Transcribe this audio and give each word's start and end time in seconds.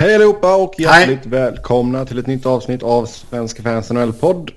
Hej 0.00 0.14
allihopa 0.14 0.56
och 0.56 0.74
hjärtligt 0.78 1.18
Hej. 1.18 1.30
välkomna 1.30 2.04
till 2.04 2.18
ett 2.18 2.26
nytt 2.26 2.46
avsnitt 2.46 2.82
av 2.82 3.06
Svenska 3.06 3.62
fans 3.62 3.90
NHL-podd. 3.90 4.50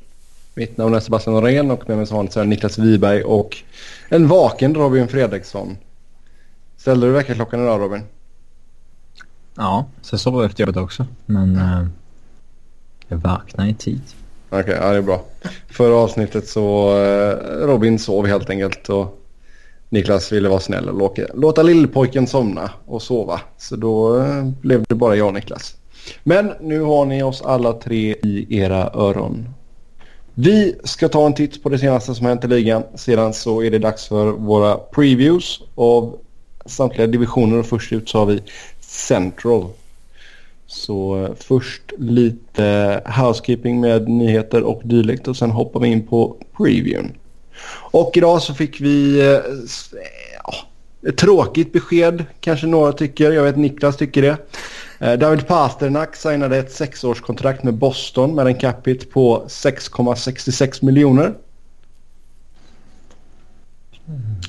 Mitt 0.54 0.78
namn 0.78 0.96
är 0.96 1.00
Sebastian 1.00 1.36
Norén 1.36 1.72
och 1.72 1.90
med 1.90 1.98
mig 1.98 2.08
som 2.08 2.18
vanligt 2.18 2.36
är 2.36 2.46
Niklas 2.46 2.78
Wiberg 2.78 3.24
och 3.24 3.58
en 4.10 4.28
vaken 4.28 4.76
Robin 4.76 5.08
Fredriksson. 5.08 5.78
Ställde 6.78 7.08
du 7.08 7.14
väckarklockan 7.14 7.64
idag 7.64 7.82
Robin? 7.82 8.04
Ja, 9.56 9.86
så 10.02 10.14
jag 10.14 10.20
sov 10.20 10.44
efter 10.46 10.64
jobbet 10.64 10.78
också. 10.78 11.06
Men 11.26 11.56
uh, 11.56 11.88
jag 13.08 13.18
vaknade 13.18 13.70
i 13.70 13.74
tid. 13.74 14.02
Okej, 14.50 14.64
okay, 14.64 14.76
ja 14.76 14.92
det 14.92 14.98
är 14.98 15.02
bra. 15.02 15.24
Förra 15.70 15.96
avsnittet 15.96 16.48
så 16.48 16.98
uh, 16.98 17.68
Robin 17.68 18.00
sov 18.00 18.28
helt 18.28 18.50
enkelt 18.50 18.90
och 18.90 19.21
Niklas 19.92 20.32
ville 20.32 20.50
vara 20.50 20.60
snäll 20.60 20.90
och 20.90 20.98
låta, 20.98 21.22
låta 21.34 21.64
lillpojken 21.64 22.28
somna 22.28 22.72
och 22.86 23.02
sova. 23.02 23.42
Så 23.58 23.76
då 23.76 24.20
eh, 24.20 24.46
blev 24.62 24.84
det 24.90 24.96
bara 24.96 25.16
jag 25.16 25.28
och 25.28 25.34
Niklas. 25.34 25.76
Men 26.24 26.54
nu 26.62 26.82
har 26.82 27.06
ni 27.06 27.24
oss 27.24 27.42
alla 27.42 27.74
tre 27.74 28.16
i 28.24 28.60
era 28.60 28.90
öron. 28.94 29.50
Vi 30.34 30.76
ska 30.84 31.10
ta 31.10 31.26
en 31.26 31.34
titt 31.34 31.64
på 31.64 31.70
det 31.70 31.80
senaste 31.80 32.16
som 32.16 32.26
hänt 32.26 32.44
i 32.44 32.48
ligan. 32.48 32.84
Sedan 32.96 33.34
så 33.34 33.64
är 33.64 33.72
det 33.72 33.80
dags 33.80 34.08
för 34.08 34.32
våra 34.32 34.76
previews 34.76 35.62
av 35.76 36.18
samtliga 36.66 37.08
divisioner 37.08 37.60
och 37.60 37.66
först 37.66 37.94
ut 37.94 38.10
så 38.10 38.18
har 38.20 38.26
vi 38.26 38.42
Central. 38.80 39.68
Så 40.68 41.24
eh, 41.24 41.32
först 41.36 41.82
lite 41.98 43.02
housekeeping 43.18 43.80
med 43.80 44.10
nyheter 44.10 44.64
och 44.64 44.82
dylikt 44.84 45.28
och 45.28 45.38
sen 45.38 45.52
hoppar 45.52 45.80
vi 45.80 45.88
in 45.88 46.08
på 46.08 46.38
previewn. 46.58 47.12
Och 47.92 48.18
idag 48.18 48.42
så 48.42 48.54
fick 48.54 48.82
vi 48.82 49.20
eh, 49.20 49.40
ja, 50.44 50.54
ett 51.08 51.18
tråkigt 51.18 51.74
besked 51.74 52.26
kanske 52.40 52.68
några 52.68 52.92
tycker. 52.94 53.32
Jag 53.32 53.44
vet 53.44 53.58
Niklas 53.58 53.98
tycker 53.98 54.22
det. 54.22 54.38
Eh, 55.00 55.20
David 55.20 55.48
Pasternak 55.48 56.16
signade 56.16 56.58
ett 56.58 56.72
sexårskontrakt 56.72 57.64
med 57.64 57.74
Boston 57.74 58.36
med 58.36 58.48
en 58.48 58.56
capita 58.56 59.06
på 59.14 59.46
6,66 59.48 60.86
miljoner. 60.86 61.34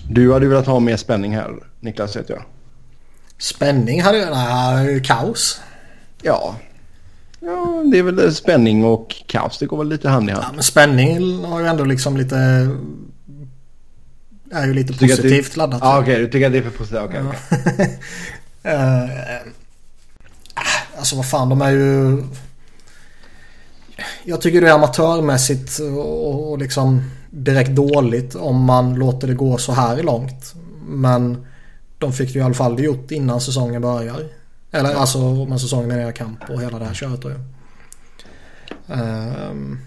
Du 0.08 0.32
hade 0.32 0.48
velat 0.48 0.66
ha 0.66 0.80
mer 0.80 0.96
spänning 0.96 1.36
här 1.36 1.54
Niklas 1.80 2.16
vet 2.16 2.28
jag. 2.28 2.42
Spänning 3.38 4.02
hade 4.02 4.18
jag... 4.18 4.30
Nej, 4.30 5.02
kaos. 5.02 5.60
Ja. 6.22 6.56
Ja, 7.40 7.82
det 7.92 7.98
är 7.98 8.02
väl 8.02 8.34
spänning 8.34 8.84
och 8.84 9.14
kaos. 9.26 9.58
Det 9.58 9.66
går 9.66 9.78
väl 9.78 9.88
lite 9.88 10.08
hand 10.08 10.28
i 10.28 10.32
hand. 10.32 10.44
Ja, 10.48 10.52
men 10.54 10.62
spänning 10.62 11.44
har 11.44 11.60
ju 11.60 11.66
ändå 11.66 11.84
liksom 11.84 12.16
lite... 12.16 12.68
Är 14.52 14.66
ju 14.66 14.74
lite 14.74 14.92
positivt 14.92 15.50
det... 15.50 15.56
laddat. 15.56 15.80
Ja, 15.82 16.00
okej. 16.00 16.12
Okay. 16.12 16.24
Du 16.24 16.30
tycker 16.30 16.46
att 16.46 16.52
det 16.52 16.58
är 16.58 16.62
för 16.62 16.70
positivt. 16.70 17.00
Okej, 17.04 17.22
okay, 17.22 17.38
okay. 18.62 18.74
uh, 18.74 19.10
alltså 20.96 21.16
vad 21.16 21.30
fan, 21.30 21.48
de 21.48 21.62
är 21.62 21.70
ju... 21.70 22.24
Jag 24.24 24.40
tycker 24.40 24.60
det 24.60 24.68
är 24.68 24.74
amatörmässigt 24.74 25.78
och, 25.78 26.50
och 26.50 26.58
liksom 26.58 27.10
direkt 27.30 27.70
dåligt 27.70 28.34
om 28.34 28.64
man 28.64 28.94
låter 28.94 29.28
det 29.28 29.34
gå 29.34 29.58
så 29.58 29.72
här 29.72 30.02
långt. 30.02 30.54
Men 30.86 31.46
de 31.98 32.12
fick 32.12 32.34
ju 32.34 32.40
i 32.40 32.42
alla 32.42 32.54
fall 32.54 32.76
det 32.76 32.82
gjort 32.82 33.10
innan 33.10 33.40
säsongen 33.40 33.82
börjar. 33.82 34.28
Eller 34.70 34.94
alltså 34.94 35.18
om 35.18 35.58
säsongen 35.58 35.90
är 35.90 36.12
kamp 36.12 36.50
och 36.50 36.62
hela 36.62 36.78
det 36.78 36.84
här 36.84 36.94
köret. 36.94 37.24
Um, 38.86 39.78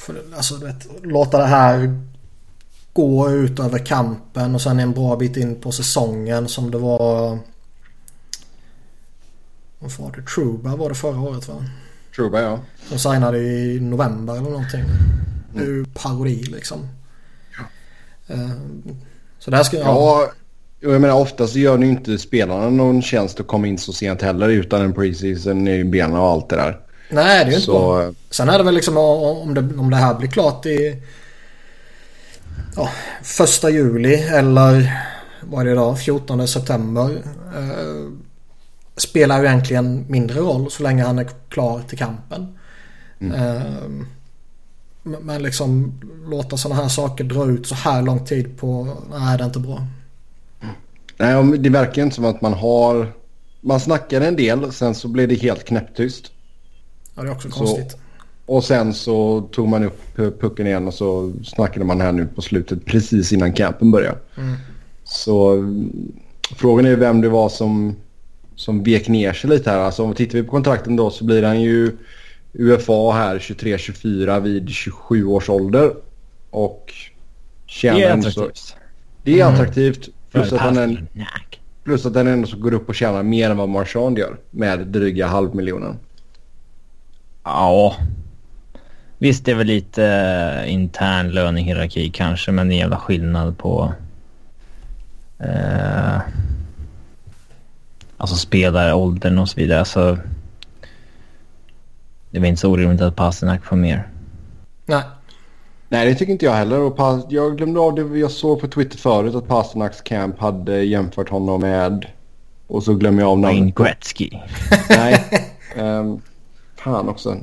för, 0.00 0.22
alltså 0.36 0.54
du 0.54 0.66
vet, 0.66 0.88
låta 1.02 1.38
det 1.38 1.46
här 1.46 2.00
gå 2.92 3.30
ut 3.30 3.60
över 3.60 3.78
kampen 3.78 4.54
och 4.54 4.62
sen 4.62 4.80
en 4.80 4.92
bra 4.92 5.16
bit 5.16 5.36
in 5.36 5.60
på 5.60 5.72
säsongen 5.72 6.48
som 6.48 6.70
det 6.70 6.78
var... 6.78 7.38
Vad 9.78 9.90
var 9.98 10.12
det? 10.16 10.22
Truba 10.22 10.76
var 10.76 10.88
det 10.88 10.94
förra 10.94 11.20
året 11.20 11.48
va? 11.48 11.64
Truba 12.16 12.40
ja. 12.40 12.60
De 12.90 12.98
signade 12.98 13.38
i 13.38 13.80
november 13.80 14.32
eller 14.32 14.50
någonting. 14.50 14.84
Det 15.54 15.60
är 15.60 15.66
ju 15.66 15.84
parodi 15.84 16.42
liksom. 16.42 16.88
Eh, 18.26 18.50
så 19.38 19.50
där 19.50 19.62
ska 19.62 19.76
jag... 19.76 19.86
Ja, 19.86 20.32
jag 20.80 21.00
menar 21.00 21.14
oftast 21.14 21.54
gör 21.54 21.78
ni 21.78 21.88
inte 21.88 22.18
spelarna 22.18 22.70
någon 22.70 23.02
tjänst 23.02 23.40
att 23.40 23.46
komma 23.46 23.66
in 23.66 23.78
så 23.78 23.92
sent 23.92 24.22
heller 24.22 24.48
utan 24.48 24.82
en 24.82 24.92
preseason 24.92 25.68
i 25.68 25.84
benen 25.84 26.16
och 26.16 26.28
allt 26.28 26.48
det 26.48 26.56
där. 26.56 26.80
Nej, 27.10 27.44
det 27.44 27.50
är 27.50 27.52
ju 27.52 27.56
inte 27.56 27.70
bra. 27.70 28.12
Sen 28.30 28.48
är 28.48 28.58
det 28.58 28.64
väl 28.64 28.74
liksom 28.74 28.96
om 28.96 29.54
det, 29.54 29.60
om 29.60 29.90
det 29.90 29.96
här 29.96 30.14
blir 30.14 30.28
klart 30.28 30.66
i 30.66 31.02
ja, 32.76 32.90
första 33.22 33.70
juli 33.70 34.14
eller 34.14 35.00
vad 35.40 35.60
är 35.60 35.64
det 35.64 35.72
idag? 35.72 35.98
14 35.98 36.48
september. 36.48 37.22
Eh, 37.56 38.12
spelar 38.96 39.40
ju 39.40 39.46
egentligen 39.46 40.04
mindre 40.08 40.40
roll 40.40 40.70
så 40.70 40.82
länge 40.82 41.04
han 41.04 41.18
är 41.18 41.28
klar 41.48 41.82
till 41.88 41.98
kampen. 41.98 42.58
Mm. 43.20 43.34
Eh, 43.34 44.06
men 45.02 45.42
liksom 45.42 46.00
låta 46.26 46.56
sådana 46.56 46.82
här 46.82 46.88
saker 46.88 47.24
dra 47.24 47.46
ut 47.46 47.66
så 47.66 47.74
här 47.74 48.02
lång 48.02 48.24
tid 48.24 48.58
på, 48.58 48.96
nej 49.10 49.38
det 49.38 49.44
är 49.44 49.46
inte 49.46 49.58
bra. 49.58 49.86
Nej, 51.16 51.58
det 51.58 51.70
verkar 51.70 52.02
inte 52.02 52.14
som 52.14 52.24
att 52.24 52.40
man 52.40 52.52
har, 52.52 53.12
man 53.60 53.80
snackar 53.80 54.20
en 54.20 54.36
del 54.36 54.72
sen 54.72 54.94
så 54.94 55.08
blir 55.08 55.26
det 55.26 55.34
helt 55.34 55.64
knäpptyst. 55.64 56.32
Ja, 57.20 57.24
det 57.24 57.30
är 57.30 57.34
också 57.34 57.50
så, 57.50 57.58
konstigt. 57.58 57.96
Och 58.46 58.64
sen 58.64 58.94
så 58.94 59.40
tog 59.40 59.68
man 59.68 59.84
upp 59.84 60.16
pucken 60.16 60.66
igen 60.66 60.86
och 60.86 60.94
så 60.94 61.32
snackade 61.44 61.84
man 61.84 62.00
här 62.00 62.12
nu 62.12 62.26
på 62.26 62.42
slutet 62.42 62.84
precis 62.84 63.32
innan 63.32 63.52
campen 63.52 63.90
började. 63.90 64.18
Mm. 64.36 64.56
Så 65.04 65.64
frågan 66.56 66.86
är 66.86 66.96
vem 66.96 67.20
det 67.20 67.28
var 67.28 67.48
som, 67.48 67.96
som 68.54 68.82
vek 68.82 69.08
ner 69.08 69.32
sig 69.32 69.50
lite 69.50 69.70
här. 69.70 69.78
Alltså 69.78 70.02
om 70.02 70.10
vi 70.10 70.16
tittar 70.16 70.38
vi 70.38 70.44
på 70.44 70.50
kontrakten 70.50 70.96
då 70.96 71.10
så 71.10 71.24
blir 71.24 71.42
han 71.42 71.60
ju 71.60 71.96
UFA 72.52 73.12
här 73.12 73.38
23-24 73.38 74.40
vid 74.40 74.68
27 74.68 75.26
års 75.26 75.48
ålder. 75.48 75.94
Och 76.50 76.92
tjänar 77.66 77.98
det 77.98 78.04
är 78.04 78.18
attraktivt. 78.18 78.56
Så, 78.56 78.74
det 79.22 79.40
är 79.40 79.44
mm. 79.44 79.54
attraktivt. 79.54 80.08
Plus, 80.30 80.52
att 80.52 80.74
den, 80.74 81.08
plus 81.84 82.06
att 82.06 82.14
den 82.14 82.26
ändå 82.26 82.46
så 82.46 82.56
går 82.56 82.74
upp 82.74 82.88
och 82.88 82.94
tjänar 82.94 83.22
mer 83.22 83.50
än 83.50 83.56
vad 83.56 83.68
Marchand 83.68 84.18
gör. 84.18 84.36
Med 84.50 84.86
dryga 84.86 85.26
halvmiljonen. 85.26 85.96
Ja. 87.50 87.96
Visst 89.18 89.44
det 89.44 89.50
är 89.50 89.54
väl 89.54 89.66
lite 89.66 90.02
uh, 90.62 90.72
intern 90.72 91.30
lönehierarki 91.30 92.10
kanske. 92.10 92.52
Men 92.52 92.68
det 92.68 92.72
är 92.72 92.76
en 92.76 92.80
jävla 92.80 92.98
skillnad 92.98 93.58
på... 93.58 93.92
Uh, 95.44 96.20
alltså 98.16 98.36
spelaråldern 98.36 99.38
och 99.38 99.48
så 99.48 99.60
vidare. 99.60 99.78
Alltså, 99.78 100.18
det 102.30 102.38
var 102.40 102.46
inte 102.46 102.60
så 102.60 102.70
orimligt 102.70 103.00
att 103.00 103.16
Pasternak 103.16 103.64
får 103.64 103.76
mer. 103.76 104.08
Nej. 104.86 105.02
Nej, 105.88 106.06
det 106.06 106.14
tycker 106.14 106.32
inte 106.32 106.44
jag 106.44 106.52
heller. 106.52 106.80
Och 106.80 107.24
jag 107.28 107.56
glömde 107.56 107.80
av 107.80 107.94
det 107.94 108.18
jag 108.18 108.30
såg 108.30 108.60
på 108.60 108.68
Twitter 108.68 108.98
förut 108.98 109.34
att 109.34 109.48
Pasternaks 109.48 110.00
camp 110.00 110.38
hade 110.38 110.82
jämfört 110.82 111.28
honom 111.28 111.60
med... 111.60 112.06
Och 112.66 112.82
så 112.82 112.94
glömmer 112.94 113.22
jag 113.22 113.30
av 113.30 113.38
namnet. 113.38 113.58
Wayne 113.58 113.72
Gretzky. 113.76 114.30
Nej. 114.90 115.24
Um, 115.76 116.20
fan 116.84 117.08
också. 117.08 117.36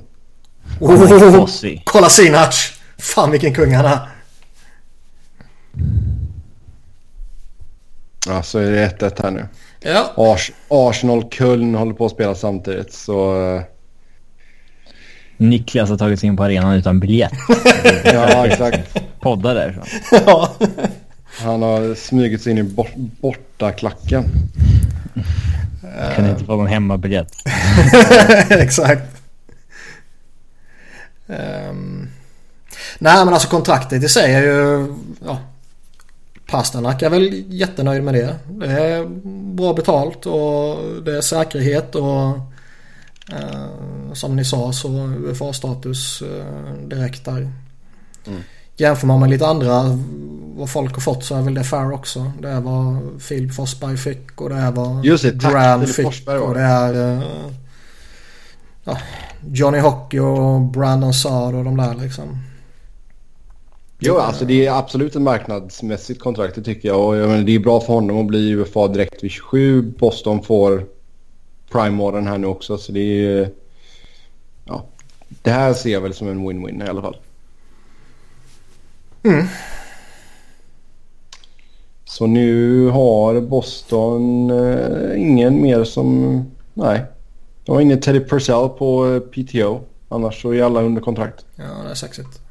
Oh, 0.80 1.48
kolla 1.84 2.10
Sinac! 2.10 2.74
Fan 2.98 3.32
vilken 3.32 3.54
kung 3.54 3.74
han 3.74 3.86
är. 3.86 4.00
Ja, 8.28 8.44
så 8.44 8.60
är 8.60 8.72
det 8.72 9.00
1-1 9.00 9.24
här 9.24 9.32
nu. 9.32 9.48
Ja. 9.80 10.14
Ars 10.18 10.52
Arsenal-Köln 10.68 11.76
håller 11.76 11.94
på 11.94 12.06
att 12.06 12.12
spela 12.12 12.36
samtidigt 12.36 12.94
så... 12.94 13.36
Uh, 13.56 13.62
Niklas 15.38 15.90
har 15.90 15.98
tagit 15.98 16.20
sig 16.20 16.28
in 16.28 16.38
på 16.38 16.44
arenan 16.44 16.74
utan 16.74 17.00
biljett. 17.00 17.34
ja, 18.04 18.48
exakt. 18.48 19.00
Podda 19.20 19.54
därifrån. 19.54 19.86
ja. 20.12 20.52
Han 21.40 21.62
har 21.62 21.96
smugit 21.96 22.42
sig 22.42 22.52
in 22.52 22.58
i 22.58 22.64
bort 22.64 22.96
bortaklacken. 22.96 24.26
Kan 26.16 26.30
inte 26.30 26.46
få 26.46 26.56
någon 26.56 26.68
hemmabiljett. 26.68 27.32
exakt. 28.50 29.17
Um, 31.28 32.10
nej 33.00 33.26
men 33.26 33.34
alltså 33.34 33.50
kontraktet 33.50 34.04
i 34.04 34.10
sig 34.10 34.34
är 34.34 34.42
ju... 34.42 34.94
Ja, 35.26 35.40
Pasternak 36.48 37.02
är 37.02 37.10
väl 37.10 37.44
jättenöjd 37.48 38.04
med 38.04 38.14
det. 38.14 38.36
Det 38.48 38.68
är 38.68 39.06
bra 39.56 39.74
betalt 39.74 40.26
och 40.26 40.78
det 41.04 41.18
är 41.18 41.22
säkerhet 41.22 41.96
och 41.96 42.40
Eh, 43.32 44.14
som 44.14 44.36
ni 44.36 44.46
sa 44.46 44.74
så 44.74 44.90
UFA-status 45.08 46.22
eh, 46.22 46.88
direkt 46.88 47.26
där. 47.26 47.52
Mm. 48.28 48.42
Jämför 48.78 49.08
man 49.08 49.20
med 49.20 49.30
lite 49.30 49.48
andra 49.48 50.00
vad 50.56 50.70
folk 50.70 50.94
har 50.94 51.02
fått 51.02 51.24
så 51.24 51.36
är 51.36 51.42
väl 51.42 51.54
det 51.54 51.64
fair 51.64 51.92
också. 51.92 52.32
Det 52.42 52.50
är 52.50 52.62
vad 52.62 52.98
Filip 53.22 53.56
Forsberg 53.56 53.98
fick 53.98 54.42
och 54.42 54.50
det 54.50 54.56
är 54.56 54.72
vad 54.72 55.06
Just 55.06 55.24
det, 55.24 55.32
Graham 55.32 55.86
fick 55.86 56.28
och 56.28 56.54
det 56.54 56.62
är 56.62 56.94
uh, 56.94 57.22
ja, 58.88 58.98
Johnny 59.52 59.80
Hockey 59.80 60.20
och 60.20 60.62
Brandon 60.62 61.14
Saad 61.14 61.56
och 61.56 61.64
de 61.64 61.78
där 61.78 61.96
liksom. 61.96 62.38
Jo, 64.00 64.18
alltså 64.18 64.46
det 64.46 64.66
är 64.66 64.80
absolut 64.80 65.16
ett 65.16 65.22
marknadsmässigt 65.22 66.20
kontrakt 66.20 66.56
det 66.56 66.64
tycker 66.64 66.90
jag. 66.90 67.08
Och 67.08 67.18
jag 67.18 67.30
menar, 67.30 67.44
det 67.44 67.56
är 67.56 67.60
bra 67.60 67.80
för 67.80 67.94
honom 67.94 68.20
att 68.20 68.26
bli 68.26 68.52
UFA 68.52 68.88
direkt 68.88 69.24
vid 69.24 69.32
27. 69.32 69.82
Boston 69.82 70.44
får 70.44 70.86
prime-åren 71.72 72.28
här 72.28 72.38
nu 72.38 72.48
också. 72.48 72.78
Så 72.78 72.92
det 72.92 73.00
är... 73.00 73.50
Ja, 74.66 74.86
det 75.30 75.52
här 75.52 75.74
ser 75.74 75.90
jag 75.90 76.02
väl 76.02 76.14
som 76.14 76.28
en 76.28 76.50
win-win 76.50 76.86
i 76.86 76.90
alla 76.90 77.02
fall. 77.02 77.18
Mm. 79.24 79.46
Så 82.06 82.28
nu 82.28 82.88
har 82.88 83.42
Boston 83.42 84.50
eh, 84.50 85.22
ingen 85.22 85.62
mer 85.62 85.84
som... 85.84 86.46
Nej. 86.74 87.02
De 87.68 87.76
har 87.76 87.82
ingen 87.82 88.02
Teddy 88.02 88.20
Purcell 88.20 88.70
på 88.70 89.14
eh, 89.14 89.20
PTO. 89.20 89.82
Annars 90.10 90.42
så 90.42 90.54
är 90.54 90.64
alla 90.64 90.82
under 90.82 91.02
kontrakt. 91.02 91.46
Ja, 91.56 91.64
det 91.84 91.90
är 91.92 91.96
sexigt. 91.96 92.42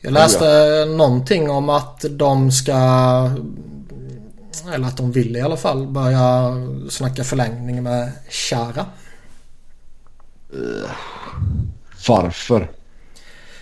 Jag 0.00 0.12
läste 0.12 0.84
någonting 0.84 1.50
om 1.50 1.68
att 1.68 2.04
de 2.10 2.50
ska... 2.52 2.72
Eller 4.74 4.86
att 4.86 4.96
de 4.96 5.12
vill 5.12 5.36
i 5.36 5.40
alla 5.40 5.56
fall 5.56 5.86
börja 5.86 6.52
snacka 6.90 7.24
förlängning 7.24 7.82
med 7.82 8.12
Chara. 8.28 8.86
Varför? 12.08 12.70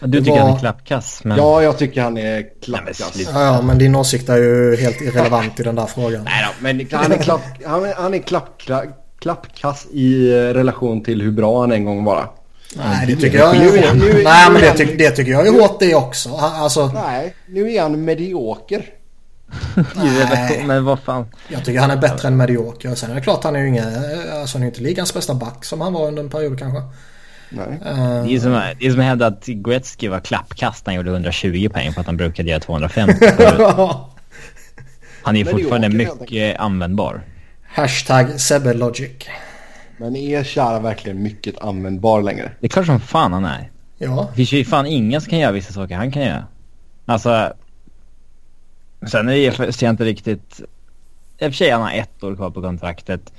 Du 0.00 0.18
tycker 0.18 0.30
var- 0.30 0.38
han 0.38 0.54
är 0.54 0.58
klappkass, 0.58 1.20
men... 1.24 1.36
Ja, 1.38 1.62
jag 1.62 1.78
tycker 1.78 2.02
han 2.02 2.18
är 2.18 2.22
Nej, 2.22 2.42
men 2.42 2.60
klappkass. 2.60 3.12
Ja, 3.32 3.44
ja, 3.44 3.62
men 3.62 3.78
din 3.78 3.94
åsikt 3.94 4.28
är 4.28 4.36
ju 4.36 4.76
helt 4.76 5.00
irrelevant 5.00 5.60
i 5.60 5.62
den 5.62 5.74
där 5.74 5.86
frågan. 5.86 6.24
Nej 6.24 6.46
då, 6.48 6.62
men 6.62 6.86
han 6.92 7.12
är, 7.12 7.16
klapp, 7.16 7.40
han 7.66 7.84
är, 7.84 7.94
han 7.94 8.14
är 8.14 8.18
klapp, 8.18 8.62
klappkass 9.22 9.86
i 9.92 10.30
eh, 10.32 10.36
relation 10.36 11.02
till 11.02 11.22
hur 11.22 11.30
bra 11.30 11.60
han 11.60 11.72
en 11.72 11.84
gång 11.84 12.04
var. 12.04 12.30
Nej, 12.76 13.06
det 13.06 13.16
tycker 13.16 13.38
jag 13.38 13.56
är- 13.56 13.94
nu 13.94 14.22
Nej, 14.24 14.50
men 14.52 14.60
det, 14.60 14.68
han- 14.68 14.76
tyck, 14.76 14.98
det 14.98 15.10
tycker 15.10 15.32
jag 15.32 15.46
är 15.46 15.52
hårt 15.60 15.80
det 15.80 15.94
också. 15.94 16.28
Alltså, 16.36 16.86
Nej, 16.94 17.34
nu 17.48 17.72
är 17.72 17.82
han 17.82 18.04
medioker. 18.04 18.84
Relation, 19.74 20.66
men 20.66 20.84
vad 20.84 20.98
fan. 21.00 21.26
jag 21.48 21.64
tycker 21.64 21.80
han 21.80 21.90
är 21.90 21.96
bättre 21.96 22.28
än 22.28 22.36
medioker. 22.36 22.94
Sen 22.94 23.10
är 23.10 23.14
det 23.14 23.20
klart 23.20 23.44
han 23.44 23.56
är 23.56 23.60
ju 23.60 23.68
ingen... 23.68 23.84
Alltså 24.40 24.58
han 24.58 24.62
är 24.62 24.66
inte 24.66 24.80
ligans 24.82 25.14
bästa 25.14 25.34
back 25.34 25.64
som 25.64 25.80
han 25.80 25.92
var 25.92 26.06
under 26.08 26.22
en 26.22 26.28
period 26.30 26.58
kanske. 26.58 26.82
Nej. 27.50 27.80
Eh, 27.86 28.24
Det 28.24 28.34
är 28.34 28.40
som, 28.40 28.52
det 28.80 28.86
är 28.86 28.90
som 28.90 29.00
att 29.00 29.06
hävda 29.06 29.26
att 29.26 29.46
Gretzky 29.46 30.08
var 30.08 30.20
klappkast 30.20 30.86
när 30.86 30.92
han 30.92 30.96
gjorde 30.96 31.10
120 31.10 31.68
poäng 31.72 31.92
för 31.92 32.00
att 32.00 32.06
han 32.06 32.16
brukade 32.16 32.50
göra 32.50 32.60
250. 32.60 33.26
Han 35.24 35.36
är 35.36 35.38
ju 35.38 35.44
fortfarande 35.46 35.86
åker 35.88 36.20
mycket 36.20 36.60
användbar. 36.60 37.22
Hashtag 37.74 38.40
Sebbelogic. 38.40 39.28
Men 39.96 40.16
är 40.16 40.44
Chara 40.44 40.80
verkligen 40.80 41.22
mycket 41.22 41.58
användbar 41.58 42.22
längre? 42.22 42.52
Det 42.60 42.66
är 42.66 42.68
klart 42.68 42.86
som 42.86 43.00
fan 43.00 43.32
han 43.32 43.44
är. 43.44 43.70
Ja. 43.98 44.28
Det 44.30 44.36
finns 44.36 44.52
ju 44.52 44.64
fan 44.64 44.86
ingen 44.86 45.20
som 45.20 45.30
kan 45.30 45.38
göra 45.38 45.52
vissa 45.52 45.72
saker 45.72 45.96
han 45.96 46.12
kan 46.12 46.22
göra. 46.22 46.44
Alltså... 47.06 47.52
Sen 49.10 49.28
är 49.28 49.66
det 49.66 49.72
ser 49.72 49.86
jag 49.86 49.92
inte 49.92 50.04
riktigt... 50.04 50.60
I 51.38 51.46
och 51.46 51.50
för 51.50 51.52
sig 51.52 51.70
han 51.70 51.82
har 51.82 51.92
ett 51.92 52.24
år 52.24 52.36
kvar 52.36 52.50
på 52.50 52.62
kontraktet. 52.62 53.32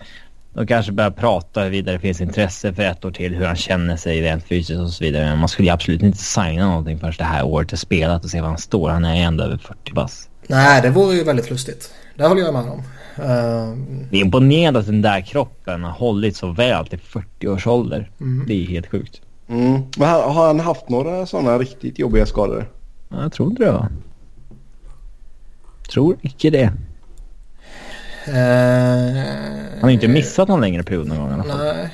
Och 0.54 0.68
kanske 0.68 0.92
börja 0.92 1.12
prata 1.12 1.62
huruvida 1.62 1.92
det 1.92 2.00
finns 2.00 2.22
intresse 2.22 2.74
för 2.74 2.84
ett 2.84 3.06
år 3.06 3.12
till, 3.12 3.36
hur 3.36 3.46
han 3.46 3.56
känner 3.56 3.98
sig 3.98 4.22
rent 4.22 4.44
fysiskt 4.44 4.80
och 4.80 4.90
så 4.90 5.04
vidare. 5.04 5.26
Men 5.26 5.40
man 5.40 5.50
skulle 5.50 5.68
ju 5.68 5.74
absolut 5.74 6.02
inte 6.02 6.18
signa 6.18 6.66
någonting 6.66 7.00
förrän 7.00 7.14
det 7.18 7.24
här 7.24 7.46
året 7.46 7.74
är 7.74 7.78
spelat 7.78 8.24
och 8.24 8.30
se 8.30 8.42
var 8.42 8.48
han 8.48 8.58
står. 8.58 8.90
Han 8.90 9.06
är 9.06 9.24
ändå 9.24 9.44
över 9.44 9.58
40 9.58 9.94
bass. 9.94 10.30
Nej, 10.48 10.82
det 10.82 10.90
vore 10.90 11.16
ju 11.16 11.24
väldigt 11.24 11.50
lustigt. 11.50 11.94
Det 12.16 12.28
håller 12.28 12.42
jag 12.42 12.54
med 12.54 12.64
om. 12.64 12.84
Eh, 13.18 13.74
Det 14.12 14.18
är 14.18 14.22
imponerande 14.22 14.80
att 14.80 14.86
den 14.86 15.02
där 15.02 15.22
kroppen 15.22 15.84
har 15.84 15.92
hållit 15.92 16.36
så 16.36 16.52
väl 16.52 16.88
till 16.88 17.00
40 17.00 17.48
års 17.48 17.68
ålder. 17.68 18.10
Mm. 18.22 18.46
Det 18.48 18.54
är 18.54 18.66
helt 18.68 18.88
sjukt. 18.92 19.22
Mm. 19.48 19.82
Har, 20.00 20.34
han 20.48 20.60
haft 20.60 20.90
några 20.90 21.26
sådana 21.26 21.58
riktigt 21.58 22.00
jobbiga 22.00 22.26
skador? 22.26 22.70
Ja, 23.10 23.22
Jag 23.22 23.34
tror 23.34 23.50
inte 23.50 23.64
det 23.64 23.72
va? 23.72 23.90
Tror 25.94 26.18
icke 26.22 26.50
det. 26.50 26.64
eh, 28.28 29.24
Han 29.74 29.82
har 29.82 29.90
inte 29.90 30.08
missat 30.08 30.48
någon 30.48 30.62
längre 30.62 30.84
period 30.84 31.08
någon 31.08 31.18
gång 31.18 31.30
i 31.30 31.34
alla 31.34 31.44
fall. 31.44 31.58
Nej. 31.76 31.90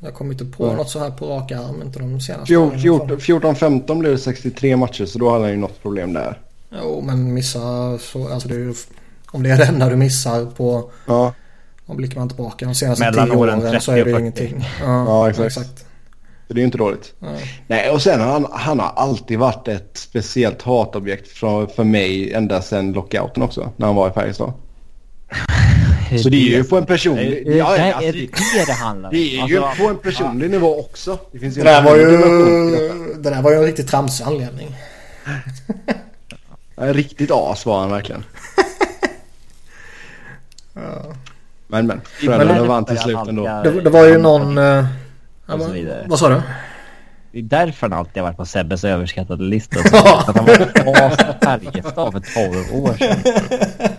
Jag 0.00 0.14
kommer 0.14 0.32
inte 0.32 0.44
på 0.44 0.66
Nej. 0.66 0.76
något 0.76 0.90
så 0.90 0.98
här 0.98 1.10
på 1.10 1.26
rak 1.26 1.52
arm. 1.52 1.82
Inte 1.82 1.98
de 1.98 2.20
senaste 2.20 2.46
Fjor- 2.52 2.66
åren 2.66 2.78
i 2.84 2.88
alla 2.88 3.08
fall. 3.08 3.20
14 3.20 3.54
14-15 3.54 3.98
blev 3.98 4.12
det 4.12 4.18
63 4.18 4.76
matcher 4.76 5.04
så 5.04 5.18
då 5.18 5.30
hade 5.30 5.42
han 5.44 5.50
ju 5.50 5.56
något 5.56 5.82
problem 5.82 6.12
där. 6.12 6.38
Jo, 6.82 7.02
men 7.06 7.34
missa 7.34 7.98
så... 7.98 8.28
Alltså 8.28 8.48
det 8.48 8.54
är 8.54 8.58
ju... 8.58 8.74
Om 9.34 9.42
det 9.42 9.50
är 9.50 9.56
det 9.58 9.64
enda 9.64 9.88
du 9.88 9.96
missar 9.96 10.44
på... 10.44 10.90
Ja, 11.06 11.32
Om 11.86 11.96
blickar 11.96 12.18
man 12.18 12.28
tillbaka 12.28 12.64
de 12.66 12.74
senaste 12.74 13.04
Mellan 13.04 13.28
tio 13.28 13.36
åren 13.36 13.58
åren 13.58 13.80
så 13.80 13.92
30 13.92 14.00
är 14.00 14.04
det 14.04 14.10
ju 14.10 14.16
och 14.16 14.20
40. 14.20 14.20
ingenting. 14.20 14.68
Ja, 14.80 15.04
Ja, 15.06 15.30
exakt. 15.30 15.54
så 15.54 16.54
det 16.54 16.54
är 16.54 16.58
ju 16.58 16.64
inte 16.64 16.78
dåligt. 16.78 17.14
Nej. 17.18 17.62
Nej, 17.66 17.90
och 17.90 18.02
sen 18.02 18.20
han, 18.20 18.46
han 18.52 18.80
har 18.80 18.92
alltid 18.96 19.38
varit 19.38 19.68
ett 19.68 19.90
speciellt 19.94 20.62
hatobjekt 20.62 21.28
för, 21.28 21.66
för 21.66 21.84
mig 21.84 22.32
ända 22.32 22.62
sedan 22.62 22.92
lockouten 22.92 23.42
också, 23.42 23.72
när 23.76 23.86
han 23.86 23.96
var 23.96 24.10
i 24.10 24.12
Färjestad. 24.12 24.52
Så 26.22 26.28
det 26.28 26.36
är 26.36 26.56
ju 26.56 26.64
på 26.64 26.76
en 26.76 26.86
personlig... 26.86 27.42
Ja, 27.46 27.76
är 27.76 27.92
alltså, 27.92 28.12
det 28.12 28.18
det, 28.20 28.64
det 28.66 28.72
handlar 28.72 29.08
om? 29.08 29.14
det 29.14 29.36
är 29.38 29.48
ju 29.48 29.58
Alltså, 29.58 29.82
på 29.82 29.88
en 29.90 29.98
personlig 29.98 30.50
nivå 30.50 30.80
också. 30.80 31.18
Det 31.32 31.38
finns 31.38 31.58
ju 31.58 31.62
Det 31.62 31.70
där 31.70 31.82
var 31.82 31.96
ju... 31.96 32.04
Det 33.14 33.30
där 33.30 33.42
var 33.42 33.50
ju 33.50 33.56
en 33.56 33.64
riktigt 33.64 33.88
tramsig 33.88 34.24
anledning. 34.24 34.76
Riktigt 36.76 37.30
as 37.30 37.66
var 37.66 37.80
han 37.80 37.90
verkligen. 37.90 38.24
Men 41.66 41.86
men, 41.86 42.00
Frölunda 42.04 42.64
vann 42.64 42.84
till 42.84 42.98
slut 42.98 43.18
ändå. 43.28 43.44
Det, 43.44 43.80
det 43.80 43.90
var 43.90 44.04
ju 44.04 44.18
någon... 44.18 44.58
eh, 44.58 44.86
vad, 46.06 46.18
sa 46.18 46.28
du? 46.28 46.42
Det 47.32 47.38
är 47.38 47.42
därför 47.42 47.88
han 47.88 47.98
alltid 47.98 48.22
har 48.22 48.28
varit 48.28 48.36
på 48.36 48.46
Sebbes 48.46 48.84
överskattade 48.84 49.44
lista. 49.44 49.76
Så 49.88 49.96
att 49.96 50.36
han 50.36 50.44
var 50.44 50.54
as 51.02 51.16
Färjestad 51.42 52.12
för 52.12 52.20
12 52.70 52.84
år 52.84 52.94
sedan. 52.94 53.18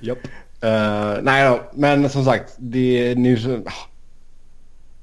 Japp. 0.00 0.18
Eh, 0.60 1.22
nej 1.22 1.48
då, 1.48 1.60
men 1.74 2.10
som 2.10 2.24
sagt, 2.24 2.54
det 2.56 3.10
är 3.10 3.16
nu 3.16 3.36
så... 3.36 3.60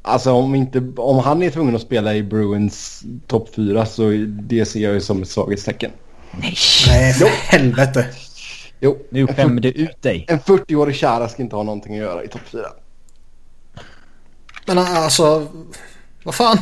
Alltså 0.01 0.31
om, 0.31 0.56
inte, 0.56 0.83
om 0.98 1.19
han 1.19 1.44
är 1.44 1.50
tvungen 1.50 1.75
att 1.75 1.81
spela 1.81 2.15
i 2.15 2.24
Bruins 2.24 3.03
topp 3.27 3.50
4 3.56 3.86
så 3.86 4.09
det 4.27 4.65
ser 4.65 4.80
jag 4.80 4.94
ju 4.94 5.01
som 5.01 5.21
ett 5.21 5.30
svaghetstecken. 5.30 5.92
Nej! 6.31 6.56
Nej, 6.88 7.13
för 7.13 7.27
helvete. 7.27 8.06
Jo, 8.81 8.98
Nu 9.10 9.22
en, 9.22 9.28
skämmer 9.28 9.62
du 9.62 9.69
ut 9.69 10.01
dig. 10.01 10.25
en 10.30 10.39
40-årig 10.39 10.95
kära 10.95 11.28
ska 11.30 11.42
inte 11.44 11.56
ha 11.56 11.63
någonting 11.63 11.94
att 11.94 12.00
göra 12.00 12.24
i 12.24 12.28
topp 12.28 12.42
4. 12.45 12.62
Men 14.68 14.78
alltså... 14.78 15.48
Vad 16.24 16.36
fan? 16.36 16.57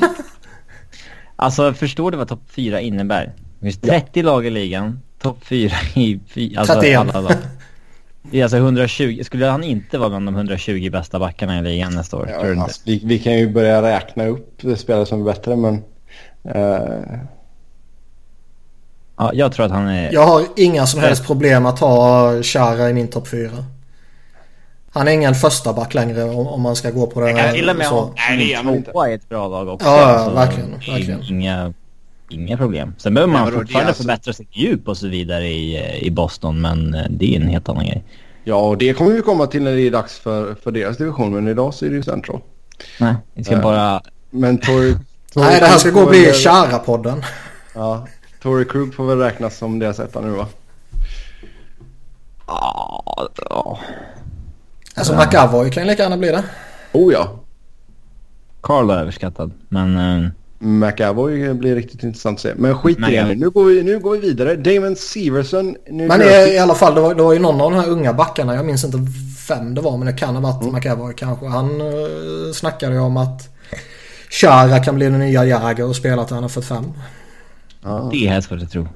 Alltså 1.35 1.73
förstår 1.73 2.11
du 2.11 2.17
vad 2.17 2.27
topp 2.27 2.41
4 2.49 2.81
innebär? 2.81 3.33
Det 3.59 3.65
finns 3.65 3.79
30 3.81 4.21
lag 4.21 4.45
i 4.45 4.49
ligan. 4.49 4.99
Topp 5.21 5.37
4 5.45 5.71
i 5.93 6.57
alltså 6.57 6.73
31. 6.73 6.99
alla 6.99 7.21
lag. 7.21 7.33
Det 8.21 8.39
är 8.39 8.43
alltså 8.43 8.57
120. 8.57 9.21
Skulle 9.23 9.45
han 9.45 9.63
inte 9.63 9.97
vara 9.97 10.09
bland 10.09 10.25
de 10.27 10.35
120 10.35 10.89
bästa 10.91 11.19
backarna 11.19 11.59
i 11.59 11.61
ligan 11.61 11.93
nästa 11.95 12.17
år? 12.17 12.25
tror 12.25 12.37
du 12.41 12.47
Ja, 12.47 12.51
inte? 12.51 12.63
alltså, 12.63 12.81
vi, 12.85 13.01
vi 13.05 13.19
kan 13.19 13.33
ju 13.33 13.49
börja 13.49 13.81
räkna 13.81 14.25
upp 14.27 14.61
spelare 14.77 15.05
som 15.05 15.21
är 15.21 15.25
bättre 15.25 15.55
men... 15.55 15.83
eh, 16.43 17.19
Ja, 19.19 19.31
jag 19.33 19.51
tror 19.51 19.65
att 19.65 19.71
han 19.71 19.87
är... 19.87 20.13
Jag 20.13 20.27
har 20.27 20.43
inga 20.55 20.85
som 20.85 20.99
helst 20.99 21.25
problem 21.25 21.65
att 21.65 21.79
ha 21.79 22.31
Chara 22.43 22.89
i 22.89 22.93
min 22.93 23.07
topp 23.07 23.27
4. 23.27 23.49
Han 24.91 25.07
är 25.07 25.11
ingen 25.11 25.35
första 25.35 25.73
back 25.73 25.93
längre 25.93 26.23
om, 26.23 26.61
man 26.61 26.75
ska 26.75 26.91
gå 26.91 27.07
på 27.07 27.21
det. 27.21 27.33
kan 27.33 27.53
till 27.53 27.69
och 27.69 27.75
med 27.75 27.85
så. 27.85 28.13
Nej, 28.29 28.37
det 28.37 28.53
är 28.53 28.57
han 28.57 28.75
inte. 28.75 28.91
i 29.09 29.13
ett 29.13 29.29
bra 29.29 29.47
lag 29.47 29.67
också. 29.67 29.87
Ja, 29.87 30.11
ja, 30.13 30.25
Så 30.25 30.31
verkligen, 30.35 30.69
det 30.79 30.91
är 30.91 30.91
verkligen. 30.91 31.23
Inga, 31.23 31.73
inga 32.29 32.57
problem. 32.57 32.93
Sen 32.97 33.13
behöver 33.13 33.33
man 33.33 33.47
är 33.47 33.51
fortfarande 33.51 33.87
alltså- 33.87 34.03
förbättra 34.03 34.33
sitt 34.33 34.57
djup 34.57 34.87
och 34.87 34.97
så 34.97 35.07
vidare 35.07 35.47
i, 35.47 35.97
i 36.01 36.11
Boston, 36.11 36.61
men 36.61 36.93
eh, 36.93 37.01
det 37.09 37.35
är 37.35 37.41
en 37.41 37.47
helt 37.47 37.69
annan 37.69 37.85
grej. 37.85 38.03
Ja, 38.43 38.55
och 38.55 38.77
det 38.77 38.93
kommer 38.93 39.11
vi 39.11 39.21
komma 39.21 39.47
till 39.47 39.63
när 39.63 39.71
det 39.71 39.81
är 39.81 39.91
dags 39.91 40.19
för, 40.19 40.55
för 40.63 40.71
deras 40.71 40.97
division 40.97 41.33
men 41.33 41.47
idag 41.47 41.73
så 41.73 41.85
är 41.85 41.89
det 41.89 41.95
ju 41.95 42.03
Central. 42.03 42.39
Nej, 42.99 43.15
vi 43.33 43.43
ska 43.43 43.53
Ja. 43.53 43.61
bara... 43.61 44.01
Men. 44.29 44.57
Tory 44.57 44.95
Nej, 45.35 45.59
det 45.59 45.65
här 45.65 45.77
ska 45.77 45.89
gå 45.89 45.99
och 46.01 46.09
bli 46.09 46.31
Chara-podden. 46.31 47.23
Ja, 47.75 48.07
Tory 48.41 48.65
Krug 48.65 48.93
får 48.93 49.07
väl 49.07 49.19
räknas 49.19 49.57
som 49.57 49.79
deras 49.79 49.99
etta 49.99 50.21
nu 50.21 50.29
va? 50.29 50.47
Ja, 52.47 53.29
ja. 53.49 53.79
Alltså 54.95 55.15
McAvoy 55.15 55.71
kan 55.71 55.83
ju 55.83 55.89
lika 55.89 56.03
gärna 56.03 56.17
bli 56.17 56.29
det. 56.29 56.43
Oh 56.91 57.13
ja. 57.13 57.39
Carl 58.61 58.89
är 58.89 58.97
överskattad, 58.97 59.51
men... 59.69 59.97
eh, 59.97 60.29
McAvoy 60.61 61.53
blir 61.53 61.75
riktigt 61.75 62.03
intressant 62.03 62.37
att 62.37 62.41
se. 62.41 62.53
Men 62.55 62.77
skit 62.77 62.97
i 62.97 63.01
det 63.01 63.25
nu. 63.25 63.35
Nu 63.35 63.49
går 63.49 63.65
vi, 63.65 63.83
nu 63.83 63.99
går 63.99 64.11
vi 64.11 64.19
vidare. 64.19 64.55
Damon 64.55 64.95
Severson. 64.95 65.75
Nu 65.89 66.07
Men 66.07 66.21
i, 66.21 66.25
i 66.25 66.59
alla 66.59 66.75
fall, 66.75 66.95
det 66.95 67.01
var, 67.01 67.15
det 67.15 67.23
var 67.23 67.33
ju 67.33 67.39
någon 67.39 67.61
av 67.61 67.71
de 67.71 67.77
här 67.77 67.89
unga 67.89 68.13
backarna. 68.13 68.55
Jag 68.55 68.65
minns 68.65 68.83
inte 68.83 68.97
vem 69.49 69.75
det 69.75 69.81
var 69.81 69.97
men 69.97 70.07
det 70.07 70.13
kan 70.13 70.35
ha 70.35 70.41
varit 70.41 70.73
McAvoy 70.73 71.13
kanske. 71.13 71.45
Han 71.45 71.81
uh, 71.81 72.51
snackade 72.53 72.93
ju 72.93 72.99
om 72.99 73.17
att 73.17 73.49
Chara 74.29 74.79
kan 74.79 74.95
bli 74.95 75.09
den 75.09 75.19
nya 75.19 75.45
Jagr 75.45 75.83
och 75.83 75.95
spela 75.95 76.25
till 76.25 76.35
han 76.35 76.43
är 76.43 76.47
45. 76.47 76.83
Ja, 77.83 78.09
det 78.11 78.27
är 78.27 78.41
svårt 78.41 78.61
att 78.61 78.71
tro. 78.71 78.87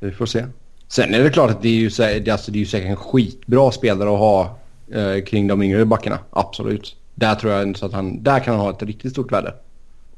vi 0.00 0.10
får 0.10 0.26
se. 0.26 0.46
Sen 0.88 1.14
är 1.14 1.22
det 1.22 1.30
klart 1.30 1.50
att 1.50 1.62
det 1.62 1.68
är 1.68 1.72
ju, 1.72 1.88
det, 2.20 2.30
alltså, 2.30 2.52
det 2.52 2.58
är 2.58 2.60
ju 2.60 2.66
säkert 2.66 2.90
en 2.90 2.96
skitbra 2.96 3.70
spelare 3.70 4.12
att 4.12 4.18
ha 4.18 4.58
eh, 4.92 5.24
kring 5.24 5.46
de 5.46 5.62
yngre 5.62 5.84
backarna. 5.84 6.18
Absolut. 6.30 6.96
Där 7.14 7.34
tror 7.34 7.52
jag 7.52 7.76
så 7.76 7.86
att 7.86 7.92
han... 7.92 8.22
Där 8.22 8.40
kan 8.40 8.54
han 8.54 8.64
ha 8.64 8.70
ett 8.70 8.82
riktigt 8.82 9.12
stort 9.12 9.32
värde. 9.32 9.54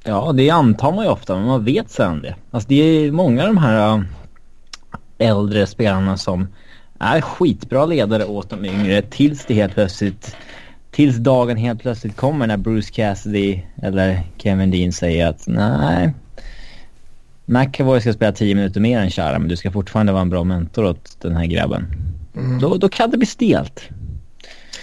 Ja, 0.05 0.33
det 0.33 0.51
antar 0.51 0.93
man 0.93 1.05
ju 1.05 1.11
ofta, 1.11 1.37
men 1.37 1.47
man 1.47 1.65
vet 1.65 1.91
sen 1.91 2.23
det. 2.23 2.35
Alltså 2.51 2.69
det 2.69 2.75
är 2.75 3.13
många 3.13 3.43
av 3.43 3.47
de 3.47 3.57
här 3.57 3.97
äh, 3.97 4.03
äldre 5.19 5.67
spelarna 5.67 6.17
som 6.17 6.49
är 6.99 7.21
skitbra 7.21 7.87
ledare 7.87 8.25
åt 8.25 8.51
de 8.51 8.65
yngre 8.65 9.03
tills 9.03 9.45
det 9.47 9.55
helt 9.55 9.75
plötsligt 9.75 10.37
Tills 10.97 11.17
dagen 11.17 11.57
helt 11.57 11.81
plötsligt 11.81 12.17
kommer 12.17 12.47
när 12.47 12.57
Bruce 12.57 12.93
Cassidy 12.93 13.63
eller 13.83 14.23
Kevin 14.39 14.71
Dean 14.71 14.93
säger 14.93 15.27
att 15.27 15.45
nej. 15.47 16.15
McAvoy 17.47 18.01
ska 18.01 18.13
spela 18.13 18.33
10 18.33 18.55
minuter 18.55 18.81
mer 18.81 19.01
än 19.01 19.11
Chara 19.11 19.39
men 19.39 19.49
du 19.49 19.57
ska 19.57 19.71
fortfarande 19.71 20.13
vara 20.13 20.23
en 20.23 20.31
bra 20.31 20.45
mentor 20.45 20.85
åt 20.85 21.21
den 21.21 21.37
här 21.37 21.47
grabben. 21.47 21.87
Mm. 22.37 22.59
Då, 22.59 22.77
då 22.77 22.89
kan 22.89 23.11
det 23.11 23.17
bli 23.17 23.27
stelt. 23.27 23.89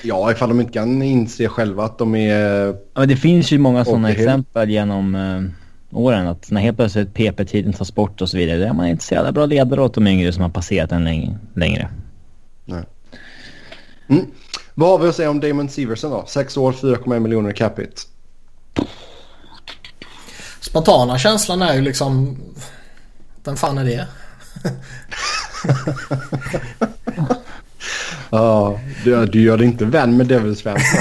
Ja, 0.03 0.31
ifall 0.31 0.49
de 0.49 0.59
inte 0.59 0.73
kan 0.73 1.01
inse 1.01 1.47
själva 1.47 1.83
att 1.85 1.97
de 1.97 2.15
är... 2.15 2.65
Ja, 2.65 2.75
men 2.93 3.09
det 3.09 3.15
finns 3.15 3.51
ju 3.51 3.57
många 3.57 3.85
sådana 3.85 4.11
exempel 4.11 4.69
genom 4.69 5.15
uh, 5.15 5.43
åren. 5.91 6.27
Att 6.27 6.51
när 6.51 6.61
helt 6.61 6.77
plötsligt 6.77 7.13
PP-tiden 7.13 7.73
tas 7.73 7.95
bort 7.95 8.21
och 8.21 8.29
så 8.29 8.37
vidare. 8.37 8.57
Då 8.57 8.65
är 8.65 8.73
man 8.73 8.87
inte 8.87 9.03
så 9.03 9.13
jävla 9.13 9.31
bra 9.31 9.45
ledare 9.45 9.81
åt 9.81 9.93
de 9.93 10.07
yngre 10.07 10.33
som 10.33 10.43
har 10.43 10.49
passerat 10.49 10.91
en 10.91 11.03
längre. 11.55 11.89
Nej. 12.65 12.83
Mm. 14.07 14.25
Vad 14.75 14.89
har 14.89 14.99
vi 14.99 15.09
att 15.09 15.15
säga 15.15 15.29
om 15.29 15.39
Damon 15.39 15.69
Severson 15.69 16.11
då? 16.11 16.23
6 16.27 16.57
år, 16.57 16.71
4,1 16.71 17.19
miljoner 17.19 17.51
capita. 17.51 18.01
Spontana 20.73 21.17
känslan 21.17 21.61
är 21.61 21.73
ju 21.73 21.81
liksom... 21.81 22.37
Vem 23.43 23.57
fan 23.57 23.77
är 23.77 23.85
det? 23.85 24.07
ja, 28.29 28.79
du, 29.03 29.25
du 29.25 29.41
gör 29.41 29.57
dig 29.57 29.67
inte 29.67 29.85
vän 29.85 30.17
med 30.17 30.27
Devils 30.27 30.63
fans 30.63 30.81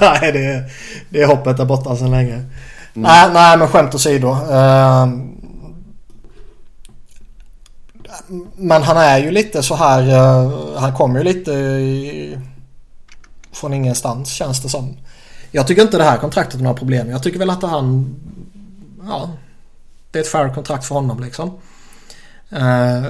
Nej, 0.00 0.32
det, 0.32 0.64
det 1.08 1.22
är 1.22 1.26
hoppet 1.26 1.56
där 1.56 1.64
borta 1.64 1.96
sedan 1.96 2.10
länge. 2.10 2.34
Mm. 2.34 2.48
Nej, 2.94 3.30
nej, 3.32 3.58
men 3.58 3.68
skämt 3.68 3.94
åsido. 3.94 4.28
Uh, 4.28 5.06
men 8.56 8.82
han 8.82 8.96
är 8.96 9.18
ju 9.18 9.30
lite 9.30 9.62
så 9.62 9.74
här. 9.74 10.02
Uh, 10.02 10.76
han 10.76 10.94
kommer 10.94 11.18
ju 11.18 11.24
lite 11.24 11.52
i, 11.52 12.38
från 13.52 13.74
ingenstans 13.74 14.28
känns 14.28 14.62
det 14.62 14.68
som. 14.68 14.96
Jag 15.50 15.66
tycker 15.66 15.82
inte 15.82 15.98
det 15.98 16.04
här 16.04 16.18
kontraktet 16.18 16.54
har 16.54 16.62
några 16.62 16.78
problem. 16.78 17.10
Jag 17.10 17.22
tycker 17.22 17.38
väl 17.38 17.50
att 17.50 17.62
han... 17.62 18.16
Ja, 19.06 19.36
det 20.10 20.18
är 20.18 20.22
ett 20.22 20.28
fair 20.28 20.54
kontrakt 20.54 20.84
för 20.84 20.94
honom 20.94 21.22
liksom. 21.22 21.58
Eh, 22.50 23.04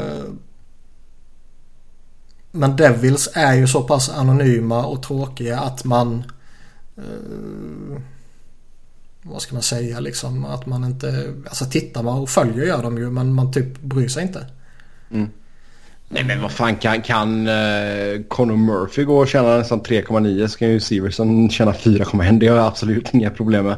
men 2.51 2.77
Devils 2.77 3.29
är 3.35 3.55
ju 3.55 3.67
så 3.67 3.83
pass 3.83 4.11
anonyma 4.11 4.87
och 4.87 5.03
tråkiga 5.03 5.61
att 5.61 5.85
man... 5.85 6.25
Eh, 6.97 8.03
vad 9.23 9.43
ska 9.43 9.55
man 9.55 9.63
säga 9.63 10.01
liksom? 10.01 10.45
Att 10.45 10.67
man 10.67 10.85
inte... 10.85 11.35
Alltså 11.47 11.65
tittar 11.65 12.03
man 12.03 12.19
och 12.19 12.29
följer 12.29 12.67
gör 12.67 12.83
de 12.83 12.99
ju 12.99 13.11
men 13.11 13.33
man 13.33 13.53
typ 13.53 13.81
bryr 13.81 14.09
sig 14.09 14.23
inte. 14.23 14.47
Mm. 15.11 15.31
Nej 16.09 16.25
men 16.25 16.43
vad 16.43 16.53
fan 16.53 16.77
kan, 16.77 17.03
kan 17.03 17.49
uh, 17.49 18.23
Conor 18.29 18.57
Murphy 18.57 19.05
gå 19.05 19.19
och 19.19 19.29
tjäna 19.29 19.57
nästan 19.57 19.81
3,9 19.83 20.47
så 20.47 20.59
kan 20.59 20.69
ju 20.69 20.81
Severson 20.81 21.51
tjäna 21.51 21.73
4,1. 21.73 22.39
Det 22.39 22.49
har 22.49 22.57
jag 22.57 22.67
absolut 22.67 23.15
inga 23.15 23.31
problem 23.31 23.65
med. 23.65 23.77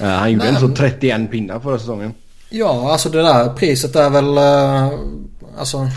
Uh, 0.00 0.06
han 0.06 0.32
gjorde 0.32 0.48
ändå 0.48 0.68
31 0.68 1.30
pinnar 1.30 1.60
förra 1.60 1.78
säsongen. 1.78 2.14
Ja 2.50 2.92
alltså 2.92 3.08
det 3.08 3.22
där 3.22 3.48
priset 3.48 3.96
är 3.96 4.10
väl 4.10 4.28
uh, 4.28 5.00
alltså 5.58 5.88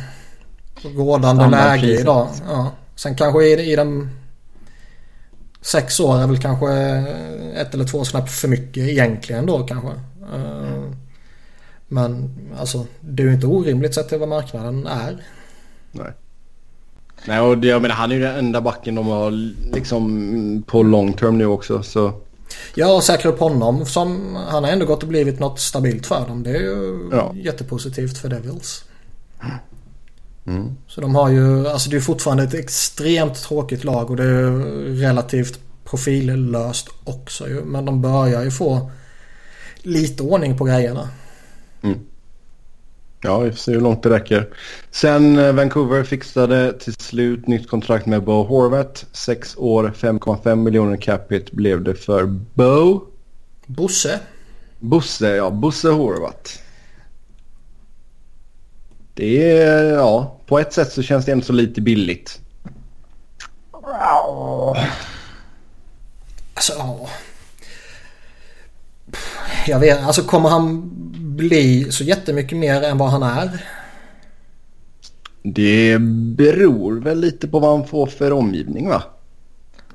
rådande 0.96 1.48
läge 1.48 2.00
idag. 2.00 2.28
Ja. 2.48 2.72
Sen 2.96 3.16
kanske 3.16 3.44
i, 3.44 3.72
i 3.72 3.76
de 3.76 4.10
sex 5.62 6.00
år 6.00 6.18
är 6.18 6.28
väl 6.28 6.42
kanske 6.42 6.74
ett 7.56 7.74
eller 7.74 7.86
två 7.86 8.06
snäpp 8.06 8.30
för 8.30 8.48
mycket 8.48 8.84
egentligen 8.84 9.46
då 9.46 9.64
kanske. 9.64 9.90
Uh, 10.34 10.92
men 11.88 12.36
alltså 12.60 12.86
det 13.00 13.24
är 13.24 13.28
ju 13.28 13.34
inte 13.34 13.48
orimligt 13.48 13.96
sett 13.96 14.10
till 14.10 14.20
vad 14.20 14.30
marknaden 14.30 14.88
är. 14.88 15.24
Nej. 15.92 16.12
Nej 17.26 17.40
och 17.40 17.58
det, 17.58 17.68
jag 17.68 17.82
menar 17.82 17.96
han 17.96 18.12
är 18.12 18.16
ju 18.16 18.22
den 18.22 18.36
enda 18.36 18.62
backen 18.62 18.96
de 18.96 19.08
har 19.08 19.32
liksom 19.74 20.64
på 20.68 20.84
long 20.84 21.14
term 21.14 21.38
nu 21.38 21.46
också 21.46 21.84
så. 21.84 22.14
Ja 22.76 22.96
och 22.96 23.04
säkra 23.04 23.32
upp 23.32 23.40
honom 23.40 23.86
som 23.86 24.36
han 24.36 24.64
har 24.64 24.72
ändå 24.72 24.86
gått 24.86 25.04
och 25.04 25.10
blivit 25.10 25.40
något 25.40 25.60
stabilt 25.60 26.08
för 26.08 26.28
dem. 26.28 26.44
Det 26.44 26.50
är 26.50 26.60
ju 26.60 27.10
ja. 27.12 27.34
jättepositivt 27.36 28.18
för 28.18 28.30
Devils. 28.30 28.84
Mm. 30.48 30.76
Så 30.88 31.02
de 31.02 31.16
har 31.16 31.30
ju, 31.30 31.68
alltså 31.68 31.90
det 31.90 31.98
är 31.98 32.02
fortfarande 32.02 32.44
ett 32.44 32.54
extremt 32.54 33.42
tråkigt 33.42 33.84
lag 33.84 34.10
och 34.10 34.16
det 34.16 34.24
är 34.24 34.52
relativt 34.96 35.60
profillöst 35.84 36.88
också 37.04 37.48
ju. 37.48 37.64
Men 37.64 37.86
de 37.86 38.02
börjar 38.02 38.44
ju 38.44 38.52
få 38.52 38.92
lite 39.82 40.24
ordning 40.24 40.58
på 40.58 40.64
grejerna. 40.64 41.10
Mm. 41.82 42.00
Ja, 43.22 43.40
vi 43.40 43.52
får 43.52 43.58
se 43.58 43.72
hur 43.72 43.82
långt 43.82 44.04
det 44.04 44.10
räcker. 44.10 44.50
Sen 44.92 45.38
eh, 45.38 45.54
Vancouver 45.54 46.04
fixade 46.04 46.74
till 46.74 46.94
slut 46.94 47.48
nytt 47.48 47.70
kontrakt 47.70 48.06
med 48.06 48.24
Bo 48.24 48.44
Horvat. 48.44 49.06
Sex 49.12 49.58
år, 49.58 49.94
5,5 49.98 50.56
miljoner 50.56 50.98
capita 50.98 51.50
blev 51.52 51.84
det 51.84 51.96
för 51.96 52.26
Bo. 52.54 53.02
Bosse. 53.66 54.20
Bosse, 54.80 55.28
ja. 55.28 55.50
Bosse 55.50 55.90
Horvat. 55.90 56.60
Det 59.14 59.52
är, 59.52 59.84
ja, 59.84 60.40
på 60.46 60.60
ett 60.60 60.74
sätt 60.74 60.92
så 60.92 61.02
känns 61.02 61.26
det 61.26 61.32
ändå 61.32 61.46
så 61.46 61.54
lite 61.54 61.82
billigt. 61.82 62.40
Alltså, 66.54 66.74
ja. 66.78 67.10
Jag 69.68 69.80
vet 69.80 70.04
alltså 70.04 70.24
kommer 70.24 70.50
han 70.50 70.92
bli 71.40 71.92
så 71.92 72.04
jättemycket 72.04 72.58
mer 72.58 72.82
än 72.82 72.98
vad 72.98 73.10
han 73.10 73.24
är? 73.24 73.66
Det 75.44 75.98
beror 76.38 77.00
väl 77.00 77.20
lite 77.20 77.48
på 77.48 77.60
vad 77.60 77.78
han 77.78 77.88
får 77.88 78.08
för 78.08 78.32
omgivning 78.32 78.90
va? 78.90 79.04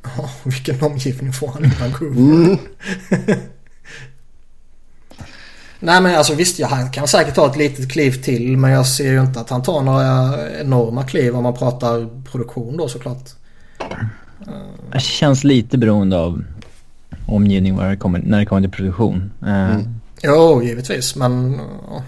Ja, 0.03 0.31
vilken 0.45 0.83
omgivning 0.83 1.33
får 1.33 1.49
han 1.49 1.65
i 1.65 1.73
Vancouver? 1.81 2.21
Mm. 2.21 2.59
Nej 5.81 6.03
men 6.03 6.15
alltså 6.15 6.35
visst, 6.35 6.59
ja, 6.59 6.67
han 6.67 6.91
kan 6.91 7.09
säkert 7.09 7.35
ta 7.35 7.51
ett 7.51 7.57
litet 7.57 7.93
kliv 7.93 8.23
till 8.23 8.57
men 8.57 8.71
jag 8.71 8.87
ser 8.87 9.13
ju 9.13 9.21
inte 9.21 9.41
att 9.41 9.51
han 9.51 9.63
tar 9.63 9.83
några 9.83 10.35
enorma 10.61 11.05
kliv 11.05 11.37
om 11.37 11.43
man 11.43 11.55
pratar 11.55 12.25
produktion 12.31 12.77
då 12.77 12.89
såklart. 12.89 13.31
Det 14.93 15.01
känns 15.01 15.45
lite 15.45 15.79
beroende 15.79 16.19
av 16.19 16.45
omgivning 17.27 17.77
när 17.77 17.91
det 17.91 17.97
kommer, 17.97 18.19
när 18.19 18.39
det 18.39 18.47
kommer 18.47 18.63
till 18.63 18.71
produktion. 18.71 19.33
Eh, 19.43 19.71
mm. 19.71 20.01
Jo, 20.25 20.63
givetvis 20.63 21.17
men 21.17 21.61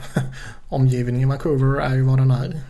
omgivningen 0.69 1.21
i 1.21 1.25
Vancouver 1.25 1.81
är 1.81 1.95
ju 1.95 2.03
vad 2.03 2.19
den 2.19 2.31
är. 2.31 2.61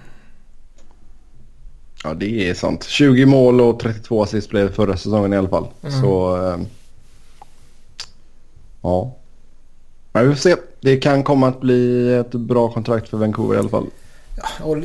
Ja, 2.05 2.15
det 2.15 2.51
är 2.51 2.55
sant. 2.55 2.85
20 2.85 3.27
mål 3.27 3.61
och 3.61 3.81
32 3.81 4.23
assist 4.23 4.51
blev 4.51 4.73
förra 4.73 4.97
säsongen 4.97 5.33
i 5.33 5.37
alla 5.37 5.49
fall. 5.49 5.67
Mm. 5.83 6.01
Så... 6.01 6.37
Eh, 6.47 6.59
ja. 8.83 9.17
Men 10.13 10.29
vi 10.29 10.35
får 10.35 10.41
se. 10.41 10.57
Det 10.81 10.97
kan 10.97 11.23
komma 11.23 11.49
att 11.49 11.61
bli 11.61 12.15
ett 12.15 12.33
bra 12.33 12.73
kontrakt 12.73 13.09
för 13.09 13.17
Vancouver 13.17 13.57
i 13.57 13.59
alla 13.59 13.69
fall. 13.69 13.87
Ja, 14.37 14.65
och... 14.65 14.77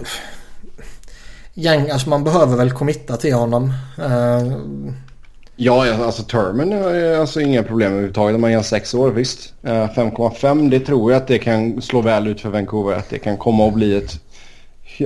Gäng, 1.54 1.90
alltså 1.90 2.10
man 2.10 2.24
behöver 2.24 2.58
väl 2.58 2.72
committa 2.72 3.18
till 3.18 3.34
honom. 3.34 3.74
Ja, 5.64 6.06
alltså 6.06 6.24
termen 6.24 6.74
är 6.74 7.20
alltså 7.20 7.42
inga 7.42 7.64
problem 7.64 7.92
överhuvudtaget. 7.92 8.36
Om 8.36 8.42
man 8.42 8.52
gör 8.52 8.62
sex 8.62 8.94
år, 8.94 9.12
visst. 9.12 9.54
5,5 9.62 10.70
det 10.70 10.80
tror 10.80 11.12
jag 11.12 11.22
att 11.22 11.28
det 11.28 11.40
kan 11.40 11.82
slå 11.82 12.02
väl 12.02 12.28
ut 12.28 12.42
för 12.42 12.50
Vancouver. 12.50 12.96
Att 12.96 13.10
det 13.10 13.20
kan 13.20 13.38
komma 13.38 13.68
att 13.68 13.74
bli 13.74 13.96
ett... 13.98 14.20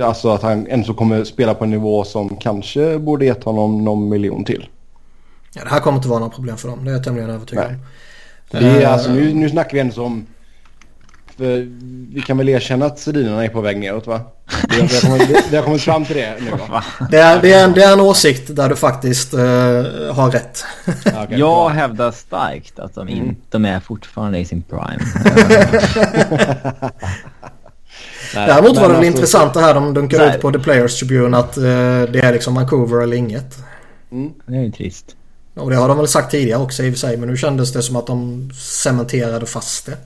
Alltså 0.02 0.30
att 0.30 0.42
han 0.42 0.66
ändå 0.66 0.94
kommer 0.94 1.24
spela 1.24 1.54
på 1.54 1.64
en 1.64 1.70
nivå 1.70 2.04
som 2.04 2.36
kanske 2.36 2.98
borde 2.98 3.24
gett 3.24 3.44
honom 3.44 3.84
någon 3.84 4.08
miljon 4.08 4.44
till. 4.44 4.68
Ja, 5.52 5.64
det 5.64 5.70
här 5.70 5.80
kommer 5.80 5.96
inte 5.96 6.08
vara 6.08 6.20
något 6.20 6.34
problem 6.34 6.56
för 6.56 6.68
dem. 6.68 6.84
Det 6.84 6.90
är 6.90 6.94
jag 6.94 7.04
tämligen 7.04 7.30
övertygad 7.30 7.66
om. 7.66 7.76
Det 8.50 8.58
är, 8.58 8.86
alltså, 8.86 9.10
nu, 9.10 9.34
nu 9.34 9.48
snackar 9.48 9.72
vi 9.72 9.80
ändå 9.80 10.02
om... 10.02 10.26
vi 11.36 12.22
kan 12.26 12.38
väl 12.38 12.48
erkänna 12.48 12.86
att 12.86 12.98
Sedinarna 12.98 13.44
är 13.44 13.48
på 13.48 13.60
väg 13.60 13.78
neråt 13.78 14.06
va? 14.06 14.20
Vi 14.68 14.80
har, 14.80 14.88
vi 14.88 14.94
har, 14.94 15.00
kommit, 15.00 15.46
vi 15.50 15.56
har 15.56 15.64
kommit 15.64 15.82
fram 15.82 16.04
till 16.04 16.16
det 16.16 16.34
nu 16.40 16.50
va? 16.50 16.84
Det 17.10 17.18
är, 17.18 17.42
det, 17.42 17.52
är 17.52 17.64
en, 17.64 17.72
det 17.72 17.82
är 17.82 17.92
en 17.92 18.00
åsikt 18.00 18.56
där 18.56 18.68
du 18.68 18.76
faktiskt 18.76 19.34
uh, 19.34 19.40
har 20.12 20.30
rätt. 20.30 20.64
Okay, 21.24 21.38
jag 21.38 21.68
hävdar 21.68 22.10
starkt 22.10 22.78
att 22.78 22.94
de, 22.94 23.08
mm. 23.08 23.36
de 23.50 23.64
är 23.64 23.80
fortfarande 23.80 24.38
i 24.38 24.44
sin 24.44 24.62
prime. 24.62 24.98
Däremot 28.34 28.76
var 28.76 28.88
det 28.88 28.96
alltså, 28.96 29.04
intressant 29.04 29.54
det 29.54 29.60
här 29.60 29.74
de 29.74 29.94
dunkade 29.94 30.34
ut 30.34 30.42
på 30.42 30.52
The 30.52 30.58
Players 30.58 30.98
Tribune 30.98 31.36
att 31.36 31.58
uh, 31.58 31.64
det 32.12 32.18
är 32.18 32.32
liksom 32.32 32.54
Vancouver 32.54 33.02
eller 33.02 33.16
inget. 33.16 33.56
Mm. 34.12 34.32
Det 34.46 34.56
är 34.56 34.62
ju 34.62 34.70
trist. 34.70 35.16
Och 35.54 35.70
det 35.70 35.76
har 35.76 35.88
de 35.88 35.96
väl 35.96 36.08
sagt 36.08 36.30
tidigare 36.30 36.62
också 36.62 36.82
i 36.82 36.90
och 36.90 36.92
för 36.92 36.98
sig. 36.98 37.16
Men 37.16 37.28
nu 37.28 37.36
kändes 37.36 37.72
det 37.72 37.82
som 37.82 37.96
att 37.96 38.06
de 38.06 38.50
cementerade 38.54 39.46
fast 39.46 39.86
det. 39.86 39.96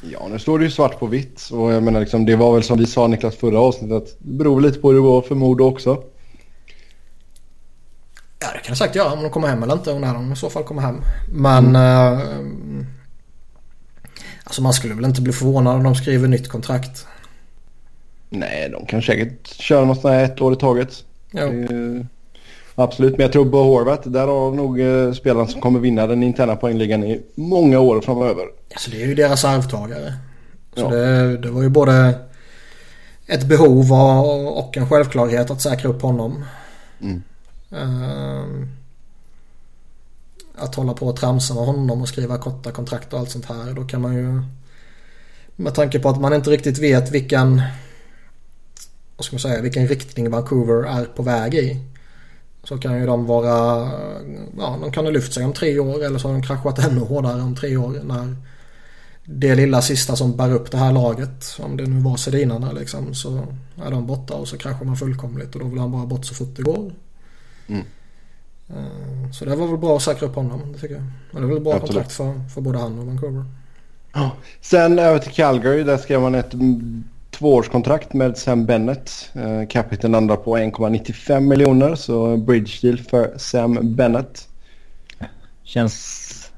Ja, 0.00 0.28
nu 0.30 0.38
står 0.38 0.58
det 0.58 0.64
ju 0.64 0.70
svart 0.70 0.98
på 0.98 1.06
vitt. 1.06 1.48
Och 1.52 1.72
jag 1.72 1.82
menar 1.82 2.00
liksom, 2.00 2.26
det 2.26 2.36
var 2.36 2.54
väl 2.54 2.62
som 2.62 2.78
vi 2.78 2.86
sa 2.86 3.06
Niklas 3.06 3.36
förra 3.36 3.60
avsnittet. 3.60 4.16
Det 4.18 4.32
beror 4.32 4.60
lite 4.60 4.78
på 4.78 4.88
hur 4.88 4.96
det 4.96 5.02
går 5.02 5.22
för 5.22 5.34
Modo 5.34 5.64
också. 5.64 6.02
Ja, 8.40 8.46
det 8.54 8.58
kan 8.58 8.68
jag 8.68 8.76
sagt 8.76 8.94
göra 8.94 9.12
om 9.12 9.22
de 9.22 9.30
kommer 9.30 9.48
hem 9.48 9.62
eller 9.62 9.74
inte. 9.74 9.92
Och 9.92 10.00
när 10.00 10.14
de 10.14 10.32
i 10.32 10.36
så 10.36 10.50
fall 10.50 10.64
kommer 10.64 10.82
hem. 10.82 11.00
Men... 11.32 11.76
Mm. 11.76 12.80
Äh, 12.80 12.86
Alltså 14.48 14.62
man 14.62 14.72
skulle 14.72 14.94
väl 14.94 15.04
inte 15.04 15.22
bli 15.22 15.32
förvånad 15.32 15.76
om 15.76 15.82
de 15.82 15.94
skriver 15.94 16.28
nytt 16.28 16.48
kontrakt. 16.48 17.06
Nej, 18.28 18.70
de 18.70 18.86
kan 18.86 19.02
säkert 19.02 19.46
köra 19.46 19.84
något 19.84 20.00
sånt 20.00 20.14
här 20.14 20.24
ett 20.24 20.40
år 20.40 20.52
i 20.52 20.56
taget. 20.56 21.04
Ja. 21.30 21.42
Eh, 21.42 22.04
absolut, 22.82 23.12
men 23.12 23.20
jag 23.20 23.32
tror 23.32 23.50
på 23.50 23.62
Horvath. 23.62 24.08
Där 24.08 24.26
har 24.26 24.50
nog 24.50 24.80
eh, 24.80 25.12
spelaren 25.12 25.48
som 25.48 25.60
kommer 25.60 25.80
vinna 25.80 26.06
den 26.06 26.22
interna 26.22 26.56
poängligan 26.56 27.04
i 27.04 27.22
många 27.34 27.80
år 27.80 28.00
framöver. 28.00 28.44
Alltså 28.72 28.90
det 28.90 29.02
är 29.02 29.06
ju 29.06 29.14
deras 29.14 29.44
arvtagare. 29.44 30.14
Så 30.74 30.80
Ja. 30.80 30.88
det, 30.88 31.36
det 31.36 31.50
var 31.50 31.62
ju 31.62 31.68
både 31.68 32.14
ett 33.26 33.44
behov 33.48 33.92
och, 33.92 34.58
och 34.58 34.76
en 34.76 34.88
självklarhet 34.88 35.50
att 35.50 35.62
säkra 35.62 35.88
upp 35.90 36.02
honom. 36.02 36.44
Mm. 37.00 37.22
Ehm, 37.70 38.68
att 40.54 40.74
hålla 40.74 40.94
på 40.94 41.06
och 41.06 41.16
tramsa 41.16 41.54
med 41.54 41.66
honom 41.66 42.02
och 42.02 42.08
skriva 42.08 42.38
korta 42.38 42.70
kontrakt 42.70 43.12
och 43.12 43.18
allt 43.18 43.30
sånt 43.30 43.44
här. 43.46 43.72
Då 43.72 43.84
kan 43.84 44.00
man 44.00 44.14
ju 44.14 44.42
med 45.56 45.74
tanke 45.74 45.98
på 45.98 46.08
att 46.08 46.20
man 46.20 46.32
inte 46.34 46.50
riktigt 46.50 46.78
vet 46.78 47.10
vilken 47.10 47.62
vad 49.16 49.24
ska 49.24 49.34
man 49.34 49.40
säga, 49.40 49.60
vilken 49.62 49.88
riktning 49.88 50.30
Vancouver 50.30 51.00
är 51.00 51.04
på 51.04 51.22
väg 51.22 51.54
i. 51.54 51.76
Så 52.68 52.78
kan 52.78 53.00
ju 53.00 53.06
de 53.06 53.26
vara, 53.26 53.90
ja 54.58 54.78
de 54.80 54.92
kan 54.92 55.04
ha 55.04 55.10
lyft 55.10 55.32
sig 55.32 55.44
om 55.44 55.52
tre 55.52 55.78
år 55.78 56.04
eller 56.04 56.18
så 56.18 56.28
har 56.28 56.34
de 56.34 56.42
kraschat 56.42 56.78
ännu 56.78 57.00
hårdare 57.00 57.42
om 57.42 57.56
tre 57.56 57.76
år 57.76 58.00
när 58.04 58.36
det 59.24 59.54
lilla 59.54 59.82
sista 59.82 60.16
som 60.16 60.36
bär 60.36 60.52
upp 60.52 60.70
det 60.70 60.76
här 60.78 60.92
laget, 60.92 61.58
om 61.58 61.76
det 61.76 61.86
nu 61.86 62.00
var 62.00 62.16
Sedinarna 62.16 62.72
liksom, 62.72 63.14
så 63.14 63.46
är 63.84 63.90
de 63.90 64.06
borta 64.06 64.34
och 64.34 64.48
så 64.48 64.56
kraschar 64.58 64.84
man 64.84 64.96
fullkomligt 64.96 65.54
och 65.54 65.60
då 65.60 65.66
vill 65.66 65.78
han 65.78 65.92
bara 65.92 66.06
bort 66.06 66.24
så 66.24 66.34
fort 66.34 66.56
det 66.56 66.62
går. 66.62 66.92
Mm. 67.66 67.84
Eh, 68.68 69.30
Så 69.32 69.44
det 69.44 69.56
var 69.56 69.66
väl 69.66 69.78
bra 69.78 69.96
att 69.96 70.02
säkra 70.02 70.28
upp 70.28 70.34
honom, 70.34 70.72
det 70.72 70.78
tycker 70.78 70.94
jag. 70.94 71.04
Och 71.32 71.40
det 71.40 71.46
är 71.46 71.52
väl 71.52 71.60
bra 71.60 71.72
Absolut. 71.72 71.90
kontrakt 71.90 72.12
för, 72.12 72.48
för 72.54 72.60
både 72.60 72.78
han 72.78 72.98
och 72.98 73.06
Vancouver. 73.06 73.44
Sen 74.60 74.98
över 74.98 75.18
till 75.18 75.32
Calgary. 75.32 75.82
Där 75.82 75.96
skrev 75.96 76.20
man 76.20 76.34
ett 76.34 76.54
tvåårskontrakt 77.38 78.12
med 78.12 78.38
Sam 78.38 78.66
Bennett. 78.66 79.30
Eh, 79.34 79.68
Capiten 79.68 80.12
landar 80.12 80.36
på 80.36 80.56
1,95 80.58 81.40
miljoner. 81.40 81.94
Så 81.94 82.36
bridge 82.36 82.72
deal 82.82 82.98
för 82.98 83.38
Sam 83.38 83.78
Bennett. 83.96 84.48
Känns 85.62 86.50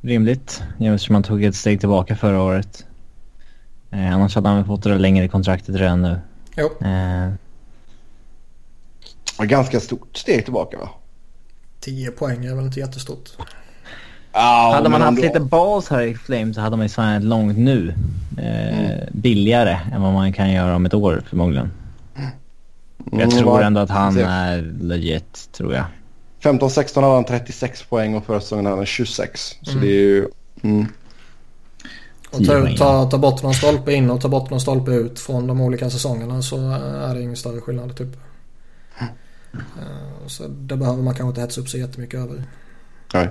rimligt. 0.00 0.62
Eftersom 0.80 1.12
man 1.12 1.22
tog 1.22 1.44
ett 1.44 1.54
steg 1.54 1.80
tillbaka 1.80 2.16
förra 2.16 2.42
året. 2.42 2.86
Eh, 3.90 4.14
annars 4.14 4.34
hade 4.34 4.48
han 4.48 4.66
fått 4.66 4.82
det 4.82 4.98
längre 4.98 5.28
kontraktet 5.28 5.74
redan 5.76 6.02
nu. 6.02 6.20
Jo, 6.56 6.70
Eh, 6.86 7.32
Ganska 9.46 9.80
stort 9.80 10.16
steg 10.16 10.44
tillbaka 10.44 10.78
va? 10.78 10.88
10 11.80 12.10
poäng 12.10 12.44
är 12.44 12.54
väl 12.54 12.64
inte 12.64 12.80
jättestort. 12.80 13.30
Ja, 14.40 14.72
hade 14.74 14.88
man 14.88 15.00
haft 15.00 15.08
ändå. 15.18 15.22
lite 15.22 15.40
bas 15.40 15.88
här 15.88 16.02
i 16.02 16.14
Flame 16.14 16.54
så 16.54 16.60
hade 16.60 16.76
man 16.76 16.84
ju 16.84 16.88
signat 16.88 17.22
långt 17.22 17.58
nu. 17.58 17.94
Eh, 18.38 19.08
Billigare 19.12 19.78
än 19.92 20.02
vad 20.02 20.12
man 20.12 20.32
kan 20.32 20.52
göra 20.52 20.76
om 20.76 20.86
ett 20.86 20.94
år 20.94 21.22
förmodligen. 21.28 21.70
Jag 23.12 23.14
Mm, 23.22 23.30
tror 23.30 23.50
vad- 23.50 23.62
ändå 23.62 23.80
att 23.80 23.90
han 23.90 24.18
är 24.18 24.62
legit, 24.80 25.48
tror 25.52 25.74
jag. 25.74 25.84
15-16 26.40 27.02
hade 27.02 27.14
han 27.14 27.24
36 27.24 27.82
poäng 27.82 28.14
och 28.14 28.24
förra 28.24 28.40
säsongen 28.40 28.64
hade 28.66 28.76
han 28.76 28.86
26. 28.86 29.56
Så 29.62 29.70
Mm. 29.70 29.82
det 29.82 29.88
är 29.88 29.92
ju... 30.00 30.28
Mm. 30.62 30.86
Och 32.30 32.38
10 32.38 32.46
ta, 32.46 32.76
ta, 32.76 33.10
ta 33.10 33.18
bort 33.18 33.42
någon 33.42 33.54
stolpe 33.54 33.92
in 33.92 34.10
och 34.10 34.20
ta 34.20 34.28
bort 34.28 34.50
någon 34.50 34.60
stolpe 34.60 34.90
ut 34.90 35.20
från 35.20 35.46
de 35.46 35.60
olika 35.60 35.90
säsongerna 35.90 36.42
så 36.42 36.70
är 36.70 37.14
det 37.14 37.22
ingen 37.22 37.36
större 37.36 37.60
skillnad 37.60 37.96
typ. 37.96 38.16
Eh, 39.00 39.06
Så 40.26 40.42
det 40.48 40.76
behöver 40.76 41.02
man 41.02 41.14
kanske 41.14 41.28
inte 41.28 41.40
hetsa 41.40 41.60
upp 41.60 41.68
sig 41.68 41.80
jättemycket 41.80 42.20
över. 42.20 42.42
Nej. 43.14 43.28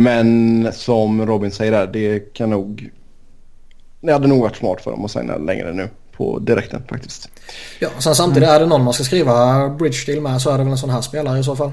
Men 0.00 0.72
som 0.72 1.26
Robin 1.26 1.50
säger 1.50 1.72
där, 1.72 1.86
det 1.86 2.34
kan 2.34 2.50
nog... 2.50 2.90
Det 4.00 4.12
hade 4.12 4.28
nog 4.28 4.40
varit 4.40 4.56
smart 4.56 4.80
för 4.80 4.90
dem 4.90 5.04
att 5.04 5.10
signa 5.10 5.36
längre 5.36 5.72
nu 5.72 5.88
på 6.16 6.38
direkten 6.38 6.82
faktiskt. 6.88 7.30
Ja, 7.80 7.88
sen 7.98 8.14
samtidigt 8.14 8.48
är 8.48 8.60
det 8.60 8.66
någon 8.66 8.84
man 8.84 8.94
ska 8.94 9.04
skriva 9.04 9.68
bridge 9.68 10.06
deal 10.06 10.20
med 10.20 10.42
så 10.42 10.50
är 10.50 10.58
det 10.58 10.64
väl 10.64 10.72
en 10.72 10.78
sån 10.78 10.90
här 10.90 11.00
spelare 11.00 11.38
i 11.38 11.42
så 11.44 11.56
fall. 11.56 11.72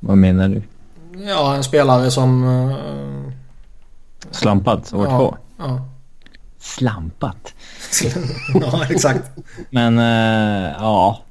Vad 0.00 0.18
menar 0.18 0.48
du? 0.48 0.62
Ja, 1.26 1.54
en 1.54 1.64
spelare 1.64 2.10
som... 2.10 2.44
eh, 2.70 3.32
Slampat 4.30 4.92
år 4.92 5.06
ja, 5.06 5.18
två? 5.18 5.36
Ja. 5.58 5.88
Slampat? 6.58 7.54
ja, 8.54 8.84
exakt. 8.90 9.30
Men 9.70 9.98
uh, 9.98 10.72
ja. 10.80 11.25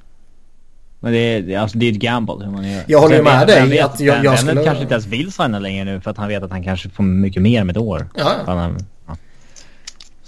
Men 1.06 1.14
det 1.14 1.20
är, 1.20 1.58
alltså, 1.60 1.78
det 1.78 1.86
är 1.86 1.92
ett 1.92 1.98
gamble 2.00 2.36
hur 2.46 2.52
man 2.52 2.72
gör. 2.72 2.84
Jag 2.88 3.00
håller 3.00 3.16
ju 3.18 3.24
Vem 3.24 3.38
med 3.38 3.48
dig 3.48 3.60
vem 3.60 3.70
vet, 3.70 3.86
att 3.86 4.00
jag- 4.00 4.26
jag 4.26 4.40
skulle- 4.40 4.64
kanske 4.64 4.82
inte 4.82 4.94
ens 4.94 5.06
vill 5.08 5.32
signa 5.32 5.60
längre 5.60 5.84
nu 5.86 6.02
för 6.02 6.12
att 6.12 6.18
han 6.18 6.28
vet 6.28 6.44
att 6.44 6.52
han 6.52 6.64
kanske 6.64 6.90
får 6.90 7.04
mycket 7.04 7.42
mer 7.42 7.64
med 7.64 7.78
ett 7.78 7.82
år. 7.82 8.08
Ja, 8.16 8.32
Han, 8.46 8.58
har- 8.58 8.76
ja. 9.08 9.16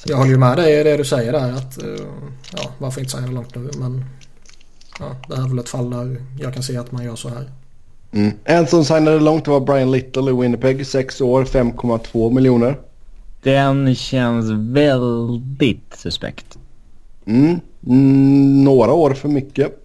Jag 0.06 0.18
håller 0.18 0.32
ju 0.32 0.38
med 0.38 0.58
dig 0.58 0.80
i 0.80 0.84
det 0.84 0.98
du 0.98 1.06
säger 1.06 1.32
där 1.32 1.52
att... 1.52 1.84
eh, 1.84 1.90
Ja, 2.58 2.70
varför 2.78 3.02
inte 3.02 3.12
signa 3.12 3.28
långt 3.32 3.56
nu 3.56 3.70
men... 3.80 4.06
Ja, 5.00 5.06
det 5.30 5.36
här 5.36 5.44
är 5.44 5.50
väl 5.50 5.60
ett 5.60 5.70
fall 5.70 5.90
där 5.90 6.18
jag 6.40 6.54
kan 6.54 6.64
se 6.64 6.78
att 6.78 6.92
man 6.92 7.04
gör 7.04 7.16
så 7.16 7.30
här. 7.30 7.52
Mm. 8.12 8.32
En 8.44 8.68
som 8.68 8.86
signade 8.86 9.20
långt 9.20 9.48
var 9.48 9.60
Brian 9.60 9.92
Little 9.92 10.32
i 10.32 10.34
Winnipeg. 10.42 10.88
6 10.88 11.22
år, 11.22 11.44
5,2 11.46 12.34
miljoner. 12.34 12.78
Den 13.44 13.96
känns 13.96 14.50
väldigt 14.50 15.96
suspekt. 15.98 16.58
Mm. 17.26 17.60
Mm, 17.88 18.64
några 18.64 18.94
år 18.94 19.14
för 19.14 19.30
mycket. 19.30 19.84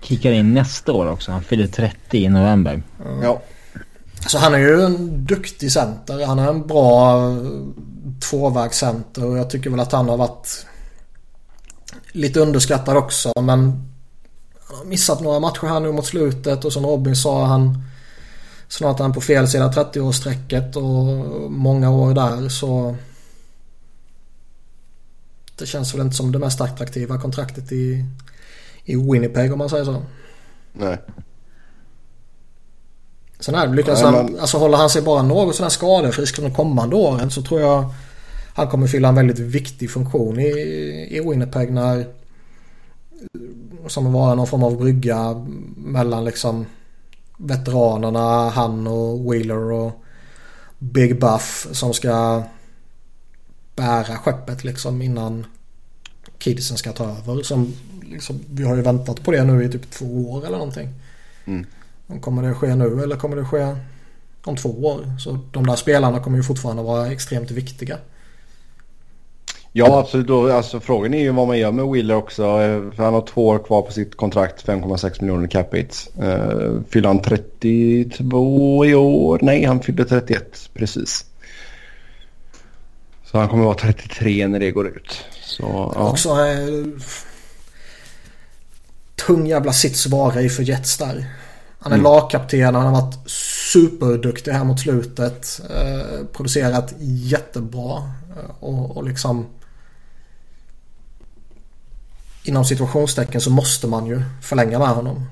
Kickar 0.00 0.32
in 0.32 0.54
nästa 0.54 0.92
år 0.92 1.10
också. 1.10 1.32
Han 1.32 1.42
fyller 1.42 1.66
30 1.66 2.18
i 2.18 2.28
november. 2.28 2.82
Ja. 3.22 3.42
Alltså 4.22 4.38
han 4.38 4.54
är 4.54 4.58
ju 4.58 4.82
en 4.82 5.24
duktig 5.24 5.72
center. 5.72 6.26
Han 6.26 6.38
är 6.38 6.48
en 6.48 6.66
bra 6.66 7.28
eh, 7.30 7.36
tvåvägscenter 8.30 9.24
och 9.24 9.38
jag 9.38 9.50
tycker 9.50 9.70
väl 9.70 9.80
att 9.80 9.92
han 9.92 10.08
har 10.08 10.16
varit 10.16 10.66
lite 12.12 12.40
underskattad 12.40 12.96
också 12.96 13.32
men 13.40 13.88
han 14.68 14.78
har 14.78 14.84
missat 14.84 15.20
några 15.20 15.40
matcher 15.40 15.66
här 15.66 15.80
nu 15.80 15.92
mot 15.92 16.06
slutet 16.06 16.64
och 16.64 16.72
som 16.72 16.86
Robin 16.86 17.16
sa 17.16 17.46
han 17.46 17.82
snart 18.68 18.98
är 18.98 19.02
han 19.04 19.12
på 19.12 19.20
fel 19.20 19.48
sida 19.48 19.72
30-årsstrecket 19.72 20.76
och 20.76 21.50
många 21.50 21.90
år 21.90 22.14
där 22.14 22.48
så 22.48 22.96
det 25.56 25.66
känns 25.66 25.94
väl 25.94 26.00
inte 26.00 26.16
som 26.16 26.32
det 26.32 26.38
mest 26.38 26.60
attraktiva 26.60 27.20
kontraktet 27.20 27.72
i, 27.72 28.04
i 28.88 28.96
Winnipeg 28.96 29.52
om 29.52 29.58
man 29.58 29.70
säger 29.70 29.84
så. 29.84 30.02
Nej. 30.72 30.98
Sen 33.40 33.54
är 33.54 33.66
det 33.66 33.74
lyckas 33.74 34.02
Nej, 34.02 34.12
han, 34.12 34.38
alltså 34.40 34.58
håller 34.58 34.78
han 34.78 34.90
sig 34.90 35.02
bara 35.02 35.22
något 35.22 35.56
sådär 35.56 35.70
skadefrisk 35.70 36.36
de 36.36 36.54
kommande 36.54 36.96
åren 36.96 37.30
så 37.30 37.42
tror 37.42 37.60
jag 37.60 37.94
han 38.54 38.68
kommer 38.68 38.86
fylla 38.86 39.08
en 39.08 39.14
väldigt 39.14 39.38
viktig 39.38 39.90
funktion 39.90 40.40
i, 40.40 40.48
i 41.10 41.20
Winnipeg 41.20 41.72
när 41.72 42.06
som 43.86 44.12
vara 44.12 44.34
någon 44.34 44.46
form 44.46 44.62
av 44.62 44.78
brygga 44.78 45.46
mellan 45.76 46.24
liksom 46.24 46.66
veteranerna, 47.36 48.48
han 48.48 48.86
och 48.86 49.32
Wheeler 49.32 49.72
och 49.72 50.04
Big 50.78 51.20
Buff 51.20 51.68
som 51.72 51.94
ska 51.94 52.42
bära 53.76 54.16
skeppet 54.16 54.64
liksom 54.64 55.02
innan 55.02 55.46
kidsen 56.38 56.76
ska 56.76 56.92
ta 56.92 57.04
över. 57.04 57.42
Som, 57.42 57.74
liksom, 58.10 58.40
vi 58.50 58.64
har 58.64 58.76
ju 58.76 58.82
väntat 58.82 59.24
på 59.24 59.30
det 59.30 59.44
nu 59.44 59.64
i 59.64 59.68
typ 59.68 59.90
två 59.90 60.30
år 60.30 60.46
eller 60.46 60.58
någonting. 60.58 60.88
Mm. 61.44 61.66
Kommer 62.20 62.42
det 62.42 62.54
ske 62.54 62.74
nu 62.74 63.02
eller 63.02 63.16
kommer 63.16 63.36
det 63.36 63.44
ske 63.44 63.76
om 64.44 64.56
två 64.56 64.68
år? 64.68 65.12
Så 65.18 65.38
de 65.52 65.66
där 65.66 65.76
spelarna 65.76 66.20
kommer 66.20 66.36
ju 66.36 66.42
fortfarande 66.42 66.82
vara 66.82 67.12
extremt 67.12 67.50
viktiga. 67.50 67.98
Ja, 69.72 69.98
absolut. 69.98 70.26
Då, 70.26 70.52
alltså, 70.52 70.80
frågan 70.80 71.14
är 71.14 71.18
ju 71.18 71.30
vad 71.30 71.46
man 71.46 71.58
gör 71.58 71.72
med 71.72 71.86
Wheeler 71.86 72.14
också. 72.14 72.42
eh, 72.42 72.90
För 72.90 73.02
han 73.02 73.14
har 73.14 73.26
två 73.26 73.46
år 73.46 73.58
kvar 73.58 73.82
på 73.82 73.92
sitt 73.92 74.16
kontrakt. 74.16 74.66
5,6 74.66 75.20
miljoner 75.22 75.48
cap 75.48 75.74
hits. 75.74 76.08
Uh, 76.22 76.80
fyller 76.90 77.08
han 77.08 77.22
32 77.22 78.86
i 78.86 78.94
år? 78.94 79.38
Nej, 79.42 79.64
han 79.64 79.80
fyllde 79.80 80.04
31 80.04 80.70
precis. 80.74 81.24
Så 83.24 83.38
han 83.38 83.48
kommer 83.48 83.64
vara 83.64 83.74
33 83.74 84.48
när 84.48 84.60
det 84.60 84.70
går 84.70 84.88
ut. 84.88 85.24
Så, 85.42 85.92
ja. 85.94 86.10
Också 86.10 86.28
eh, 86.28 86.86
tung 89.26 89.46
jävla 89.46 89.72
sits 89.72 90.06
vara 90.06 90.40
i 90.40 90.48
för 90.48 90.62
Jets 90.62 90.96
där. 90.98 91.26
Han 91.78 91.92
är 91.92 91.96
Mm. 91.96 92.04
lagkapten, 92.12 92.74
han 92.74 92.84
har 92.86 93.02
varit 93.02 93.30
superduktig 93.72 94.52
här 94.52 94.64
mot 94.64 94.80
slutet. 94.80 95.60
Eh, 95.70 96.26
producerat 96.32 96.94
jättebra. 97.00 97.96
Eh, 98.36 98.50
och, 98.60 98.96
och 98.96 99.04
liksom 99.04 99.46
inom 102.42 102.64
situationstecken 102.64 103.40
så 103.40 103.50
måste 103.50 103.86
man 103.86 104.06
ju 104.06 104.22
förlänga 104.42 104.78
med 104.78 104.88
honom. 104.88 105.24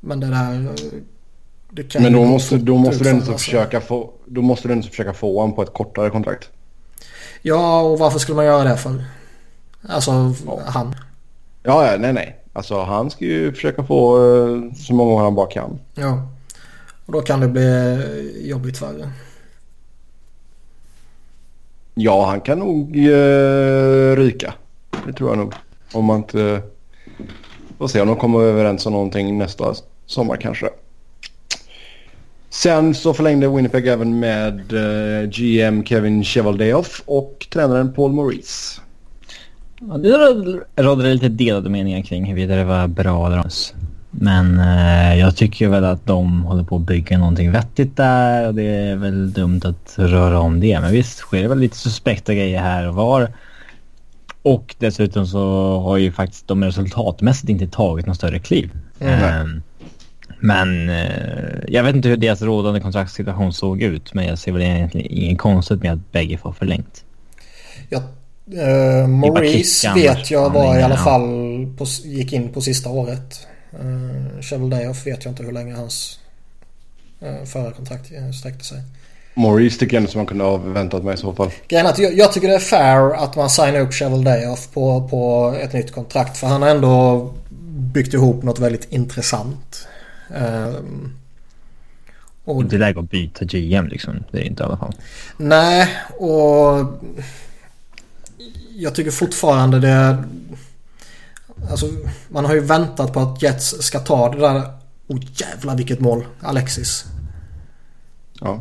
Men 0.00 0.20
det 0.20 0.26
där... 0.26 0.64
eh, 0.64 1.00
Det 1.72 1.82
kan 1.82 2.02
Men 2.02 2.12
då 2.12 2.24
måste, 2.24 2.56
då 2.56 2.76
måste 2.76 3.04
du 3.04 3.10
ändå 3.10 3.38
försöka 3.38 3.80
få, 3.80 4.10
då 4.26 4.42
måste 4.42 4.68
du 4.68 4.72
ändå 4.74 4.88
försöka 4.88 5.12
få 5.14 5.40
honom 5.40 5.56
på 5.56 5.62
ett 5.62 5.72
kortare 5.72 6.10
kontrakt. 6.10 6.48
Ja, 7.42 7.80
och 7.80 7.98
varför 7.98 8.18
skulle 8.18 8.36
man 8.36 8.44
göra 8.44 8.64
det 8.64 8.76
för? 8.76 9.04
Alltså, 9.88 10.34
han. 10.66 10.94
Ja, 11.62 11.90
ja, 11.90 11.98
nej, 11.98 12.12
nej. 12.12 12.36
Alltså 12.52 12.82
han 12.82 13.10
ska 13.10 13.24
ju 13.24 13.52
försöka 13.52 13.84
få 13.84 14.16
eh, 14.16 14.72
så 14.74 14.94
många 14.94 15.22
han 15.22 15.34
bara 15.34 15.46
kan. 15.46 15.78
Ja. 15.94 16.28
Och 17.06 17.12
då 17.12 17.20
kan 17.20 17.40
det 17.40 17.48
bli 17.48 18.48
jobbigt 18.48 18.82
värre. 18.82 19.10
Ja, 21.94 22.26
han 22.26 22.40
kan 22.40 22.58
nog 22.58 22.96
uh, 22.96 24.16
ryka. 24.16 24.54
Det 25.06 25.12
tror 25.12 25.30
jag 25.30 25.38
nog. 25.38 25.54
Om 25.92 26.04
man 26.04 26.16
inte... 26.16 26.62
Får 27.78 27.88
se 27.88 28.00
om 28.00 28.08
de 28.08 28.16
kommer 28.16 28.40
överens 28.40 28.86
om 28.86 28.92
någonting 28.92 29.38
nästa 29.38 29.74
sommar 30.06 30.36
kanske. 30.36 30.68
Sen 32.48 32.94
så 32.94 33.14
förlängde 33.14 33.48
Winnipeg 33.48 33.86
även 33.86 34.18
med 34.18 34.72
uh, 34.72 35.28
GM 35.28 35.84
Kevin 35.84 36.24
Chevaldeoff 36.24 37.02
och 37.06 37.46
tränaren 37.52 37.92
Paul 37.92 38.12
Maurice. 38.12 38.80
Ja, 39.88 39.96
det 39.96 40.82
rådde 40.82 41.12
lite 41.12 41.28
delade 41.28 41.70
meningar 41.70 42.02
kring 42.02 42.24
huruvida 42.24 42.56
det 42.56 42.64
var 42.64 42.86
bra 42.88 43.26
eller 43.26 43.36
inte. 43.38 43.74
Men 44.10 44.58
eh, 44.58 45.18
jag 45.18 45.36
tycker 45.36 45.68
väl 45.68 45.84
att 45.84 46.06
de 46.06 46.42
håller 46.42 46.64
på 46.64 46.76
att 46.76 46.82
bygga 46.82 47.18
någonting 47.18 47.52
vettigt 47.52 47.96
där 47.96 48.46
och 48.46 48.54
det 48.54 48.62
är 48.62 48.96
väl 48.96 49.32
dumt 49.32 49.60
att 49.64 49.94
röra 49.98 50.40
om 50.40 50.60
det. 50.60 50.80
Men 50.80 50.92
visst 50.92 51.18
sker 51.18 51.42
det 51.42 51.48
väl 51.48 51.58
lite 51.58 51.76
suspekta 51.76 52.34
grejer 52.34 52.60
här 52.60 52.88
och 52.88 52.94
var. 52.94 53.32
Och 54.42 54.74
dessutom 54.78 55.26
så 55.26 55.78
har 55.80 55.96
ju 55.96 56.12
faktiskt 56.12 56.48
de 56.48 56.64
resultatmässigt 56.64 57.48
inte 57.48 57.66
tagit 57.66 58.06
någon 58.06 58.14
större 58.14 58.38
kliv. 58.38 58.70
Mm. 59.00 59.24
Eh, 59.24 59.62
men 60.38 60.88
eh, 60.88 61.60
jag 61.68 61.82
vet 61.82 61.96
inte 61.96 62.08
hur 62.08 62.16
deras 62.16 62.42
rådande 62.42 62.80
kontraktssituation 62.80 63.52
såg 63.52 63.82
ut. 63.82 64.14
Men 64.14 64.26
jag 64.26 64.38
ser 64.38 64.52
väl 64.52 64.62
egentligen 64.62 65.06
inget 65.10 65.38
konstigt 65.38 65.82
med 65.82 65.92
att 65.92 66.12
bägge 66.12 66.38
får 66.38 66.52
förlängt. 66.52 67.04
Ja, 67.88 68.02
eh, 68.52 69.06
Maurice 69.08 69.92
vet 69.94 70.30
jag 70.30 70.50
var 70.50 70.78
i 70.78 70.82
alla 70.82 70.96
fall 70.96 71.66
på, 71.78 71.84
gick 72.04 72.32
in 72.32 72.48
på 72.48 72.60
sista 72.60 72.90
året. 72.90 73.46
Uh, 73.74 74.40
Cheveldayoff 74.40 75.06
vet 75.06 75.24
jag 75.24 75.32
inte 75.32 75.42
hur 75.42 75.52
länge 75.52 75.74
hans 75.74 76.18
uh, 77.22 77.44
förra 77.44 77.72
kontrakt 77.72 78.12
sträckte 78.40 78.64
sig. 78.64 78.82
Maurice 79.34 79.78
tycker 79.78 79.96
jag 79.96 80.00
ändå 80.00 80.10
som 80.10 80.18
man 80.18 80.26
kunde 80.26 80.44
ha 80.44 80.56
väntat 80.56 81.04
mig 81.04 81.14
i 81.14 81.16
så 81.16 81.32
fall. 81.32 81.50
Grejen 81.68 81.86
att 81.86 81.98
jag, 81.98 82.14
jag 82.14 82.32
tycker 82.32 82.48
det 82.48 82.54
är 82.54 82.58
fair 82.58 83.14
att 83.14 83.36
man 83.36 83.50
signar 83.50 83.80
upp 83.80 83.94
Cheveldayoff 83.94 84.68
på, 84.72 85.08
på 85.08 85.54
ett 85.62 85.72
nytt 85.72 85.92
kontrakt. 85.92 86.36
För 86.36 86.46
han 86.46 86.62
har 86.62 86.68
ändå 86.68 87.30
byggt 87.92 88.14
ihop 88.14 88.42
något 88.42 88.58
väldigt 88.58 88.92
intressant. 88.92 89.88
Um, 90.28 91.16
och... 92.44 92.64
Det 92.64 92.76
är 92.76 92.80
läge 92.80 93.00
att 93.00 93.10
byta 93.10 93.44
GM 93.44 93.86
liksom. 93.86 94.24
Det 94.30 94.38
är 94.38 94.42
inte 94.44 94.62
i 94.62 94.66
alla 94.66 94.76
fall. 94.76 94.94
Nej, 95.36 95.88
och 96.18 97.00
jag 98.80 98.94
tycker 98.94 99.10
fortfarande 99.10 99.80
det 99.80 100.24
Alltså, 101.70 101.86
man 102.28 102.44
har 102.44 102.54
ju 102.54 102.60
väntat 102.60 103.12
på 103.12 103.20
att 103.20 103.42
Jets 103.42 103.82
ska 103.82 103.98
ta 103.98 104.32
det 104.32 104.38
där... 104.38 104.62
Oh 105.06 105.18
jävlar 105.34 105.76
vilket 105.76 106.00
mål. 106.00 106.26
Alexis. 106.40 107.04
Ja. 108.40 108.60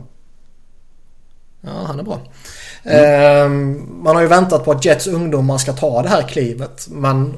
Ja, 1.62 1.84
han 1.88 2.00
är 2.00 2.04
bra. 2.04 2.22
Mm. 2.84 3.04
Eh, 3.04 3.76
man 3.88 4.16
har 4.16 4.22
ju 4.22 4.28
väntat 4.28 4.66
på 4.66 4.72
att 4.72 4.86
Jets 4.86 5.08
ungdomar 5.08 5.58
ska 5.58 5.74
ta 5.74 6.02
det 6.02 6.10
här 6.10 6.28
klivet. 6.28 6.88
Men 6.90 7.38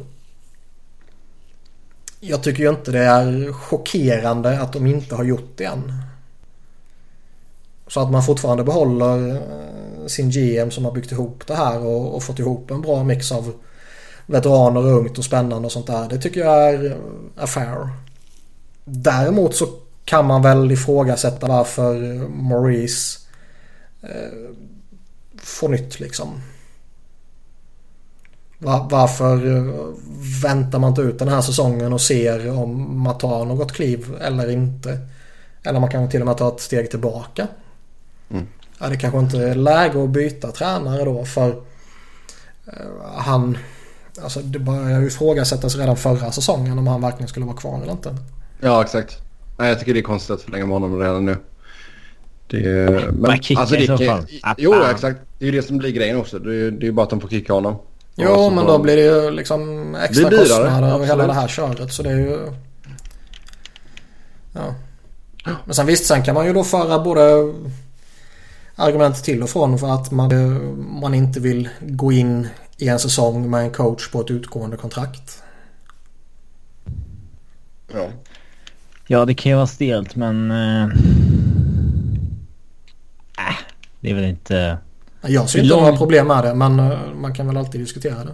jag 2.19 2.43
tycker 2.43 2.63
ju 2.63 2.69
inte 2.69 2.91
det 2.91 3.03
är 3.03 3.53
chockerande 3.53 4.61
att 4.61 4.73
de 4.73 4.87
inte 4.87 5.15
har 5.15 5.23
gjort 5.23 5.53
det 5.55 5.65
än. 5.65 5.93
Så 7.87 7.99
att 7.99 8.11
man 8.11 8.23
fortfarande 8.23 8.63
behåller 8.63 9.35
eh, 9.35 9.41
sin 10.11 10.29
GM 10.29 10.71
som 10.71 10.85
har 10.85 10.91
byggt 10.91 11.11
ihop 11.11 11.43
det 11.47 11.55
här 11.55 11.85
och, 11.85 12.15
och 12.15 12.23
fått 12.23 12.39
ihop 12.39 12.71
en 12.71 12.81
bra 12.81 13.03
mix 13.03 13.31
av 13.31 13.53
veteraner 14.25 14.81
och 14.81 14.97
ungt 14.97 15.17
och 15.17 15.25
spännande 15.25 15.65
och 15.65 15.71
sånt 15.71 15.87
där. 15.87 16.09
Det 16.09 16.17
tycker 16.17 16.39
jag 16.39 16.69
är, 16.69 16.97
är 17.37 17.45
fair. 17.45 17.89
Däremot 18.85 19.55
så 19.55 19.67
kan 20.05 20.25
man 20.25 20.41
väl 20.41 20.71
ifrågasätta 20.71 21.47
varför 21.47 21.97
Maurice 22.27 23.19
eh, 24.01 24.55
får 25.37 25.69
nytt 25.69 25.99
liksom. 25.99 26.41
Var, 28.57 28.87
varför 28.89 29.57
eh, 29.57 29.73
väntar 30.43 30.79
man 30.79 30.89
inte 30.89 31.01
ut 31.01 31.19
den 31.19 31.27
här 31.27 31.41
säsongen 31.41 31.93
och 31.93 32.01
ser 32.01 32.57
om 32.59 32.99
man 32.99 33.17
tar 33.17 33.45
något 33.45 33.73
kliv 33.73 34.15
eller 34.21 34.49
inte? 34.49 34.99
Eller 35.63 35.79
man 35.79 35.91
kan 35.91 36.09
till 36.09 36.21
och 36.21 36.27
med 36.27 36.37
ta 36.37 36.47
ett 36.47 36.61
steg 36.61 36.89
tillbaka. 36.89 37.47
Mm. 38.29 38.47
Ja, 38.81 38.89
det 38.89 38.97
kanske 38.97 39.19
inte 39.19 39.37
är 39.37 39.55
läge 39.55 40.03
att 40.03 40.09
byta 40.09 40.51
tränare 40.51 41.05
då 41.05 41.25
för 41.25 41.49
eh, 42.67 42.73
han 43.15 43.57
Alltså 44.23 44.39
det 44.39 44.59
började 44.59 45.01
ju 45.01 45.07
ifrågasättas 45.07 45.75
redan 45.75 45.97
förra 45.97 46.31
säsongen 46.31 46.79
om 46.79 46.87
han 46.87 47.01
verkligen 47.01 47.27
skulle 47.27 47.45
vara 47.45 47.57
kvar 47.57 47.81
eller 47.81 47.91
inte. 47.91 48.15
Ja 48.61 48.81
exakt. 48.81 49.17
Nej, 49.57 49.69
jag 49.69 49.79
tycker 49.79 49.93
det 49.93 49.99
är 49.99 50.03
konstigt 50.03 50.35
att 50.35 50.41
förlänga 50.41 50.65
med 50.65 50.73
honom 50.73 50.99
redan 50.99 51.25
nu. 51.25 51.37
Det 52.47 52.57
är... 52.57 53.11
Men, 53.11 53.31
alltså, 53.31 53.75
det, 53.75 53.83
i 53.83 53.87
så 53.87 53.97
fall. 53.97 54.25
Jo 54.57 54.73
exakt. 54.91 55.19
Det 55.39 55.45
är 55.45 55.51
ju 55.51 55.61
det 55.61 55.67
som 55.67 55.77
blir 55.77 55.91
grejen 55.91 56.17
också. 56.17 56.39
Det 56.39 56.55
är 56.55 56.83
ju 56.83 56.91
bara 56.91 57.03
att 57.03 57.09
de 57.09 57.21
får 57.21 57.29
kicka 57.29 57.53
honom. 57.53 57.75
Jo 58.15 58.49
men 58.49 58.65
då 58.65 58.79
blir 58.79 58.95
det 58.95 59.01
ju 59.01 59.31
liksom 59.31 59.95
extra 59.95 60.29
det 60.29 60.37
kostnader 60.37 60.95
och 60.95 61.05
hela 61.05 61.27
det 61.27 61.33
här 61.33 61.47
köret. 61.47 61.93
Så 61.93 62.03
det 62.03 62.09
är 62.09 62.17
ju... 62.17 62.47
Ja. 64.53 64.75
Men 65.65 65.75
sen 65.75 65.85
visst, 65.85 66.05
sen 66.05 66.23
kan 66.23 66.35
man 66.35 66.45
ju 66.45 66.53
då 66.53 66.63
föra 66.63 66.99
både 66.99 67.53
argument 68.75 69.23
till 69.23 69.43
och 69.43 69.49
från 69.49 69.79
för 69.79 69.87
att 69.87 70.11
man, 70.11 70.29
man 71.01 71.13
inte 71.13 71.39
vill 71.39 71.69
gå 71.81 72.11
in 72.11 72.47
i 72.77 72.87
en 72.87 72.99
säsong 72.99 73.49
med 73.49 73.61
en 73.61 73.71
coach 73.71 74.11
på 74.11 74.21
ett 74.21 74.31
utgående 74.31 74.77
kontrakt. 74.77 75.43
Ja. 77.93 78.07
Ja, 79.07 79.25
det 79.25 79.33
kan 79.33 79.49
ju 79.49 79.55
vara 79.55 79.67
stelt 79.67 80.15
men... 80.15 80.51
Äh, 80.51 80.87
det 83.99 84.09
är 84.09 84.15
väl 84.15 84.25
inte... 84.25 84.77
Jag 85.21 85.49
ser 85.49 85.63
inte 85.63 85.75
några 85.75 85.97
problem 85.97 86.27
med 86.27 86.43
det 86.43 86.53
men 86.55 86.79
eh, 86.79 86.99
man 87.15 87.35
kan 87.35 87.47
väl 87.47 87.57
alltid 87.57 87.81
diskutera 87.81 88.23
det. 88.23 88.33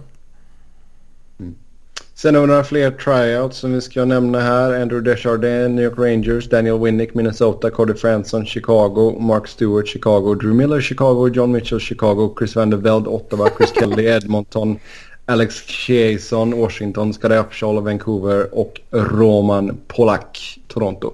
Sen 2.18 2.34
har 2.34 2.42
vi 2.42 2.48
några 2.48 2.64
fler 2.64 2.90
tryouts 2.90 3.58
som 3.58 3.72
vi 3.72 3.80
ska 3.80 4.04
nämna 4.04 4.40
här. 4.40 4.80
Andrew 4.82 5.10
Desjardins, 5.10 5.76
New 5.76 5.84
York 5.84 5.98
Rangers, 5.98 6.48
Daniel 6.48 6.78
Winnick, 6.78 7.14
Minnesota, 7.14 7.70
Cody 7.70 7.94
Franson, 7.94 8.46
Chicago, 8.46 9.18
Mark 9.20 9.48
Stewart, 9.48 9.88
Chicago, 9.88 10.34
Drew 10.34 10.54
Miller, 10.54 10.80
Chicago, 10.80 11.28
John 11.28 11.52
Mitchell, 11.52 11.80
Chicago, 11.80 12.34
Chris 12.38 12.56
Van 12.56 12.70
der 12.70 12.76
Velde, 12.76 13.10
Ottawa, 13.10 13.50
Chris 13.56 13.72
Kelly, 13.78 14.06
Edmonton, 14.06 14.78
Alex 15.26 15.66
Chiasson, 15.66 16.54
Washington, 16.60 17.14
Skadej 17.14 17.38
Upshall, 17.38 17.82
Vancouver 17.82 18.58
och 18.58 18.80
Roman 18.90 19.78
Polak, 19.86 20.58
Toronto. 20.68 21.12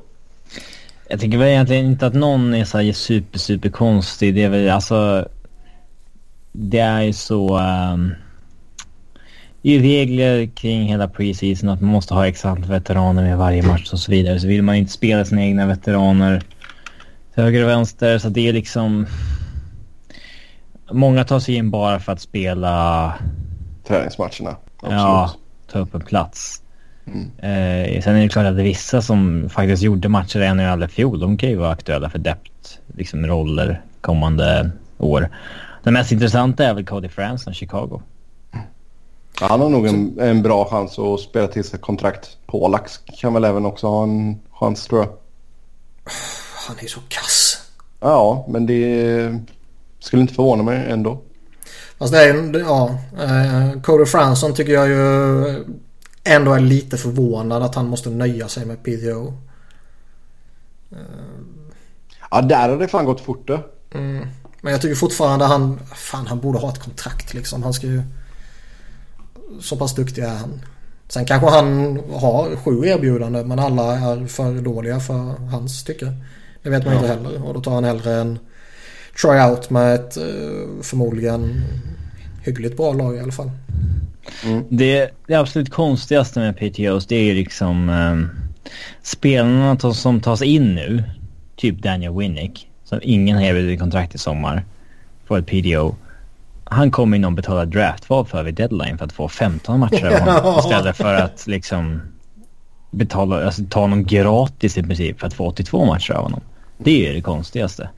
Jag 1.08 1.20
tycker 1.20 1.38
väl 1.38 1.48
egentligen 1.48 1.86
inte 1.86 2.06
att 2.06 2.14
någon 2.14 2.54
är 2.54 2.64
så 2.64 2.78
här 2.78 2.92
super, 2.92 3.38
super 3.38 3.68
konstig. 3.68 4.34
Det 4.34 4.42
är 4.42 4.48
väl 4.48 4.70
alltså... 4.70 5.28
Det 6.52 6.78
är 6.78 7.02
ju 7.02 7.12
så... 7.12 7.58
Um 7.58 8.14
det 9.64 9.70
är 9.70 9.80
regler 9.80 10.46
kring 10.46 10.82
hela 10.82 11.08
preseason 11.08 11.68
att 11.68 11.80
man 11.80 11.90
måste 11.90 12.14
ha 12.14 12.26
antal 12.26 12.64
veteraner 12.64 13.22
med 13.22 13.38
varje 13.38 13.62
match 13.62 13.92
och 13.92 13.98
så 13.98 14.10
vidare. 14.10 14.40
Så 14.40 14.46
vill 14.46 14.62
man 14.62 14.74
inte 14.74 14.92
spela 14.92 15.24
sina 15.24 15.42
egna 15.42 15.66
veteraner 15.66 16.40
till 17.34 17.42
höger 17.42 17.62
och 17.62 17.68
vänster 17.68 18.18
så 18.18 18.28
det 18.28 18.48
är 18.48 18.52
liksom... 18.52 19.06
Många 20.90 21.24
tar 21.24 21.40
sig 21.40 21.54
in 21.54 21.70
bara 21.70 22.00
för 22.00 22.12
att 22.12 22.20
spela... 22.20 23.14
Träningsmatcherna. 23.86 24.56
Absolut. 24.76 24.92
Ja, 24.92 25.34
ta 25.72 25.78
upp 25.78 25.94
en 25.94 26.00
plats. 26.00 26.62
Mm. 27.06 27.30
Eh, 27.38 28.02
sen 28.02 28.16
är 28.16 28.22
det 28.22 28.28
klart 28.28 28.46
att 28.46 28.56
det 28.56 28.62
är 28.62 28.64
vissa 28.64 29.02
som 29.02 29.48
faktiskt 29.48 29.82
gjorde 29.82 30.08
matcher 30.08 30.40
i 30.40 30.54
NHL 30.54 30.82
i 30.82 30.88
fjol. 30.88 31.20
De 31.20 31.36
kan 31.36 31.48
ju 31.48 31.56
vara 31.56 31.70
aktuella 31.70 32.10
för 32.10 32.18
depth, 32.18 32.78
liksom 32.96 33.26
roller 33.26 33.82
kommande 34.00 34.70
år. 34.98 35.28
Det 35.82 35.90
mest 35.90 36.12
intressanta 36.12 36.64
är 36.64 36.74
väl 36.74 36.86
Cody 36.86 37.08
Franson, 37.08 37.54
Chicago. 37.54 38.02
Han 39.40 39.60
har 39.60 39.68
nog 39.68 39.86
en, 39.86 40.18
en 40.20 40.42
bra 40.42 40.64
chans 40.70 40.98
att 40.98 41.20
spela 41.20 41.48
till 41.48 41.64
sig 41.64 41.80
kontrakt. 41.80 42.36
Polax 42.46 43.00
kan 43.20 43.34
väl 43.34 43.44
även 43.44 43.66
också 43.66 43.86
ha 43.86 44.02
en 44.02 44.40
chans 44.52 44.86
tror 44.86 45.00
jag. 45.00 45.08
Han 46.68 46.76
är 46.78 46.86
så 46.86 47.00
kass. 47.08 47.62
Ja, 48.00 48.46
men 48.48 48.66
det 48.66 49.40
skulle 49.98 50.22
inte 50.22 50.34
förvåna 50.34 50.62
mig 50.62 50.90
ändå. 50.90 51.18
Fast 51.98 52.12
det 52.12 52.24
är 52.24 52.60
ja. 52.60 52.98
Eh, 53.18 53.80
Cody 53.82 54.04
Franson 54.04 54.54
tycker 54.54 54.72
jag 54.72 54.88
ju 54.88 55.64
ändå 56.24 56.52
är 56.52 56.60
lite 56.60 56.96
förvånad 56.96 57.62
att 57.62 57.74
han 57.74 57.88
måste 57.88 58.10
nöja 58.10 58.48
sig 58.48 58.66
med 58.66 58.82
PTO. 58.82 59.32
Ja, 62.30 62.42
där 62.42 62.68
har 62.68 62.76
det 62.76 62.88
fan 62.88 63.04
gått 63.04 63.20
fort 63.20 63.46
det. 63.46 63.60
Mm. 63.94 64.26
Men 64.60 64.72
jag 64.72 64.82
tycker 64.82 64.94
fortfarande 64.94 65.44
han, 65.44 65.80
fan 65.94 66.26
han 66.26 66.40
borde 66.40 66.58
ha 66.58 66.68
ett 66.68 66.82
kontrakt 66.82 67.34
liksom. 67.34 67.62
Han 67.62 67.74
ska 67.74 67.86
ju 67.86 68.02
så 69.60 69.76
pass 69.76 69.94
duktig 69.94 70.22
är 70.22 70.34
han. 70.34 70.60
Sen 71.08 71.24
kanske 71.24 71.50
han 71.50 72.00
har 72.12 72.56
sju 72.56 72.86
erbjudanden 72.86 73.48
men 73.48 73.58
alla 73.58 73.94
är 73.94 74.26
för 74.26 74.60
dåliga 74.60 75.00
för 75.00 75.48
hans 75.50 75.84
tycke. 75.84 76.12
Det 76.62 76.70
vet 76.70 76.84
man 76.84 76.94
ja. 76.94 77.00
inte 77.00 77.14
heller 77.14 77.44
och 77.44 77.54
då 77.54 77.60
tar 77.60 77.74
han 77.74 77.84
hellre 77.84 78.14
en 78.14 78.38
tryout 79.22 79.70
med 79.70 79.94
ett 79.94 80.16
eh, 80.16 80.82
förmodligen 80.82 81.64
hyggligt 82.42 82.76
bra 82.76 82.92
lag 82.92 83.16
i 83.16 83.20
alla 83.20 83.32
fall. 83.32 83.50
Mm. 84.44 84.64
Det, 84.68 85.10
det 85.26 85.34
absolut 85.34 85.70
konstigaste 85.70 86.40
med 86.40 86.56
PTOs 86.56 87.06
det 87.06 87.16
är 87.16 87.34
liksom 87.34 87.88
um, 87.88 88.30
spelarna 89.02 89.78
som 89.94 90.20
tas 90.20 90.42
in 90.42 90.74
nu. 90.74 91.04
typ 91.56 91.82
Daniel 91.82 92.18
Winnick, 92.18 92.68
som 92.84 93.00
ingen 93.02 93.36
har 93.36 93.44
erbjudit 93.44 93.80
kontrakt 93.80 94.14
i 94.14 94.18
sommar, 94.18 94.64
får 95.26 95.38
ett 95.38 95.46
PDO. 95.46 95.94
Han 96.64 96.90
kommer 96.90 97.18
någon 97.18 97.34
betala 97.34 97.64
draftval 97.64 98.26
för 98.26 98.42
vid 98.42 98.54
deadline 98.54 98.98
för 98.98 99.04
att 99.04 99.12
få 99.12 99.28
15 99.28 99.80
matcher 99.80 100.06
av 100.06 100.20
honom 100.20 100.58
istället 100.64 100.96
för 100.96 101.14
att 101.14 101.46
liksom 101.46 102.00
betala, 102.90 103.44
alltså 103.44 103.62
ta 103.70 103.80
honom 103.80 104.04
gratis 104.04 104.78
i 104.78 104.82
princip 104.82 105.20
för 105.20 105.26
att 105.26 105.34
få 105.34 105.46
82 105.46 105.84
matcher 105.84 106.12
av 106.12 106.22
honom. 106.22 106.40
Det 106.78 106.90
är 106.90 107.08
ju 107.08 107.14
det 107.14 107.20
konstigaste. 107.20 107.88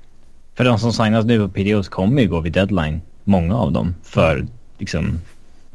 För 0.55 0.65
de 0.65 0.79
som 0.79 0.93
signas 0.93 1.25
nu 1.25 1.39
på 1.39 1.49
PDOs 1.49 1.89
kommer 1.89 2.23
ju 2.23 2.29
gå 2.29 2.41
vid 2.41 2.53
deadline, 2.53 3.01
många 3.25 3.57
av 3.57 3.73
dem, 3.73 3.95
för 4.03 4.47
liksom 4.79 5.19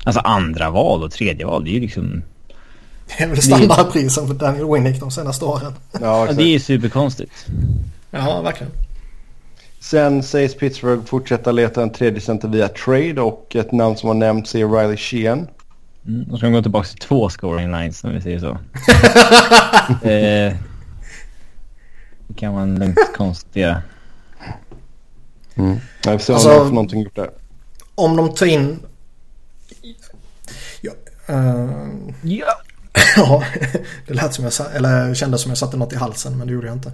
Alltså 0.03 0.21
andra 0.21 0.69
val 0.69 1.03
och 1.03 1.11
tredje 1.11 1.45
val, 1.45 1.63
det 1.63 1.69
är 1.69 1.73
ju 1.73 1.79
liksom... 1.79 2.23
Det 3.17 3.23
är 3.23 3.27
väl 3.27 3.41
standardprisen 3.41 4.27
för 4.27 4.33
Daniel 4.33 4.73
Winnick 4.73 4.99
de 4.99 5.11
senaste 5.11 5.45
åren. 5.45 5.73
Ja, 5.91 6.27
ja 6.27 6.33
det 6.33 6.43
är 6.43 6.47
ju 6.47 6.59
superkonstigt. 6.59 7.31
Ja, 8.11 8.41
verkligen. 8.41 8.71
Sen 9.81 10.23
sägs 10.23 10.55
Pittsburgh 10.55 11.03
fortsätta 11.03 11.51
leta 11.51 11.83
en 11.83 11.89
tredje 11.89 12.21
center 12.21 12.47
via 12.47 12.67
trade 12.67 13.21
och 13.21 13.55
ett 13.55 13.71
namn 13.71 13.97
som 13.97 14.07
har 14.07 14.13
nämnts 14.13 14.55
är 14.55 14.67
Riley 14.67 14.97
Sheehan. 14.97 15.47
Mm, 16.07 16.25
då 16.29 16.37
ska 16.37 16.45
de 16.45 16.53
gå 16.53 16.61
tillbaka 16.61 16.87
till 16.87 16.97
två 16.97 17.29
scoring 17.29 17.71
lines 17.71 18.03
om 18.03 18.13
vi 18.13 18.21
säger 18.21 18.39
så. 18.39 18.49
eh, 20.07 20.55
det 22.27 22.33
kan 22.35 22.53
man 22.53 22.79
lugnt 22.79 22.99
konstatera. 23.15 23.81
Mm. 25.55 25.77
Jag 26.03 26.13
får 26.13 26.25
se 26.25 26.33
alltså, 26.33 26.49
om 26.49 26.55
de 26.57 26.67
får 26.67 26.75
någonting 26.75 27.01
gjort 27.01 27.15
där. 27.15 27.29
Om 27.95 28.15
de 28.15 28.35
tar 28.35 28.45
in 28.45 28.79
Uh, 31.29 31.69
ja. 32.21 32.45
ja, 33.15 33.43
det 34.07 34.13
lät 34.13 34.33
som 34.33 34.43
jag 34.43 34.53
eller 34.75 35.13
kändes 35.13 35.41
som 35.41 35.51
jag 35.51 35.57
satte 35.57 35.77
något 35.77 35.93
i 35.93 35.95
halsen 35.95 36.37
men 36.37 36.47
det 36.47 36.53
gjorde 36.53 36.67
jag 36.67 36.75
inte. 36.75 36.91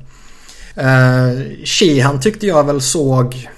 Uh, 0.77 1.65
Sheehan 1.65 2.19
tyckte 2.19 2.47
jag 2.47 2.63
väl 2.63 2.81
såg... 2.81 3.49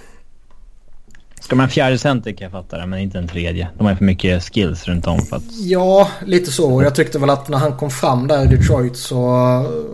Ska 1.41 1.55
man 1.55 1.69
fjärde 1.69 1.97
center 1.97 2.31
kan 2.31 2.45
jag 2.45 2.51
fatta 2.51 2.77
det, 2.77 2.85
men 2.85 2.99
inte 2.99 3.17
en 3.17 3.27
tredje. 3.27 3.69
De 3.77 3.87
har 3.87 3.95
för 3.95 4.05
mycket 4.05 4.43
skills 4.43 4.85
runt 4.85 5.07
om 5.07 5.21
för 5.21 5.35
att... 5.35 5.43
Ja, 5.51 6.09
lite 6.25 6.51
så. 6.51 6.83
Jag 6.83 6.95
tyckte 6.95 7.19
väl 7.19 7.29
att 7.29 7.49
när 7.49 7.57
han 7.57 7.77
kom 7.77 7.91
fram 7.91 8.27
där 8.27 8.43
i 8.43 8.47
Detroit 8.47 8.97
så, 8.97 9.19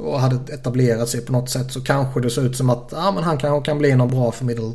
och 0.03 0.19
hade 0.19 0.53
etablerat 0.53 1.09
sig 1.09 1.21
på 1.21 1.31
något 1.31 1.49
sätt 1.49 1.71
så 1.71 1.81
kanske 1.81 2.21
det 2.21 2.29
såg 2.29 2.45
ut 2.45 2.57
som 2.57 2.69
att 2.69 2.89
ja, 2.91 3.11
men 3.11 3.23
han 3.23 3.37
kanske 3.37 3.65
kan 3.65 3.77
bli 3.77 3.95
något 3.95 4.11
bra 4.11 4.31
för 4.31 4.45
middle 4.45 4.71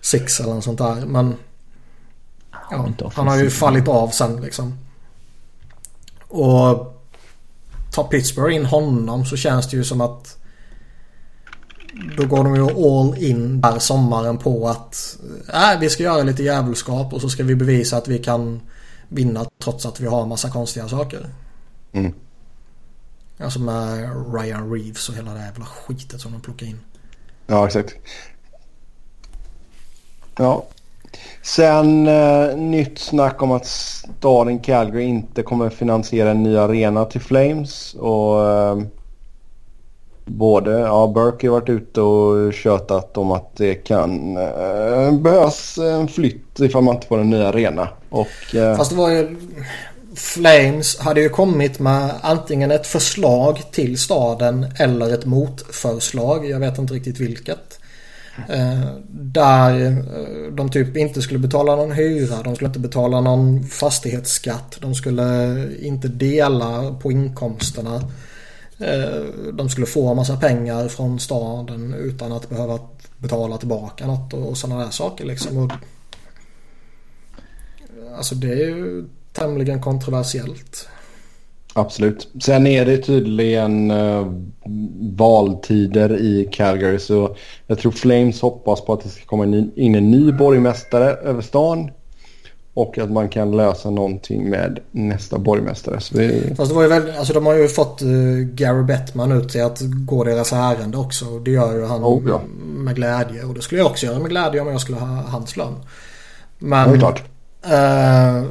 six 0.00 0.40
eller 0.40 0.54
något 0.54 0.64
sånt 0.64 0.78
där. 0.78 1.06
Men 1.06 1.34
ja, 2.70 2.88
han 3.14 3.28
har 3.28 3.36
ju 3.36 3.50
fallit 3.50 3.88
av 3.88 4.08
sen 4.08 4.40
liksom. 4.40 4.78
Och 6.28 7.02
tar 7.92 8.04
Pittsburgh 8.04 8.56
in 8.56 8.66
honom 8.66 9.24
så 9.24 9.36
känns 9.36 9.70
det 9.70 9.76
ju 9.76 9.84
som 9.84 10.00
att 10.00 10.39
då 12.16 12.26
går 12.26 12.44
de 12.44 12.56
ju 12.56 12.62
all 12.62 13.18
in 13.18 13.60
där 13.60 13.78
sommaren 13.78 14.38
på 14.38 14.68
att 14.68 15.18
äh, 15.52 15.80
vi 15.80 15.90
ska 15.90 16.02
göra 16.02 16.22
lite 16.22 16.42
jävelskap 16.42 17.12
och 17.12 17.20
så 17.20 17.28
ska 17.28 17.42
vi 17.42 17.54
bevisa 17.54 17.96
att 17.96 18.08
vi 18.08 18.18
kan 18.18 18.60
vinna 19.08 19.46
trots 19.62 19.86
att 19.86 20.00
vi 20.00 20.06
har 20.06 20.26
massa 20.26 20.50
konstiga 20.50 20.88
saker. 20.88 21.26
Mm. 21.92 22.12
Alltså 23.38 23.60
med 23.60 24.10
Ryan 24.34 24.72
Reeves 24.72 25.08
och 25.08 25.14
hela 25.14 25.34
det 25.34 25.40
jävla 25.40 25.64
skitet 25.64 26.20
som 26.20 26.32
de 26.32 26.40
plockar 26.40 26.66
in. 26.66 26.80
Ja, 27.46 27.66
exakt. 27.66 27.94
Ja, 30.36 30.66
Sen 31.42 32.06
eh, 32.06 32.56
nytt 32.56 32.98
snack 32.98 33.42
om 33.42 33.52
att 33.52 33.66
staden 33.66 34.58
Calgary 34.58 35.04
inte 35.04 35.42
kommer 35.42 35.70
finansiera 35.70 36.30
en 36.30 36.42
ny 36.42 36.56
arena 36.56 37.04
till 37.04 37.20
Flames. 37.20 37.94
Och 37.94 38.48
eh, 38.48 38.82
både, 40.30 40.70
ja 40.70 41.12
Burke 41.14 41.46
har 41.46 41.52
varit 41.52 41.68
ute 41.68 42.00
och 42.00 42.54
tjötat 42.54 43.16
om 43.16 43.32
att 43.32 43.56
det 43.56 43.74
kan 43.74 44.36
eh, 44.36 45.12
behövas 45.12 45.78
en 45.78 46.08
flytt 46.08 46.60
ifall 46.60 46.82
man 46.82 46.94
inte 46.94 47.06
får 47.06 47.18
en 47.18 47.30
ny 47.30 47.42
arena. 47.42 47.88
Och, 48.10 48.54
eh, 48.54 48.76
Fast 48.76 48.90
det 48.90 48.96
var 48.96 49.10
ju... 49.10 49.36
Flames 50.14 50.98
hade 50.98 51.20
ju 51.20 51.28
kommit 51.28 51.78
med 51.78 52.10
antingen 52.20 52.70
ett 52.70 52.86
förslag 52.86 53.62
till 53.72 53.98
staden 53.98 54.66
eller 54.78 55.14
ett 55.14 55.24
motförslag. 55.24 56.50
Jag 56.50 56.60
vet 56.60 56.78
inte 56.78 56.94
riktigt 56.94 57.20
vilket. 57.20 57.80
Eh, 58.48 58.90
där 59.10 59.86
eh, 59.86 60.52
de 60.52 60.70
typ 60.70 60.96
inte 60.96 61.22
skulle 61.22 61.38
betala 61.38 61.76
någon 61.76 61.92
hyra, 61.92 62.42
de 62.42 62.54
skulle 62.54 62.68
inte 62.68 62.78
betala 62.78 63.20
någon 63.20 63.64
fastighetsskatt, 63.64 64.76
de 64.80 64.94
skulle 64.94 65.68
inte 65.80 66.08
dela 66.08 66.94
på 67.02 67.12
inkomsterna. 67.12 68.02
Eh, 68.80 69.22
de 69.52 69.68
skulle 69.68 69.86
få 69.86 70.08
en 70.08 70.16
massa 70.16 70.36
pengar 70.36 70.88
från 70.88 71.20
staden 71.20 71.94
utan 71.94 72.32
att 72.32 72.48
behöva 72.48 72.78
betala 73.18 73.56
tillbaka 73.56 74.06
något 74.06 74.34
och 74.34 74.56
sådana 74.56 74.84
där 74.84 74.90
saker 74.90 75.24
liksom. 75.24 75.58
Och, 75.58 75.72
alltså 78.16 78.34
det 78.34 78.52
är 78.52 78.68
ju 78.68 79.04
tämligen 79.32 79.82
kontroversiellt. 79.82 80.88
Absolut. 81.72 82.28
Sen 82.42 82.66
är 82.66 82.84
det 82.84 82.98
tydligen 82.98 83.90
uh, 83.90 84.32
valtider 85.00 86.20
i 86.20 86.48
Calgary 86.52 86.98
så 86.98 87.36
jag 87.66 87.78
tror 87.78 87.92
Flames 87.92 88.40
hoppas 88.40 88.80
på 88.80 88.92
att 88.92 89.02
det 89.02 89.08
ska 89.08 89.24
komma 89.24 89.44
in 89.76 89.94
en 89.94 90.10
ny 90.10 90.32
borgmästare 90.32 91.10
över 91.10 91.42
stan 91.42 91.90
och 92.80 92.98
att 92.98 93.10
man 93.10 93.28
kan 93.28 93.56
lösa 93.56 93.90
någonting 93.90 94.50
med 94.50 94.78
nästa 94.90 95.38
borgmästare. 95.38 96.00
Så 96.00 96.16
det... 96.16 96.56
Fast 96.56 96.70
det 96.70 96.74
var 96.74 96.82
ju 96.82 96.88
väldigt, 96.88 97.16
alltså 97.16 97.32
de 97.32 97.46
har 97.46 97.54
ju 97.54 97.68
fått 97.68 98.02
uh, 98.02 98.38
Gary 98.38 98.82
Bettman 98.82 99.32
ut 99.32 99.48
till 99.48 99.62
att 99.62 99.80
gå 99.80 100.24
deras 100.24 100.52
ärende 100.52 100.98
också. 100.98 101.24
Det 101.24 101.50
gör 101.50 101.74
ju 101.74 101.84
han 101.84 102.04
oh, 102.04 102.22
ja. 102.28 102.40
med 102.60 102.94
glädje 102.94 103.44
och 103.44 103.54
det 103.54 103.62
skulle 103.62 103.80
jag 103.80 103.90
också 103.90 104.06
göra 104.06 104.18
med 104.18 104.30
glädje 104.30 104.60
om 104.60 104.68
jag 104.68 104.80
skulle 104.80 104.98
ha 104.98 105.06
hans 105.06 105.56
lön. 105.56 105.74
Men... 106.58 106.90
Ja, 106.90 106.98
klart. 106.98 107.22
Uh, 107.66 108.44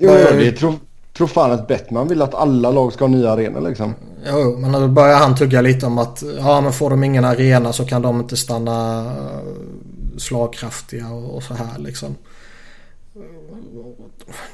jo, 0.00 0.10
det 0.38 0.52
tror 0.52 0.74
tror 1.16 1.26
fan 1.26 1.52
att 1.52 1.68
Bettman 1.68 2.08
vill 2.08 2.22
att 2.22 2.34
alla 2.34 2.70
lag 2.70 2.92
ska 2.92 3.04
ha 3.04 3.08
nya 3.08 3.30
arenor 3.30 3.60
liksom. 3.60 3.94
Jo, 4.26 4.56
men 4.58 4.72
då 4.72 4.88
börjar 4.88 5.18
han 5.18 5.34
tugga 5.34 5.60
lite 5.60 5.86
om 5.86 5.98
att 5.98 6.22
ja 6.38 6.60
men 6.60 6.72
får 6.72 6.90
de 6.90 7.04
ingen 7.04 7.24
arena 7.24 7.72
så 7.72 7.84
kan 7.84 8.02
de 8.02 8.20
inte 8.20 8.36
stanna 8.36 8.98
eh, 8.98 10.18
slagkraftiga 10.18 11.08
och, 11.08 11.36
och 11.36 11.42
så 11.42 11.54
här 11.54 11.78
liksom. 11.78 12.14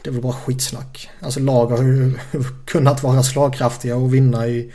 Det 0.02 0.10
är 0.10 0.12
väl 0.12 0.22
bara 0.22 0.32
skitsnack. 0.32 1.10
Alltså 1.20 1.40
lag 1.40 1.66
har 1.66 1.82
ju 1.82 2.14
kunnat 2.64 3.02
vara 3.02 3.22
slagkraftiga 3.22 3.96
och 3.96 4.14
vinna 4.14 4.46
i, 4.46 4.72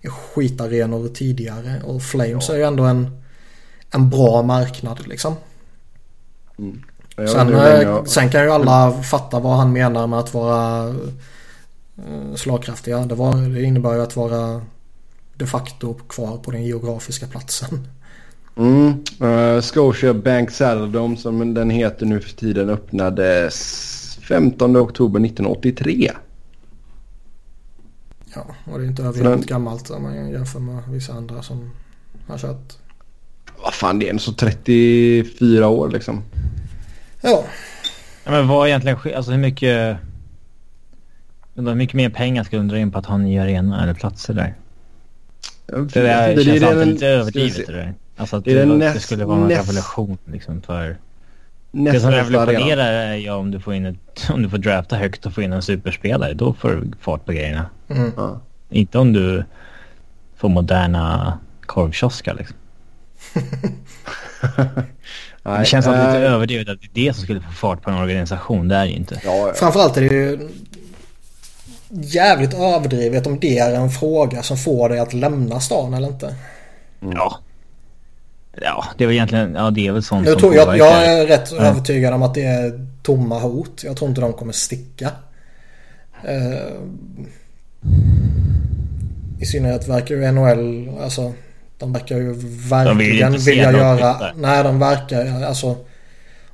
i 0.00 0.08
skitarenor 0.08 1.08
tidigare. 1.08 1.82
Och 1.84 2.02
Flames 2.02 2.48
ja. 2.48 2.54
är 2.54 2.58
ju 2.58 2.64
ändå 2.64 2.84
en, 2.84 3.22
en 3.90 4.10
bra 4.10 4.42
marknad 4.42 5.08
liksom. 5.08 5.34
Mm. 6.58 6.82
Sen, 7.16 7.54
eh, 7.54 8.04
sen, 8.04 8.30
kan 8.30 8.42
ju 8.42 8.50
alla 8.50 9.02
fatta 9.02 9.40
vad 9.40 9.56
han 9.56 9.72
menar 9.72 10.06
med 10.06 10.18
att 10.18 10.34
vara 10.34 10.88
eh, 11.98 12.34
slagkraftiga. 12.36 12.98
Det, 12.98 13.14
var, 13.14 13.54
det 13.54 13.62
innebär 13.62 13.94
ju 13.94 14.02
att 14.02 14.16
vara 14.16 14.62
de 15.34 15.46
facto 15.46 15.94
kvar 15.94 16.36
på 16.36 16.50
den 16.50 16.64
geografiska 16.64 17.26
platsen. 17.26 17.88
Mm. 18.58 19.04
Uh, 19.22 19.60
Scotia 19.60 20.14
Bank 20.14 20.50
Saddledome 20.50 21.16
som 21.16 21.54
den 21.54 21.70
heter 21.70 22.06
nu 22.06 22.20
för 22.20 22.30
tiden 22.30 22.70
öppnades 22.70 24.18
15 24.22 24.76
oktober 24.76 25.20
1983. 25.20 26.10
Ja, 28.34 28.46
och 28.64 28.78
det 28.78 28.84
är 28.84 28.88
inte 28.88 29.02
överhuvudtaget 29.02 29.46
gammalt 29.46 29.90
om 29.90 30.02
man 30.02 30.30
jämför 30.30 30.60
med 30.60 30.82
vissa 30.88 31.12
andra 31.12 31.42
som 31.42 31.70
har 32.26 32.38
kört. 32.38 32.72
Vad 33.62 33.74
fan, 33.74 33.98
det 33.98 34.08
är 34.08 34.12
en 34.12 34.18
så 34.18 34.32
34 34.32 35.68
år 35.68 35.88
liksom. 35.88 36.22
Ja. 37.20 37.44
ja 38.24 38.30
men 38.30 38.48
vad 38.48 38.68
egentligen 38.68 38.98
alltså 39.16 39.30
hur 39.30 39.38
mycket... 39.38 39.96
Hur 41.54 41.74
mycket 41.74 41.94
mer 41.94 42.10
pengar 42.10 42.44
skulle 42.44 42.60
de 42.60 42.68
dra 42.68 42.78
in 42.78 42.90
på 42.90 42.98
att 42.98 43.06
ha 43.06 43.14
en 43.14 43.24
ny 43.24 43.38
arena 43.38 43.82
eller 43.82 43.94
platser 43.94 44.34
där? 44.34 44.54
Det, 45.66 46.08
här 46.08 46.34
det, 46.34 46.44
känns 46.44 46.60
det, 46.60 46.68
alltid 46.68 46.86
lite 46.86 47.06
överdrivet 47.06 47.66
det 47.66 47.72
där. 47.72 47.94
Alltså 48.18 48.36
att 48.36 48.44
det, 48.44 48.64
det, 48.64 48.78
det 48.78 49.00
skulle 49.00 49.24
vara 49.24 49.38
en 49.38 49.48
revolution 49.48 50.18
liksom 50.24 50.62
för... 50.62 50.96
det 51.70 52.00
som 52.00 52.10
revolutionerar 52.10 52.92
är 52.92 53.14
ju 53.14 53.30
om 53.30 53.50
du 53.50 53.60
får 53.60 53.74
in 53.74 53.86
ett, 53.86 54.30
om 54.30 54.42
du 54.42 54.50
får 54.50 54.58
drafta 54.58 54.96
högt 54.96 55.26
och 55.26 55.32
få 55.32 55.42
in 55.42 55.52
en 55.52 55.62
superspelare. 55.62 56.34
Då 56.34 56.52
får 56.52 56.68
du 56.68 56.90
fart 57.00 57.24
på 57.24 57.32
grejerna. 57.32 57.66
Mm. 57.88 58.12
Inte 58.70 58.98
om 58.98 59.12
du 59.12 59.44
får 60.36 60.48
moderna 60.48 61.38
korvkioskar 61.66 62.34
liksom. 62.34 62.56
Nej, 65.42 65.58
det 65.58 65.64
känns 65.64 65.86
alltid 65.86 66.04
lite 66.04 66.18
överdrivet 66.18 66.68
att 66.68 66.80
det 66.80 66.86
är 66.86 67.06
det 67.06 67.14
som 67.14 67.22
skulle 67.22 67.40
få 67.40 67.52
fart 67.52 67.82
på 67.82 67.90
en 67.90 67.96
organisation. 67.96 68.68
Det 68.68 68.74
är 68.74 68.84
ju 68.84 68.92
inte. 68.92 69.20
Ja, 69.24 69.48
ja. 69.48 69.52
Framförallt 69.54 69.96
är 69.96 70.00
det 70.00 70.14
ju 70.14 70.48
jävligt 71.90 72.54
överdrivet 72.54 73.26
om 73.26 73.40
det 73.40 73.58
är 73.58 73.74
en 73.74 73.90
fråga 73.90 74.42
som 74.42 74.56
får 74.56 74.88
dig 74.88 74.98
att 74.98 75.14
lämna 75.14 75.60
stan 75.60 75.94
eller 75.94 76.08
inte. 76.08 76.34
Mm. 77.02 77.16
Ja. 77.16 77.38
Ja, 78.62 78.84
det 78.96 79.06
väl 79.06 79.14
egentligen, 79.14 79.54
ja 79.54 79.70
det 79.70 79.86
är 79.86 79.92
väl 79.92 80.02
sånt 80.02 80.26
jag 80.26 80.32
som 80.32 80.40
tror, 80.40 80.54
jag, 80.54 80.78
jag 80.78 81.06
är 81.06 81.26
rätt 81.26 81.52
mm. 81.52 81.64
övertygad 81.64 82.14
om 82.14 82.22
att 82.22 82.34
det 82.34 82.44
är 82.44 82.86
tomma 83.02 83.38
hot. 83.38 83.82
Jag 83.84 83.96
tror 83.96 84.08
inte 84.08 84.20
de 84.20 84.32
kommer 84.32 84.52
sticka. 84.52 85.10
Uh, 86.24 86.58
I 89.40 89.46
synnerhet 89.46 89.88
verkar 89.88 90.14
ju 90.14 90.32
NHL, 90.32 90.90
alltså 91.02 91.32
De 91.78 91.92
verkar 91.92 92.16
ju 92.16 92.32
verkligen 92.68 93.40
se 93.40 93.50
vilja 93.50 93.72
göra... 93.72 94.18
flytta. 94.18 94.32
Nej, 94.36 94.62
de 94.62 94.78
verkar... 94.78 95.44
Alltså... 95.44 95.76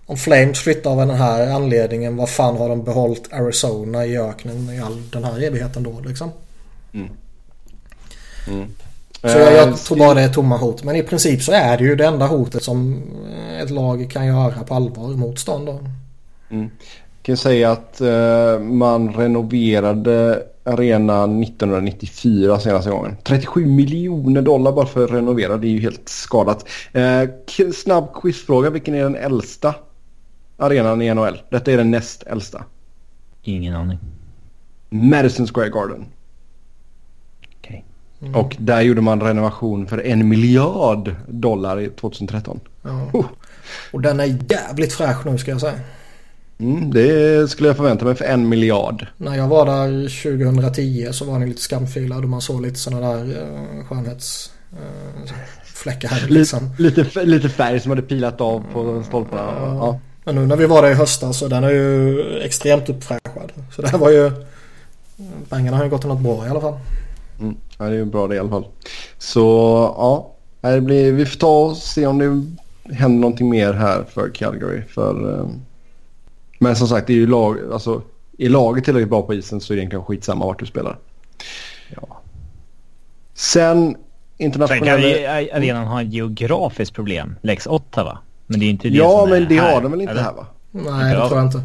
Om 0.07 0.17
Flames 0.17 0.59
flyttar 0.59 0.91
av 0.91 0.97
den 0.97 1.11
här 1.11 1.51
anledningen, 1.51 2.17
vad 2.17 2.29
fan 2.29 2.57
har 2.57 2.69
de 2.69 2.85
behållit 2.85 3.33
Arizona 3.33 4.07
i 4.07 4.19
öknen 4.19 4.71
i 4.71 4.81
all 4.81 5.11
den 5.11 5.25
här 5.25 5.43
evigheten 5.43 5.83
då 5.83 6.01
liksom? 6.01 6.31
Så 9.25 9.39
jag, 9.39 9.53
Eh, 9.53 9.59
jag 9.59 9.77
tror 9.79 9.99
bara 9.99 10.15
det 10.15 10.21
är 10.21 10.29
tomma 10.29 10.57
hot. 10.57 10.85
Men 10.85 10.97
i 10.97 11.03
princip 11.03 11.43
så 11.43 11.53
är 11.53 11.79
det 11.79 11.85
ju 11.85 11.97
det 11.97 12.07
enda 12.07 12.27
hotet 12.27 12.63
som 12.63 13.03
ett 13.63 13.71
lag 13.71 14.11
kan 14.11 14.27
göra 14.27 14.65
på 14.65 14.75
allvar 14.75 15.09
mot 15.09 15.39
stan 15.39 15.65
då. 15.65 15.81
kan 17.23 17.37
säga 17.37 17.73
att 17.73 18.01
eh, 18.01 18.59
man 18.61 19.15
renoverade 19.15 20.43
arenan 20.65 21.43
1994 21.43 22.61
senaste 22.61 22.91
gången. 22.91 23.17
37 23.23 23.67
miljoner 23.67 24.43
dollar 24.43 24.73
bara 24.73 24.87
för 24.87 25.05
att 25.05 25.11
renovera. 25.11 25.57
Det 25.57 25.67
är 25.67 25.71
ju 25.71 25.81
helt 25.81 26.09
skadat. 26.09 26.69
Eh, 26.93 27.71
snabb 27.75 28.15
quizfråga. 28.15 28.71
Vilken 28.71 28.95
är 28.95 29.03
den 29.03 29.17
äldsta 29.17 29.75
arenan 30.57 31.03
i 31.03 31.15
NHL? 31.15 31.41
Detta 31.51 31.73
är 31.73 31.77
den 31.77 31.91
näst 31.91 32.23
äldsta. 32.23 32.65
Ingen 33.43 33.75
aning. 33.75 33.99
Madison 34.89 35.47
Square 35.47 35.69
Garden. 35.69 36.07
Okej. 38.25 38.41
Och 38.41 38.57
där 38.59 38.81
gjorde 38.81 39.01
man 39.01 39.21
renovation 39.21 39.87
för 39.87 40.07
en 40.07 40.29
miljard 40.29 41.15
dollar 41.27 41.81
i 41.81 41.89
2013. 41.89 42.61
Ja. 42.83 43.11
Oh. 43.13 43.27
Och 43.93 44.01
den 44.01 44.21
är 44.21 44.39
jävligt 44.49 44.93
fräsch 44.93 45.27
nu 45.27 45.39
ska 45.39 45.51
jag 45.51 45.61
säga. 45.61 45.81
Mm, 46.59 46.91
det 46.91 47.51
skulle 47.51 47.69
jag 47.69 47.77
förvänta 47.77 48.05
mig 48.05 48.15
för 48.15 48.25
en 48.25 48.49
miljard. 48.49 49.07
När 49.17 49.37
jag 49.37 49.49
var 49.49 49.67
där 49.67 50.23
2010 50.23 51.09
så 51.13 51.25
var 51.25 51.39
den 51.39 51.49
lite 51.49 51.63
skamfilad 51.63 52.25
och 52.25 52.31
man 52.31 52.41
såg 52.41 52.63
lite 52.63 52.79
sådana 52.79 53.15
där 53.15 53.25
uh, 53.25 53.85
skönhetsfläckar 53.89 56.25
uh, 56.25 56.29
liksom. 56.29 56.71
Lite, 56.79 57.25
lite, 57.25 57.49
färg 57.49 57.81
som 57.81 57.91
hade 57.91 58.03
pilat 58.03 58.41
av 58.41 58.65
på 58.73 59.03
stolparna. 59.07 59.53
Ja. 59.59 60.01
Men 60.25 60.35
nu 60.35 60.47
när 60.47 60.57
vi 60.57 60.67
var 60.67 60.83
där 60.83 60.91
i 60.91 60.95
höstas 60.95 61.39
så 61.39 61.49
den 61.49 61.65
är 61.65 61.71
ju 61.71 62.21
extremt 62.39 62.89
uppfräschad. 62.89 63.53
Så 63.77 63.83
det 63.83 63.89
här 63.89 63.99
var 63.99 64.11
ju... 64.11 64.33
Pengarna 65.49 65.77
har 65.77 65.85
ju 65.85 65.91
gått 65.91 66.01
till 66.01 66.09
något 66.09 66.21
bra 66.21 66.47
i 66.47 66.49
alla 66.49 66.61
fall. 66.61 66.79
Mm. 67.41 67.57
ja, 67.79 67.85
det 67.85 67.91
är 67.91 67.97
ju 67.97 68.05
bra 68.05 68.27
det 68.29 68.35
i 68.35 68.39
alla 68.39 68.51
fall. 68.51 68.67
Så 69.19 69.41
ja, 69.99 70.35
det 70.71 70.81
blir, 70.81 71.13
vi 71.13 71.27
får 71.27 71.39
ta 71.39 71.65
och 71.65 71.77
se 71.77 72.07
om 72.07 72.19
det 72.19 72.95
händer 72.95 73.21
någonting 73.21 73.49
mer 73.51 73.73
här 73.73 74.05
för 74.09 74.31
Calgary. 74.35 74.83
För, 74.89 75.39
eh, 75.41 75.47
men 76.59 76.77
som 76.77 76.89
sagt, 76.89 77.07
det 77.07 77.13
är 77.13 77.17
ju 77.17 77.27
lag, 77.27 77.59
alltså, 77.73 78.03
är 78.39 78.49
laget 78.49 78.85
tillräckligt 78.85 79.11
bra 79.11 79.23
på 79.23 79.35
isen 79.35 79.61
så 79.61 79.73
är 79.73 79.77
det 79.77 79.81
egentligen 79.81 80.05
skitsamma 80.05 80.47
vart 80.47 80.59
du 80.59 80.67
spelar. 80.67 80.99
Ja. 81.89 82.21
Sen 83.35 83.85
Sen 83.85 83.95
kan 83.95 83.97
internationella... 84.39 85.31
arenan 85.57 85.87
ha 85.87 86.03
ett 86.03 86.13
geografiskt 86.13 86.95
problem. 86.95 87.37
Lex 87.43 87.67
Ottawa. 87.67 88.19
Men 88.47 88.61
det 88.61 88.67
är 88.67 88.71
inte 88.71 88.89
det 88.89 88.97
Ja, 88.97 89.21
som 89.21 89.31
men 89.31 89.43
är 89.43 89.47
det 89.47 89.57
har 89.57 89.81
de 89.81 89.91
väl 89.91 90.01
inte 90.01 90.13
eller? 90.13 90.23
här 90.23 90.33
va? 90.33 90.47
Nej, 90.71 91.15
det 91.15 91.29
tror 91.29 91.39
jag 91.39 91.47
inte. 91.47 91.63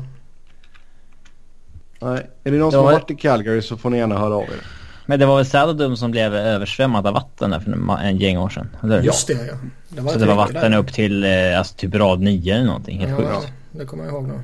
Nej. 2.02 2.28
Är 2.44 2.52
det 2.52 2.58
någon 2.58 2.72
som 2.72 2.80
Ja, 2.80 2.86
har 2.86 2.94
varit 2.94 3.12
i 3.12 3.16
Calgary 3.16 3.62
så 3.62 3.78
får 3.78 3.90
ni 3.90 3.98
gärna 3.98 4.18
höra 4.18 4.36
av 4.36 4.44
er. 4.44 4.79
Men 5.10 5.20
det 5.20 5.26
var 5.26 5.36
väl 5.38 5.46
Saladum 5.46 5.98
som 5.98 6.12
blev 6.12 6.36
översvämmad 6.36 7.08
av 7.08 7.14
vatten 7.14 7.50
där 7.50 7.60
för 7.60 7.98
en 8.04 8.18
gäng 8.18 8.38
år 8.38 8.50
sedan? 8.50 8.70
Eller? 8.84 9.02
Just 9.02 9.28
det 9.28 9.34
ja. 9.34 9.54
Det 9.90 10.02
var 10.02 10.14
Så 10.14 10.20
det 10.20 10.26
var 10.26 10.36
vatten 10.36 10.72
där. 10.72 10.78
upp 10.78 10.94
till 10.94 11.24
eh, 11.24 11.58
alltså 11.58 11.76
typ 11.76 11.96
rad 11.96 12.20
9 12.22 12.56
eller 12.56 12.66
någonting. 12.66 13.00
Helt 13.00 13.12
Ja, 13.12 13.40
sjukt. 13.42 13.54
det 13.72 13.86
kommer 13.86 14.04
jag 14.04 14.14
ihåg 14.14 14.28
nu. 14.28 14.40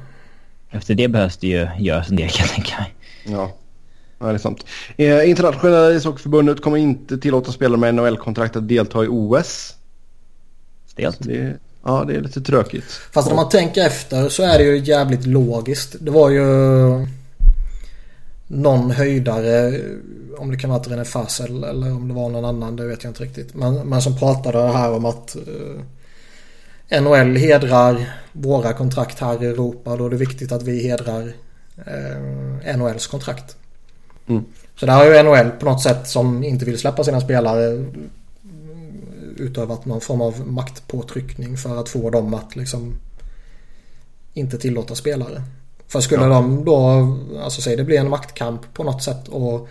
Efter 0.71 0.95
det 0.95 1.08
behövs 1.08 1.38
det 1.38 1.47
ju 1.47 1.67
göras 1.80 2.10
en 2.10 2.15
del 2.15 2.30
kan 2.30 2.45
jag 2.45 2.49
tänka 2.56 2.75
mig. 2.80 2.95
Ja, 3.38 3.51
ja 4.19 4.25
det 4.25 4.34
är 4.34 4.38
sant. 4.38 4.65
Eh, 4.97 5.30
internationella 5.30 5.91
ishockeyförbundet 5.91 6.62
kommer 6.62 6.78
inte 6.78 7.17
tillåta 7.17 7.51
spelare 7.51 7.80
med 7.80 7.95
NHL-kontrakt 7.95 8.56
att 8.56 8.67
delta 8.67 9.04
i 9.04 9.08
OS. 9.08 9.75
Stelt. 10.88 11.17
Det 11.19 11.54
ja, 11.86 12.04
det 12.08 12.15
är 12.15 12.21
lite 12.21 12.41
tråkigt. 12.41 12.86
Fast 13.12 13.28
när 13.28 13.36
man 13.36 13.49
tänker 13.49 13.86
efter 13.86 14.30
så 14.30 14.43
är 14.43 14.58
det 14.58 14.63
ju 14.63 14.78
jävligt 14.78 15.25
logiskt. 15.25 15.95
Det 15.99 16.12
var 16.12 16.30
ju 16.30 16.43
någon 18.56 18.91
höjdare, 18.91 19.82
om 20.38 20.52
det 20.52 20.58
kan 20.58 20.70
varit 20.70 20.88
René 20.88 21.06
Fassel 21.06 21.63
eller 21.63 21.91
om 21.91 22.08
det 22.08 22.13
var 22.13 22.30
någon 22.30 22.46
annan, 22.46 22.76
det 22.76 22.86
vet 22.86 23.04
jag 23.04 23.10
inte 23.10 23.24
riktigt. 23.24 23.56
Men, 23.56 23.76
men 23.76 24.02
som 24.02 24.18
pratade 24.18 24.58
här 24.58 24.91
om 24.91 25.06
att 25.06 25.36
eh, 25.36 27.02
NHL 27.02 27.36
hedrar 27.36 28.13
våra 28.32 28.74
kontrakt 28.74 29.20
här 29.20 29.44
i 29.44 29.48
Europa. 29.48 29.96
Då 29.96 30.06
är 30.06 30.10
det 30.10 30.15
viktigt 30.15 30.52
att 30.52 30.63
vi 30.63 30.88
hedrar 30.88 31.34
eh, 31.86 32.78
NHLs 32.78 33.08
kontrakt. 33.08 33.56
Mm. 34.28 34.44
Så 34.76 34.86
där 34.86 34.94
har 34.94 35.06
ju 35.06 35.24
NHL 35.24 35.50
på 35.50 35.65
något 35.65 35.82
sätt 35.82 36.08
som 36.08 36.44
inte 36.44 36.65
vill 36.65 36.80
släppa 36.80 37.04
sina 37.04 37.22
spelare 37.22 37.86
utövat 39.38 39.86
någon 39.86 40.02
form 40.02 40.22
av 40.22 40.48
maktpåtryckning 40.48 41.58
för 41.58 41.80
att 41.80 41.89
få 41.89 42.10
dem 42.10 42.34
att 42.34 42.56
liksom 42.56 42.98
inte 44.34 44.58
tillåta 44.58 44.96
spelare. 44.96 45.44
För 45.88 46.00
skulle 46.00 46.24
Ja. 46.24 46.30
de 46.30 46.65
då, 46.65 46.78
alltså 47.43 47.62
säg 47.62 47.76
det 47.76 47.84
blir 47.84 48.00
en 48.00 48.10
maktkamp 48.10 48.74
på 48.74 48.84
något 48.84 49.04
sätt 49.04 49.28
och 49.28 49.67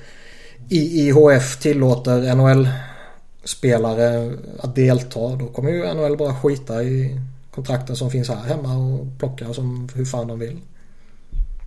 IIHF 0.68 1.56
tillåter 1.56 2.34
NHL-spelare 2.34 4.32
att 4.60 4.74
delta 4.74 5.36
då 5.36 5.46
kommer 5.46 5.70
ju 5.70 5.94
NHL 5.94 6.16
bara 6.16 6.34
skita 6.34 6.82
i 6.82 7.20
kontrakten 7.50 7.96
som 7.96 8.10
finns 8.10 8.28
här 8.28 8.36
hemma 8.36 8.76
och 8.76 9.06
plocka 9.18 9.54
som 9.54 9.88
hur 9.94 10.04
fan 10.04 10.28
de 10.28 10.38
vill. 10.38 10.58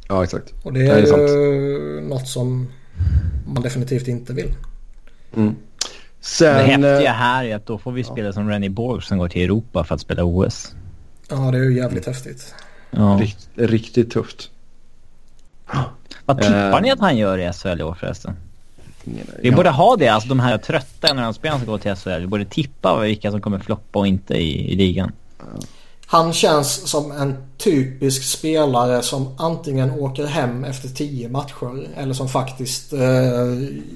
Ja, 0.08 0.24
exakt. 0.24 0.54
Och 0.64 0.74
det 0.74 0.88
är, 0.88 1.02
det 1.02 1.10
är 1.10 1.28
ju 1.28 2.02
något 2.02 2.28
som 2.28 2.68
man 3.48 3.64
definitivt 3.64 4.08
inte 4.08 4.34
vill. 4.34 4.54
Mm. 5.36 5.50
Det 5.50 5.56
Sen... 6.22 6.66
häftiga 6.66 7.02
eh, 7.02 7.12
här 7.12 7.46
är 7.46 7.56
att 7.56 7.66
då 7.66 7.78
får 7.78 7.92
vi 7.92 8.04
spela 8.04 8.34
som 8.34 8.50
Rennie 8.50 8.70
Borg 8.70 9.02
som 9.02 9.18
går 9.18 9.30
till 9.30 9.42
Europa 9.44 9.84
för 9.84 9.96
att 9.96 10.02
spela 10.02 10.24
OS. 10.24 10.76
Ja 11.30 11.36
det 11.52 11.58
är 11.58 11.64
ju 11.64 11.78
jävligt 11.78 12.06
häftigt. 12.06 12.54
Ja. 12.92 13.18
Rikt, 13.22 13.50
riktigt 13.56 14.12
tufft. 14.12 14.50
Vad 16.26 16.38
tippar 16.42 16.72
Eh. 16.74 16.82
ni 16.82 16.92
att 16.92 17.00
han 17.00 17.18
gör 17.18 17.38
i 17.38 17.54
SHL 17.54 17.80
i 17.80 17.84
år 17.84 17.94
förresten? 18.00 18.36
Vi 19.04 19.50
Ja. 19.50 19.56
borde 19.56 19.70
ha 19.70 19.96
det, 19.96 20.08
alltså 20.08 20.30
de 20.30 20.40
här 20.40 20.58
trötta 20.58 21.14
NHL-spelarna 21.14 21.60
som 21.60 21.68
går 21.68 21.78
till 21.78 21.92
SHL. 21.96 22.20
Vi 22.22 22.28
borde 22.28 22.46
tippa 22.46 23.00
vilka 23.00 23.32
som 23.32 23.42
kommer 23.42 23.60
floppa 23.60 24.00
och 24.00 24.08
inte 24.08 24.34
i, 24.34 24.72
i 24.74 24.76
ligan. 24.76 25.12
Han 26.10 26.34
känns 26.34 26.88
som 26.90 27.12
en 27.12 27.36
typisk 27.58 28.24
spelare 28.24 29.02
som 29.02 29.28
antingen 29.38 29.92
åker 29.92 30.26
hem 30.26 30.64
efter 30.64 30.90
tio 30.90 31.30
matcher 31.30 31.88
eller 31.98 32.14
som 32.14 32.30
faktiskt 32.30 32.94
eh, 32.94 33.00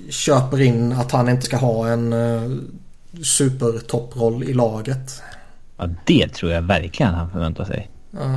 köper 0.10 0.62
in 0.62 0.92
att 0.92 1.12
han 1.12 1.30
inte 1.30 1.46
ska 1.46 1.58
ha 1.58 1.88
en 1.88 2.14
eh, 2.14 2.42
supertopproll 3.24 4.44
i 4.44 4.54
laget. 4.54 5.22
Ja, 5.78 5.90
det 6.06 6.28
tror 6.34 6.52
jag 6.52 6.62
verkligen 6.62 7.14
han 7.14 7.30
förväntar 7.32 7.66
sig. 7.66 7.90
Ja. 8.12 8.36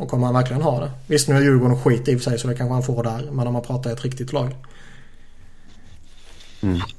Och 0.00 0.08
kommer 0.08 0.24
han 0.26 0.34
verkligen 0.34 0.62
ha 0.62 0.80
det? 0.80 0.90
Visst 1.06 1.28
nu 1.28 1.36
är 1.36 1.40
Djurgården 1.40 1.76
skit 1.82 2.08
i 2.08 2.16
och 2.16 2.20
för 2.20 2.30
sig 2.30 2.38
så 2.38 2.48
det 2.48 2.54
kanske 2.54 2.72
han 2.72 2.82
får 2.82 3.02
där. 3.02 3.28
Men 3.32 3.46
om 3.46 3.52
man 3.52 3.62
pratar 3.62 3.90
ett 3.92 4.04
riktigt 4.04 4.32
lag. 4.32 4.54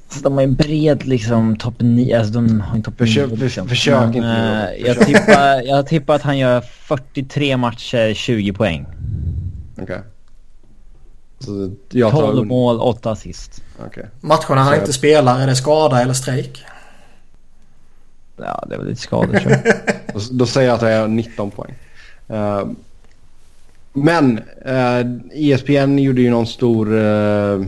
Så 0.08 0.20
de 0.22 0.32
har 0.32 0.40
ju 0.40 0.44
en 0.48 0.54
bred 0.54 1.06
liksom 1.06 1.56
topp 1.56 1.74
9, 1.78 2.18
alltså 2.18 2.32
de 2.32 2.60
har 2.60 2.76
en 2.76 2.82
topp 2.82 2.94
Försök- 2.98 3.28
9 3.30 3.36
för- 3.36 3.44
liksom. 3.44 3.68
försök 3.68 3.94
Men, 4.00 4.14
inte 4.14 4.20
nu. 4.20 4.62
eh, 4.76 4.86
jag, 4.86 5.06
tippar, 5.06 5.62
jag 5.62 5.86
tippar 5.86 6.14
att 6.14 6.22
han 6.22 6.38
gör 6.38 6.60
43 6.60 7.56
matcher, 7.56 8.14
20 8.14 8.52
poäng. 8.52 8.86
Okej. 9.82 10.00
Så 11.38 11.70
jag 11.90 12.10
tar 12.10 12.20
12 12.20 12.30
under. 12.32 12.44
mål, 12.44 12.80
8 12.80 13.10
assist. 13.10 13.62
Matcherna 13.78 14.34
Okej. 14.36 14.56
han 14.56 14.66
jag- 14.66 14.78
inte 14.78 14.92
spelar, 14.92 15.40
är 15.40 15.46
det 15.46 15.56
skada 15.56 16.02
eller 16.02 16.14
strejk? 16.14 16.64
Ja, 18.36 18.64
det 18.68 18.74
är 18.74 18.78
väl 18.78 18.88
lite 18.88 19.00
skador 19.00 19.38
tror 19.38 19.52
jag. 19.52 19.62
Då, 20.14 20.20
då 20.30 20.46
säger 20.46 20.68
jag 20.68 20.74
att 20.76 20.82
jag 20.90 21.00
har 21.00 21.08
19 21.08 21.50
poäng. 21.50 21.74
Eh, 22.28 22.62
men 23.92 24.38
eh, 24.64 25.06
ESPN 25.32 25.98
gjorde 25.98 26.22
ju 26.22 26.30
någon 26.30 26.46
stor 26.46 26.98
eh, 26.98 27.62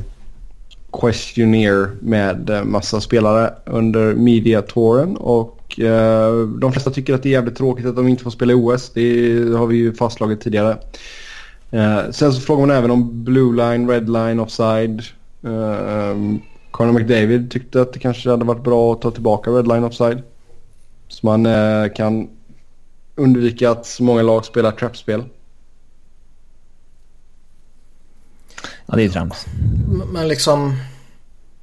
questionnaire 0.92 1.90
med 2.00 2.50
eh, 2.50 2.64
massa 2.64 3.00
spelare 3.00 3.54
under 3.66 4.14
media-touren. 4.14 5.16
Och 5.16 5.80
eh, 5.80 6.46
de 6.46 6.72
flesta 6.72 6.90
tycker 6.90 7.14
att 7.14 7.22
det 7.22 7.28
är 7.28 7.32
jävligt 7.32 7.56
tråkigt 7.56 7.86
att 7.86 7.96
de 7.96 8.08
inte 8.08 8.24
får 8.24 8.30
spela 8.30 8.52
i 8.52 8.56
OS. 8.56 8.90
Det 8.94 9.56
har 9.56 9.66
vi 9.66 9.76
ju 9.76 9.94
fastslagit 9.94 10.40
tidigare. 10.40 10.76
Eh, 11.70 12.10
sen 12.10 12.32
så 12.32 12.40
frågar 12.40 12.66
man 12.66 12.76
även 12.76 12.90
om 12.90 13.24
blue 13.24 13.56
line, 13.56 13.90
red 13.90 14.08
line, 14.08 14.40
offside. 14.40 15.02
Uh, 15.44 16.36
Conor 16.70 16.92
McDavid 16.92 17.50
tyckte 17.50 17.82
att 17.82 17.92
det 17.92 17.98
kanske 17.98 18.30
hade 18.30 18.44
varit 18.44 18.64
bra 18.64 18.92
att 18.92 19.00
ta 19.00 19.10
tillbaka 19.10 19.50
red 19.50 19.68
line 19.68 19.84
offside. 19.84 20.22
Så 21.08 21.26
man 21.26 21.46
eh, 21.46 21.92
kan 21.96 22.28
undvika 23.14 23.70
att 23.70 23.86
så 23.86 24.02
många 24.02 24.22
lag 24.22 24.44
spelar 24.44 24.70
trappspel. 24.70 25.24
Ja, 28.92 28.96
det 28.96 29.04
är 29.04 29.08
trams. 29.08 29.46
Men 30.12 30.28
liksom... 30.28 30.76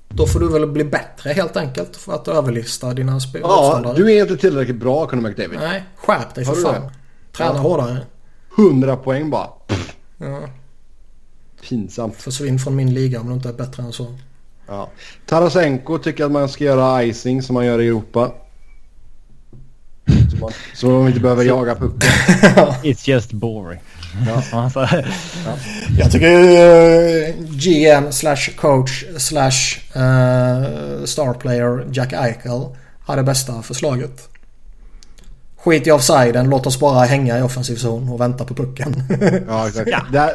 Då 0.09 0.27
får 0.27 0.39
du 0.39 0.47
väl 0.49 0.67
bli 0.67 0.83
bättre 0.83 1.29
helt 1.33 1.57
enkelt 1.57 1.95
för 1.97 2.13
att 2.13 2.27
överlista 2.27 2.93
dina 2.93 3.19
spe- 3.19 3.39
Ja, 3.41 3.93
du 3.97 4.11
är 4.17 4.21
inte 4.21 4.37
tillräckligt 4.37 4.75
bra 4.79 5.07
Conor 5.07 5.21
McDavid. 5.29 5.59
Nej, 5.59 5.83
skärp 5.95 6.35
dig 6.35 6.45
för 6.45 6.53
fan. 6.55 6.73
det? 6.73 6.91
Träna 7.37 7.53
Ja. 7.55 7.59
hårdare. 7.61 7.97
100 8.57 8.95
poäng 8.95 9.29
bara. 9.29 9.47
Ja. 10.17 10.39
Pinsamt. 11.69 12.15
Försvinn 12.15 12.59
från 12.59 12.75
min 12.75 12.93
liga 12.93 13.19
om 13.21 13.27
du 13.27 13.33
inte 13.33 13.49
är 13.49 13.53
bättre 13.53 13.83
än 13.83 13.93
så. 13.93 14.15
Ja. 14.67 14.89
Tarasenko 15.25 15.97
tycker 15.97 16.25
att 16.25 16.31
man 16.31 16.49
ska 16.49 16.63
göra 16.63 17.03
icing 17.03 17.41
som 17.41 17.53
man 17.53 17.65
gör 17.65 17.81
i 17.81 17.87
Europa. 17.87 18.31
Så 20.31 20.37
man, 20.37 20.51
så 20.75 20.89
man 20.89 21.07
inte 21.07 21.19
behöver 21.19 21.43
jaga 21.43 21.75
pucken. 21.75 22.09
It's 22.83 23.09
just 23.09 23.31
boring. 23.31 23.79
Ja. 24.27 24.43
Alltså, 24.51 24.87
Jag 25.97 26.11
tycker 26.11 26.31
uh, 26.31 27.35
GM 27.39 28.11
slash 28.11 28.55
coach 28.57 29.03
slash 29.17 29.79
uh, 29.95 31.05
star 31.05 31.33
player 31.33 31.87
Jack 31.91 32.13
Eichel 32.13 32.65
hade 33.05 33.23
bästa 33.23 33.61
förslaget. 33.61 34.29
Skit 35.57 35.87
i 35.87 35.91
offsiden, 35.91 36.49
låt 36.49 36.67
oss 36.67 36.79
bara 36.79 37.05
hänga 37.05 37.39
i 37.39 37.41
offensiv 37.41 37.75
zon 37.75 38.09
och 38.09 38.21
vänta 38.21 38.45
på 38.45 38.53
pucken. 38.53 39.03
Ja, 39.47 39.67
exakt. 39.67 40.11
Där, 40.11 40.31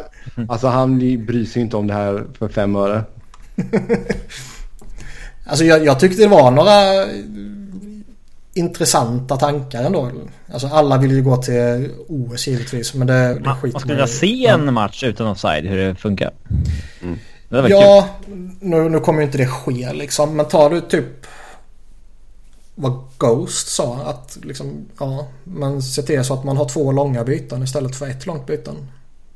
alltså 0.48 0.66
han 0.66 0.98
bryr 1.26 1.44
sig 1.44 1.62
inte 1.62 1.76
om 1.76 1.86
det 1.86 1.94
här 1.94 2.24
för 2.38 2.48
fem 2.48 2.76
öre. 2.76 3.04
alltså 5.46 5.64
jag, 5.64 5.84
jag 5.84 6.00
tyckte 6.00 6.22
det 6.22 6.28
var 6.28 6.50
några 6.50 7.06
intressanta 8.55 9.36
tankar 9.36 9.82
ändå. 9.84 10.11
Alltså 10.52 10.66
alla 10.66 10.98
vill 10.98 11.11
ju 11.12 11.22
gå 11.22 11.36
till 11.36 11.90
OS 12.09 12.46
givetvis 12.46 12.94
men 12.94 13.07
det, 13.07 13.34
det 13.34 13.40
man, 13.40 13.57
skiter 13.61 13.74
man 13.74 13.80
skulle 13.80 13.94
vilja 13.94 14.07
se 14.07 14.46
en 14.46 14.74
match 14.74 15.05
utan 15.05 15.26
offside 15.26 15.64
hur 15.66 15.76
det 15.76 15.94
funkar. 15.94 16.30
Mm. 17.02 17.18
Det 17.48 17.68
Ja, 17.68 18.09
nu, 18.61 18.88
nu 18.88 19.00
kommer 19.00 19.20
ju 19.20 19.26
inte 19.26 19.38
det 19.38 19.46
ske 19.46 19.92
liksom. 19.92 20.36
Men 20.36 20.46
tar 20.48 20.70
du 20.70 20.80
typ 20.80 21.26
vad 22.74 23.05
Ghost 23.18 23.68
sa 23.68 23.96
att 23.96 24.38
liksom, 24.42 24.86
ja, 24.98 25.28
men 25.44 25.82
se 25.82 26.02
till 26.02 26.24
så 26.24 26.34
att 26.34 26.44
man 26.44 26.57
har 26.57 26.68
två 26.68 26.92
långa 26.92 27.24
byten 27.24 27.62
istället 27.62 27.96
för 27.96 28.09
ett 28.09 28.26
långt 28.26 28.46
byten. 28.46 28.74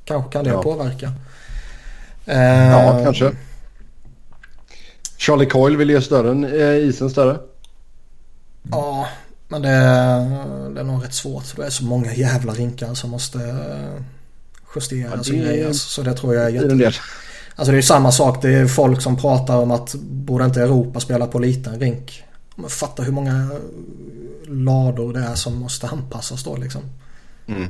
Kanske 0.05 0.33
kan 0.33 0.45
det 0.45 0.51
Ja. 0.51 0.63
påverka. 0.63 1.13
Ja, 2.25 2.33
Eh, 2.99 3.05
kanske. 3.05 3.33
Charlie 5.17 5.47
Coyle 5.47 5.77
vill 5.77 5.91
göra 5.91 6.03
större, 6.03 6.61
eh, 6.63 6.89
isen 6.89 7.11
större. 7.11 7.39
Ja, 8.71 9.07
men 9.49 9.63
det, 9.63 9.69
det 10.75 10.81
är 10.81 10.85
nog 10.85 11.05
rätt 11.05 11.15
svårt. 11.15 11.45
För 11.45 11.57
det 11.57 11.67
är 11.67 11.71
så 11.71 11.85
många 11.85 12.15
jävla 12.15 12.53
rinkar 12.53 12.95
som 12.95 13.11
måste 13.11 13.39
eh, 13.39 14.03
justeras 14.77 15.29
Ja, 15.29 15.33
det- 15.35 15.41
och 15.41 15.47
grejas. 15.47 15.79
Så 15.81 16.03
det 16.03 16.13
tror 16.15 16.35
jag 16.35 16.45
är 16.45 16.49
jätte... 16.49 16.93
Alltså 17.57 17.71
det 17.73 17.75
är 17.77 17.79
ju 17.79 17.83
samma 17.83 18.13
sak. 18.13 18.43
Det 18.43 18.51
är 18.55 18.67
folk 18.67 19.03
som 19.03 19.17
pratar 19.17 19.57
om 19.57 19.71
att 19.71 19.95
borde 20.01 20.45
inte 20.45 20.63
Europa 20.63 21.01
spela 21.01 21.27
på 21.27 21.39
liten 21.39 21.81
rink? 21.81 22.23
Men 22.57 22.71
fatta 22.71 23.03
hur 23.03 23.13
många 23.13 23.51
lador 24.47 25.13
det 25.13 25.21
är 25.21 25.35
som 25.35 25.55
måste 25.57 25.87
anpassas 25.89 26.45
då 26.45 26.57
liksom. 26.57 26.81
Mm. 27.47 27.69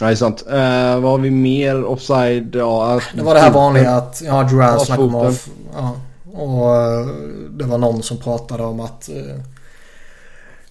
Ja, 0.00 0.06
det 0.06 0.12
är 0.12 0.16
sant. 0.16 0.44
Eh, 0.48 1.00
vad 1.00 1.10
har 1.10 1.18
vi 1.18 1.30
mer 1.30 1.84
offside? 1.84 2.54
Ja, 2.54 3.00
Det 3.14 3.22
var 3.22 3.34
det 3.34 3.40
här 3.40 3.50
vanliga 3.50 3.90
att 3.90 4.22
ja, 4.26 4.42
Duran 4.42 4.80
snackade 4.80 5.08
om 5.08 5.14
off. 5.14 5.48
Ja, 5.74 5.96
och 6.32 6.76
eh, 6.76 7.06
det 7.50 7.64
var 7.64 7.78
någon 7.78 8.02
som 8.02 8.16
pratade 8.16 8.62
om 8.62 8.80
att 8.80 9.08
eh, 9.08 9.40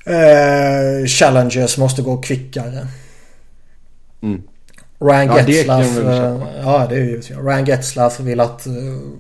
eh, 0.04 1.06
challenges 1.08 1.78
måste 1.78 2.02
gå 2.02 2.18
kvickare. 2.18 2.88
Mm. 4.22 4.42
Ryan 5.00 5.28
Ja, 5.28 5.48
Getzlaff, 5.48 5.98
eh, 5.98 6.62
ja 6.62 6.88
det 6.90 6.96
är 6.96 7.00
ju. 7.00 7.22
Ryan 7.22 7.66
Getzlaff 7.66 8.20
vill 8.20 8.40
att 8.40 8.68
eh, 8.68 8.74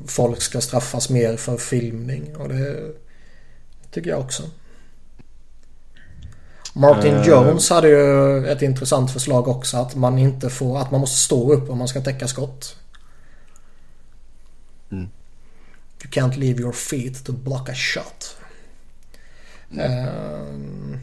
folk 0.07 0.41
ska 0.41 0.61
straffas 0.61 1.09
mer 1.09 1.37
för 1.37 1.57
filmning 1.57 2.35
och 2.35 2.49
det 2.49 2.91
tycker 3.91 4.09
jag 4.09 4.19
också. 4.19 4.43
Martin 6.73 7.15
Eh. 7.15 7.27
Jones 7.27 7.69
hade 7.69 7.87
ju 7.87 8.47
ett 8.47 8.61
intressant 8.61 9.11
förslag 9.11 9.47
också 9.47 9.77
att 9.77 9.95
man 9.95 10.17
inte 10.17 10.49
får, 10.49 10.79
att 10.79 10.91
man 10.91 10.99
måste 10.99 11.17
stå 11.17 11.53
upp 11.53 11.69
om 11.69 11.77
man 11.77 11.87
ska 11.87 12.01
täcka 12.01 12.27
skott. 12.27 12.75
Mm. 14.91 15.09
You 16.03 16.11
can't 16.11 16.39
leave 16.39 16.61
your 16.61 16.73
feet 16.73 17.25
to 17.25 17.31
block 17.31 17.69
a 17.69 17.75
shot. 17.75 18.37
Ehm. 19.79 20.97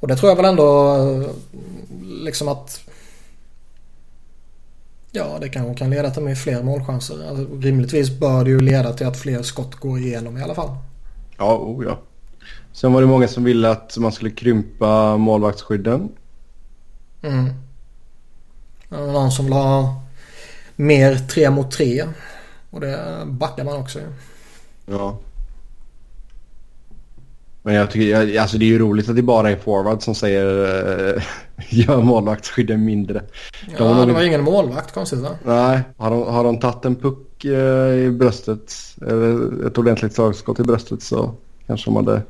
och 0.00 0.08
det 0.08 0.16
tror 0.16 0.30
jag 0.30 0.36
väl 0.36 0.44
ändå 0.44 0.96
liksom 2.02 2.48
att 2.48 2.80
Ja, 5.14 5.38
det 5.40 5.48
kanske 5.48 5.74
kan 5.74 5.90
leda 5.90 6.10
till 6.10 6.36
fler 6.36 6.62
målchanser. 6.62 7.28
Alltså, 7.28 7.46
rimligtvis 7.60 8.10
bör 8.10 8.44
det 8.44 8.50
ju 8.50 8.60
leda 8.60 8.92
till 8.92 9.06
att 9.06 9.16
fler 9.16 9.42
skott 9.42 9.74
går 9.74 9.98
igenom 9.98 10.38
i 10.38 10.42
alla 10.42 10.54
fall. 10.54 10.76
Ja, 11.38 11.56
oh 11.56 11.84
ja. 11.84 11.98
Sen 12.72 12.92
var 12.92 13.00
det 13.00 13.06
många 13.06 13.28
som 13.28 13.44
ville 13.44 13.70
att 13.70 13.96
man 13.98 14.12
skulle 14.12 14.30
krympa 14.30 15.16
målvaktsskydden. 15.16 16.08
Mm. 17.22 17.48
Det 18.88 18.96
var 18.96 19.12
Någon 19.12 19.32
som 19.32 19.44
vill 19.44 19.54
ha 19.54 20.02
mer 20.76 21.16
tre 21.16 21.50
mot 21.50 21.70
tre. 21.70 22.04
Och 22.70 22.80
det 22.80 23.22
backar 23.26 23.64
man 23.64 23.76
också. 23.76 24.00
Ja. 24.86 25.18
Men 27.62 27.74
jag 27.74 27.90
tycker, 27.90 28.06
jag, 28.06 28.36
alltså 28.36 28.58
det 28.58 28.64
är 28.64 28.66
ju 28.66 28.78
roligt 28.78 29.08
att 29.08 29.16
det 29.16 29.22
bara 29.22 29.50
är 29.50 29.56
forward 29.56 30.02
som 30.02 30.14
säger 30.14 30.46
uh, 31.16 31.22
gör 31.68 32.02
målvaktsskydden 32.02 32.84
mindre. 32.84 33.22
De 33.66 33.84
Ja, 33.84 33.94
nog- 33.94 34.06
det 34.06 34.12
var 34.12 34.22
ingen 34.22 34.42
målvakt 34.42 34.94
konstigt 34.94 35.18
va? 35.20 35.28
Nej, 35.44 35.80
har 35.96 36.10
de, 36.10 36.22
har 36.22 36.44
de 36.44 36.60
tagit 36.60 36.84
en 36.84 36.96
puck 36.96 37.44
eh, 37.44 37.94
i 37.94 38.10
bröstet 38.10 38.74
eller 39.06 39.66
ett 39.66 39.78
ordentligt 39.78 40.14
slagskott 40.14 40.60
i 40.60 40.62
bröstet 40.62 41.02
så 41.02 41.34
kanske 41.66 41.90
de 41.90 41.96
hade 41.96 42.22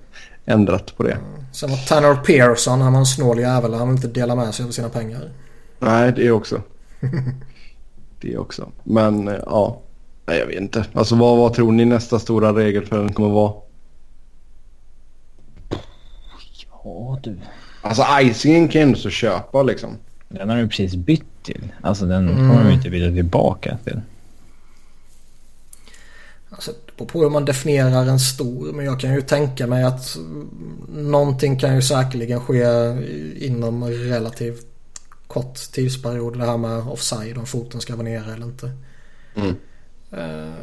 ändrat 0.44 0.96
på 0.96 1.02
det. 1.02 1.18
Sen 1.52 1.70
var 1.70 1.76
Tanner 1.76 2.14
Pearson, 2.14 2.80
han 2.80 2.92
var 2.92 3.00
en 3.00 3.06
snål 3.06 3.38
jävel. 3.40 3.74
Han 3.74 3.88
vill 3.88 3.96
inte 3.96 4.20
dela 4.20 4.34
med 4.34 4.54
sig 4.54 4.66
av 4.66 4.70
sina 4.70 4.88
pengar. 4.88 5.30
Nej, 5.78 6.12
det 6.16 6.30
också. 6.30 6.62
det 8.20 8.38
också. 8.38 8.68
Men 8.82 9.28
eh, 9.28 9.34
ja, 9.46 9.80
nej, 10.26 10.38
jag 10.38 10.46
vet 10.46 10.60
inte. 10.60 10.84
Alltså 10.92 11.14
vad, 11.14 11.38
vad 11.38 11.54
tror 11.54 11.72
ni 11.72 11.84
nästa 11.84 12.18
stora 12.18 12.52
regel 12.52 12.86
för 12.86 12.96
den 12.98 13.12
kommer 13.12 13.28
vara? 13.28 13.52
Ja 16.84 17.18
du. 17.22 17.38
Alltså 17.82 18.04
icingen 18.22 18.68
kan 18.68 18.82
ändå 18.82 18.98
så 18.98 19.10
köpa 19.10 19.62
liksom. 19.62 19.96
Den 20.28 20.48
har 20.48 20.56
du 20.56 20.68
precis 20.68 20.94
bytt 20.94 21.42
till. 21.42 21.72
Alltså 21.80 22.06
den 22.06 22.28
Mm. 22.28 22.48
kommer 22.50 22.64
de 22.64 22.70
inte 22.74 22.90
byta 22.90 23.12
tillbaka 23.14 23.78
till. 23.84 24.00
Alltså, 26.50 26.70
det 26.70 26.96
beror 26.96 27.06
på 27.08 27.20
hur 27.22 27.30
man 27.30 27.44
definierar 27.44 28.06
en 28.06 28.20
stor. 28.20 28.72
Men 28.72 28.84
jag 28.84 29.00
kan 29.00 29.14
ju 29.14 29.22
tänka 29.22 29.66
mig 29.66 29.84
att 29.84 30.16
någonting 30.94 31.58
kan 31.58 31.74
ju 31.74 31.82
säkerligen 31.82 32.40
ske 32.40 32.64
inom 33.46 33.84
relativt 33.84 34.66
kort 35.26 35.54
tidsperiod. 35.72 36.38
Det 36.38 36.46
här 36.46 36.56
med 36.56 36.78
offside, 36.88 37.38
om 37.38 37.46
foten 37.46 37.80
ska 37.80 37.96
vara 37.96 38.04
nere 38.04 38.32
eller 38.34 38.46
inte. 38.46 38.70
Mm. 39.34 39.56
Eh, 40.10 40.54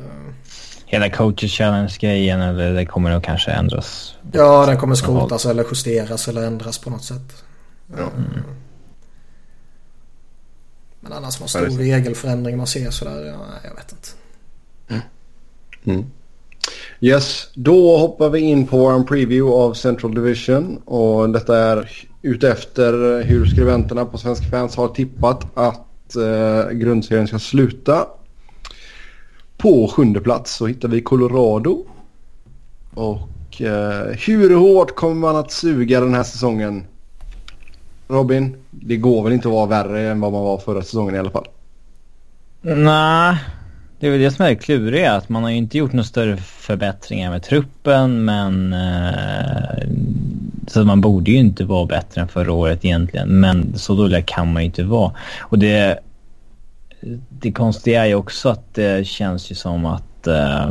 Hela 0.91 1.09
coaches 1.09 1.51
challenge-grejen 1.51 2.41
eller 2.41 2.73
det 2.73 2.85
kommer 2.85 3.11
nog 3.11 3.23
kanske 3.23 3.51
ändras. 3.51 4.15
ja, 4.31 4.65
den 4.65 4.77
kommer 4.77 4.95
skrotas 4.95 5.45
eller 5.45 5.65
justeras 5.71 6.27
eller 6.27 6.43
ändras 6.43 6.77
på 6.77 6.89
något 6.89 7.03
sätt. 7.03 7.43
Ja. 7.97 8.03
Eh, 8.03 8.41
Men 10.99 11.13
annars 11.13 11.39
någon 11.39 11.49
stor 11.49 11.77
regelförändring 11.77 12.57
man 12.57 12.67
ser 12.67 12.91
sådär, 12.91 13.25
ja, 13.25 13.33
jag 13.63 13.75
vet 13.75 13.91
inte. 13.91 14.09
Mm. 15.85 16.05
Yes, 16.99 17.47
då 17.53 17.97
hoppar 17.97 18.29
vi 18.29 18.39
in 18.39 18.67
på 18.67 18.77
vår 18.77 19.03
preview 19.03 19.63
av 19.63 19.73
Central 19.73 20.15
Division. 20.15 20.77
Och 20.85 21.29
detta 21.29 21.57
är 21.57 21.89
utefter 22.21 23.23
hur 23.23 23.45
skribenterna 23.45 24.05
på 24.05 24.17
Svenska 24.17 24.45
fans 24.45 24.75
har 24.75 24.87
tippat 24.87 25.45
att 25.53 26.15
eh, 26.15 26.71
grundserien 26.71 27.27
ska 27.27 27.39
sluta. 27.39 28.07
På 29.59 29.87
sjunde 29.87 30.19
plats 30.19 30.55
så 30.55 30.67
hittar 30.67 30.87
vi 30.87 31.01
Colorado. 31.01 31.85
Och 32.93 33.61
eh, 33.61 34.15
hur 34.27 34.55
hårt 34.55 34.95
kommer 34.95 35.15
man 35.15 35.35
att 35.35 35.51
suga 35.51 35.99
den 35.99 36.13
här 36.13 36.23
säsongen? 36.23 36.83
Robin, 38.07 38.55
det 38.69 38.97
går 38.97 39.23
väl 39.23 39.33
inte 39.33 39.47
att 39.47 39.53
vara 39.53 39.65
värre 39.65 40.09
än 40.11 40.19
vad 40.19 40.31
man 40.31 40.43
var 40.43 40.57
förra 40.57 40.81
säsongen 40.81 41.15
i 41.15 41.19
alla 41.19 41.31
fall. 41.31 41.47
Nej, 42.61 43.37
det 43.99 44.07
är 44.07 44.11
väl 44.11 44.19
det 44.19 44.31
som 44.31 44.45
är 44.45 44.49
det 44.49 44.55
kluriga. 44.55 45.13
Att 45.13 45.29
man 45.29 45.43
har 45.43 45.49
ju 45.49 45.57
inte 45.57 45.77
gjort 45.77 45.93
några 45.93 46.03
större 46.03 46.37
förbättringar 46.37 47.31
med 47.31 47.43
truppen 47.43 48.25
men... 48.25 48.73
Eh, 48.73 49.89
så 50.67 50.83
man 50.83 51.01
borde 51.01 51.31
ju 51.31 51.37
inte 51.37 51.63
vara 51.63 51.85
bättre 51.85 52.21
än 52.21 52.27
förra 52.27 52.51
året 52.51 52.85
egentligen. 52.85 53.39
Men 53.39 53.77
så 53.77 53.95
dåliga 53.95 54.21
kan 54.21 54.53
man 54.53 54.61
ju 54.61 54.65
inte 54.65 54.83
vara. 54.83 55.11
Och 55.39 55.59
det... 55.59 55.99
Det 57.29 57.51
konstiga 57.51 58.01
är 58.03 58.07
ju 58.07 58.15
också 58.15 58.49
att 58.49 58.73
det 58.73 59.07
känns 59.07 59.51
ju 59.51 59.55
som 59.55 59.85
att... 59.85 60.27
Eh, 60.27 60.69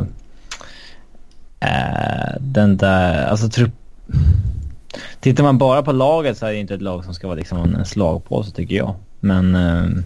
eh, 1.59 2.35
den 2.39 2.77
där... 2.77 3.27
Alltså 3.27 3.49
trupp... 3.49 3.71
Tittar 5.19 5.43
man 5.43 5.57
bara 5.57 5.83
på 5.83 5.91
laget 5.91 6.37
så 6.37 6.45
är 6.45 6.51
det 6.51 6.57
inte 6.57 6.73
ett 6.73 6.81
lag 6.81 7.05
som 7.05 7.13
ska 7.13 7.27
vara 7.27 7.37
liksom 7.37 7.75
en 7.75 7.85
slagpåse 7.85 8.51
tycker 8.51 8.75
jag. 8.75 8.95
Men... 9.19 9.55
Eh, 9.55 10.03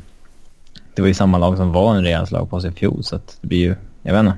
det 0.96 1.02
var 1.02 1.08
ju 1.08 1.14
samma 1.14 1.38
lag 1.38 1.58
som 1.58 1.72
var 1.72 1.96
en 1.96 2.04
rejäl 2.04 2.28
slagpåse 2.28 2.68
i 2.68 2.72
fjol 2.72 3.04
så 3.04 3.16
att 3.16 3.38
det 3.42 3.48
blir 3.48 3.60
ju... 3.60 3.76
Jag 4.02 4.14
vet 4.14 4.20
inte. 4.20 4.38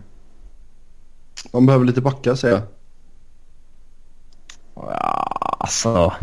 Man 1.54 1.66
behöver 1.66 1.86
lite 1.86 2.02
backa 2.02 2.36
säger 2.36 2.56
jag. 2.56 2.64
Ja, 4.76 5.35
alltså... 5.66 6.14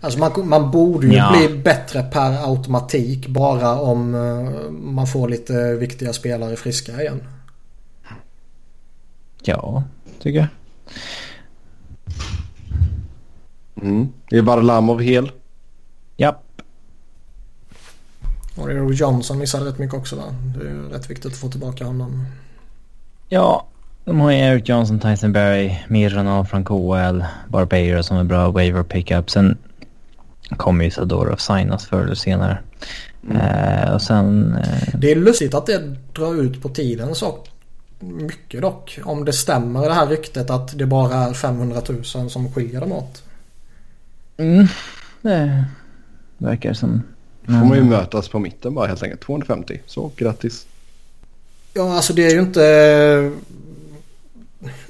Alltså 0.00 0.18
man, 0.18 0.48
man 0.48 0.70
borde 0.70 1.06
ju 1.06 1.12
Ja. 1.12 1.32
bli 1.36 1.58
bättre 1.58 2.02
per 2.02 2.50
automatik 2.50 3.28
bara 3.28 3.80
om 3.80 4.14
eh, 4.14 4.70
man 4.70 5.06
får 5.06 5.28
lite 5.28 5.74
viktiga 5.74 6.12
spelare 6.12 6.56
friska 6.56 7.00
igen. 7.02 7.22
Ja, 9.42 9.82
tycker 10.22 10.38
jag. 10.38 10.48
Mm. 13.82 14.08
Är 14.30 14.42
Varlamov 14.42 15.00
hel? 15.00 15.32
Japp. 16.16 16.44
Och 18.56 18.94
Johnson 18.94 19.38
missade 19.38 19.64
rätt 19.64 19.78
mycket 19.78 19.96
också 19.96 20.16
va? 20.16 20.24
Det 20.56 20.60
är 20.60 20.70
ju 20.70 20.88
rätt 20.88 21.10
viktigt 21.10 21.32
att 21.32 21.38
få 21.38 21.48
tillbaka 21.48 21.84
honom. 21.84 22.26
Ja, 23.28 23.66
de 24.08 24.20
har 24.20 24.30
ju 24.30 24.38
Eric 24.38 24.68
Johnson, 24.68 24.98
Tyson 24.98 25.32
Berry, 25.32 25.76
Mironov 25.88 26.44
från 26.44 26.64
KL, 26.64 27.24
Barbeiro 27.48 28.02
som 28.02 28.16
är 28.16 28.24
bra 28.24 28.50
waiver 28.50 28.82
pickup. 28.82 29.30
Sen 29.30 29.58
kommer 30.56 30.84
ju 30.84 30.90
Sadorov 30.90 31.36
signas 31.36 31.86
förr 31.86 32.02
eller 32.02 32.14
senare. 32.14 32.58
Mm. 33.24 33.36
Eh, 33.36 33.94
och 33.94 34.02
sen... 34.02 34.56
Eh... 34.56 34.98
Det 34.98 35.12
är 35.12 35.16
lustigt 35.16 35.54
att 35.54 35.66
det 35.66 35.96
drar 36.12 36.42
ut 36.42 36.62
på 36.62 36.68
tiden 36.68 37.14
så 37.14 37.38
mycket 38.00 38.62
dock. 38.62 38.98
Om 39.04 39.24
det 39.24 39.32
stämmer 39.32 39.88
det 39.88 39.94
här 39.94 40.06
ryktet 40.06 40.50
att 40.50 40.78
det 40.78 40.86
bara 40.86 41.14
är 41.14 41.32
500 41.32 41.82
000 42.14 42.30
som 42.30 42.52
skiljer 42.52 42.80
dem 42.80 42.92
åt. 42.92 43.22
Mm, 44.36 44.66
det 45.22 45.64
verkar 46.38 46.72
som. 46.72 47.02
Då 47.46 47.52
får 47.52 47.66
man 47.66 47.76
ju 47.76 47.84
mötas 47.84 48.28
på 48.28 48.38
mitten 48.38 48.74
bara 48.74 48.86
helt 48.86 49.02
enkelt. 49.02 49.20
250. 49.20 49.80
Så 49.86 50.10
grattis. 50.16 50.66
Ja 51.74 51.96
alltså 51.96 52.12
det 52.12 52.26
är 52.26 52.30
ju 52.30 52.40
inte. 52.40 53.32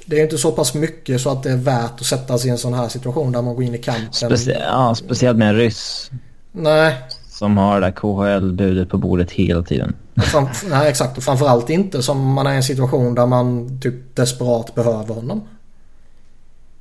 Det 0.09 0.19
är 0.19 0.23
inte 0.23 0.37
så 0.37 0.51
pass 0.51 0.73
mycket 0.73 1.21
så 1.21 1.29
att 1.29 1.43
det 1.43 1.51
är 1.51 1.57
värt 1.57 1.91
att 1.99 2.05
sätta 2.05 2.37
sig 2.37 2.47
i 2.47 2.51
en 2.51 2.57
sån 2.57 2.73
här 2.73 2.87
situation 2.87 3.31
där 3.31 3.41
man 3.41 3.55
går 3.55 3.63
in 3.63 3.75
i 3.75 3.77
kampen. 3.77 4.13
Specie 4.13 4.59
ja, 4.59 4.95
speciellt 4.95 5.37
med 5.37 5.49
en 5.49 5.55
ryss. 5.55 6.11
Nej. 6.51 6.95
Som 7.29 7.57
har 7.57 7.81
det 7.81 7.87
där 7.87 7.91
KHL-budet 7.91 8.89
på 8.89 8.97
bordet 8.97 9.31
hela 9.31 9.63
tiden. 9.63 9.95
Fram, 10.15 10.47
nej 10.69 10.89
exakt 10.89 11.17
och 11.17 11.23
framförallt 11.23 11.69
inte 11.69 12.03
som 12.03 12.33
man 12.33 12.47
är 12.47 12.53
i 12.53 12.55
en 12.55 12.63
situation 12.63 13.15
där 13.15 13.25
man 13.25 13.79
typ 13.81 14.15
desperat 14.15 14.75
behöver 14.75 15.15
honom. 15.15 15.41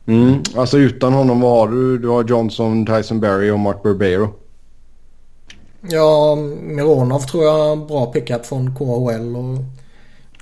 Mm, 0.07 0.43
alltså 0.57 0.79
utan 0.79 1.12
honom 1.12 1.41
vad 1.41 1.51
har 1.51 1.68
du? 1.68 1.99
Du 1.99 2.09
har 2.09 2.24
Johnson, 2.24 2.87
Tyson 2.87 3.20
Berry 3.20 3.51
och 3.51 3.59
Mark 3.59 3.83
Barbero. 3.83 4.35
Ja, 5.81 6.37
Mironov 6.62 7.20
tror 7.20 7.45
jag 7.45 7.87
bra 7.87 8.07
pickup 8.07 8.47
från 8.47 8.74
KHL 8.74 9.37
och 9.37 9.78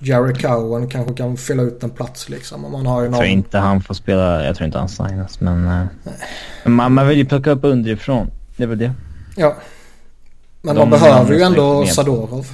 Jerry 0.00 0.34
Cowan 0.34 0.88
kanske 0.88 1.14
kan 1.14 1.36
fylla 1.36 1.62
ut 1.62 1.82
en 1.82 1.90
plats 1.90 2.28
liksom. 2.28 2.64
Om 2.64 2.72
man 2.72 2.86
har 2.86 3.02
ju 3.02 3.08
någon... 3.08 3.12
Jag 3.12 3.20
tror 3.20 3.32
inte 3.32 3.58
han 3.58 3.82
får 3.82 3.94
spela, 3.94 4.44
jag 4.44 4.56
tror 4.56 4.66
inte 4.66 4.78
han 4.78 4.88
signas 4.88 5.40
men... 5.40 5.66
Uh, 5.66 5.86
man, 6.64 6.92
man 6.92 7.08
vill 7.08 7.18
ju 7.18 7.24
plocka 7.24 7.50
upp 7.50 7.64
underifrån. 7.64 8.30
Det 8.56 8.62
är 8.62 8.66
väl 8.66 8.78
det. 8.78 8.92
Ja. 9.36 9.56
Men 10.62 10.74
de, 10.74 10.80
de 10.80 10.90
behöver 10.90 11.34
ju 11.34 11.42
ändå 11.42 11.86
Sadorov. 11.86 12.46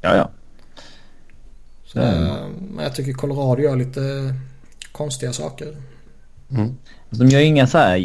Ja, 0.00 0.16
ja. 0.16 0.30
Så, 1.84 1.98
mm. 1.98 2.52
Men 2.74 2.84
jag 2.84 2.94
tycker 2.94 3.12
Colorado 3.12 3.62
gör 3.62 3.76
lite 3.76 4.00
konstiga 4.92 5.32
saker. 5.32 5.76
Mm. 6.50 6.76
Alltså, 7.08 7.24
de 7.24 7.30
gör 7.30 7.40
inga 7.40 7.66
så 7.66 7.78
här... 7.78 7.96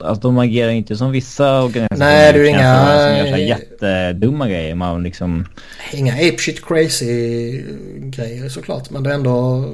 Alltså 0.00 0.28
de 0.28 0.38
agerar 0.38 0.70
inte 0.70 0.96
som 0.96 1.10
vissa 1.10 1.62
organisationer. 1.62 2.06
Nej, 2.06 2.32
det 2.32 2.38
är 2.38 2.44
inga... 2.44 2.86
Som 2.86 3.16
gör 3.16 3.36
så 3.36 3.42
jättedumma 3.42 4.48
grejer. 4.48 4.74
Man 4.74 5.02
liksom... 5.02 5.46
Inga 5.92 6.12
ape 6.12 6.38
shit 6.38 6.64
crazy 6.64 7.62
grejer 7.96 8.48
såklart. 8.48 8.90
Men 8.90 9.02
det 9.02 9.10
är 9.10 9.14
ändå 9.14 9.64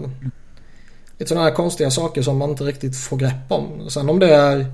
lite 1.18 1.28
sådana 1.28 1.46
här 1.46 1.54
konstiga 1.54 1.90
saker 1.90 2.22
som 2.22 2.38
man 2.38 2.50
inte 2.50 2.64
riktigt 2.64 2.96
får 2.96 3.16
grepp 3.16 3.52
om. 3.52 3.90
Sen 3.90 4.08
om 4.08 4.18
det 4.18 4.34
är 4.34 4.66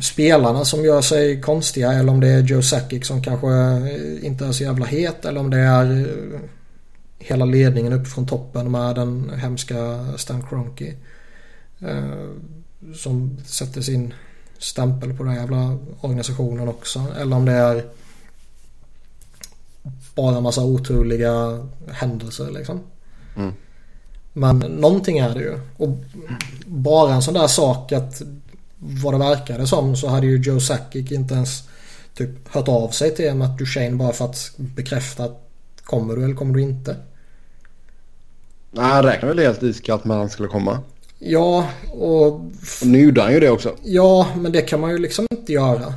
spelarna 0.00 0.64
som 0.64 0.84
gör 0.84 1.00
sig 1.00 1.40
konstiga 1.40 1.92
eller 1.92 2.12
om 2.12 2.20
det 2.20 2.28
är 2.28 2.42
Joe 2.42 2.62
Sakic 2.62 3.06
som 3.06 3.22
kanske 3.22 3.48
inte 4.22 4.46
är 4.46 4.52
så 4.52 4.64
jävla 4.64 4.86
het 4.86 5.24
eller 5.24 5.40
om 5.40 5.50
det 5.50 5.58
är 5.58 6.06
hela 7.18 7.44
ledningen 7.44 7.92
upp 7.92 8.08
från 8.08 8.26
toppen 8.26 8.70
med 8.70 8.94
den 8.94 9.32
hemska 9.42 9.76
Stan 10.16 10.42
Kroenke. 10.48 10.94
Som 12.94 13.38
sätter 13.46 13.80
sin 13.80 14.14
stämpel 14.58 15.14
på 15.14 15.24
den 15.24 15.34
jävla 15.34 15.78
organisationen 16.00 16.68
också. 16.68 17.06
Eller 17.20 17.36
om 17.36 17.44
det 17.44 17.52
är 17.52 17.84
bara 20.14 20.36
en 20.36 20.42
massa 20.42 20.64
oturliga 20.64 21.66
händelser 21.88 22.50
liksom. 22.50 22.80
Mm. 23.36 23.52
Men 24.32 24.58
någonting 24.58 25.18
är 25.18 25.34
det 25.34 25.40
ju. 25.40 25.58
Och 25.76 25.88
bara 26.66 27.14
en 27.14 27.22
sån 27.22 27.34
där 27.34 27.46
sak 27.46 27.92
att 27.92 28.22
vad 28.78 29.14
det 29.14 29.18
verkade 29.18 29.66
som 29.66 29.96
så 29.96 30.08
hade 30.08 30.26
ju 30.26 30.36
Joe 30.36 30.60
Sakic 30.60 31.12
inte 31.12 31.34
ens 31.34 31.68
typ 32.14 32.48
hört 32.54 32.68
av 32.68 32.88
sig 32.88 33.14
till 33.14 33.34
Matt 33.34 33.58
Duchene 33.58 33.96
bara 33.96 34.12
för 34.12 34.24
att 34.24 34.50
bekräfta 34.56 35.24
att 35.24 35.48
kommer 35.84 36.16
du 36.16 36.24
eller 36.24 36.34
kommer 36.34 36.54
du 36.54 36.60
inte. 36.60 36.96
Nej, 38.70 38.84
han 38.84 39.02
räknade 39.02 39.34
väl 39.34 39.44
helt 39.44 39.62
iskallt 39.62 40.04
med 40.04 40.14
att 40.14 40.20
han 40.20 40.30
skulle 40.30 40.48
komma. 40.48 40.78
Ja, 41.24 41.68
och... 41.90 42.26
och 42.26 42.40
nu 42.84 43.00
gjorde 43.00 43.22
han 43.22 43.32
ju 43.32 43.40
det 43.40 43.50
också. 43.50 43.76
Ja, 43.82 44.28
men 44.36 44.52
det 44.52 44.62
kan 44.62 44.80
man 44.80 44.90
ju 44.90 44.98
liksom 44.98 45.26
inte 45.30 45.52
göra. 45.52 45.94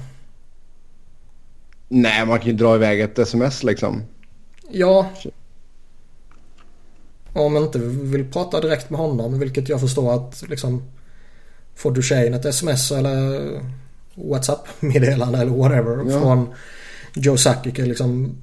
Nej, 1.88 2.26
man 2.26 2.40
kan 2.40 2.48
ju 2.48 2.54
dra 2.54 2.76
iväg 2.76 3.02
ett 3.02 3.20
sms 3.20 3.64
liksom. 3.64 4.04
Ja. 4.70 5.10
Om 7.34 7.54
man 7.54 7.64
inte 7.64 7.80
vill 7.80 8.32
prata 8.32 8.62
direkt 8.62 8.90
med 8.90 9.00
honom, 9.00 9.40
vilket 9.40 9.70
jag 9.70 9.82
förstår 9.82 10.14
att 10.14 10.44
liksom... 10.50 10.84
Får 11.76 11.92
du 11.92 12.02
tjejen 12.02 12.34
ett 12.34 12.46
sms 12.46 12.92
eller 12.92 13.42
WhatsApp-meddelande 14.16 15.38
eller 15.38 15.52
whatever 15.52 16.12
ja. 16.12 16.20
från 16.22 16.54
Joe 17.14 17.38
Sakic 17.38 17.78
liksom... 17.78 18.38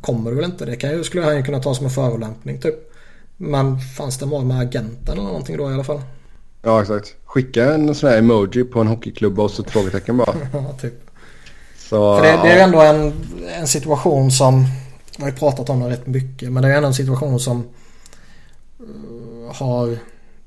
Kommer 0.00 0.30
du 0.30 0.36
väl 0.36 0.44
inte? 0.44 0.66
Det 0.66 0.76
kan 0.76 0.90
ju, 0.90 1.04
skulle 1.04 1.24
han 1.24 1.36
ju 1.36 1.42
kunna 1.42 1.62
ta 1.62 1.74
som 1.74 1.86
en 1.86 1.92
förolämpning 1.92 2.60
typ. 2.60 2.74
Men 3.36 3.80
fanns 3.80 4.18
det 4.18 4.26
mål 4.26 4.44
med 4.44 4.60
agenten 4.60 5.12
eller 5.12 5.22
någonting 5.22 5.56
då 5.56 5.70
i 5.70 5.74
alla 5.74 5.84
fall? 5.84 6.00
Ja 6.62 6.82
exakt. 6.82 7.14
Skicka 7.24 7.74
en 7.74 7.94
sån 7.94 8.10
här 8.10 8.18
emoji 8.18 8.64
på 8.64 8.80
en 8.80 8.86
hockeyklubba 8.86 9.42
och 9.42 9.50
så 9.50 9.64
frågetecken 9.64 10.16
bara. 10.16 10.34
ja 10.52 10.72
typ. 10.80 11.10
Så, 11.78 12.16
För 12.16 12.22
det, 12.22 12.40
det 12.42 12.52
är 12.52 12.64
ändå 12.64 12.80
en, 12.80 13.12
en 13.60 13.68
situation 13.68 14.30
som, 14.30 14.66
vi 15.16 15.22
har 15.22 15.30
ju 15.30 15.36
pratat 15.36 15.70
om 15.70 15.80
det 15.80 15.90
rätt 15.90 16.06
mycket, 16.06 16.52
men 16.52 16.62
det 16.62 16.68
är 16.68 16.76
ändå 16.76 16.86
en 16.86 16.94
situation 16.94 17.40
som 17.40 17.58
uh, 18.80 19.52
har 19.52 19.98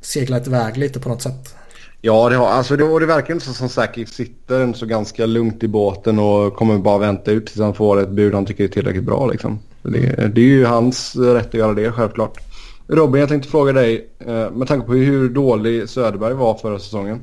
seglat 0.01 0.47
iväg 0.47 0.77
lite 0.77 0.99
på 0.99 1.09
något 1.09 1.21
sätt. 1.21 1.55
Ja, 2.01 2.29
det, 2.29 2.35
har, 2.35 2.47
alltså 2.47 2.75
det, 2.75 2.99
det 2.99 3.05
verkar 3.05 3.33
inte 3.33 3.45
som 3.45 3.69
säkert 3.69 4.09
sitter 4.09 4.73
så 4.73 4.85
ganska 4.85 5.25
lugnt 5.25 5.63
i 5.63 5.67
båten 5.67 6.19
och 6.19 6.55
kommer 6.55 6.77
bara 6.77 6.97
vänta 6.97 7.31
ut 7.31 7.45
tills 7.45 7.59
han 7.59 7.73
får 7.73 8.01
ett 8.01 8.09
bud 8.09 8.33
han 8.33 8.45
tycker 8.45 8.63
är 8.63 8.67
tillräckligt 8.67 9.03
bra. 9.03 9.27
Liksom. 9.27 9.59
Det, 9.81 10.29
det 10.35 10.41
är 10.41 10.45
ju 10.45 10.65
hans 10.65 11.15
rätt 11.15 11.47
att 11.47 11.53
göra 11.53 11.73
det 11.73 11.91
självklart. 11.91 12.50
Robin, 12.93 13.19
jag 13.19 13.29
tänkte 13.29 13.49
fråga 13.49 13.73
dig 13.73 14.07
eh, 14.19 14.51
med 14.51 14.67
tanke 14.67 14.87
på 14.87 14.93
hur 14.93 15.29
dålig 15.29 15.89
Söderberg 15.89 16.33
var 16.33 16.55
förra 16.55 16.79
säsongen. 16.79 17.21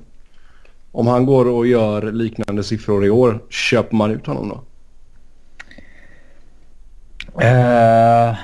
Om 0.93 1.07
han 1.07 1.27
går 1.27 1.49
och 1.49 1.66
gör 1.66 2.12
liknande 2.12 2.64
siffror 2.64 3.05
i 3.05 3.11
år, 3.11 3.43
köper 3.49 3.97
man 3.97 4.11
ut 4.11 4.27
honom 4.27 4.49
då? 4.49 4.62
Uh, 7.43 8.37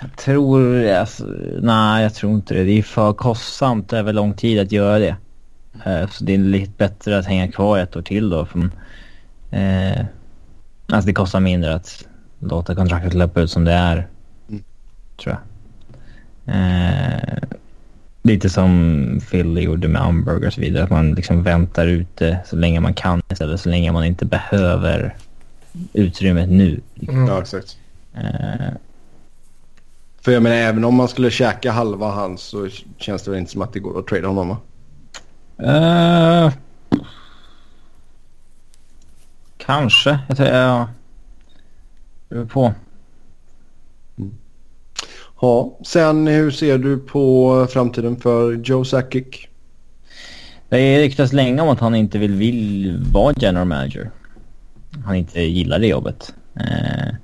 jag 0.00 0.16
tror... 0.16 0.86
Alltså, 0.88 1.24
nej, 1.60 2.02
jag 2.02 2.14
tror 2.14 2.32
inte 2.32 2.54
det. 2.54 2.64
Det 2.64 2.78
är 2.78 2.82
för 2.82 3.12
kostsamt 3.12 3.92
över 3.92 4.12
lång 4.12 4.34
tid 4.34 4.60
att 4.60 4.72
göra 4.72 4.98
det. 4.98 5.16
Uh, 5.86 6.08
så 6.10 6.24
det 6.24 6.34
är 6.34 6.38
lite 6.38 6.72
bättre 6.76 7.18
att 7.18 7.26
hänga 7.26 7.52
kvar 7.52 7.78
ett 7.78 7.96
år 7.96 8.02
till 8.02 8.30
då. 8.30 8.46
För, 8.46 8.58
uh, 8.58 10.04
alltså 10.88 11.06
det 11.06 11.14
kostar 11.14 11.40
mindre 11.40 11.74
att 11.74 12.06
låta 12.38 12.74
kontraktet 12.74 13.14
löpa 13.14 13.40
ut 13.40 13.50
som 13.50 13.64
det 13.64 13.72
är. 13.72 14.08
Mm. 14.48 14.64
Tror 15.16 15.34
jag. 15.34 15.53
Eh, 16.46 17.38
lite 18.22 18.50
som 18.50 19.20
Phil 19.30 19.62
gjorde 19.62 19.88
med 19.88 20.08
Umberg 20.08 20.46
och 20.46 20.52
så 20.52 20.60
vidare. 20.60 20.84
Att 20.84 20.90
man 20.90 21.14
liksom 21.14 21.42
väntar 21.42 21.86
ute 21.86 22.38
så 22.46 22.56
länge 22.56 22.80
man 22.80 22.94
kan 22.94 23.22
istället. 23.30 23.60
Så 23.60 23.68
länge 23.68 23.92
man 23.92 24.04
inte 24.04 24.24
behöver 24.24 25.16
utrymmet 25.92 26.48
nu. 26.50 26.80
Mm. 27.08 27.26
Ja, 27.26 27.40
exakt. 27.40 27.78
Eh, 28.14 28.74
För 30.20 30.32
jag 30.32 30.42
menar 30.42 30.56
även 30.56 30.84
om 30.84 30.94
man 30.94 31.08
skulle 31.08 31.30
käka 31.30 31.72
halva 31.72 32.10
hans 32.10 32.40
så 32.40 32.68
känns 32.98 33.22
det 33.22 33.30
väl 33.30 33.40
inte 33.40 33.52
som 33.52 33.62
att 33.62 33.72
det 33.72 33.80
går 33.80 33.98
att 33.98 34.06
trada 34.06 34.28
honom 34.28 34.48
va? 34.48 34.56
Uh, 35.62 36.52
kanske. 39.56 40.18
Jag 40.28 40.36
tror, 40.36 40.48
ja. 40.48 40.88
Det 42.28 42.34
beror 42.34 42.46
på. 42.46 42.74
Ja, 45.40 45.78
sen 45.84 46.26
hur 46.26 46.50
ser 46.50 46.78
du 46.78 46.98
på 46.98 47.66
framtiden 47.70 48.16
för 48.16 48.52
Joe 48.52 48.84
Sakic? 48.84 49.46
Det 50.68 50.98
ryktas 50.98 51.32
länge 51.32 51.62
om 51.62 51.68
att 51.68 51.80
han 51.80 51.94
inte 51.94 52.18
vill, 52.18 52.34
vill 52.34 52.98
vara 53.12 53.34
general 53.36 53.66
manager. 53.66 54.10
Han 55.04 55.14
inte 55.14 55.40
gillar 55.40 55.78
det 55.78 55.86
jobbet. 55.86 56.34
Eh, 56.54 57.14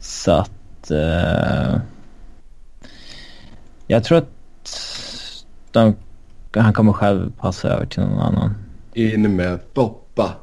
så 0.00 0.32
att... 0.32 0.90
Eh, 0.90 1.80
jag 3.86 4.04
tror 4.04 4.18
att 4.18 4.30
de, 5.70 5.96
han 6.54 6.72
kommer 6.72 6.92
själv 6.92 7.32
passa 7.40 7.68
över 7.68 7.86
till 7.86 8.02
någon 8.02 8.18
annan. 8.18 8.54
In 8.94 9.36
med 9.36 9.58
Boppa. 9.74 10.34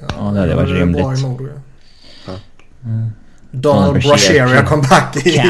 Ja, 0.00 0.30
det 0.32 0.40
hade 0.40 0.54
varit 0.54 0.78
rimligt. 0.78 1.06
Ja. 2.26 2.34
Mm. 2.84 3.10
Donald 3.60 4.02
Brasheria 4.02 4.62
kom 4.62 4.80
back 4.80 5.16
i... 5.16 5.36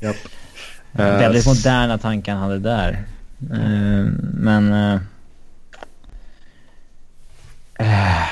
Japp. 0.00 0.16
Väldigt 0.92 1.46
moderna 1.46 1.98
tankar 1.98 2.34
han 2.34 2.42
hade 2.42 2.58
där. 2.58 3.04
Uh, 3.52 4.08
men... 4.34 4.72
Uh, 4.72 4.94
uh, 7.80 8.26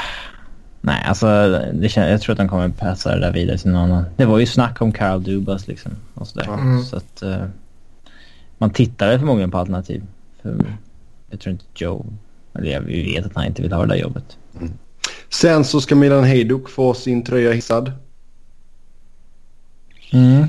nej, 0.80 1.04
alltså 1.04 1.26
det 1.72 1.96
jag 1.96 2.20
tror 2.20 2.32
att 2.32 2.38
han 2.38 2.48
kommer 2.48 2.68
passa 2.68 3.14
det 3.14 3.20
där 3.20 3.32
vidare 3.32 3.58
till 3.58 3.70
någon 3.70 3.90
annan. 3.90 4.04
Det 4.16 4.24
var 4.24 4.38
ju 4.38 4.46
snack 4.46 4.82
om 4.82 4.92
Carl 4.92 5.22
Dubas 5.22 5.68
liksom. 5.68 5.92
Och 6.14 6.28
sådär. 6.28 6.48
Mm. 6.48 6.82
Så 6.82 6.96
att... 6.96 7.22
man 8.58 8.70
tittar 8.70 9.18
förmodligen 9.18 9.50
på 9.50 9.58
alternativ. 9.58 10.02
För 10.42 10.64
jag 11.30 11.40
tror 11.40 11.52
inte 11.52 11.64
Joe... 11.74 12.06
Eller 12.54 12.80
vi 12.80 13.14
vet 13.14 13.26
att 13.26 13.34
han 13.34 13.44
inte 13.44 13.62
vill 13.62 13.72
ha 13.72 13.82
det 13.82 13.88
där 13.88 14.00
jobbet. 14.00 14.36
Mm. 14.60 14.72
Sen 15.32 15.64
så 15.64 15.80
ska 15.80 15.94
Milan 15.94 16.24
Hejduk 16.24 16.68
få 16.68 16.94
sin 16.94 17.24
tröja 17.24 17.52
hissad. 17.52 17.92
Mm. 20.12 20.46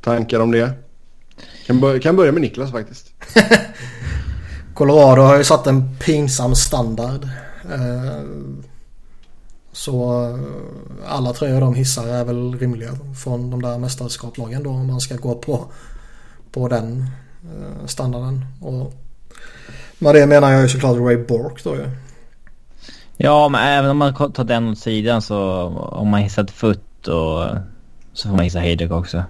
Tankar 0.00 0.40
om 0.40 0.50
det? 0.50 0.72
Kan, 1.66 1.80
börja, 1.80 2.00
kan 2.00 2.16
börja 2.16 2.32
med 2.32 2.42
Niklas 2.42 2.70
faktiskt. 2.70 3.12
Colorado 4.74 5.22
har 5.22 5.38
ju 5.38 5.44
satt 5.44 5.66
en 5.66 5.96
pinsam 5.98 6.54
standard. 6.54 7.24
Eh, 7.72 8.22
så 9.72 10.24
eh, 10.24 11.12
alla 11.12 11.32
tröjor 11.32 11.60
de 11.60 11.74
hissar 11.74 12.06
är 12.06 12.24
väl 12.24 12.58
rimliga 12.58 12.98
från 13.22 13.50
de 13.50 13.62
där 13.62 13.78
mästerskapslagen 13.78 14.62
då 14.62 14.70
om 14.70 14.86
man 14.86 15.00
ska 15.00 15.16
gå 15.16 15.34
på, 15.34 15.64
på 16.52 16.68
den 16.68 17.06
eh, 17.42 17.86
standarden. 17.86 18.44
Och 18.60 18.94
med 19.98 20.14
det 20.14 20.26
menar 20.26 20.52
jag 20.52 20.62
ju 20.62 20.68
såklart 20.68 20.96
Ray 20.96 21.16
Bork 21.16 21.64
då 21.64 21.74
ju. 21.74 21.86
Ja, 23.16 23.48
men 23.48 23.60
även 23.60 23.90
om 23.90 23.96
man 23.96 24.14
tar 24.14 24.44
den 24.44 24.68
åt 24.68 24.78
sidan 24.78 25.22
så 25.22 25.62
om 25.90 26.08
man 26.08 26.20
hissat 26.20 26.50
Foot 26.50 27.08
och 27.08 27.44
så 28.12 28.28
får 28.28 28.36
man 28.36 28.40
hissa 28.40 28.58
Hejduk 28.58 28.90
också. 28.90 29.24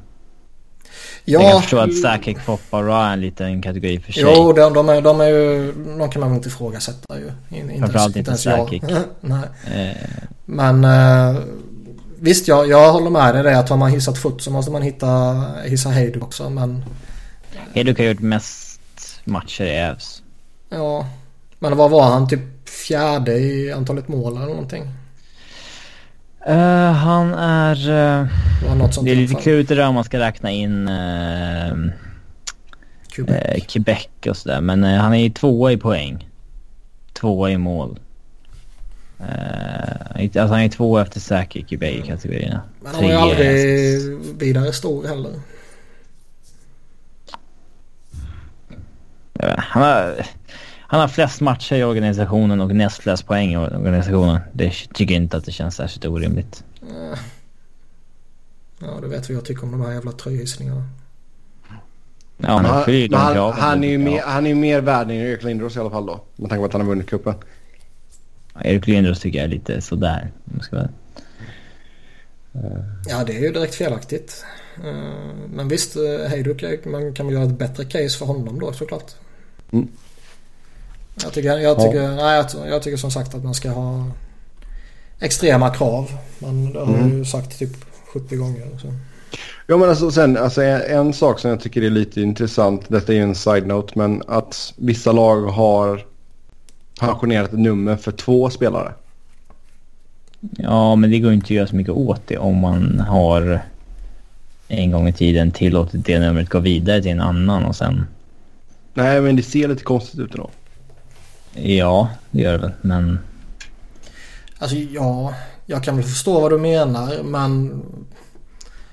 Ja, 1.24 1.42
jag 1.42 1.52
kan 1.52 1.62
förstå 1.62 1.78
att 1.78 1.94
Sakic, 1.94 2.38
Poppa 2.46 2.78
och 2.78 2.86
Ra 2.86 3.06
är 3.06 3.12
en 3.12 3.20
liten 3.20 3.62
kategori 3.62 4.00
för 4.00 4.12
sig. 4.12 4.22
Jo, 4.26 4.52
de, 4.52 4.72
de, 4.72 4.88
är, 4.88 5.00
de 5.00 5.20
är 5.20 5.28
ju... 5.28 5.72
De 5.98 6.10
kan 6.10 6.20
man 6.20 6.34
inte 6.34 6.48
ifrågasätta 6.48 7.18
ju. 7.18 7.58
In, 7.58 7.78
Framförallt 7.78 8.16
inte 8.16 8.36
Sakic. 8.36 8.82
Nej. 9.20 9.48
Eh. 9.74 9.96
Men 10.44 10.84
eh, 10.84 11.42
visst, 12.18 12.48
jag, 12.48 12.68
jag 12.68 12.92
håller 12.92 13.10
med 13.10 13.34
dig 13.34 13.42
det 13.42 13.58
att 13.58 13.68
har 13.68 13.76
man 13.76 13.90
hissat 13.90 14.18
Foot 14.18 14.42
så 14.42 14.50
måste 14.50 14.70
man 14.70 14.82
hitta, 14.82 15.44
hissa 15.64 15.88
Hejduk 15.88 16.22
också. 16.22 16.50
Men... 16.50 16.84
Hejduk 17.74 17.98
har 17.98 18.04
gjort 18.04 18.20
mest 18.20 18.80
matcher 19.24 19.64
i 19.64 19.76
Ävs. 19.76 20.22
Ja, 20.68 21.06
men 21.58 21.76
vad 21.76 21.90
var 21.90 22.02
han? 22.02 22.28
Typ 22.28 22.55
fjärde 22.70 23.32
i 23.32 23.72
antalet 23.72 24.08
mål 24.08 24.36
eller 24.36 24.46
någonting? 24.46 24.82
Uh, 26.48 26.92
han 26.92 27.34
är... 27.34 27.76
Uh, 27.76 28.28
det 29.04 29.10
är 29.10 29.16
lite 29.16 29.34
klurigt 29.34 29.68
det 29.68 29.74
där 29.74 29.88
om 29.88 29.94
man 29.94 30.04
ska 30.04 30.18
räkna 30.18 30.50
in 30.50 30.88
uh, 30.88 31.90
Quebec. 33.08 33.66
Quebec 33.66 34.08
och 34.28 34.36
sådär. 34.36 34.60
Men 34.60 34.84
han 34.84 35.14
är 35.14 35.18
ju 35.18 35.30
tvåa 35.30 35.72
i 35.72 35.76
poäng. 35.76 36.28
Tvåa 37.12 37.50
i 37.50 37.58
mål. 37.58 37.98
alltså 40.20 40.40
han 40.40 40.60
är 40.60 40.68
tvåa 40.68 41.02
efter 41.02 41.20
Sakic 41.20 41.72
i 41.72 41.76
bägge 41.76 42.02
kategorierna. 42.02 42.60
Men 42.82 42.94
han 42.94 43.04
är 43.04 43.08
ju 43.08 43.14
aldrig 43.14 44.38
vidare 44.38 44.72
stor 44.72 45.06
heller. 45.06 45.32
Han 49.58 49.82
har... 49.82 50.26
Han 50.88 51.00
har 51.00 51.08
flest 51.08 51.40
matcher 51.40 51.76
i 51.76 51.84
organisationen 51.84 52.60
och 52.60 52.74
näst 52.74 53.02
flest 53.02 53.26
poäng 53.26 53.52
i 53.52 53.56
organisationen. 53.56 54.40
Det 54.52 54.70
tycker 54.70 55.14
jag 55.14 55.22
inte 55.22 55.36
att 55.36 55.44
det 55.44 55.52
känns 55.52 55.74
särskilt 55.76 56.04
orimligt. 56.04 56.64
Ja, 58.78 59.00
det 59.02 59.08
vet 59.08 59.28
vad 59.28 59.36
jag 59.36 59.44
tycker 59.44 59.64
om 59.64 59.72
de 59.72 59.80
här 59.80 59.92
jävla 59.92 60.12
tröjhissningarna. 60.12 60.88
Ja, 62.38 62.48
han, 62.48 62.62
men 62.62 63.14
han, 63.14 63.52
han, 63.52 63.84
är 63.84 63.88
ju 63.88 63.98
mer, 63.98 64.22
han 64.22 64.46
är 64.46 64.54
mer 64.54 64.80
värd 64.80 65.10
än 65.10 65.16
Erik 65.16 65.42
Lindros 65.42 65.76
i 65.76 65.80
alla 65.80 65.90
fall 65.90 66.06
då. 66.06 66.20
Med 66.36 66.50
tanke 66.50 66.60
på 66.60 66.66
att 66.66 66.72
han 66.72 66.80
har 66.80 66.88
vunnit 66.88 67.06
cupen. 67.06 67.34
Ja, 68.54 68.60
Erik 68.64 68.86
Lindros 68.86 69.20
tycker 69.20 69.38
jag 69.38 69.44
är 69.44 69.48
lite 69.48 69.80
sådär. 69.80 70.30
Ska 70.60 70.76
vara. 70.76 70.88
Ja, 73.08 73.24
det 73.24 73.36
är 73.36 73.40
ju 73.40 73.52
direkt 73.52 73.74
felaktigt. 73.74 74.44
Eh, 74.84 74.92
men 75.48 75.68
visst, 75.68 75.96
eh, 75.96 76.28
Hejduk, 76.28 76.84
man 76.84 77.14
kan 77.14 77.26
väl 77.26 77.34
göra 77.34 77.44
ett 77.44 77.58
bättre 77.58 77.84
case 77.84 78.18
för 78.18 78.26
honom 78.26 78.60
då 78.60 78.72
såklart. 78.72 79.12
Mm. 79.70 79.88
Jag 81.22 81.32
tycker, 81.32 81.58
jag, 81.58 81.80
tycker, 81.80 82.02
ja. 82.02 82.14
nej, 82.14 82.36
jag, 82.36 82.68
jag, 82.68 82.82
tycker 82.82 82.96
som 82.96 83.10
sagt 83.10 83.34
att 83.34 83.44
man 83.44 83.54
ska 83.54 83.70
ha 83.70 84.04
extrema 85.20 85.74
krav. 85.74 86.10
Man 86.38 86.72
det 86.72 86.78
har 86.78 86.86
mm. 86.86 87.18
ju 87.18 87.24
sagt 87.24 87.58
typ 87.58 87.70
70 88.12 88.36
gånger. 88.36 88.78
Så. 88.82 88.92
Ja 89.66 89.76
men 89.76 89.88
alltså 89.88 90.10
sen, 90.10 90.36
alltså 90.36 90.62
en, 90.62 90.80
en, 90.80 91.12
sak 91.12 91.38
som 91.38 91.50
jag 91.50 91.60
tycker 91.60 91.82
är 91.82 91.90
lite 91.90 92.20
intressant, 92.20 92.82
detta 92.88 93.12
är 93.12 93.16
ju 93.16 93.22
en 93.22 93.34
side-note, 93.34 93.92
men 93.94 94.22
att 94.26 94.74
vissa 94.76 95.12
lag 95.12 95.42
har 95.42 96.06
pensionerat 97.00 97.52
ett 97.52 97.58
nummer 97.58 97.96
för 97.96 98.12
två 98.12 98.50
spelare. 98.50 98.92
Ja 100.40 100.96
men 100.96 101.10
det 101.10 101.18
går 101.18 101.32
inte 101.32 101.44
att 101.44 101.50
göra 101.50 101.66
så 101.66 101.76
mycket 101.76 101.94
åt 101.94 102.22
det 102.26 102.38
om 102.38 102.56
man 102.56 103.00
har 103.00 103.60
en 104.68 104.90
gång 104.90 105.08
i 105.08 105.12
tiden 105.12 105.50
tillåtit 105.50 106.06
det 106.06 106.18
numret 106.18 106.48
gå 106.48 106.58
vidare 106.58 107.02
till 107.02 107.10
en 107.10 107.20
annan 107.20 107.64
och 107.64 107.76
sen... 107.76 108.06
Nej 108.94 109.20
men 109.20 109.36
det 109.36 109.42
ser 109.42 109.68
lite 109.68 109.84
konstigt 109.84 110.20
ut 110.20 110.34
ändå. 110.34 110.50
Ja, 111.56 112.08
det 112.30 112.42
gör 112.42 112.52
det 112.52 112.58
väl, 112.58 112.72
men... 112.80 113.18
Alltså 114.58 114.76
ja, 114.76 115.34
jag 115.66 115.84
kan 115.84 115.96
väl 115.96 116.04
förstå 116.04 116.40
vad 116.40 116.50
du 116.50 116.58
menar, 116.58 117.22
men... 117.22 117.82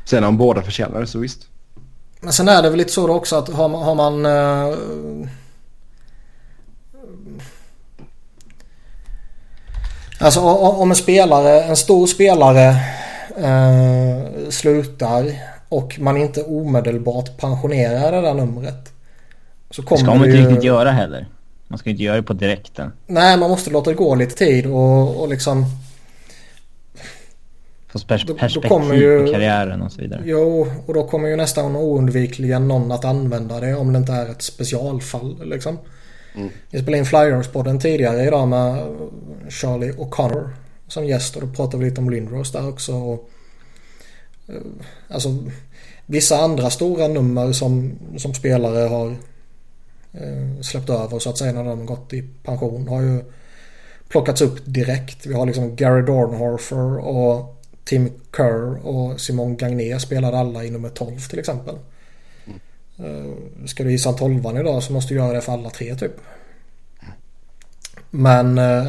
Sen 0.05 0.23
om 0.23 0.37
båda 0.37 0.61
förtjänar 0.61 0.99
det 0.99 1.07
så 1.07 1.19
visst. 1.19 1.47
Men 2.19 2.33
sen 2.33 2.47
är 2.47 2.61
det 2.61 2.69
väl 2.69 2.77
lite 2.77 2.91
så 2.91 3.07
då 3.07 3.13
också 3.13 3.35
att 3.35 3.49
har 3.49 3.69
man... 3.69 3.83
Har 3.83 3.95
man 3.95 4.25
uh... 4.25 5.29
Alltså 10.19 10.39
om 10.39 10.89
en 10.89 10.95
spelare, 10.95 11.63
en 11.63 11.75
stor 11.75 12.07
spelare 12.07 12.69
uh, 13.37 14.49
slutar 14.49 15.31
och 15.69 15.99
man 15.99 16.17
inte 16.17 16.43
omedelbart 16.43 17.37
pensionerar 17.37 18.11
det 18.11 18.21
där 18.21 18.33
numret. 18.33 18.93
Så 19.69 19.83
kommer 19.83 19.97
det 19.97 20.05
ska 20.05 20.15
man 20.15 20.25
inte 20.25 20.37
ju... 20.37 20.47
riktigt 20.47 20.63
göra 20.63 20.91
heller. 20.91 21.27
Man 21.73 21.77
ska 21.77 21.89
inte 21.89 22.03
göra 22.03 22.15
det 22.15 22.23
på 22.23 22.33
direkten. 22.33 22.91
Nej, 23.07 23.37
man 23.37 23.49
måste 23.49 23.69
låta 23.69 23.89
det 23.89 23.95
gå 23.95 24.15
lite 24.15 24.35
tid 24.35 24.65
och, 24.65 25.21
och 25.21 25.29
liksom... 25.29 25.65
Få 27.87 27.99
pers 27.99 28.25
då, 28.25 28.33
perspektiv 28.33 28.89
då 28.89 28.95
ju, 28.95 29.25
på 29.25 29.31
karriären 29.31 29.81
och 29.81 29.91
så 29.91 30.01
vidare. 30.01 30.21
Jo, 30.25 30.67
och 30.85 30.93
då 30.93 31.07
kommer 31.07 31.29
ju 31.29 31.35
nästan 31.35 31.75
oundvikligen 31.75 32.67
någon 32.67 32.91
att 32.91 33.05
använda 33.05 33.59
det 33.59 33.75
om 33.75 33.93
det 33.93 33.99
inte 33.99 34.11
är 34.11 34.29
ett 34.29 34.41
specialfall 34.41 35.49
liksom. 35.49 35.79
Mm. 36.35 36.49
Vi 36.69 36.79
spelade 36.79 36.97
in 36.97 37.05
Flyers-podden 37.05 37.79
tidigare 37.79 38.23
idag 38.23 38.47
med 38.47 38.85
Charlie 39.49 39.91
O'Connor 39.91 40.49
som 40.87 41.05
gäst 41.05 41.35
och 41.35 41.41
då 41.41 41.53
pratade 41.53 41.83
vi 41.83 41.89
lite 41.89 42.01
om 42.01 42.09
Lindros 42.09 42.51
där 42.51 42.69
också. 42.69 42.93
Och, 42.93 43.29
eh, 44.47 44.55
alltså 45.07 45.29
vissa 46.05 46.37
andra 46.37 46.69
stora 46.69 47.07
nummer 47.07 47.51
som, 47.51 47.99
som 48.17 48.33
spelare 48.33 48.87
har 48.87 49.15
släppt 50.61 50.89
över 50.89 51.19
så 51.19 51.29
att 51.29 51.37
säga 51.37 51.51
när 51.51 51.63
de 51.63 51.85
gått 51.85 52.13
i 52.13 52.21
pension 52.43 52.87
har 52.87 53.01
ju 53.01 53.23
plockats 54.07 54.41
upp 54.41 54.59
direkt. 54.65 55.25
Vi 55.25 55.33
har 55.33 55.45
liksom 55.45 55.75
Gary 55.75 56.01
Dornhofer 56.01 56.97
och 56.97 57.63
Tim 57.83 58.11
Kerr 58.37 58.87
och 58.87 59.21
Simon 59.21 59.57
Gagné 59.57 59.99
spelade 59.99 60.37
alla 60.37 60.63
i 60.63 60.69
nummer 60.69 60.89
12 60.89 61.19
till 61.19 61.39
exempel. 61.39 61.75
Mm. 62.99 63.67
Ska 63.67 63.83
du 63.83 63.91
gissa 63.91 64.09
en 64.09 64.15
tolvan 64.15 64.57
idag 64.57 64.83
så 64.83 64.93
måste 64.93 65.13
du 65.13 65.17
göra 65.17 65.33
det 65.33 65.41
för 65.41 65.53
alla 65.53 65.69
tre 65.69 65.95
typ. 65.95 66.11
Men... 68.09 68.57
Eh, 68.57 68.85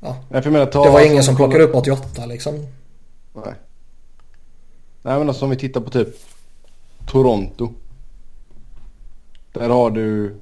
ja. 0.00 0.16
Nej, 0.28 0.42
menar, 0.44 0.66
det 0.66 0.90
var 0.90 1.06
ingen 1.06 1.22
som 1.22 1.36
plockade 1.36 1.64
upp 1.64 1.74
88 1.74 2.26
liksom. 2.26 2.54
Nej. 3.34 3.54
Nej 5.02 5.18
men 5.18 5.28
alltså 5.28 5.44
om 5.44 5.50
vi 5.50 5.56
tittar 5.56 5.80
på 5.80 5.90
typ 5.90 6.08
Toronto. 7.06 7.72
Där 9.52 9.68
har 9.68 9.90
du... 9.90 10.34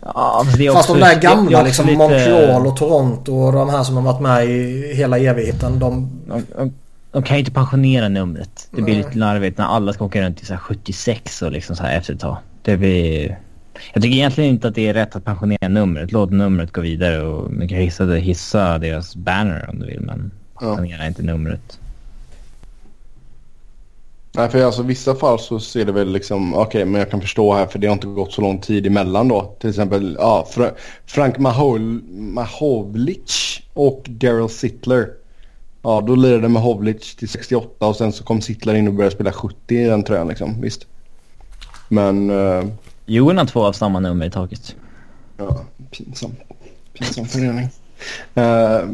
Ja, 0.00 0.44
Fast 0.72 0.88
de 0.88 1.00
där 1.00 1.20
gamla 1.20 1.62
liksom 1.62 1.86
lite... 1.86 1.98
Montreal 1.98 2.66
och 2.66 2.76
Toronto 2.76 3.32
och 3.34 3.52
de 3.52 3.70
här 3.70 3.82
som 3.82 3.96
har 3.96 4.02
varit 4.02 4.20
med 4.20 4.46
i 4.46 4.92
hela 4.94 5.18
evigheten. 5.18 5.78
De, 5.78 6.10
de, 6.26 6.72
de 7.12 7.22
kan 7.22 7.36
ju 7.36 7.38
inte 7.38 7.52
pensionera 7.52 8.08
numret. 8.08 8.68
Det 8.70 8.82
blir 8.82 8.94
Nej. 8.94 9.04
lite 9.04 9.18
larvigt 9.18 9.58
när 9.58 9.64
alla 9.64 9.92
ska 9.92 10.04
åka 10.04 10.22
runt 10.22 10.38
till 10.38 10.46
så 10.46 10.56
76 10.56 11.42
och 11.42 11.52
liksom 11.52 11.76
så 11.76 11.82
här 11.82 11.96
efter 11.96 12.14
ett 12.14 12.20
tag. 12.20 12.36
Det 12.62 12.76
blir... 12.76 13.38
Jag 13.92 14.02
tycker 14.02 14.16
egentligen 14.16 14.50
inte 14.50 14.68
att 14.68 14.74
det 14.74 14.88
är 14.88 14.94
rätt 14.94 15.16
att 15.16 15.24
pensionera 15.24 15.68
numret. 15.68 16.12
Låt 16.12 16.30
numret 16.30 16.72
gå 16.72 16.80
vidare 16.80 17.22
och 17.22 17.52
man 17.52 17.68
kan 17.68 17.78
hissa, 17.78 18.04
hissa 18.04 18.78
deras 18.78 19.16
banner 19.16 19.70
om 19.70 19.78
du 19.78 19.86
vill 19.86 20.00
men 20.00 20.30
pensionera 20.60 21.02
ja. 21.02 21.06
inte 21.06 21.22
numret. 21.22 21.78
Nej, 24.36 24.48
för 24.48 24.64
alltså 24.64 24.82
vissa 24.82 25.14
fall 25.14 25.38
så 25.38 25.60
ser 25.60 25.84
det 25.84 25.92
väl 25.92 26.12
liksom, 26.12 26.54
okej, 26.54 26.66
okay, 26.66 26.84
men 26.84 26.98
jag 26.98 27.10
kan 27.10 27.20
förstå 27.20 27.54
här 27.54 27.66
för 27.66 27.78
det 27.78 27.86
har 27.86 27.94
inte 27.94 28.06
gått 28.06 28.32
så 28.32 28.40
lång 28.40 28.60
tid 28.60 28.86
emellan 28.86 29.28
då. 29.28 29.56
Till 29.60 29.70
exempel, 29.70 30.16
ja, 30.20 30.48
Fra 30.50 30.70
Frank 31.06 31.38
Mahol 31.38 32.02
Mahovlic 32.08 33.60
och 33.72 34.04
Daryl 34.08 34.48
Sittler. 34.48 35.08
Ja, 35.82 36.00
då 36.00 36.14
lirade 36.14 36.48
med 36.48 36.62
Hovlic 36.62 37.16
till 37.16 37.28
68 37.28 37.86
och 37.86 37.96
sen 37.96 38.12
så 38.12 38.24
kom 38.24 38.40
Sittler 38.40 38.74
in 38.74 38.88
och 38.88 38.94
började 38.94 39.14
spela 39.14 39.32
70 39.32 39.74
i 39.74 39.84
den 39.84 40.02
tröjan 40.02 40.28
liksom. 40.28 40.60
Visst. 40.60 40.86
Men... 41.88 42.30
Uh, 42.30 42.66
Johan 43.06 43.38
har 43.38 43.44
två 43.44 43.64
av 43.64 43.72
samma 43.72 44.00
nummer 44.00 44.26
i 44.26 44.30
taket. 44.30 44.76
Ja, 45.36 45.64
pinsam. 45.90 46.30
Pinsam 46.92 47.26
förening. 47.26 47.68
Uh, 48.36 48.90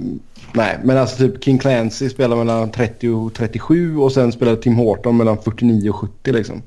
nej, 0.55 0.78
men 0.84 0.98
alltså 0.98 1.16
typ 1.16 1.44
King 1.44 1.59
Clancy 1.59 2.09
spelar 2.09 2.36
mellan 2.36 2.70
30 2.70 3.09
och 3.09 3.34
37 3.34 3.96
och 3.96 4.12
sen 4.12 4.32
spelar 4.32 4.57
Tim 4.57 4.74
Horton 4.74 5.16
mellan 5.16 5.42
49 5.42 5.90
och 5.90 5.96
70 5.96 6.32
liksom. 6.32 6.62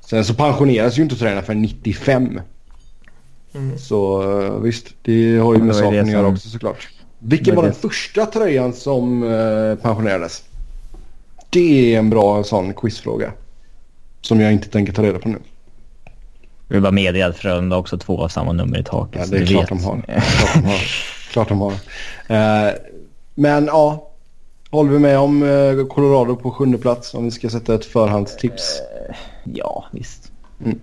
Sen 0.00 0.24
så 0.24 0.34
pensioneras 0.34 0.98
ju 0.98 1.02
inte 1.02 1.16
tränarna 1.16 1.42
för 1.42 1.54
95. 1.54 2.40
Mm. 3.54 3.78
Så 3.78 4.22
uh, 4.22 4.60
visst, 4.60 4.86
det 5.02 5.38
har 5.38 5.54
ju 5.54 5.62
med 5.62 5.76
saken 5.76 6.04
att 6.04 6.10
göra 6.10 6.26
också 6.26 6.48
såklart. 6.48 6.88
Vilken 7.18 7.54
var 7.54 7.62
den 7.62 7.74
första 7.74 8.26
tröjan 8.26 8.72
som 8.72 9.22
uh, 9.22 9.76
pensionerades? 9.76 10.42
Det 11.50 11.94
är 11.94 11.98
en 11.98 12.10
bra 12.10 12.44
sån 12.44 12.74
quizfråga. 12.74 13.32
Som 14.20 14.40
jag 14.40 14.52
inte 14.52 14.68
tänker 14.68 14.92
ta 14.92 15.02
reda 15.02 15.18
på 15.18 15.28
nu. 15.28 15.38
Jag 16.68 16.74
vill 16.74 16.82
bara 16.82 16.92
meddela 16.92 17.26
att 17.26 17.36
Frölunda 17.36 17.76
också 17.76 17.98
två 17.98 18.20
av 18.20 18.28
samma 18.28 18.52
nummer 18.52 18.78
i 18.78 18.84
taket. 18.84 19.20
Ja, 19.20 19.26
det 19.26 19.42
är 19.42 19.46
klart 19.46 19.68
de, 19.68 19.84
har. 19.84 20.02
klart 20.02 20.54
de 20.54 20.64
har. 20.64 20.80
Klart 21.38 21.48
de 21.48 21.60
har. 21.60 21.72
Uh, 21.72 22.74
men 23.34 23.66
ja, 23.66 24.10
håller 24.70 24.90
vi 24.90 24.98
med 24.98 25.18
om 25.18 25.42
uh, 25.42 25.86
Colorado 25.86 26.36
på 26.36 26.50
sjunde 26.50 26.78
plats 26.78 27.14
om 27.14 27.24
vi 27.24 27.30
ska 27.30 27.50
sätta 27.50 27.74
ett 27.74 27.84
förhandstips? 27.84 28.80
Uh, 29.08 29.16
ja, 29.44 29.84
visst. 29.92 30.32
Mm. 30.64 30.78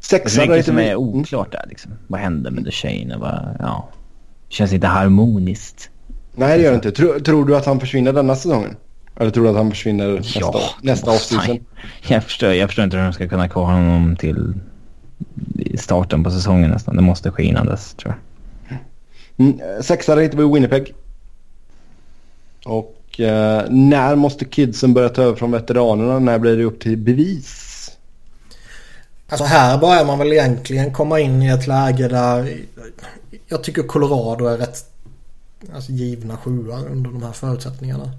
Sexa 0.00 0.46
det 0.46 0.58
är 0.58 0.62
som 0.62 0.78
är 0.78 0.96
oklart 0.96 1.52
där 1.52 1.64
liksom. 1.68 1.92
Vad 2.06 2.20
händer 2.20 2.50
med 2.50 2.64
Duchene? 2.64 3.16
Vad, 3.16 3.56
ja. 3.58 3.88
Känns 4.48 4.72
inte 4.72 4.86
harmoniskt. 4.86 5.90
Nej, 6.34 6.58
det 6.58 6.64
gör 6.64 6.70
det 6.70 6.76
inte. 6.76 6.92
Tror, 6.92 7.18
tror 7.18 7.44
du 7.44 7.56
att 7.56 7.66
han 7.66 7.80
försvinner 7.80 8.12
denna 8.12 8.36
säsongen? 8.36 8.76
Eller 9.16 9.30
tror 9.30 9.44
du 9.44 9.50
att 9.50 9.56
han 9.56 9.70
försvinner 9.70 10.08
nästa, 10.12 10.40
ja, 10.40 10.60
nästa 10.82 11.10
offseason? 11.10 11.58
Jag 12.08 12.24
förstår, 12.24 12.52
jag 12.52 12.68
förstår 12.68 12.84
inte 12.84 12.96
hur 12.96 13.04
de 13.04 13.12
ska 13.12 13.28
kunna 13.28 13.48
klara 13.48 13.72
honom 13.72 14.16
till 14.16 14.54
starten 15.78 16.24
på 16.24 16.30
säsongen 16.30 16.70
nästan. 16.70 16.96
Det 16.96 17.02
måste 17.02 17.30
ske 17.30 17.42
innan 17.42 17.66
dess 17.66 17.94
tror 17.94 18.14
jag. 18.14 18.27
Mm, 19.38 19.82
sexa 19.82 20.16
hittar 20.16 20.38
vi 20.38 20.54
Winnipeg. 20.54 20.94
Och 22.64 23.20
eh, 23.20 23.64
när 23.70 24.14
måste 24.14 24.44
kidsen 24.44 24.94
börja 24.94 25.08
ta 25.08 25.22
över 25.22 25.36
från 25.36 25.50
veteranerna? 25.50 26.18
När 26.18 26.38
blir 26.38 26.56
det 26.56 26.64
upp 26.64 26.80
till 26.80 26.96
bevis? 26.96 27.90
Alltså 29.28 29.44
här 29.44 29.78
börjar 29.78 30.04
man 30.04 30.18
väl 30.18 30.32
egentligen 30.32 30.92
komma 30.92 31.20
in 31.20 31.42
i 31.42 31.48
ett 31.48 31.66
läge 31.66 32.08
där 32.08 32.58
jag 33.46 33.64
tycker 33.64 33.82
Colorado 33.82 34.46
är 34.46 34.56
rätt 34.56 34.84
alltså, 35.74 35.92
givna 35.92 36.36
sjua 36.36 36.78
under 36.78 37.10
de 37.10 37.22
här 37.22 37.32
förutsättningarna. 37.32 38.10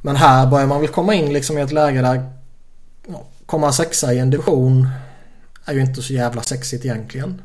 Men 0.00 0.16
här 0.16 0.46
börjar 0.46 0.66
man 0.66 0.80
väl 0.80 0.90
komma 0.90 1.14
in 1.14 1.32
liksom 1.32 1.58
i 1.58 1.60
ett 1.60 1.72
läge 1.72 2.00
där 2.00 2.30
ja, 3.06 3.22
komma 3.46 3.72
sexa 3.72 4.12
i 4.12 4.18
en 4.18 4.30
division 4.30 4.88
är 5.64 5.74
ju 5.74 5.80
inte 5.80 6.02
så 6.02 6.12
jävla 6.12 6.42
sexigt 6.42 6.84
egentligen. 6.84 7.42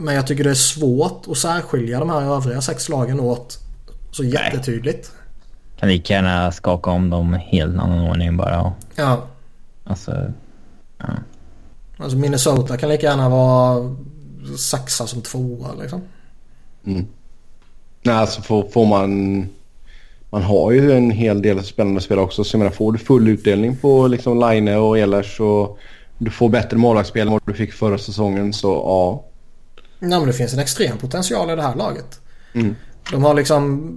Men 0.00 0.14
jag 0.14 0.26
tycker 0.26 0.44
det 0.44 0.50
är 0.50 0.54
svårt 0.54 1.24
att 1.28 1.38
särskilja 1.38 1.98
de 1.98 2.10
här 2.10 2.22
övriga 2.36 2.60
sex 2.60 2.88
lagen 2.88 3.20
åt 3.20 3.58
så 4.10 4.24
jättetydligt. 4.24 5.12
Kan 5.78 5.88
lika 5.88 6.14
gärna 6.14 6.52
skaka 6.52 6.90
om 6.90 7.10
dem 7.10 7.34
helt 7.34 7.78
annan 7.78 8.10
ordning 8.10 8.36
bara. 8.36 8.72
Ja. 8.94 9.26
Alltså... 9.84 10.32
Ja. 10.98 11.06
Alltså 11.96 12.16
Minnesota 12.16 12.76
kan 12.76 12.88
lika 12.88 13.06
gärna 13.06 13.28
vara 13.28 13.96
sexa 14.58 15.06
som 15.06 15.22
tvåa 15.22 15.68
liksom. 15.80 16.00
Mm. 16.86 17.06
Nej, 18.02 18.14
alltså 18.14 18.42
får, 18.42 18.68
får 18.68 18.86
man 18.86 19.48
man 20.30 20.42
har 20.42 20.72
ju 20.72 20.92
en 20.92 21.10
hel 21.10 21.42
del 21.42 21.64
spännande 21.64 22.00
spel 22.00 22.18
också. 22.18 22.44
Så 22.44 22.54
jag 22.54 22.58
menar, 22.58 22.72
får 22.72 22.92
du 22.92 22.98
full 22.98 23.28
utdelning 23.28 23.76
på 23.76 24.06
liksom 24.06 24.40
Line 24.40 24.68
och 24.68 24.98
Ehlers 24.98 25.40
och 25.40 25.78
du 26.18 26.30
får 26.30 26.48
bättre 26.48 26.76
målvaktsspel 26.76 27.26
än 27.26 27.32
vad 27.32 27.42
du 27.46 27.54
fick 27.54 27.72
förra 27.72 27.98
säsongen 27.98 28.52
så 28.52 28.68
ja. 28.68 29.29
Nej 30.00 30.18
men 30.18 30.26
det 30.26 30.32
finns 30.32 30.52
en 30.52 30.58
extrem 30.58 30.98
potential 30.98 31.50
i 31.50 31.56
det 31.56 31.62
här 31.62 31.74
laget. 31.74 32.20
Mm. 32.52 32.76
De 33.10 33.24
har 33.24 33.34
liksom... 33.34 33.96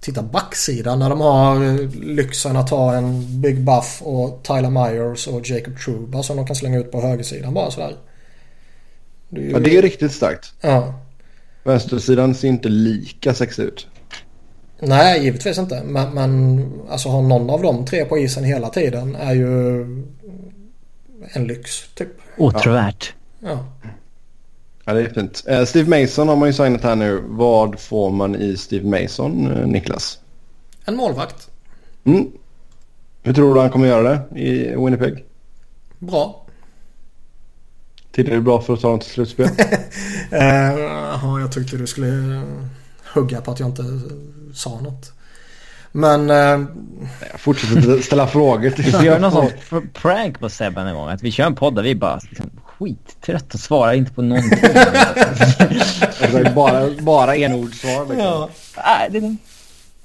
Titta 0.00 0.22
backsidan 0.22 0.98
när 0.98 1.10
de 1.10 1.20
har 1.20 1.78
lyxen 2.04 2.56
att 2.56 2.70
ha 2.70 2.94
en 2.94 3.40
Big 3.40 3.60
Buff 3.60 4.02
och 4.02 4.42
Tyler 4.42 4.70
Myers 4.70 5.26
och 5.26 5.50
Jacob 5.50 5.78
Truba 5.78 6.22
som 6.22 6.36
de 6.36 6.46
kan 6.46 6.56
slänga 6.56 6.78
ut 6.78 6.92
på 6.92 7.00
högersidan 7.00 7.54
bara 7.54 7.70
sådär. 7.70 7.96
Det 9.28 9.40
är 9.40 9.44
ju... 9.44 9.50
Ja 9.50 9.58
det 9.58 9.76
är 9.76 9.82
riktigt 9.82 10.12
starkt. 10.12 10.52
Ja. 10.60 11.00
Vänstersidan 11.64 12.34
ser 12.34 12.48
inte 12.48 12.68
lika 12.68 13.34
sexig 13.34 13.62
ut. 13.62 13.86
Nej, 14.80 15.24
givetvis 15.24 15.58
inte. 15.58 15.82
Men, 15.84 16.14
men 16.14 16.64
alltså 16.90 17.08
ha 17.08 17.22
någon 17.22 17.50
av 17.50 17.62
de 17.62 17.84
tre 17.84 18.04
på 18.04 18.18
isen 18.18 18.44
hela 18.44 18.68
tiden 18.68 19.14
är 19.14 19.34
ju 19.34 19.80
en 21.32 21.44
lyx 21.46 21.88
typ. 21.94 22.08
Åtråvärt. 22.36 23.14
Ja. 23.40 23.48
Ja, 23.48 23.88
det 24.94 25.00
är 25.00 25.14
fint. 25.14 25.44
Uh, 25.50 25.64
Steve 25.64 26.02
Mason 26.02 26.28
har 26.28 26.36
man 26.36 26.48
ju 26.48 26.52
signat 26.52 26.82
här 26.82 26.96
nu. 26.96 27.22
Vad 27.26 27.80
får 27.80 28.10
man 28.10 28.36
i 28.36 28.56
Steve 28.56 29.02
Mason, 29.02 29.46
uh, 29.46 29.66
Niklas? 29.66 30.18
En 30.84 30.96
målvakt. 30.96 31.50
Mm. 32.04 32.26
Hur 33.22 33.32
tror 33.32 33.54
du 33.54 33.60
han 33.60 33.70
kommer 33.70 33.86
göra 33.86 34.02
det 34.02 34.40
i 34.40 34.76
Winnipeg? 34.76 35.24
Bra. 35.98 36.46
Tillräckligt 38.12 38.42
bra 38.42 38.60
för 38.60 38.74
att 38.74 38.80
ta 38.80 38.88
dem 38.88 38.98
till 38.98 39.10
slutspel? 39.10 39.46
uh, 40.32 41.40
jag 41.40 41.52
tyckte 41.52 41.76
du 41.76 41.86
skulle 41.86 42.42
hugga 43.14 43.40
på 43.40 43.50
att 43.50 43.60
jag 43.60 43.68
inte 43.68 43.82
sa 44.54 44.80
något. 44.80 45.12
Men... 45.92 46.30
Eh... 46.30 46.66
Jag 47.30 47.40
fortsätter 47.40 48.00
ställa 48.00 48.26
frågor. 48.26 48.72
Vi 48.76 48.92
får 48.92 49.04
göra 49.04 49.18
någon 49.18 49.32
sån 49.32 49.88
prank 49.92 50.40
på 50.40 50.48
Sebban 50.48 50.86
en 50.86 50.94
gång. 50.94 51.08
Att 51.08 51.22
vi 51.22 51.30
kör 51.30 51.44
en 51.44 51.54
podd 51.54 51.74
där 51.74 51.82
vi 51.82 51.94
bara 51.94 52.20
liksom, 52.30 52.50
skittrött 52.78 53.54
och 53.54 53.60
svarar 53.60 53.92
inte 53.92 54.12
på 54.12 54.22
någonting. 54.22 54.58
bara, 56.54 56.90
bara 57.00 57.36
enordsvar 57.36 58.06
liksom. 58.06 58.18
Ja. 58.18 58.48
Nej, 58.76 59.08
det 59.10 59.18
är... 59.18 59.36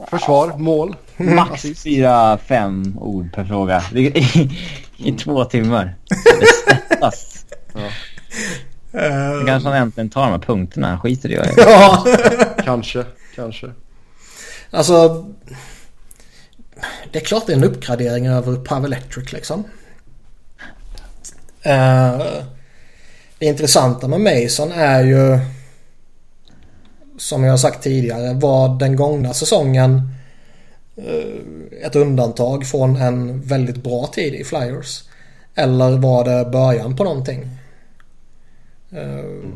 Försvar, 0.07 0.57
mål. 0.57 0.95
Max 1.17 1.65
fyra, 1.83 2.37
fem 2.37 2.97
ord 2.99 3.33
per 3.33 3.45
fråga. 3.45 3.83
I, 3.95 3.99
i, 3.99 4.57
i 4.97 5.11
två 5.11 5.45
timmar. 5.45 5.95
Det 6.09 7.11
ja. 7.73 7.89
Uh, 8.95 9.45
kanske 9.45 9.69
han 9.69 9.77
äntligen 9.77 10.09
tar 10.09 10.21
de 10.21 10.31
här 10.31 10.39
punkterna. 10.39 10.87
Han 10.87 10.99
skiter 10.99 11.31
i 11.31 11.35
det. 11.35 11.53
Ja. 11.57 12.05
kanske, 12.63 13.05
kanske. 13.35 13.71
Alltså... 14.71 15.25
Det 17.11 17.19
är 17.19 17.25
klart 17.25 17.43
det 17.47 17.53
är 17.53 17.57
en 17.57 17.63
uppgradering 17.63 18.27
över 18.27 18.55
Power 18.55 18.85
Electric 18.85 19.33
liksom. 19.33 19.63
Uh, 21.65 22.43
det 23.41 23.47
intressanta 23.47 24.07
med 24.07 24.21
Mason 24.21 24.71
är 24.71 25.03
ju 25.03 25.39
som 27.17 27.43
jag 27.43 27.51
har 27.51 27.57
sagt 27.57 27.83
tidigare 27.83 28.33
var 28.33 28.79
den 28.79 28.95
gångna 28.95 29.33
säsongen 29.33 30.09
eh, 30.95 31.85
ett 31.85 31.95
undantag 31.95 32.65
från 32.65 32.95
en 32.95 33.41
väldigt 33.41 33.83
bra 33.83 34.07
tid 34.07 34.33
i 34.33 34.43
Flyers. 34.43 35.03
Eller 35.55 35.97
var 35.97 36.23
det 36.23 36.49
början 36.49 36.95
på 36.95 37.03
någonting? 37.03 37.49
Eh, 38.91 39.49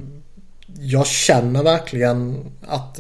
jag 0.80 1.08
känner 1.08 1.64
verkligen 1.64 2.52
att 2.68 3.00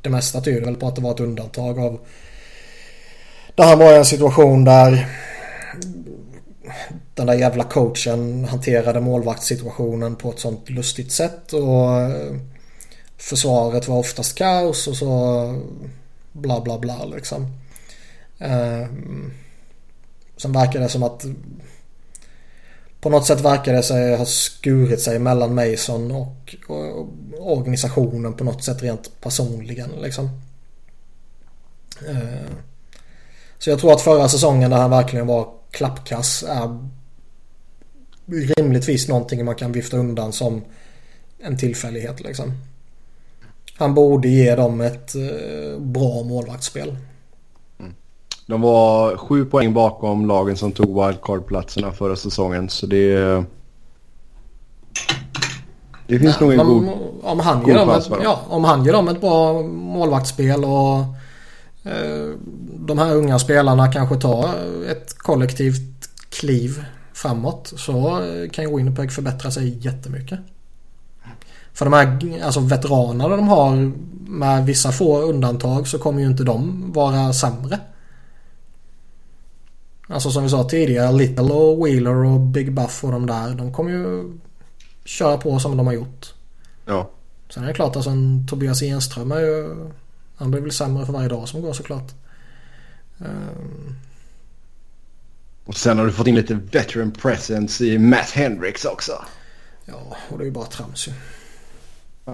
det 0.00 0.10
mesta 0.10 0.40
tyder 0.40 0.64
väl 0.66 0.76
på 0.76 0.88
att 0.88 0.96
det 0.96 1.02
var 1.02 1.14
ett 1.14 1.20
undantag 1.20 1.78
av 1.78 2.00
det 3.54 3.62
här 3.62 3.76
var 3.76 3.92
en 3.92 4.04
situation 4.04 4.64
där 4.64 5.08
den 7.20 7.26
där 7.26 7.34
jävla 7.34 7.64
coachen 7.64 8.44
hanterade 8.44 9.00
målvaktssituationen 9.00 10.16
på 10.16 10.30
ett 10.30 10.38
sånt 10.38 10.70
lustigt 10.70 11.12
sätt 11.12 11.52
och 11.52 12.00
eh, 12.00 12.36
försvaret 13.16 13.88
var 13.88 13.98
oftast 13.98 14.34
kaos 14.34 14.86
och 14.86 14.96
så 14.96 15.54
bla 16.32 16.60
bla 16.60 16.78
bla 16.78 17.04
liksom. 17.04 17.46
Eh, 18.38 18.86
sen 20.36 20.52
verkar 20.52 20.80
det 20.80 20.88
som 20.88 21.02
att 21.02 21.24
på 23.00 23.10
något 23.10 23.26
sätt 23.26 23.40
verkar 23.40 23.72
det 23.72 23.82
sig 23.82 24.16
ha 24.16 24.24
skurit 24.24 25.00
sig 25.00 25.18
mellan 25.18 25.54
Mason 25.54 26.10
och, 26.10 26.56
och, 26.68 27.08
organisationen 27.38 28.34
på 28.34 28.44
något 28.44 28.64
sätt 28.64 28.82
rent 28.82 29.20
personligen 29.20 29.90
liksom. 30.02 30.30
Eh, 32.08 32.50
så 33.58 33.70
jag 33.70 33.78
tror 33.78 33.92
att 33.92 34.00
förra 34.00 34.28
säsongen 34.28 34.70
där 34.70 34.78
han 34.78 34.90
verkligen 34.90 35.26
var 35.26 35.48
klappkass 35.70 36.44
är 36.48 36.90
rimligtvis 38.30 39.08
någonting 39.08 39.44
man 39.44 39.54
kan 39.54 39.72
vifta 39.72 39.96
undan 39.96 40.32
som 40.32 40.62
en 41.38 41.56
tillfällighet 41.56 42.20
liksom. 42.20 42.52
Han 43.78 43.94
borde 43.94 44.28
ge 44.28 44.54
dem 44.54 44.80
ett 44.80 45.14
eh, 45.14 45.80
bra 45.80 46.22
målvaktsspel. 46.22 46.96
De 48.50 48.60
var 48.60 49.16
sju 49.16 49.44
poäng 49.44 49.74
bakom 49.74 50.26
lagen 50.26 50.56
som 50.56 50.72
tog 50.72 51.06
wildcard-platserna 51.06 51.92
förra 51.92 52.16
säsongen. 52.16 52.68
Så 52.68 52.86
det. 52.86 53.44
Det 56.06 56.18
finns 56.18 56.40
nog 56.40 56.52
en 56.52 56.58
god... 56.58 56.88
Om 57.22 57.40
han, 57.40 57.66
ger 57.66 57.74
dem 57.74 57.90
ett, 57.90 58.08
ja, 58.22 58.40
om 58.48 58.64
han 58.64 58.84
ger 58.84 58.92
dem 58.92 59.08
ett 59.08 59.20
bra 59.20 59.62
målvaktsspel 59.62 60.64
och 60.64 60.98
eh, 61.90 62.34
de 62.78 62.98
här 62.98 63.16
unga 63.16 63.38
spelarna 63.38 63.92
kanske 63.92 64.16
tar 64.16 64.50
ett 64.90 65.18
kollektivt 65.18 66.10
kliv 66.30 66.84
framåt 67.22 67.72
så 67.76 68.22
kan 68.52 68.76
Winnipeg 68.76 69.12
förbättra 69.12 69.50
sig 69.50 69.78
jättemycket. 69.86 70.38
För 71.72 71.84
de 71.84 71.92
här 71.92 72.42
alltså 72.44 72.60
veteranerna 72.60 73.36
de 73.36 73.48
har 73.48 73.92
med 74.30 74.66
vissa 74.66 74.92
få 74.92 75.20
undantag 75.20 75.88
så 75.88 75.98
kommer 75.98 76.20
ju 76.20 76.26
inte 76.26 76.44
de 76.44 76.84
vara 76.92 77.32
sämre. 77.32 77.80
Alltså 80.08 80.30
som 80.30 80.42
vi 80.42 80.48
sa 80.48 80.68
tidigare, 80.68 81.12
Little 81.12 81.52
och 81.52 81.86
Wheeler 81.86 82.14
och 82.14 82.40
Big 82.40 82.72
Buff 82.72 83.04
och 83.04 83.12
de 83.12 83.26
där. 83.26 83.54
De 83.54 83.72
kommer 83.72 83.90
ju 83.90 84.32
köra 85.04 85.38
på 85.38 85.58
som 85.58 85.76
de 85.76 85.86
har 85.86 85.94
gjort. 85.94 86.34
Ja. 86.84 87.10
Sen 87.48 87.62
är 87.62 87.66
det 87.66 87.74
klart, 87.74 87.96
alltså 87.96 88.10
en 88.10 88.46
Tobias 88.48 88.82
Enström 88.82 89.32
är 89.32 89.40
ju... 89.40 89.76
Han 90.36 90.50
blir 90.50 90.60
väl 90.60 90.72
sämre 90.72 91.06
för 91.06 91.12
varje 91.12 91.28
dag 91.28 91.48
som 91.48 91.62
går 91.62 91.72
såklart. 91.72 92.12
Um... 93.18 93.96
Och 95.64 95.76
sen 95.76 95.98
har 95.98 96.06
du 96.06 96.12
fått 96.12 96.26
in 96.26 96.34
lite 96.34 96.54
veteran 96.54 97.10
presence 97.10 97.84
i 97.84 97.98
Matt 97.98 98.30
Hendricks 98.30 98.84
också. 98.84 99.12
Ja, 99.84 100.16
och 100.28 100.38
det 100.38 100.44
är 100.44 100.46
ju 100.46 100.52
bara 100.52 100.66
trams 100.66 101.08
ju. 101.08 101.12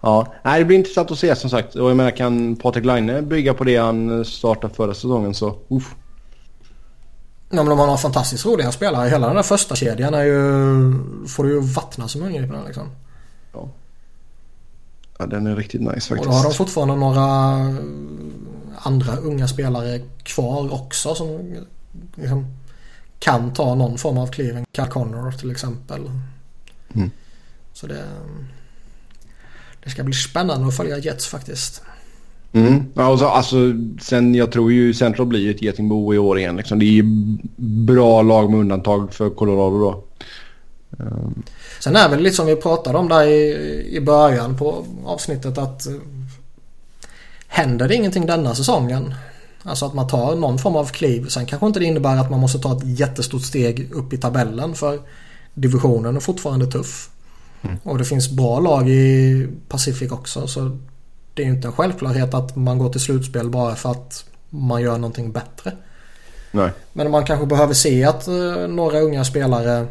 ja, 0.00 0.34
nej, 0.42 0.58
det 0.58 0.64
blir 0.64 0.78
intressant 0.78 1.10
att 1.10 1.18
se 1.18 1.36
som 1.36 1.50
sagt. 1.50 1.74
Och 1.74 1.90
jag 1.90 1.96
menar 1.96 2.10
kan 2.10 2.56
Patrik 2.56 2.84
Laine 2.84 3.28
bygga 3.28 3.54
på 3.54 3.64
det 3.64 3.76
han 3.76 4.24
startade 4.24 4.74
förra 4.74 4.94
säsongen 4.94 5.34
så 5.34 5.58
uff. 5.68 5.94
Ja 7.50 7.56
men 7.56 7.66
de 7.66 7.78
har 7.78 7.86
några 7.86 7.98
fantastiskt 7.98 8.46
roliga 8.46 8.72
spelare. 8.72 9.08
Hela 9.08 9.26
den 9.26 9.36
där 9.36 9.42
första 9.42 9.76
kedjan 9.76 10.14
är 10.14 10.24
ju... 10.24 11.26
Får 11.28 11.44
du 11.44 11.50
ju 11.50 11.60
vattna 11.60 12.08
som 12.08 12.20
den 12.20 12.32
liksom. 12.66 12.90
Ja. 13.52 13.68
Ja 15.18 15.26
den 15.26 15.46
är 15.46 15.56
riktigt 15.56 15.80
nice 15.80 15.92
faktiskt. 15.92 16.20
Och 16.20 16.26
då 16.26 16.32
har 16.32 16.44
de 16.44 16.54
fortfarande 16.54 16.96
några 16.96 17.22
andra 18.76 19.16
unga 19.16 19.48
spelare 19.48 20.00
kvar 20.22 20.74
också 20.74 21.14
som 21.14 21.56
liksom, 22.14 22.46
kan 23.18 23.52
ta 23.52 23.74
någon 23.74 23.98
form 23.98 24.18
av 24.18 24.26
kliv. 24.26 24.64
Cal 24.72 24.88
Connor 24.88 25.30
till 25.30 25.50
exempel. 25.50 26.10
Mm. 26.94 27.10
Så 27.72 27.86
det... 27.86 28.04
Det 29.84 29.90
ska 29.90 30.04
bli 30.04 30.14
spännande 30.14 30.68
att 30.68 30.76
följa 30.76 30.98
Jets 30.98 31.26
faktiskt. 31.26 31.82
Mm. 32.52 32.84
Ja, 32.94 33.18
så, 33.18 33.26
alltså, 33.26 33.56
sen, 34.00 34.34
jag 34.34 34.52
tror 34.52 34.72
ju 34.72 34.94
Central 34.94 35.26
blir 35.26 35.50
ett 35.50 35.62
getingbo 35.62 36.14
i 36.14 36.18
år 36.18 36.38
igen. 36.38 36.56
Liksom. 36.56 36.78
Det 36.78 36.98
är 36.98 37.04
bra 37.86 38.22
lag 38.22 38.50
med 38.50 38.60
undantag 38.60 39.14
för 39.14 39.30
Colorado 39.30 39.78
då. 39.78 40.04
Um. 40.98 41.42
Sen 41.80 41.96
är 41.96 42.08
väl 42.08 42.20
lite 42.20 42.36
som 42.36 42.46
vi 42.46 42.56
pratade 42.56 42.98
om 42.98 43.08
där 43.08 43.26
i, 43.26 43.96
i 43.96 44.00
början 44.00 44.58
på 44.58 44.84
avsnittet 45.04 45.58
att 45.58 45.86
händer 47.48 47.88
det 47.88 47.94
ingenting 47.94 48.26
denna 48.26 48.54
säsongen 48.54 49.14
Alltså 49.66 49.86
att 49.86 49.94
man 49.94 50.06
tar 50.06 50.36
någon 50.36 50.58
form 50.58 50.76
av 50.76 50.86
kliv. 50.86 51.28
Sen 51.28 51.46
kanske 51.46 51.66
inte 51.66 51.78
det 51.78 51.86
innebär 51.86 52.16
att 52.16 52.30
man 52.30 52.40
måste 52.40 52.58
ta 52.58 52.76
ett 52.76 52.84
jättestort 52.84 53.42
steg 53.42 53.92
upp 53.92 54.12
i 54.12 54.18
tabellen 54.18 54.74
för 54.74 55.00
divisionen 55.54 56.16
är 56.16 56.20
fortfarande 56.20 56.66
tuff. 56.66 57.10
Mm. 57.62 57.76
Och 57.82 57.98
det 57.98 58.04
finns 58.04 58.30
bra 58.30 58.60
lag 58.60 58.88
i 58.88 59.48
Pacific 59.68 60.12
också 60.12 60.46
så 60.46 60.78
det 61.34 61.42
är 61.42 61.46
inte 61.46 61.68
en 61.68 61.72
självklarhet 61.72 62.34
att 62.34 62.56
man 62.56 62.78
går 62.78 62.90
till 62.90 63.00
slutspel 63.00 63.50
bara 63.50 63.74
för 63.74 63.90
att 63.90 64.24
man 64.50 64.82
gör 64.82 64.98
någonting 64.98 65.32
bättre. 65.32 65.72
Nej. 66.50 66.70
Men 66.92 67.10
man 67.10 67.24
kanske 67.24 67.46
behöver 67.46 67.74
se 67.74 68.04
att 68.04 68.28
eh, 68.28 68.68
några 68.68 69.00
unga 69.00 69.24
spelare 69.24 69.86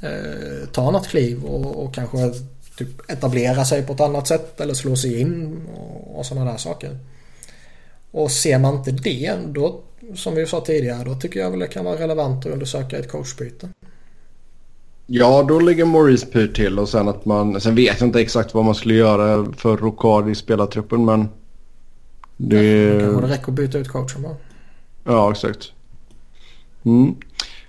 eh, 0.00 0.68
tar 0.72 0.92
något 0.92 1.08
kliv 1.08 1.44
och, 1.44 1.84
och 1.84 1.94
kanske 1.94 2.32
typ 2.78 3.10
etablera 3.10 3.64
sig 3.64 3.82
på 3.82 3.92
ett 3.92 4.00
annat 4.00 4.28
sätt 4.28 4.60
eller 4.60 4.74
slå 4.74 4.96
sig 4.96 5.20
in 5.20 5.60
och, 5.74 6.18
och 6.18 6.26
sådana 6.26 6.50
där 6.50 6.58
saker. 6.58 6.98
Och 8.16 8.30
ser 8.30 8.58
man 8.58 8.74
inte 8.74 8.90
det 8.90 9.38
då, 9.46 9.80
som 10.14 10.34
vi 10.34 10.46
sa 10.46 10.60
tidigare, 10.60 11.04
då 11.04 11.14
tycker 11.14 11.40
jag 11.40 11.50
väl 11.50 11.58
det 11.58 11.66
kan 11.66 11.84
vara 11.84 12.00
relevant 12.00 12.46
att 12.46 12.52
undersöka 12.52 12.98
ett 12.98 13.10
coachbyte. 13.10 13.68
Ja, 15.06 15.42
då 15.48 15.60
ligger 15.60 15.84
Maurice 15.84 16.26
pyrt 16.26 16.56
till 16.56 16.78
och 16.78 16.88
sen 16.88 17.08
att 17.08 17.24
man... 17.24 17.60
Sen 17.60 17.74
vet 17.74 18.00
jag 18.00 18.08
inte 18.08 18.20
exakt 18.20 18.54
vad 18.54 18.64
man 18.64 18.74
skulle 18.74 18.94
göra 18.94 19.52
för 19.52 19.76
Rokard 19.76 20.28
i 20.28 20.34
spelartruppen 20.34 21.04
men... 21.04 21.28
Det... 22.36 22.64
Ja, 22.64 23.00
kanske 23.00 23.26
det 23.26 23.32
räcker 23.32 23.48
att 23.48 23.54
byta 23.54 23.78
ut 23.78 23.88
coachen 23.88 24.22
bara. 24.22 24.36
Ja, 25.04 25.30
exakt. 25.30 25.72
Mm. 26.84 27.14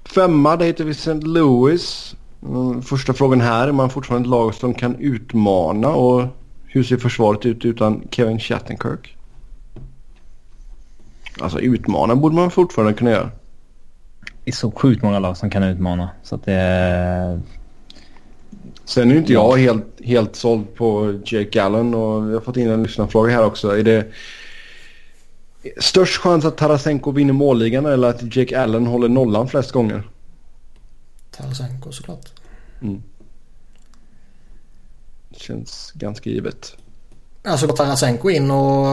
Femma, 0.05 0.55
det 0.55 0.65
heter 0.65 0.83
vi 0.83 0.91
St. 0.91 1.13
Louis. 1.13 2.15
Mm, 2.43 2.81
första 2.81 3.13
frågan 3.13 3.41
här, 3.41 3.67
är 3.67 3.71
man 3.71 3.89
fortfarande 3.89 4.25
ett 4.25 4.29
lag 4.29 4.53
som 4.53 4.73
kan 4.73 4.95
utmana 4.95 5.89
och 5.89 6.27
hur 6.65 6.83
ser 6.83 6.97
försvaret 6.97 7.45
ut 7.45 7.65
utan 7.65 8.07
Kevin 8.11 8.39
Shattenkirk? 8.39 9.16
Alltså 11.41 11.59
utmana 11.59 12.15
borde 12.15 12.35
man 12.35 12.51
fortfarande 12.51 12.93
kunna 12.93 13.11
göra 13.11 13.31
är 14.47 14.51
så 14.51 14.71
sjukt 14.71 15.03
många 15.03 15.19
lag 15.19 15.37
som 15.37 15.49
kan 15.49 15.63
utmana. 15.63 16.09
Så 16.23 16.35
att 16.35 16.45
det... 16.45 17.41
Sen 18.85 19.09
är 19.09 19.13
ju 19.13 19.19
inte 19.19 19.33
jag 19.33 19.57
helt, 19.57 19.85
helt 20.03 20.35
såld 20.35 20.75
på 20.75 21.19
Jake 21.25 21.63
Allen 21.63 21.93
och 21.93 22.29
vi 22.29 22.33
har 22.33 22.41
fått 22.41 22.57
in 22.57 22.69
en 22.69 22.83
lyssnarfråga 22.83 23.33
här 23.33 23.45
också. 23.45 23.77
Är 23.77 23.83
det 23.83 24.07
störst 25.77 26.17
chans 26.17 26.45
att 26.45 26.57
Tarasenko 26.57 27.11
vinner 27.11 27.33
målligan 27.33 27.85
eller 27.85 28.07
att 28.07 28.35
Jake 28.35 28.61
Allen 28.61 28.87
håller 28.87 29.09
nollan 29.09 29.47
flest 29.47 29.71
gånger? 29.71 30.09
Tarasenko 31.31 31.91
såklart. 31.91 32.31
Mm. 32.81 33.03
Känns 35.31 35.91
ganska 35.95 36.29
givet. 36.29 36.77
Alltså 37.43 37.67
går 37.67 37.75
Tarasenko 37.75 38.29
in 38.29 38.51
och 38.51 38.87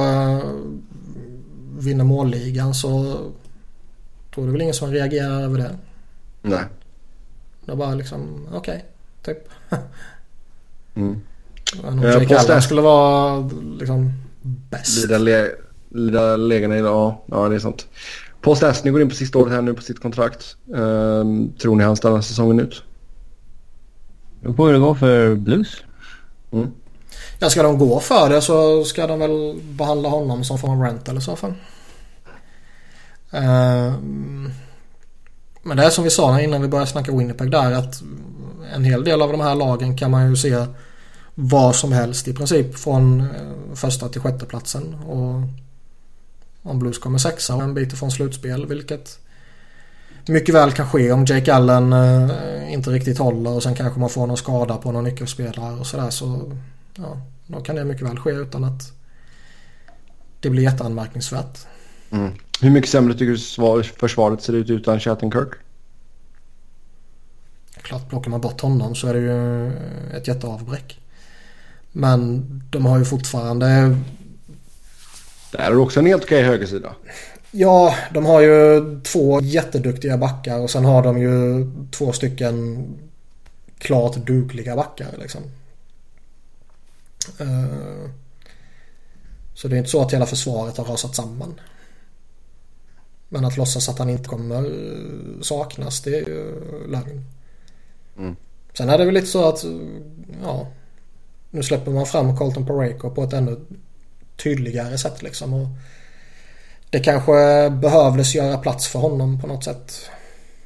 vinner 1.78 2.04
målligan 2.04 2.74
så 2.74 3.18
tror 4.34 4.46
det 4.46 4.52
väl 4.52 4.62
ingen 4.62 4.74
som 4.74 4.90
reagerar 4.90 5.42
över 5.42 5.58
det. 5.58 5.76
Nej. 6.42 6.64
Det 7.64 7.70
var 7.72 7.76
bara 7.76 7.94
liksom, 7.94 8.46
okej, 8.52 8.84
okay, 9.20 9.34
typ. 9.34 9.48
mm. 10.94 11.20
Men 11.82 11.98
om 11.98 12.04
Jake 12.04 12.38
Allen 12.38 12.62
skulle 12.62 12.82
vara 12.82 13.50
liksom 13.78 14.12
bäst. 14.42 15.02
Lida, 15.02 15.18
le, 15.18 15.50
lida 15.88 16.36
lägena 16.36 16.78
idag, 16.78 17.14
ja 17.26 17.48
det 17.48 17.54
är 17.54 17.58
sant. 17.58 17.86
Paul 18.40 18.56
Stastny 18.56 18.90
går 18.90 19.02
in 19.02 19.08
på 19.08 19.14
sista 19.14 19.38
året 19.38 19.52
här 19.52 19.62
nu 19.62 19.74
på 19.74 19.82
sitt 19.82 20.00
kontrakt. 20.00 20.56
Um, 20.66 21.52
tror 21.52 21.76
ni 21.76 21.84
han 21.84 21.96
stannar 21.96 22.20
säsongen 22.20 22.60
ut? 22.60 22.82
Då 24.40 24.54
får 24.54 24.72
det 24.72 24.78
gå 24.78 24.94
för 24.94 25.34
Blues. 25.34 25.82
Mm. 26.52 26.70
Ja, 27.44 27.50
ska 27.50 27.62
de 27.62 27.78
gå 27.78 28.00
för 28.00 28.30
det 28.30 28.42
så 28.42 28.84
ska 28.84 29.06
de 29.06 29.18
väl 29.18 29.60
behandla 29.62 30.08
honom 30.08 30.44
som 30.44 30.58
får 30.58 30.68
en 30.68 30.82
rent 30.82 31.08
eller 31.08 31.20
så 31.20 31.36
fall. 31.36 31.54
Uh, 33.34 33.44
eh, 33.44 33.94
men 35.62 35.76
det 35.76 35.84
är 35.84 35.90
som 35.90 36.04
vi 36.04 36.10
sa 36.10 36.40
innan 36.40 36.62
vi 36.62 36.68
började 36.68 36.90
snacka 36.90 37.12
Winnipeg 37.12 37.50
där 37.50 37.72
att 37.72 38.02
en 38.74 38.84
hel 38.84 39.04
del 39.04 39.22
av 39.22 39.32
de 39.32 39.40
här 39.40 39.54
lagen 39.54 39.96
kan 39.96 40.10
man 40.10 40.30
ju 40.30 40.36
se 40.36 40.66
vad 41.34 41.76
som 41.76 41.92
helst 41.92 42.28
i 42.28 42.34
princip 42.34 42.78
från 42.78 43.20
eh, 43.20 43.74
första 43.74 44.08
till 44.08 44.20
sjätte 44.20 44.46
platsen 44.46 44.94
och 44.94 45.42
om 46.62 46.78
Blues 46.78 46.98
kommer 46.98 47.18
sexa 47.18 47.54
och 47.54 47.62
en 47.62 47.74
bit 47.74 47.92
ifrån 47.92 48.10
slutspel 48.10 48.66
vilket 48.66 49.18
mycket 50.26 50.54
väl 50.54 50.72
kan 50.72 50.90
ske 50.90 51.12
om 51.12 51.24
Jake 51.24 51.54
Allen 51.54 51.92
eh, 51.92 52.72
inte 52.72 52.90
riktigt 52.90 53.18
håller 53.18 53.50
och 53.50 53.62
sen 53.62 53.74
kanske 53.74 54.00
man 54.00 54.10
får 54.10 54.26
någon 54.26 54.36
skada 54.36 54.76
på 54.76 54.92
någon 54.92 55.04
nyckelspelare 55.04 55.80
och 55.80 55.86
sådär 55.86 56.10
så 56.10 56.52
ja, 56.96 57.20
då 57.46 57.60
kan 57.60 57.76
det 57.76 57.84
mycket 57.84 58.06
väl 58.06 58.18
ske 58.18 58.30
utan 58.30 58.64
att 58.64 58.92
det 60.40 60.50
blir 60.50 60.62
jätteanmärkningsvärt. 60.62 61.58
Mm. 62.10 62.32
Hur 62.60 62.70
mycket 62.70 62.90
sämre 62.90 63.14
tycker 63.14 63.76
du 63.76 63.82
försvaret 63.82 64.42
ser 64.42 64.52
ut 64.52 64.70
utan 64.70 65.00
Shattenkirk? 65.00 65.48
Klart 67.82 68.08
plockar 68.08 68.30
man 68.30 68.40
bort 68.40 68.60
honom 68.60 68.94
så 68.94 69.08
är 69.08 69.14
det 69.14 69.20
ju 69.20 69.72
ett 70.16 70.28
jätteavbräck. 70.28 71.00
Men 71.92 72.44
de 72.70 72.86
har 72.86 72.98
ju 72.98 73.04
fortfarande... 73.04 73.96
Där 75.52 75.58
är 75.58 75.76
också 75.76 76.00
en 76.00 76.06
helt 76.06 76.24
okej 76.24 76.42
högersida. 76.42 76.94
Ja, 77.50 77.94
de 78.14 78.26
har 78.26 78.40
ju 78.40 79.00
två 79.00 79.40
jätteduktiga 79.40 80.18
backar 80.18 80.58
och 80.58 80.70
sen 80.70 80.84
har 80.84 81.02
de 81.02 81.18
ju 81.18 81.66
två 81.90 82.12
stycken 82.12 82.86
klart 83.78 84.26
dugliga 84.26 84.76
backar 84.76 85.08
liksom. 85.18 85.42
Eh, 87.40 88.10
så 89.54 89.68
det 89.68 89.76
är 89.76 89.78
inte 89.78 89.90
så 89.90 90.02
att 90.02 90.12
hela 90.12 90.26
försvaret 90.26 90.76
har 90.76 90.84
rasat 90.84 91.14
samman. 91.14 91.60
Men 93.28 93.44
att 93.44 93.56
låtsas 93.56 93.88
att 93.88 93.98
han 93.98 94.10
inte 94.10 94.28
kommer 94.28 94.64
eh, 94.64 95.40
saknas 95.40 96.00
det 96.02 96.16
är 96.16 96.28
ju 96.28 96.60
lögn. 96.88 97.24
Mm. 98.18 98.36
Sen 98.72 98.88
är 98.88 98.98
det 98.98 99.04
väl 99.04 99.14
lite 99.14 99.26
så 99.26 99.48
att 99.48 99.64
ja, 100.42 100.66
nu 101.50 101.62
släpper 101.62 101.90
man 101.90 102.06
fram 102.06 102.36
Colton 102.36 102.66
Pareko 102.66 103.10
på 103.10 103.22
ett 103.22 103.32
ännu 103.32 103.60
tydligare 104.36 104.98
sätt 104.98 105.22
liksom. 105.22 105.54
Och 105.54 105.68
det 106.90 107.00
kanske 107.00 107.32
behövdes 107.70 108.34
göra 108.34 108.58
plats 108.58 108.88
för 108.88 108.98
honom 108.98 109.40
på 109.40 109.46
något 109.46 109.64
sätt. 109.64 110.10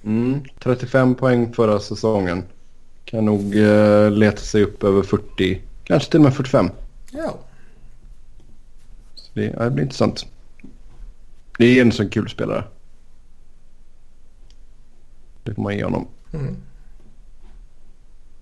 Mm, 0.04 0.40
35 0.62 1.14
poäng 1.14 1.52
förra 1.52 1.80
säsongen. 1.80 2.42
Kan 3.04 3.24
nog 3.24 3.54
uh, 3.54 4.10
leta 4.10 4.42
sig 4.42 4.62
upp 4.62 4.84
över 4.84 5.02
40, 5.02 5.62
kanske 5.88 6.10
till 6.10 6.20
och 6.20 6.24
med 6.24 6.34
45. 6.34 6.70
Ja. 7.10 7.38
Så 9.14 9.30
det, 9.34 9.44
ja, 9.44 9.64
det 9.64 9.70
blir 9.70 9.84
intressant. 9.84 10.26
Det 11.58 11.64
är 11.64 11.82
en 11.82 11.92
sån 11.92 12.08
kul 12.08 12.28
spelare. 12.28 12.64
Det 15.42 15.54
får 15.54 15.62
man 15.62 15.76
ge 15.76 15.84
honom. 15.84 16.06
Mm. 16.32 16.56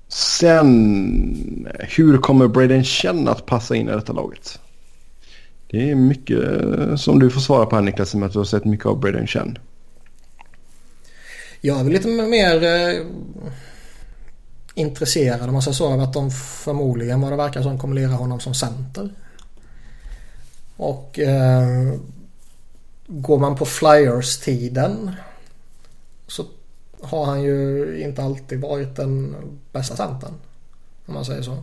Sen, 0.09 1.69
hur 1.81 2.19
kommer 2.19 2.49
Braden 2.49 2.85
Chen 2.85 3.29
att 3.29 3.47
passa 3.47 3.77
in 3.77 3.89
i 3.89 3.93
detta 3.93 4.13
laget? 4.13 4.61
Det 5.71 5.91
är 5.91 5.95
mycket 5.95 6.39
eh, 6.39 6.97
som 6.97 7.19
du 7.19 7.31
får 7.31 7.41
svara 7.41 7.67
på 7.67 7.77
här 7.77 7.83
Niklas, 7.83 8.15
med 8.15 8.27
att 8.27 8.33
du 8.33 8.39
har 8.39 8.45
sett 8.45 8.65
mycket 8.65 8.87
av 8.87 9.01
Braden 9.01 9.27
Chen. 9.27 9.59
Jag 11.61 11.81
är 11.81 11.85
väl 11.85 11.93
lite 11.93 12.09
mer 12.09 12.63
intresserad 14.77 15.43
om 15.43 15.53
man 15.53 15.63
säger 15.63 15.75
så 15.75 15.93
av 15.93 16.01
att 16.01 16.13
de 16.13 16.31
förmodligen 16.31 17.21
vad 17.21 17.33
det 17.33 17.37
verkar 17.37 17.63
som 17.63 17.79
kommer 17.79 17.95
lira 17.95 18.13
honom 18.13 18.41
som 18.41 18.55
center. 18.55 19.11
Och 20.77 21.19
eh, 21.19 21.95
går 23.07 23.39
man 23.39 23.57
på 23.57 23.67
Flyers-tiden 23.67 25.11
så 26.27 26.45
har 27.03 27.25
han 27.25 27.43
ju 27.43 28.01
inte 28.03 28.23
alltid 28.23 28.61
varit 28.61 28.97
den 28.97 29.37
bästa 29.73 29.97
centern. 29.97 30.33
Om 31.07 31.15
man 31.15 31.25
säger 31.25 31.43
så. 31.43 31.63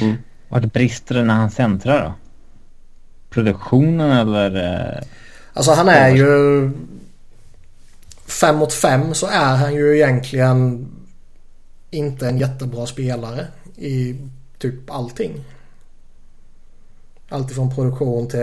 Mm. 0.00 0.16
Vart 0.48 0.72
brister 0.72 1.14
det 1.14 1.24
när 1.24 1.34
han 1.34 1.50
centrar 1.50 2.04
då? 2.04 2.14
Produktionen 3.30 4.10
eller? 4.10 4.64
Eh, 4.64 5.02
alltså 5.52 5.72
han 5.72 5.88
är 5.88 6.08
ju... 6.08 6.70
Fem 8.26 8.56
mot 8.56 8.72
fem 8.72 9.14
så 9.14 9.26
är 9.26 9.56
han 9.56 9.74
ju 9.74 9.96
egentligen 9.96 10.88
inte 11.92 12.28
en 12.28 12.38
jättebra 12.38 12.86
spelare 12.86 13.46
i 13.76 14.16
typ 14.58 14.90
allting. 14.90 15.44
Alltifrån 17.28 17.74
produktion 17.74 18.28
till 18.28 18.40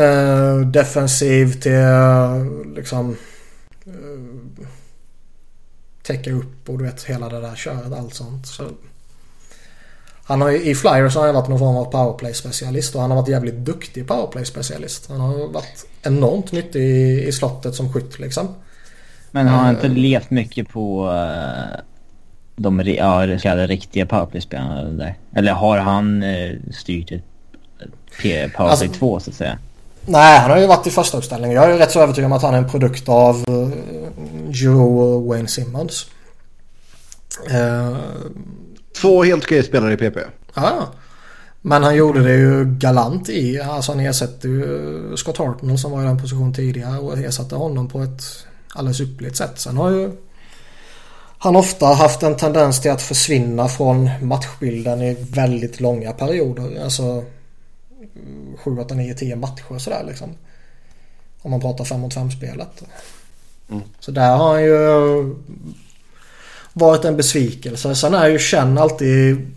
uh, 0.00 0.60
defensiv 0.66 1.60
till 1.60 1.72
uh, 1.72 2.66
liksom 2.74 3.16
uh, 3.86 4.66
täcka 6.02 6.32
upp 6.32 6.68
och 6.68 6.78
du 6.78 6.84
vet 6.84 7.02
hela 7.02 7.28
det 7.28 7.40
där 7.40 7.54
köret 7.54 7.92
allt 7.92 8.14
sånt. 8.14 8.46
Så, 8.46 8.70
han 10.26 10.40
har 10.40 10.50
ju, 10.50 10.62
I 10.62 10.74
Flyers 10.74 11.14
har 11.14 11.26
han 11.26 11.34
varit 11.34 11.48
någon 11.48 11.58
form 11.58 11.76
av 11.76 11.92
powerplay-specialist 11.92 12.94
och 12.94 13.00
han 13.00 13.10
har 13.10 13.18
varit 13.18 13.28
jävligt 13.28 13.54
duktig 13.54 14.06
powerplay-specialist. 14.06 15.08
Han 15.08 15.20
har 15.20 15.48
varit 15.48 15.86
enormt 16.02 16.52
nyttig 16.52 16.80
i, 16.80 17.26
i 17.26 17.32
slottet 17.32 17.74
som 17.74 17.92
skytt 17.92 18.18
liksom. 18.18 18.48
Men 19.34 19.48
har 19.48 19.58
han 19.58 19.74
inte 19.74 19.88
levt 19.88 20.30
mycket 20.30 20.68
på 20.68 21.08
uh, 21.08 21.80
de 22.56 22.80
ja, 22.80 23.26
riktiga 23.66 24.06
powerplay-spelarna 24.06 24.82
där? 24.82 25.14
Eller 25.32 25.52
har 25.52 25.78
han 25.78 26.22
uh, 26.22 26.56
styrt 26.72 27.12
ett 27.12 27.22
powerplay 28.22 28.68
alltså, 28.68 28.88
2 28.88 29.20
så 29.20 29.30
att 29.30 29.36
säga? 29.36 29.58
Nej, 30.06 30.38
han 30.38 30.50
har 30.50 30.58
ju 30.58 30.66
varit 30.66 30.86
i 30.86 30.90
första 30.90 31.18
uppställningen. 31.18 31.56
Jag 31.56 31.70
är 31.70 31.78
rätt 31.78 31.90
så 31.90 32.00
övertygad 32.00 32.26
om 32.26 32.32
att 32.32 32.42
han 32.42 32.54
är 32.54 32.58
en 32.58 32.70
produkt 32.70 33.08
av 33.08 33.44
uh, 33.50 33.68
Joe 34.50 35.00
och 35.00 35.24
Wayne 35.24 35.48
Simmons. 35.48 36.06
Uh, 37.50 37.96
Två 39.00 39.24
helt 39.24 39.44
okej 39.44 39.62
spelare 39.62 39.92
i 39.92 39.96
PP. 39.96 40.18
Ja, 40.54 40.88
men 41.60 41.82
han 41.82 41.96
gjorde 41.96 42.22
det 42.22 42.34
ju 42.34 42.64
galant 42.64 43.28
i. 43.28 43.60
Alltså 43.60 43.92
han 43.92 44.00
ersatte 44.00 44.48
ju 44.48 45.16
Scott 45.16 45.38
Hartnell 45.38 45.78
som 45.78 45.92
var 45.92 46.02
i 46.02 46.06
den 46.06 46.20
positionen 46.20 46.54
tidigare 46.54 46.98
och 46.98 47.18
ersatte 47.18 47.54
honom 47.54 47.88
på 47.88 48.02
ett 48.02 48.46
alldeles 48.74 49.00
ypperligt 49.00 49.36
sätt. 49.36 49.58
Sen 49.58 49.76
har 49.76 49.90
ju 49.90 50.12
han 51.38 51.56
ofta 51.56 51.86
haft 51.86 52.22
en 52.22 52.36
tendens 52.36 52.80
till 52.80 52.90
att 52.90 53.02
försvinna 53.02 53.68
från 53.68 54.10
matchbilden 54.22 55.02
i 55.02 55.16
väldigt 55.30 55.80
långa 55.80 56.12
perioder. 56.12 56.82
Alltså 56.84 57.24
7, 58.56 58.78
8, 58.78 58.94
9, 58.94 59.14
10 59.14 59.36
matcher 59.36 59.78
sådär 59.78 60.04
liksom. 60.06 60.30
Om 61.42 61.50
man 61.50 61.60
pratar 61.60 61.84
5 61.84 62.00
mot 62.00 62.14
5 62.14 62.30
spelet. 62.30 62.82
Mm. 63.70 63.82
Så 64.00 64.10
där 64.10 64.36
har 64.36 64.52
han 64.52 64.62
ju 64.64 65.34
varit 66.72 67.04
en 67.04 67.16
besvikelse. 67.16 67.94
Sen 67.94 68.14
är 68.14 68.28
ju 68.28 68.38
Chen 68.38 68.78
alltid 68.78 69.52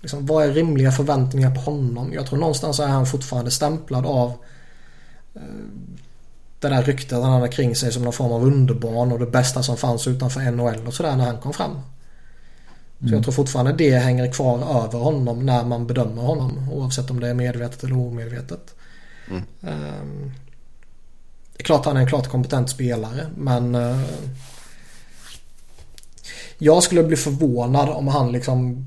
liksom, 0.00 0.26
vad 0.26 0.44
är 0.44 0.52
rimliga 0.52 0.92
förväntningar 0.92 1.54
på 1.54 1.60
honom? 1.60 2.12
Jag 2.12 2.26
tror 2.26 2.38
någonstans 2.38 2.80
är 2.80 2.86
han 2.86 3.06
fortfarande 3.06 3.50
stämplad 3.50 4.06
av 4.06 4.32
eh, 5.34 5.42
det 6.60 6.68
där 6.68 6.82
ryktet 6.82 7.22
han 7.22 7.32
hade 7.32 7.48
kring 7.48 7.76
sig 7.76 7.92
som 7.92 8.02
någon 8.02 8.12
form 8.12 8.32
av 8.32 8.44
underbarn 8.44 9.12
och 9.12 9.18
det 9.18 9.26
bästa 9.26 9.62
som 9.62 9.76
fanns 9.76 10.06
utanför 10.06 10.50
NHL 10.50 10.86
och 10.86 10.94
sådär 10.94 11.16
när 11.16 11.24
han 11.24 11.40
kom 11.40 11.52
fram. 11.52 11.80
Så 12.98 13.04
jag 13.04 13.12
mm. 13.12 13.22
tror 13.22 13.32
fortfarande 13.32 13.72
det 13.72 13.98
hänger 13.98 14.32
kvar 14.32 14.84
över 14.84 14.98
honom 14.98 15.46
när 15.46 15.64
man 15.64 15.86
bedömer 15.86 16.22
honom 16.22 16.68
oavsett 16.72 17.10
om 17.10 17.20
det 17.20 17.28
är 17.28 17.34
medvetet 17.34 17.84
eller 17.84 17.98
omedvetet. 17.98 18.74
Mm. 19.30 19.42
Um, 19.60 20.32
det 21.56 21.62
är 21.62 21.64
klart 21.64 21.84
han 21.84 21.96
är 21.96 22.00
en 22.00 22.08
klart 22.08 22.28
kompetent 22.28 22.70
spelare 22.70 23.26
men 23.36 23.74
uh, 23.74 24.04
jag 26.58 26.82
skulle 26.82 27.02
bli 27.02 27.16
förvånad 27.16 27.88
om 27.88 28.08
han 28.08 28.32
liksom 28.32 28.86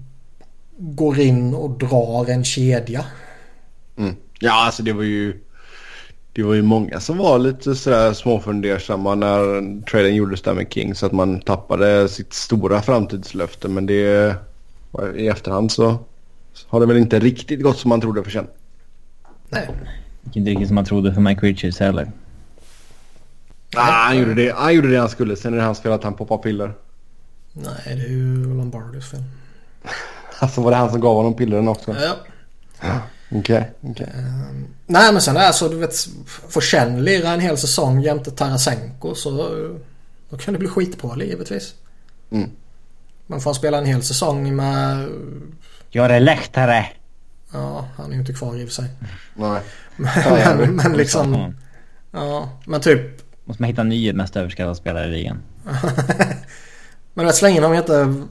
går 0.78 1.20
in 1.20 1.54
och 1.54 1.70
drar 1.70 2.30
en 2.30 2.44
kedja. 2.44 3.06
Mm. 3.98 4.16
Ja, 4.40 4.66
alltså 4.66 4.84
det 4.84 4.94
var 4.94 5.04
ju... 5.04 5.44
Det 6.40 6.46
var 6.46 6.54
ju 6.54 6.62
många 6.62 7.00
som 7.00 7.18
var 7.18 7.40
lite 7.40 7.76
sådär 7.76 8.14
småfundersamma 8.14 9.16
när 9.16 9.82
traden 9.82 10.16
gjordes 10.16 10.42
där 10.42 10.54
med 10.54 10.74
King 10.74 10.96
så 10.96 11.06
att 11.06 11.12
man 11.12 11.42
tappade 11.42 12.10
sitt 12.10 12.34
stora 12.34 12.82
framtidslöfte. 12.82 13.68
Men 13.68 13.86
det... 13.86 14.36
I 15.16 15.28
efterhand 15.28 15.72
så 15.72 15.98
har 16.68 16.80
det 16.80 16.86
väl 16.86 16.98
inte 16.98 17.20
riktigt 17.20 17.64
gått 17.64 17.78
som 17.78 17.90
man 17.90 18.02
trodde 18.02 18.24
för 18.24 18.32
sen. 18.32 18.48
Nej. 19.50 19.70
Inte 20.34 20.52
riktigt 20.52 20.68
som 20.68 20.76
man 20.76 20.86
trodde 20.86 21.14
för 21.14 21.22
Mike 21.22 21.46
Richards 21.46 21.80
heller. 21.80 22.12
Ah, 23.76 23.82
han, 23.82 24.18
gjorde 24.18 24.34
det. 24.34 24.56
han 24.56 24.74
gjorde 24.74 24.92
det 24.92 25.00
han 25.00 25.10
skulle. 25.10 25.36
Sen 25.36 25.54
är 25.54 25.58
det 25.58 25.64
hans 25.64 25.80
fel 25.80 25.92
att 25.92 26.04
han 26.04 26.14
poppar 26.14 26.38
piller. 26.38 26.74
Nej, 27.54 27.74
det 27.86 27.92
är 27.92 28.10
ju 28.10 28.58
Lombardis 28.58 29.12
fel. 29.12 29.24
alltså 30.40 30.62
var 30.62 30.72
det 30.72 30.78
han 30.78 30.92
som 30.92 31.02
gav 31.02 31.16
honom 31.16 31.34
pillren 31.34 31.68
också? 31.68 31.96
Ja. 32.82 33.00
Okej, 33.32 33.72
okay, 33.82 33.92
okay. 33.92 34.08
Um, 34.24 34.68
nej 34.86 35.14
men 35.14 35.22
sen 35.22 35.38
är 35.38 35.48
det 35.48 35.54
så 35.54 35.68
du 35.68 35.78
vet. 35.78 36.08
Får 36.26 36.62
Chen 36.62 37.04
lira 37.04 37.30
en 37.30 37.40
hel 37.40 37.58
säsong 37.58 38.02
jämte 38.02 38.32
Tarasenko 38.32 39.16
så 39.16 39.32
då 40.30 40.38
kan 40.38 40.54
det 40.54 40.60
bli 40.60 40.68
skit 40.68 40.98
på 40.98 41.16
givetvis. 41.24 41.74
Mm. 42.32 42.50
Man 43.28 43.42
får 43.42 43.54
spela 43.54 43.78
en 43.78 43.86
hel 43.86 44.04
säsong 44.04 44.56
med... 44.56 45.10
Gör 45.90 46.10
det 46.10 46.20
lättare. 46.20 46.86
Ja, 47.54 47.88
han 47.98 48.10
är 48.10 48.14
ju 48.14 48.20
inte 48.20 48.34
kvar 48.34 48.56
i 48.56 48.64
och 48.64 48.68
för 48.68 48.76
sig. 48.76 48.90
Nej. 49.36 49.62
men, 49.96 50.58
men, 50.58 50.76
men 50.76 50.94
liksom... 50.94 51.56
Ja, 52.12 52.50
men 52.66 52.82
typ... 52.82 53.02
Måste 53.46 53.64
man 53.64 53.70
hitta 53.70 53.82
en 53.82 53.90
ny 53.90 54.14
mest 54.14 54.36
överskattade 54.36 54.76
spelare 54.76 55.08
i 55.08 55.12
ligan. 55.12 55.42
Men 57.14 57.26
rätt 57.26 57.36
så 57.36 57.46
länge 57.46 57.62
de 57.62 57.74
heter 57.74 58.24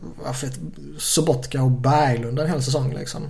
Sobotka 0.98 1.62
och 1.62 1.70
Berglund 1.70 2.38
en 2.38 2.48
hel 2.48 2.62
säsong 2.62 2.94
liksom. 2.94 3.22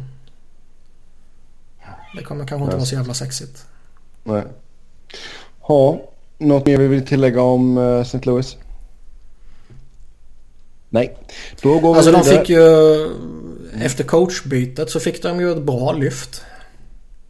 Det 2.17 2.23
kommer 2.23 2.47
kanske 2.47 2.65
inte 2.65 2.77
vara 2.77 2.87
så 2.87 2.95
jävla 2.95 3.15
sexigt. 3.15 3.67
Nej. 4.25 4.45
Ha, 5.61 6.01
något 6.39 6.67
mer 6.67 6.79
vi 6.79 6.87
vill 6.87 7.07
tillägga 7.07 7.43
om 7.43 7.79
uh, 7.79 8.01
St. 8.01 8.21
Louis? 8.23 8.57
Nej. 10.89 11.17
Då 11.63 11.79
går 11.79 11.93
vi 11.93 11.99
Alltså 11.99 12.11
vidare. 12.11 12.35
de 12.35 12.39
fick 12.39 12.49
ju... 12.49 13.85
Efter 13.85 14.05
coachbytet 14.05 14.91
så 14.91 15.01
fick 15.01 15.23
de 15.23 15.41
ju 15.41 15.53
ett 15.53 15.63
bra 15.63 15.93
lyft. 15.93 16.43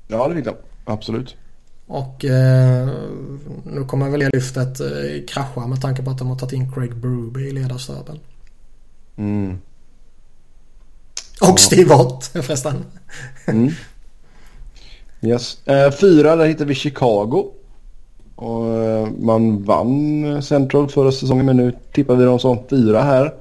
Ja 0.08 0.28
det 0.28 0.34
fick 0.34 0.44
de. 0.44 0.54
Absolut. 0.84 1.36
Och 1.86 2.24
eh, 2.24 2.88
nu 3.64 3.84
kommer 3.84 4.10
väl 4.10 4.20
det 4.20 4.30
lyftet 4.32 4.80
eh, 4.80 4.86
krascha 5.28 5.66
med 5.66 5.80
tanke 5.80 6.02
på 6.02 6.10
att 6.10 6.18
de 6.18 6.28
har 6.28 6.36
tagit 6.36 6.52
in 6.52 6.72
Craig 6.72 6.96
Bruby 6.96 7.48
i 7.48 7.52
ledarstaben. 7.52 8.18
Mm. 9.16 9.58
Och 11.40 11.48
ja. 11.48 11.56
Steve 11.56 11.94
Ott 11.94 12.24
förresten. 12.32 12.84
Mm. 13.46 13.72
Yes. 15.20 15.66
Eh, 15.66 15.90
fyra, 15.90 16.36
där 16.36 16.46
hittar 16.46 16.64
vi 16.64 16.74
Chicago. 16.74 17.44
Och 18.34 18.66
eh, 18.66 19.08
man 19.18 19.64
vann 19.64 20.42
Central 20.42 20.88
förra 20.88 21.12
säsongen 21.12 21.46
men 21.46 21.56
nu 21.56 21.72
tippar 21.92 22.16
vi 22.16 22.24
dem 22.24 22.38
som 22.38 22.58
fyra 22.70 23.02
här. 23.02 23.34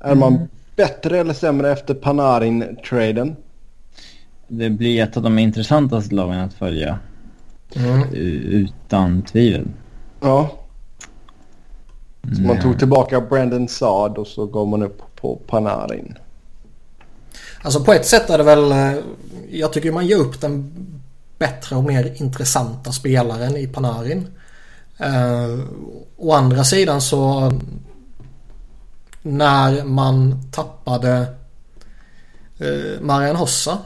Är 0.00 0.12
mm. 0.12 0.18
man 0.18 0.48
bättre 0.76 1.18
eller 1.18 1.34
sämre 1.34 1.72
efter 1.72 1.94
Panarin-traden? 1.94 3.36
Det 4.48 4.70
blir 4.70 5.02
ett 5.02 5.16
av 5.16 5.22
de 5.22 5.38
intressantaste 5.38 6.14
lagen 6.14 6.38
att 6.38 6.54
följa. 6.54 6.98
Mm. 7.76 8.08
Utan 8.12 9.22
tvivel. 9.22 9.68
Ja. 10.20 10.50
Så 12.36 12.42
man 12.42 12.60
tog 12.60 12.78
tillbaka 12.78 13.20
Brandon 13.20 13.68
Saad 13.68 14.18
och 14.18 14.26
så 14.26 14.46
går 14.46 14.66
man 14.66 14.82
upp 14.82 15.02
på 15.16 15.36
Panarin. 15.46 16.18
Alltså 17.62 17.84
på 17.84 17.92
ett 17.92 18.06
sätt 18.06 18.30
är 18.30 18.38
det 18.38 18.44
väl... 18.44 18.72
Jag 19.50 19.72
tycker 19.72 19.92
man 19.92 20.06
ger 20.06 20.16
upp 20.16 20.40
den 20.40 20.72
bättre 21.38 21.76
och 21.76 21.84
mer 21.84 22.14
intressanta 22.16 22.92
spelaren 22.92 23.56
i 23.56 23.66
Panarin. 23.66 24.26
Eh, 24.98 25.58
å 26.16 26.32
andra 26.32 26.64
sidan 26.64 27.00
så 27.00 27.52
när 29.22 29.84
man 29.84 30.42
tappade 30.52 31.34
eh, 32.58 33.00
Marian 33.00 33.36
Hossa 33.36 33.78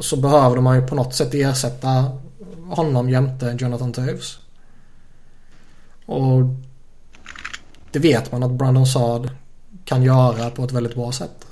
så 0.00 0.16
behövde 0.16 0.60
man 0.60 0.76
ju 0.76 0.86
på 0.86 0.94
något 0.94 1.14
sätt 1.14 1.34
ersätta 1.34 2.18
honom 2.68 3.10
jämte 3.10 3.56
Jonathan 3.60 3.92
Toews. 3.92 4.38
Och 6.06 6.42
det 7.92 7.98
vet 7.98 8.32
man 8.32 8.42
att 8.42 8.50
Brandon 8.50 8.86
Saad 8.86 9.30
kan 9.84 10.02
göra 10.02 10.50
på 10.50 10.64
ett 10.64 10.72
väldigt 10.72 10.94
bra 10.94 11.12
sätt. 11.12 11.46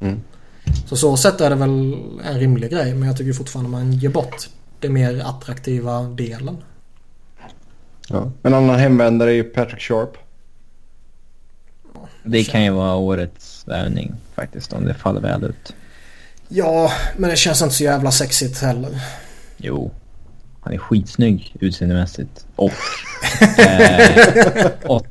Mm. 0.00 0.20
Så 0.86 0.96
så 0.96 1.16
sätt 1.16 1.40
är 1.40 1.50
det 1.50 1.56
väl 1.56 1.94
en 2.24 2.38
rimlig 2.38 2.70
grej 2.70 2.94
men 2.94 3.08
jag 3.08 3.16
tycker 3.16 3.32
fortfarande 3.32 3.70
man 3.70 3.92
ger 3.92 4.08
bort 4.08 4.48
den 4.80 4.92
mer 4.92 5.22
attraktiva 5.24 6.02
delen. 6.02 6.56
Ja. 8.08 8.30
En 8.42 8.54
annan 8.54 8.78
hemvändare 8.78 9.30
är 9.30 9.34
ju 9.34 9.44
Patrick 9.44 9.80
Sharp. 9.80 10.16
Det 12.24 12.44
kan 12.44 12.64
ju 12.64 12.70
vara 12.70 12.94
årets 12.94 13.68
värvning 13.68 14.14
faktiskt 14.34 14.72
om 14.72 14.84
det 14.84 14.94
faller 14.94 15.20
väl 15.20 15.44
ut. 15.44 15.74
Ja, 16.48 16.92
men 17.16 17.30
det 17.30 17.36
känns 17.36 17.62
inte 17.62 17.74
så 17.74 17.84
jävla 17.84 18.10
sexigt 18.10 18.60
heller. 18.60 19.00
Jo. 19.56 19.90
Han 20.60 20.72
är 20.72 20.78
skitsnygg 20.78 21.56
utseendemässigt. 21.60 22.46
Och... 22.56 22.72
eh, 23.58 24.70
åt, 24.84 25.06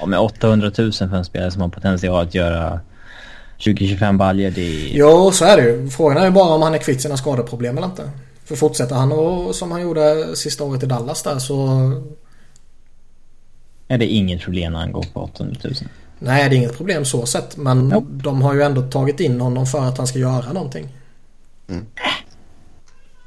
ja, 0.00 0.06
med 0.06 0.18
800 0.18 0.70
000 0.78 0.92
för 0.92 1.14
en 1.14 1.24
spelare 1.24 1.50
som 1.50 1.62
har 1.62 1.68
potential 1.68 2.26
att 2.26 2.34
göra 2.34 2.80
20-25 3.58 4.16
baljer. 4.16 4.50
Det 4.50 4.60
är... 4.60 4.96
Jo, 4.96 5.30
så 5.32 5.44
är 5.44 5.56
det 5.56 5.62
ju. 5.62 5.88
Frågan 5.88 6.16
är 6.16 6.24
ju 6.24 6.30
bara 6.30 6.54
om 6.54 6.62
han 6.62 6.74
är 6.74 6.78
kvitt 6.78 7.00
sina 7.00 7.16
skadeproblem 7.16 7.78
eller 7.78 7.86
inte. 7.86 8.10
För 8.44 8.56
fortsätter 8.56 8.94
han 8.94 9.12
och, 9.12 9.54
som 9.54 9.72
han 9.72 9.82
gjorde 9.82 10.36
sista 10.36 10.64
året 10.64 10.82
i 10.82 10.86
Dallas 10.86 11.22
där 11.22 11.38
så... 11.38 11.92
Är 13.88 13.98
det 13.98 14.06
inget 14.06 14.42
problem 14.42 14.72
när 14.72 14.78
han 14.80 14.92
går 14.92 15.06
på 15.12 15.20
800 15.20 15.60
000? 15.64 15.74
Nej, 16.18 16.48
det 16.48 16.56
är 16.56 16.58
inget 16.58 16.76
problem 16.76 17.04
så 17.04 17.26
sett. 17.26 17.56
Men 17.56 17.88
Nope. 17.88 18.06
de 18.10 18.42
har 18.42 18.54
ju 18.54 18.62
ändå 18.62 18.82
tagit 18.82 19.20
in 19.20 19.40
honom 19.40 19.66
för 19.66 19.80
att 19.80 19.98
han 19.98 20.06
ska 20.06 20.18
göra 20.18 20.52
någonting. 20.52 20.88
Mm. 21.68 21.86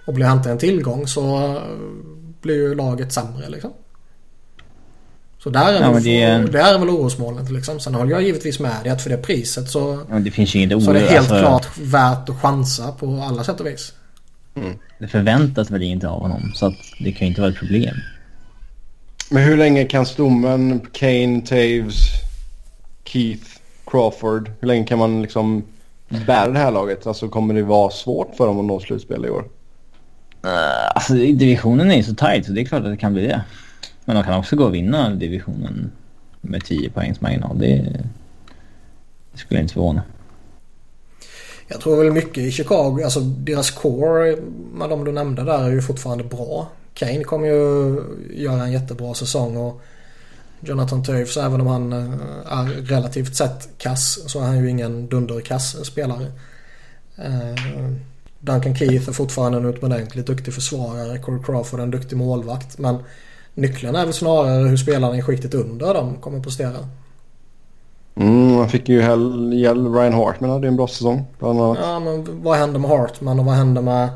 Och 0.06 0.14
blir 0.14 0.26
han 0.26 0.38
inte 0.38 0.52
en 0.52 0.58
tillgång 0.58 1.08
så 1.08 1.56
blir 2.42 2.56
ju 2.56 2.76
laget 2.76 3.14
sämre 3.14 3.50
liksom. 3.50 3.72
Så 5.44 5.50
där 5.50 5.74
är, 5.74 5.82
Ja, 5.82 5.92
väl, 5.92 6.04
det 6.04 6.22
är- 6.22 6.48
där 6.48 6.74
är 6.74 6.80
väl 6.80 6.90
orosmolnet 6.90 7.52
liksom. 7.52 7.80
Sen 7.80 7.96
håller 7.96 8.12
jag 8.12 8.24
givetvis 8.24 8.60
med 8.60 8.72
dig 8.84 8.92
att 8.92 9.02
för 9.02 9.10
det 9.10 9.18
priset 9.18 9.70
så, 9.70 10.00
Ja, 10.10 10.20
det 10.20 10.32
finns 10.32 10.56
ju 10.56 10.60
inget 10.60 10.84
så 10.84 10.90
är 10.90 10.94
det 10.94 11.00
oro. 11.00 11.08
helt 11.08 11.32
alltså, 11.32 11.40
klart 11.48 11.68
värt 11.82 12.30
att 12.30 12.42
chansa 12.42 12.92
på 12.92 13.22
alla 13.30 13.44
sätt 13.44 13.60
och 13.60 13.66
vis. 13.68 13.94
Det 15.00 15.08
förväntas 15.08 15.72
väl 15.72 15.84
inte 15.84 16.08
av 16.10 16.22
honom. 16.22 16.52
Så 16.56 16.66
att 16.66 16.74
det 17.00 17.12
kan 17.12 17.20
ju 17.20 17.28
inte 17.28 17.42
vara 17.42 17.52
ett 17.52 17.58
problem. 17.58 17.96
Men 19.32 19.44
hur 19.44 19.58
länge 19.58 19.86
kan 19.86 20.06
stommen 20.06 20.82
Kane, 20.92 21.42
Taves, 21.42 21.96
Keith, 23.06 23.44
Crawford. 23.88 24.52
Hur 24.60 24.68
länge 24.68 24.86
kan 24.86 25.00
man 25.00 25.22
liksom 25.22 25.64
bära 26.28 26.50
det 26.52 26.60
här 26.60 26.72
laget? 26.72 27.08
Alltså 27.08 27.30
kommer 27.30 27.54
det 27.54 27.64
vara 27.64 27.92
svårt 27.92 28.36
för 28.38 28.48
dem 28.48 28.60
att 28.60 28.66
nå 28.66 28.80
slutspel 28.80 29.26
i 29.26 29.30
år? 29.30 29.42
Uh, 30.46 30.52
alltså 30.96 31.14
divisionen 31.14 31.92
är 31.92 31.96
ju 31.96 32.04
så 32.04 32.16
tight 32.16 32.46
så 32.46 32.52
det 32.52 32.62
är 32.62 32.66
klart 32.66 32.84
att 32.84 32.92
det 32.92 32.98
kan 32.98 33.14
bli 33.14 33.28
det. 33.28 33.42
Men 34.10 34.16
de 34.16 34.24
kan 34.24 34.40
också 34.40 34.56
gå 34.56 34.66
och 34.66 34.74
vinna 34.74 35.10
divisionen 35.10 35.92
med 36.42 36.66
10 36.66 36.90
poängs 36.90 37.22
marginal. 37.22 37.60
Det, 37.60 38.02
det 39.32 39.38
skulle 39.38 39.60
inte 39.60 39.74
förvåna. 39.74 40.04
Jag 41.68 41.82
tror 41.82 42.04
väl 42.04 42.12
mycket 42.12 42.38
i 42.38 42.52
Chicago, 42.52 43.02
alltså 43.04 43.20
deras 43.20 43.72
core 43.72 44.38
med 44.74 44.90
de 44.90 45.06
du 45.06 45.12
nämnde 45.12 45.44
där 45.44 45.64
är 45.64 45.70
ju 45.70 45.82
fortfarande 45.82 46.24
bra. 46.24 46.68
Kane 46.94 47.24
kommer 47.24 47.48
ju 47.48 48.02
göra 48.34 48.64
en 48.64 48.72
jättebra 48.72 49.14
säsong 49.14 49.58
och 49.58 49.82
Jonathan 50.60 51.04
Toews 51.04 51.38
även 51.38 51.62
om 51.62 51.68
han 51.68 51.94
eh, 51.94 52.60
är 52.60 52.66
relativt 52.66 53.36
sett 53.36 53.70
kass 53.78 54.32
så 54.32 54.40
är 54.40 54.46
han 54.46 54.64
ju 54.64 54.70
ingen 54.70 55.08
dunderkass 55.08 55.86
spelare. 55.86 56.26
Eh, 57.16 57.92
Duncan 58.40 58.76
Keith 58.76 59.10
är 59.10 59.14
fortfarande 59.14 59.58
en 59.58 59.66
utomordentligt 59.66 60.28
duktig 60.28 60.54
försvarare. 60.54 61.20
Corey 61.20 61.44
Crawford 61.44 61.80
är 61.80 61.84
en 61.84 61.92
duktig 61.92 62.18
målvakt. 62.18 62.78
Men 62.78 62.98
nyckeln 63.54 63.96
är 63.96 64.06
väl 64.06 64.14
snarare 64.14 64.68
hur 64.68 64.78
spelarna 64.78 65.18
i 65.18 65.22
skiktet 65.22 65.54
under 65.54 65.94
dem 65.94 66.16
kommer 66.16 66.40
prestera. 66.40 66.78
Mm, 68.16 68.56
man 68.56 68.70
fick 68.70 68.90
ju 68.90 69.02
hjälp. 69.54 69.96
Ryan 69.96 70.14
Hartman 70.14 70.50
hade 70.50 70.68
ju 70.68 70.70
en 70.70 70.76
bra 70.76 70.88
säsong. 70.88 71.26
Bland 71.40 71.62
annat. 71.62 71.78
Ja, 71.82 72.00
men 72.00 72.44
vad 72.44 72.58
händer 72.58 72.80
med 72.80 72.90
Hartman 72.92 73.40
och 73.40 73.46
vad 73.46 73.56
händer 73.56 73.82
med 73.82 74.10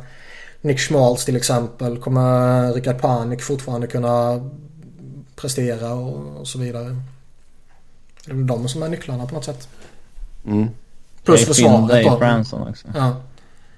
Nick 0.61 0.79
Schmaltz 0.79 1.25
till 1.25 1.35
exempel? 1.35 1.97
Kommer 1.97 2.73
Rickard 2.73 3.01
Panik 3.01 3.41
fortfarande 3.41 3.87
kunna 3.87 4.49
prestera 5.35 5.93
och, 5.93 6.39
och 6.39 6.47
så 6.47 6.59
vidare? 6.59 6.95
Det 8.25 8.31
är 8.31 8.35
väl 8.35 8.47
de 8.47 8.67
som 8.67 8.83
är 8.83 8.89
nycklarna 8.89 9.25
på 9.25 9.35
något 9.35 9.45
sätt. 9.45 9.67
Mm. 10.45 10.69
Plus 11.23 11.39
Det 11.39 11.43
är 11.43 11.47
försvaret 11.47 12.05
i 12.05 12.19
Franson 12.19 12.67
också. 12.67 12.87
Ja. 12.95 13.15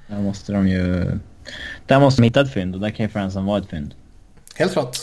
Där 0.08 0.22
måste 0.22 0.52
de 0.52 0.68
ju... 0.68 1.12
Där 1.86 2.00
måste 2.00 2.22
de 2.22 2.26
hitta 2.26 2.42
ett 2.42 2.54
fynd 2.54 2.76
och 2.76 2.82
där 2.82 2.90
kan 2.90 3.06
ju 3.06 3.10
Franson 3.10 3.46
vara 3.46 3.58
ett 3.58 3.70
fynd. 3.70 3.94
Helt 4.56 4.74
klart. 4.74 4.98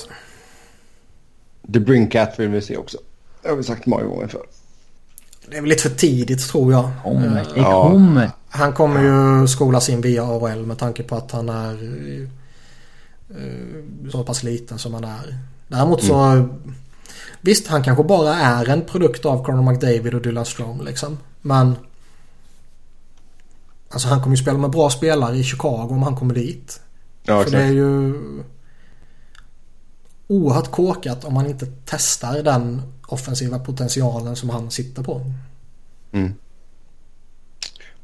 The 1.73 1.81
Brinkat 1.81 2.39
vill 2.39 2.49
vi 2.49 2.63
se 2.63 2.77
också. 2.77 2.99
Det 3.43 3.49
har 3.49 3.57
vi 3.57 3.63
sagt 3.63 3.87
många 3.87 4.05
gånger 4.05 4.27
förr. 4.27 4.47
Det 5.51 5.57
är 5.57 5.61
väl 5.61 5.71
lite 5.71 5.83
för 5.83 5.97
tidigt 5.97 6.49
tror 6.49 6.73
jag. 6.73 6.91
Kommer. 7.03 7.41
Eh, 7.41 7.47
Ja. 7.57 8.31
Han 8.49 8.73
kommer 8.73 9.03
ju 9.03 9.47
skolas 9.49 9.89
in 9.89 10.01
via 10.01 10.25
AHL 10.25 10.67
med 10.67 10.79
tanke 10.79 11.03
på 11.03 11.17
att 11.17 11.31
han 11.31 11.49
är 11.49 11.73
eh, 13.31 14.11
så 14.11 14.25
pass 14.25 14.43
liten 14.43 14.79
som 14.79 14.95
han 14.95 15.05
är. 15.05 15.39
Däremot 15.69 16.05
så 16.05 16.49
Visst, 17.41 17.67
han 17.67 17.83
kanske 17.83 18.05
bara 18.05 18.35
är 18.35 18.69
en 18.69 18.83
produkt 18.83 19.25
av 19.25 19.45
Conor 19.45 19.73
McDavid 19.73 20.15
och 20.15 20.23
Dylan 20.23 20.47
Strome 20.47 20.85
liksom. 20.85 21.19
Men 21.41 21.77
Alltså 23.93 24.09
han 24.09 24.23
kommer 24.23 24.37
ju 24.37 24.43
spela 24.43 24.59
med 24.59 24.71
bra 24.71 24.91
spelare 24.91 25.37
i 25.37 25.45
Chicago 25.45 25.89
om 25.91 26.03
han 26.03 26.17
kommer 26.17 26.35
dit. 26.35 26.81
Ja, 27.23 27.45
så 27.45 27.51
det 27.51 27.57
är 27.57 27.61
exakt. 27.61 27.75
ju 27.75 28.15
oerhört 30.33 30.71
kåkat 30.71 31.25
om 31.25 31.35
man 31.35 31.47
inte 31.47 31.67
testar 31.85 32.43
den 32.43 32.83
offensiva 33.07 33.59
potentialen 33.59 34.37
som 34.37 34.51
han 34.51 34.71
sitter 34.71 35.03
på. 35.03 35.21
Mm. 36.13 36.35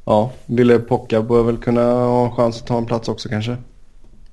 Ja, 0.05 0.31
Ville 0.45 0.79
Pocka 0.79 1.21
bör 1.21 1.43
väl 1.43 1.57
kunna 1.57 1.81
ha 1.93 2.25
en 2.25 2.35
chans 2.35 2.61
att 2.61 2.67
ta 2.67 2.77
en 2.77 2.85
plats 2.85 3.09
också 3.09 3.29
kanske. 3.29 3.57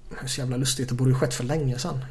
Det 0.08 0.16
är 0.24 0.26
så 0.26 0.40
jävla 0.40 0.56
lustigt. 0.56 0.88
Det 0.88 0.94
borde 0.94 1.10
ju 1.10 1.16
skett 1.16 1.34
för 1.34 1.44
länge 1.44 1.78
sedan. 1.78 2.04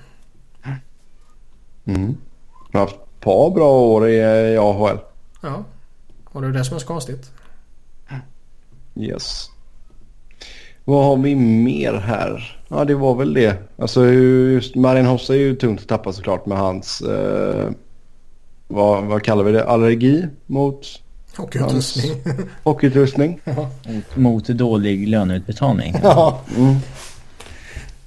Mm. 1.86 2.18
Han 2.52 2.72
har 2.72 2.80
haft 2.80 2.96
ett 2.96 3.20
par 3.20 3.52
bra 3.52 3.80
år 3.80 4.10
i, 4.10 4.16
i 4.54 4.58
AHL. 4.58 4.98
Ja. 5.42 5.64
Och 6.26 6.42
det 6.42 6.48
är 6.48 6.52
det 6.52 6.66
som 6.66 6.76
är 6.76 6.80
så 6.80 6.88
konstigt. 6.88 7.32
Yes. 8.96 9.50
Vad 10.86 11.06
har 11.06 11.18
vi 11.18 11.36
mer 11.36 11.94
här? 11.94 12.58
Ja, 12.68 12.86
det 12.86 12.96
var 12.96 13.16
väl 13.16 13.34
det. 13.34 13.58
Alltså 13.78 14.06
just 14.06 14.76
Marin 14.76 15.06
Hossa 15.06 15.34
är 15.34 15.38
ju 15.38 15.56
tungt 15.56 15.82
att 15.82 15.88
tappa 15.88 16.14
såklart 16.14 16.46
med 16.46 16.58
hans... 16.58 17.02
Eh, 17.02 17.70
vad, 18.68 19.04
vad 19.04 19.24
kallar 19.24 19.44
vi 19.44 19.52
det? 19.52 19.66
Allergi 19.66 20.28
mot 20.46 21.02
Hockeyutrustning. 21.38 22.22
hockeyutrustning. 22.64 23.42
Mot, 23.86 24.16
mot 24.16 24.48
dålig 24.48 25.08
löneutbetalning. 25.08 25.96
ja. 26.04 26.42
Mm. 26.58 26.76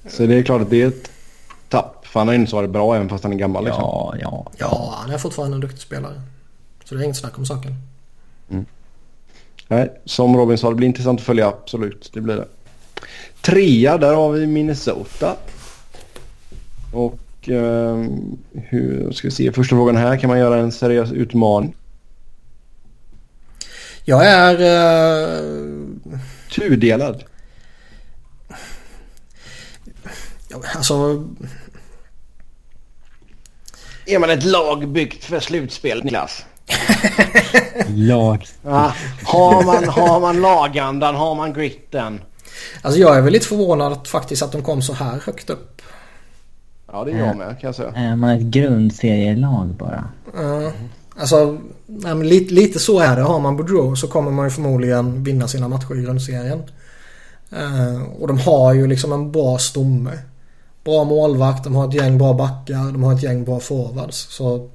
Så 0.07 0.25
det 0.25 0.35
är 0.35 0.43
klart 0.43 0.61
att 0.61 0.69
det 0.69 0.81
är 0.81 0.87
ett 0.87 1.11
tapp. 1.69 2.07
För 2.07 2.19
han 2.19 2.27
har 2.27 2.33
ju 2.35 2.39
inte 2.39 2.55
varit 2.55 2.69
bra 2.69 2.95
även 2.95 3.09
fast 3.09 3.23
han 3.23 3.33
är 3.33 3.37
gammal 3.37 3.63
liksom. 3.65 3.83
Ja, 3.83 4.15
ja. 4.21 4.45
ja, 4.57 4.93
han 5.01 5.11
är 5.11 5.17
fortfarande 5.17 5.55
en 5.55 5.61
duktig 5.61 5.79
spelare. 5.81 6.21
Så 6.83 6.95
det 6.95 7.01
är 7.01 7.03
inget 7.05 7.17
snack 7.17 7.37
om 7.37 7.45
saken. 7.45 7.75
Nej, 9.67 10.01
som 10.05 10.37
Robin 10.37 10.57
sa, 10.57 10.69
det 10.69 10.75
blir 10.75 10.87
intressant 10.87 11.19
att 11.19 11.25
följa. 11.25 11.47
Absolut, 11.47 12.09
det 12.13 12.21
blir 12.21 12.35
det. 12.35 12.47
Trea, 13.41 13.97
där 13.97 14.13
har 14.13 14.31
vi 14.31 14.47
Minnesota. 14.47 15.35
Och 16.93 17.49
eh, 17.49 17.97
hur 18.53 19.11
ska 19.11 19.27
vi 19.27 19.31
se, 19.31 19.51
första 19.51 19.75
frågan 19.75 19.97
här. 19.97 20.17
Kan 20.17 20.29
man 20.29 20.39
göra 20.39 20.57
en 20.57 20.71
seriös 20.71 21.11
utmaning? 21.11 21.75
Jag 24.03 24.25
är... 24.25 24.53
Eh, 24.61 26.19
Tudelad. 26.55 27.23
alltså... 30.75 31.27
Är 34.05 34.19
man 34.19 34.29
ett 34.29 34.43
lag 34.43 34.87
byggt 34.87 35.23
för 35.23 35.39
slutspel, 35.39 36.03
Niklas? 36.03 36.45
Lag. 37.87 38.45
Ja, 38.63 38.93
har, 39.23 39.63
man, 39.63 39.89
har 39.89 40.19
man 40.19 40.41
lagandan, 40.41 41.15
har 41.15 41.35
man 41.35 41.53
gritten? 41.53 42.21
Alltså 42.81 42.99
jag 42.99 43.17
är 43.17 43.21
väl 43.21 43.33
lite 43.33 43.47
förvånad 43.47 43.93
att 43.93 44.07
faktiskt 44.07 44.43
att 44.43 44.51
de 44.51 44.63
kom 44.63 44.81
så 44.81 44.93
här 44.93 45.19
högt 45.25 45.49
upp. 45.49 45.81
Ja, 46.91 47.03
det 47.03 47.11
är 47.11 47.17
jag 47.17 47.37
med 47.37 47.59
kan 47.59 47.67
jag 47.67 47.75
säga. 47.75 47.91
Är 47.95 48.15
man 48.15 48.29
ett 48.29 48.41
grundserielag 48.41 49.67
bara? 49.67 50.09
Uh, 50.37 50.69
alltså, 51.15 51.57
nej, 51.85 52.15
men 52.15 52.27
lite, 52.27 52.53
lite 52.53 52.79
så 52.79 52.99
är 52.99 53.15
det. 53.15 53.21
Har 53.21 53.39
man 53.39 53.57
Boudreau 53.57 53.95
så 53.95 54.07
kommer 54.07 54.31
man 54.31 54.45
ju 54.45 54.51
förmodligen 54.51 55.23
vinna 55.23 55.47
sina 55.47 55.67
matcher 55.67 55.99
i 55.99 56.01
grundserien. 56.01 56.63
Eh, 57.51 58.01
och 58.19 58.27
de 58.27 58.37
har 58.37 58.73
ju 58.73 58.87
liksom 58.87 59.13
en 59.13 59.31
bra 59.31 59.57
stomme. 59.57 60.11
Bra 60.83 61.03
målvakt, 61.03 61.63
de 61.63 61.75
har 61.75 61.87
ett 61.87 61.93
gäng 61.93 62.17
bra 62.17 62.33
backar, 62.33 62.91
de 62.91 63.03
har 63.03 63.13
ett 63.13 63.23
gäng 63.23 63.45
bra 63.45 63.59
forwards. 63.59 64.17
Så 64.17 64.69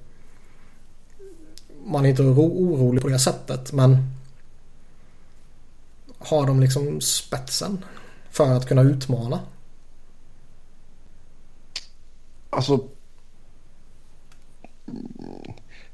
man 1.86 2.04
är 2.04 2.10
inte 2.10 2.22
orolig 2.22 3.02
på 3.02 3.08
det 3.08 3.18
sättet 3.18 3.72
men 3.72 4.13
har 6.24 6.46
de 6.46 6.60
liksom 6.60 7.00
spetsen 7.00 7.84
för 8.30 8.50
att 8.50 8.66
kunna 8.66 8.82
utmana? 8.82 9.40
Alltså... 12.50 12.80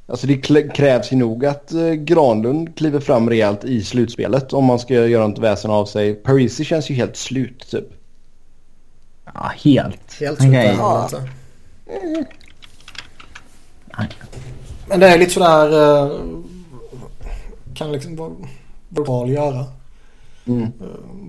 Alltså 0.06 0.26
det 0.26 0.36
krävs 0.74 1.12
ju 1.12 1.16
nog 1.16 1.46
att 1.46 1.72
eh, 1.72 1.92
Granlund 1.92 2.76
kliver 2.76 3.00
fram 3.00 3.30
rejält 3.30 3.64
i 3.64 3.84
slutspelet 3.84 4.52
om 4.52 4.64
man 4.64 4.78
ska 4.78 4.94
göra 4.94 5.28
något 5.28 5.38
väsen 5.38 5.70
av 5.70 5.86
sig. 5.86 6.14
Parisi 6.14 6.64
känns 6.64 6.90
ju 6.90 6.94
helt 6.94 7.16
slut 7.16 7.70
typ. 7.70 7.86
Ja, 9.24 9.52
helt. 9.56 10.20
Helt 10.20 10.38
slut 10.38 10.50
okay. 10.50 10.66
ja. 10.66 11.04
inte. 11.04 11.30
Men 14.88 15.00
det 15.00 15.08
är 15.08 15.18
lite 15.18 15.30
sådär... 15.30 15.72
Eh, 15.72 16.20
kan 17.74 17.92
liksom 17.92 18.16
vad 18.88 19.06
val 19.06 19.30
göra. 19.30 19.66
Mm. 20.44 20.62
Eh, 20.62 20.70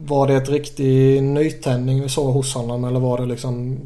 var 0.08 0.28
det 0.28 0.36
ett 0.36 0.50
riktig 0.50 1.24
nytändning 1.24 2.02
vi 2.02 2.10
såg 2.10 2.34
hos 2.34 2.54
honom 2.54 2.84
eller 2.84 3.00
var 3.00 3.18
det 3.18 3.26
liksom 3.26 3.80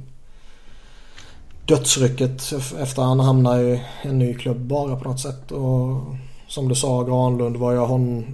dödsrycket 1.65 2.53
efter 2.81 3.01
att 3.01 3.07
han 3.07 3.19
hamnade 3.19 3.63
i 3.63 3.81
en 4.01 4.19
ny 4.19 4.33
klubb 4.33 4.57
bara 4.57 4.95
på 4.95 5.09
något 5.09 5.19
sätt. 5.19 5.51
Och 5.51 6.01
som 6.47 6.69
du 6.69 6.75
sa 6.75 7.03
Granlund 7.03 7.57
var 7.57 7.73
jag 7.73 7.87
hon, 7.87 8.25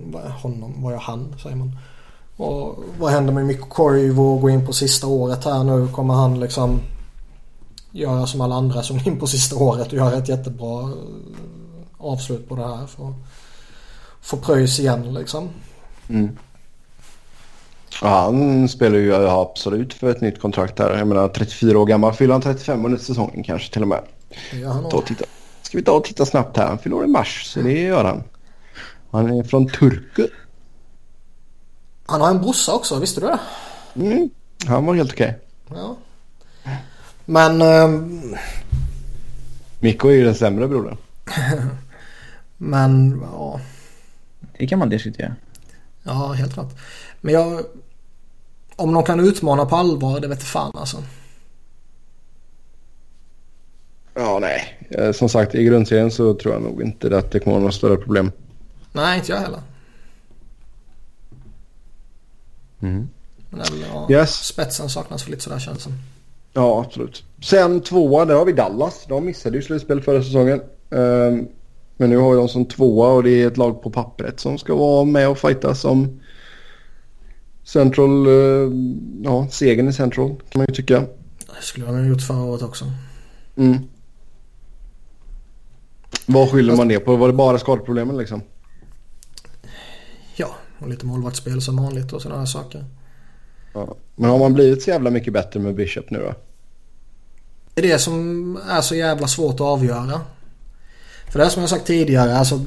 honom, 0.41 0.84
var 0.84 0.91
jag 0.91 0.99
han 0.99 1.35
säger 1.43 1.55
man. 1.55 1.77
Och 2.38 2.84
vad 2.99 3.11
händer 3.11 3.34
med 3.34 3.45
Mikko 3.45 3.65
Koivu 3.69 4.22
och 4.22 4.41
gå 4.41 4.49
in 4.49 4.65
på 4.65 4.73
sista 4.73 5.07
året 5.07 5.45
här 5.45 5.63
nu? 5.63 5.88
Kommer 5.88 6.13
han 6.13 6.39
liksom 6.39 6.80
göra 7.91 8.27
som 8.27 8.41
alla 8.41 8.55
andra 8.55 8.84
som 8.84 8.99
in 9.05 9.19
på 9.19 9.27
sista 9.27 9.55
året 9.55 9.88
och 9.88 9.93
göra 9.93 10.18
ett 10.18 10.30
jättebra 10.30 10.81
eh, 10.81 10.95
avslut 11.97 12.49
på 12.49 12.55
det 12.55 12.68
här 12.68 12.88
för 12.88 13.09
att 13.09 13.15
få 14.22 14.38
pröjs 14.38 14.80
igen 14.80 15.13
liksom. 15.13 15.49
Mm. 16.09 16.38
Ja, 18.01 18.22
han 18.22 18.69
spelar 18.69 18.97
ju 18.97 19.27
absolut 19.27 19.93
för 19.93 20.11
ett 20.11 20.22
nytt 20.22 20.41
kontrakt 20.41 20.80
här. 20.80 20.97
Jag 20.97 21.07
menar 21.07 21.27
34 21.27 21.80
år 21.80 21.85
gammal. 21.85 22.13
Fyller 22.13 22.34
han 22.34 22.41
35 22.41 22.85
under 22.85 22.97
säsongen 22.97 23.43
kanske 23.43 23.73
till 23.73 23.81
och 23.81 23.88
med. 23.88 24.01
Ja, 24.61 24.69
han 24.69 24.89
ta 24.89 25.01
titta. 25.01 25.26
Ska 25.61 25.77
vi 25.77 25.84
ta 25.84 25.91
och 25.91 26.03
titta 26.03 26.26
snabbt 26.26 26.57
här. 26.57 26.68
Han 26.68 26.80
fyller 26.80 26.95
år 26.95 27.03
i 27.03 27.07
mars 27.07 27.43
så 27.45 27.59
det 27.59 27.81
gör 27.81 28.03
han. 28.03 28.23
Han 29.11 29.39
är 29.39 29.43
från 29.43 29.68
Turku. 29.68 30.27
Han 32.05 32.22
har 32.22 32.30
en 32.30 32.41
brorsa 32.41 32.73
också, 32.73 32.99
visste 32.99 33.22
du 33.22 33.27
det? 33.27 33.39
Mm, 33.95 34.30
han 34.68 34.85
var 34.85 34.95
helt 34.95 35.11
okej. 35.11 35.39
Okay. 35.68 35.81
Ja. 35.81 35.97
Men... 37.26 37.61
Um... 37.61 38.35
Mikko 39.80 40.07
är 40.07 40.13
ju 40.13 40.23
den 40.23 40.35
sämre 40.35 40.68
brodern. 40.68 40.97
Men 42.57 43.22
ja. 43.31 43.59
Det 44.57 44.68
kan 44.68 44.80
man 44.80 44.89
diskutera. 44.89 45.35
Ja, 46.03 46.34
helt 46.34 46.53
klart. 46.53 46.80
Men 47.22 47.34
jag... 47.34 47.65
Om 48.82 48.94
de 48.94 49.03
kan 49.03 49.20
utmana 49.20 49.66
på 49.66 49.76
allvar, 49.76 50.20
det 50.20 50.28
vet 50.28 50.44
fan 50.44 50.72
alltså. 50.76 50.98
Ja, 54.14 54.40
nej. 54.41 54.88
Eh, 54.90 55.12
som 55.12 55.30
sagt, 55.30 55.56
i 55.56 55.64
grundserien 55.64 56.12
så 56.12 56.34
tror 56.34 56.53
jag 56.53 56.64
nog 56.64 56.82
inte 56.82 57.18
att 57.18 57.32
det 57.32 57.40
kommer 57.40 57.52
vara 57.52 57.60
några 57.60 57.72
större 57.72 57.98
problem. 57.98 58.32
Nej, 58.91 59.18
inte 59.20 59.32
jag 59.32 59.40
heller. 59.40 59.60
Mm. 62.82 63.10
Men 63.49 63.62
ja, 63.94 64.08
yes. 64.10 64.45
Spetsen 64.45 64.90
saknas 64.90 65.24
för 65.24 65.32
lite 65.32 65.44
sådär 65.44 65.60
känns 65.60 65.78
det 65.78 65.84
som. 65.84 65.94
Ja, 66.53 66.84
absolut. 66.88 67.24
Sen 67.41 67.82
tvåa, 67.82 68.26
där 68.26 68.36
har 68.36 68.45
vi 68.45 68.52
Dallas. 68.52 69.06
De 69.08 69.26
missade 69.26 69.58
ju 69.58 69.64
slutspel 69.64 70.02
förra 70.02 70.24
säsongen. 70.24 70.62
Um, 70.90 71.48
men 71.98 72.10
nu 72.10 72.18
har 72.18 72.32
vi 72.32 72.38
dem 72.38 72.49
som 72.49 72.66
tvåa 72.66 73.08
och 73.08 73.24
det 73.24 73.44
är 73.44 73.48
ett 73.48 73.58
lag 73.58 73.82
på 73.84 73.90
pappret 73.90 74.40
som 74.40 74.58
ska 74.58 74.76
vara 74.76 75.06
med 75.06 75.30
och 75.30 75.38
fightas 75.38 75.86
om 75.86 76.20
Central, 77.64 78.28
uh, 78.28 78.74
ja, 79.24 79.48
segern 79.52 79.88
i 79.88 79.94
Central 79.94 80.30
kan 80.30 80.60
man 80.60 80.66
ju 80.70 80.76
tycka. 80.76 81.00
Det 81.40 81.62
skulle 81.62 81.86
de 81.86 81.96
ha 81.96 82.06
gjort 82.06 82.22
förra 82.22 82.44
året 82.44 82.62
också. 82.62 82.86
Mm. 83.56 83.78
Vad 86.26 86.52
skyller 86.52 86.76
man 86.76 86.88
det 86.88 87.00
på? 87.00 87.16
Var 87.16 87.28
det 87.28 87.34
bara 87.34 87.60
skadeproblemen 87.60 88.18
liksom? 88.18 88.42
Ja, 90.36 90.56
och 90.80 90.90
lite 90.90 91.06
målvaktsspel 91.06 91.62
som 91.62 91.78
vanligt 91.78 92.14
och 92.14 92.22
sådana 92.22 92.46
saker. 92.46 92.86
Ja. 93.74 93.96
Men 94.16 94.30
har 94.30 94.40
man 94.40 94.54
blivit 94.54 94.84
så 94.84 94.90
jävla 94.90 95.10
mycket 95.10 95.34
bättre 95.34 95.60
med 95.60 95.76
Bishop 95.76 96.10
nu 96.10 96.20
då? 96.20 96.34
Det 97.74 97.82
är 97.82 97.88
det 97.88 98.00
som 98.00 98.58
är 98.70 98.82
så 98.82 98.96
jävla 98.96 99.28
svårt 99.28 99.54
att 99.54 99.62
avgöra. 99.62 100.22
För 101.32 101.40
det 101.40 101.46
är 101.46 101.50
som 101.50 101.62
jag 101.62 101.70
sagt 101.70 101.88
tidigare, 101.88 102.38
alltså 102.38 102.66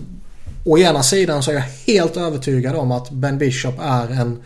å 0.64 0.78
ena 0.78 1.02
sidan 1.02 1.42
så 1.42 1.50
är 1.50 1.54
jag 1.54 1.62
helt 1.62 2.16
övertygad 2.16 2.76
om 2.76 2.92
att 2.92 3.10
Ben 3.10 3.38
Bishop 3.38 3.74
är 3.80 4.08
en 4.08 4.42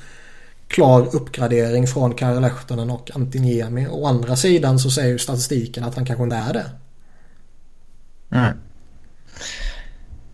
klar 0.69 1.17
uppgradering 1.17 1.87
från 1.87 2.15
Kari 2.15 2.41
Lehtonen 2.41 2.91
och 2.91 3.11
Antiniemi. 3.15 3.87
Å 3.91 4.07
andra 4.07 4.37
sidan 4.37 4.79
så 4.79 4.91
säger 4.91 5.09
ju 5.09 5.19
statistiken 5.19 5.85
att 5.85 5.95
han 5.95 6.07
kanske 6.07 6.25
inte 6.25 6.37
är 6.37 6.53
det. 6.53 6.71
Mm. 8.31 8.57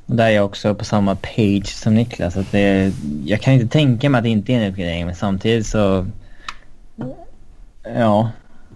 Och 0.06 0.16
där 0.16 0.27
är 0.27 0.31
jag 0.31 0.44
också 0.44 0.74
på 0.74 0.85
samma 0.85 1.15
page 1.15 1.66
som 1.66 1.94
Niklas. 1.94 2.36
Att 2.36 2.52
det, 2.52 2.93
jag 3.24 3.40
kan 3.40 3.52
inte 3.52 3.66
tänka 3.66 4.11
mig 4.11 4.19
att 4.19 4.24
det 4.24 4.31
inte 4.31 4.52
är 4.52 4.61
en 4.61 4.70
uppgradering 4.70 5.06
men 5.06 5.15
samtidigt 5.15 5.66
så... 5.66 6.06
Ja. 7.85 8.31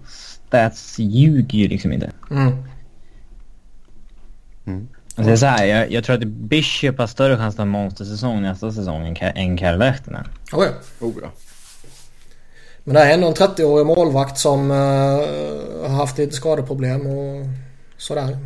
Stats 0.08 0.98
ljuger 0.98 1.58
ju 1.58 1.68
liksom 1.68 1.92
inte. 1.92 2.10
Mm. 2.30 2.64
Mm. 4.66 4.88
Alltså 5.16 5.36
så 5.36 5.46
här, 5.46 5.64
jag, 5.64 5.92
jag, 5.92 6.04
tror 6.04 6.16
att 6.16 6.24
Bishop 6.24 6.98
har 6.98 7.06
större 7.06 7.36
chans 7.36 7.54
att 7.54 7.58
ha 7.58 7.62
en 7.62 7.68
monstersäsong 7.68 8.42
nästa 8.42 8.72
säsong 8.72 9.06
än, 9.06 9.16
än 9.36 9.56
Karl 9.56 9.78
Lehtonen. 9.78 10.24
Oh 10.52 10.64
ja. 10.64 11.06
Oh 11.06 11.14
ja. 11.22 11.28
Men 12.88 12.94
det 12.94 13.00
är 13.00 13.14
ändå 13.14 13.26
en 13.26 13.34
30-årig 13.34 13.86
målvakt 13.86 14.38
som 14.38 14.70
uh, 14.70 14.76
har 15.82 15.88
haft 15.88 16.18
lite 16.18 16.36
skadeproblem 16.36 17.06
och 17.06 17.46
sådär. 17.96 18.38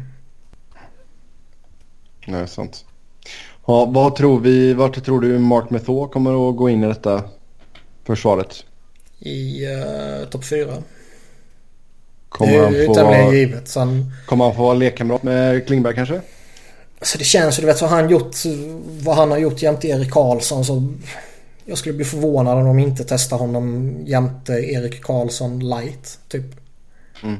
Nej, 2.26 2.48
sant. 2.48 2.84
Ja, 3.66 3.84
vad 3.84 4.16
tror 4.16 4.40
vi, 4.40 4.74
vart 4.74 5.04
tror 5.04 5.20
du 5.20 5.38
Mark 5.38 5.70
Method 5.70 6.10
kommer 6.10 6.50
att 6.50 6.56
gå 6.56 6.70
in 6.70 6.84
i 6.84 6.86
detta 6.86 7.24
försvaret? 8.04 8.64
I 9.18 9.66
uh, 9.66 10.28
topp 10.28 10.44
4. 10.44 10.82
Kommer 12.28 12.52
det 12.52 12.58
är 12.58 12.70
ju 12.70 12.94
tämligen 12.94 13.32
givet. 13.32 13.68
Sen... 13.68 14.12
Kommer 14.26 14.44
han 14.44 14.54
få 14.54 14.62
vara 14.62 14.74
lekkamrat 14.74 15.22
med 15.22 15.66
Klingberg 15.66 15.94
kanske? 15.94 16.20
Alltså 16.98 17.18
det 17.18 17.24
känns 17.24 17.58
ju, 17.58 17.60
du 17.60 17.66
vet 17.66 17.80
vad 17.80 17.90
han 17.90 18.10
gjort, 18.10 18.36
vad 19.00 19.16
han 19.16 19.30
har 19.30 19.38
gjort 19.38 19.62
jämte 19.62 19.88
Erik 19.88 20.10
Karlsson 20.10 20.64
så 20.64 20.88
jag 21.64 21.78
skulle 21.78 21.94
bli 21.94 22.04
förvånad 22.04 22.58
om 22.58 22.64
de 22.64 22.78
inte 22.78 23.04
testar 23.04 23.36
honom 23.36 23.96
jämte 24.06 24.52
Erik 24.52 25.02
Karlsson 25.02 25.68
light 25.68 26.18
typ. 26.28 26.44
Mm. 27.22 27.36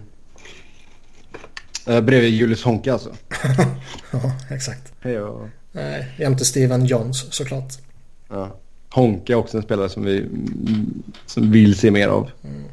Eh, 1.86 2.00
bredvid 2.00 2.30
Julius 2.30 2.64
Honka 2.64 2.92
alltså? 2.92 3.10
ja, 4.12 4.32
exakt. 4.50 4.92
Nej, 5.72 6.08
jämte 6.18 6.44
Steven 6.44 6.86
Johns 6.86 7.34
såklart. 7.34 7.72
Ja. 8.28 8.56
Honka 8.90 9.32
är 9.32 9.36
också 9.36 9.56
en 9.56 9.62
spelare 9.62 9.88
som 9.88 10.04
vi 10.04 10.28
som 11.26 11.50
vill 11.50 11.78
se 11.78 11.90
mer 11.90 12.08
av. 12.08 12.30
Mm. 12.44 12.64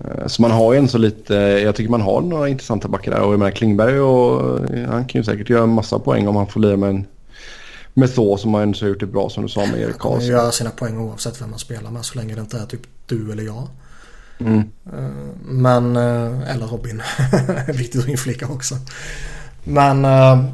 Eh, 0.00 0.26
så 0.26 0.42
man 0.42 0.50
har 0.50 0.72
ju 0.72 0.78
en 0.78 0.88
så 0.88 0.98
lite, 0.98 1.34
jag 1.34 1.74
tycker 1.74 1.90
man 1.90 2.00
har 2.00 2.20
några 2.20 2.48
intressanta 2.48 2.88
backar 2.88 3.12
där 3.12 3.20
och 3.20 3.32
jag 3.32 3.38
menar 3.38 3.50
Klingberg 3.50 4.00
och 4.00 4.60
han 4.88 5.04
kan 5.04 5.20
ju 5.20 5.24
säkert 5.24 5.50
göra 5.50 5.62
en 5.62 5.74
massa 5.74 5.98
poäng 5.98 6.28
om 6.28 6.36
han 6.36 6.46
får 6.46 6.60
lira 6.60 6.76
med 6.76 6.88
en 6.88 7.06
med 7.98 8.10
så 8.10 8.36
som 8.36 8.54
har 8.54 8.62
ändå 8.62 8.86
gjort 8.86 9.00
det 9.00 9.06
bra 9.06 9.30
som 9.30 9.42
du 9.42 9.48
sa 9.48 9.66
med 9.66 9.80
Erik 9.80 9.98
Karlsson. 9.98 10.20
Kan 10.20 10.28
göra 10.28 10.52
sina 10.52 10.70
poäng 10.70 10.98
oavsett 10.98 11.42
vem 11.42 11.50
man 11.50 11.58
spelar 11.58 11.90
med 11.90 12.04
så 12.04 12.18
länge 12.18 12.34
det 12.34 12.40
inte 12.40 12.58
är 12.58 12.66
typ 12.66 12.80
du 13.06 13.32
eller 13.32 13.42
jag. 13.42 13.68
Mm. 14.38 14.58
Eh, 14.92 15.10
men, 15.44 15.96
eh, 15.96 16.54
eller 16.54 16.66
Robin. 16.66 17.02
Viktigt 17.66 18.02
att 18.02 18.08
inflika 18.08 18.48
också. 18.48 18.74
Men 19.64 20.04
äh, 20.04 20.44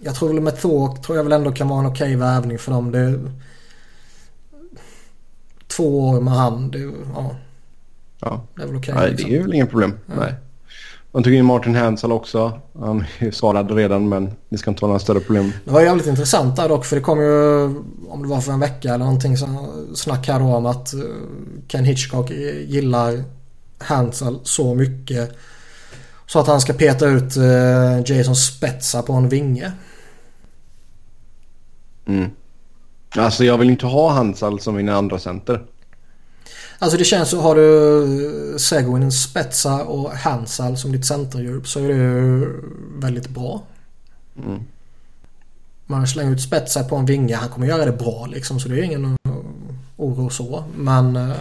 jag 0.00 0.14
tror 0.14 0.28
väl 0.28 0.40
med 0.40 0.60
Thor 0.60 0.96
tror 0.96 1.16
jag 1.16 1.24
väl 1.24 1.32
ändå 1.32 1.52
kan 1.52 1.68
vara 1.68 1.80
en 1.80 1.86
okej 1.86 2.16
värvning 2.16 2.58
för 2.58 2.72
dem. 2.72 2.92
Det, 2.92 3.20
två 5.66 6.08
år 6.08 6.20
med 6.20 6.34
han, 6.34 6.70
det, 6.70 6.92
ja. 7.14 7.36
Ja. 8.20 8.44
Det 8.56 8.62
är 8.62 8.66
väl 8.66 8.76
okej. 8.76 8.94
Nej, 8.94 9.10
liksom. 9.10 9.30
det 9.30 9.36
är 9.36 9.42
väl 9.42 9.54
inget 9.54 9.70
problem. 9.70 9.98
Ja. 10.06 10.14
Nej. 10.18 10.34
Man 11.14 11.22
tog 11.22 11.34
in 11.34 11.44
Martin 11.44 11.74
Hansel 11.74 12.12
också. 12.12 12.60
Han 12.78 13.04
är 13.18 13.30
skadad 13.30 13.70
redan 13.70 14.08
men 14.08 14.30
det 14.48 14.58
ska 14.58 14.70
inte 14.70 14.82
vara 14.82 14.88
några 14.88 14.98
större 14.98 15.20
problem. 15.20 15.52
Det 15.64 15.70
var 15.70 15.80
jävligt 15.80 16.06
intressant 16.06 16.56
där 16.56 16.68
dock 16.68 16.84
för 16.84 16.96
det 16.96 17.02
kom 17.02 17.20
ju 17.20 17.64
om 18.08 18.22
det 18.22 18.28
var 18.28 18.40
för 18.40 18.52
en 18.52 18.60
vecka 18.60 18.88
eller 18.88 19.04
någonting 19.04 19.36
så 19.36 19.46
snack 19.94 20.28
här 20.28 20.42
om 20.42 20.66
att 20.66 20.94
eh, 20.94 21.00
Ken 21.68 21.84
Hitchcock 21.84 22.30
gillar 22.66 23.24
Hansel 23.78 24.38
så 24.42 24.74
mycket 24.74 25.36
så 26.26 26.38
att 26.38 26.46
han 26.46 26.60
ska 26.60 26.72
peta 26.72 27.06
ut 27.06 27.36
eh, 27.36 28.16
Jason 28.16 28.36
Spetsa 28.36 29.02
på 29.02 29.12
en 29.12 29.28
vinge. 29.28 29.72
Mm. 32.06 32.30
Alltså 33.16 33.44
jag 33.44 33.58
vill 33.58 33.70
inte 33.70 33.86
ha 33.86 34.10
Hansel 34.10 34.60
som 34.60 34.76
min 34.76 34.88
andra 34.88 35.18
center. 35.18 35.62
Alltså 36.78 36.98
det 36.98 37.04
känns 37.04 37.30
så 37.30 37.40
har 37.40 37.54
du 37.54 38.58
Seguin, 38.58 39.12
Spetsa 39.12 39.84
och 39.84 40.10
Hansal 40.10 40.76
som 40.76 40.92
ditt 40.92 41.06
centerdjup 41.06 41.68
så 41.68 41.80
är 41.80 41.88
det 41.88 41.94
ju 41.94 42.46
väldigt 42.98 43.28
bra. 43.28 43.62
Mm. 44.44 44.60
Man 45.86 46.06
slänger 46.06 46.32
ut 46.32 46.42
Spetsa 46.42 46.84
på 46.84 46.96
en 46.96 47.06
vinge. 47.06 47.36
Han 47.36 47.48
kommer 47.48 47.66
göra 47.66 47.84
det 47.84 47.92
bra 47.92 48.26
liksom 48.26 48.60
så 48.60 48.68
det 48.68 48.80
är 48.80 48.82
ingen 48.82 49.16
oro 49.96 50.30
så. 50.30 50.64
Men 50.76 51.16
uh, 51.16 51.34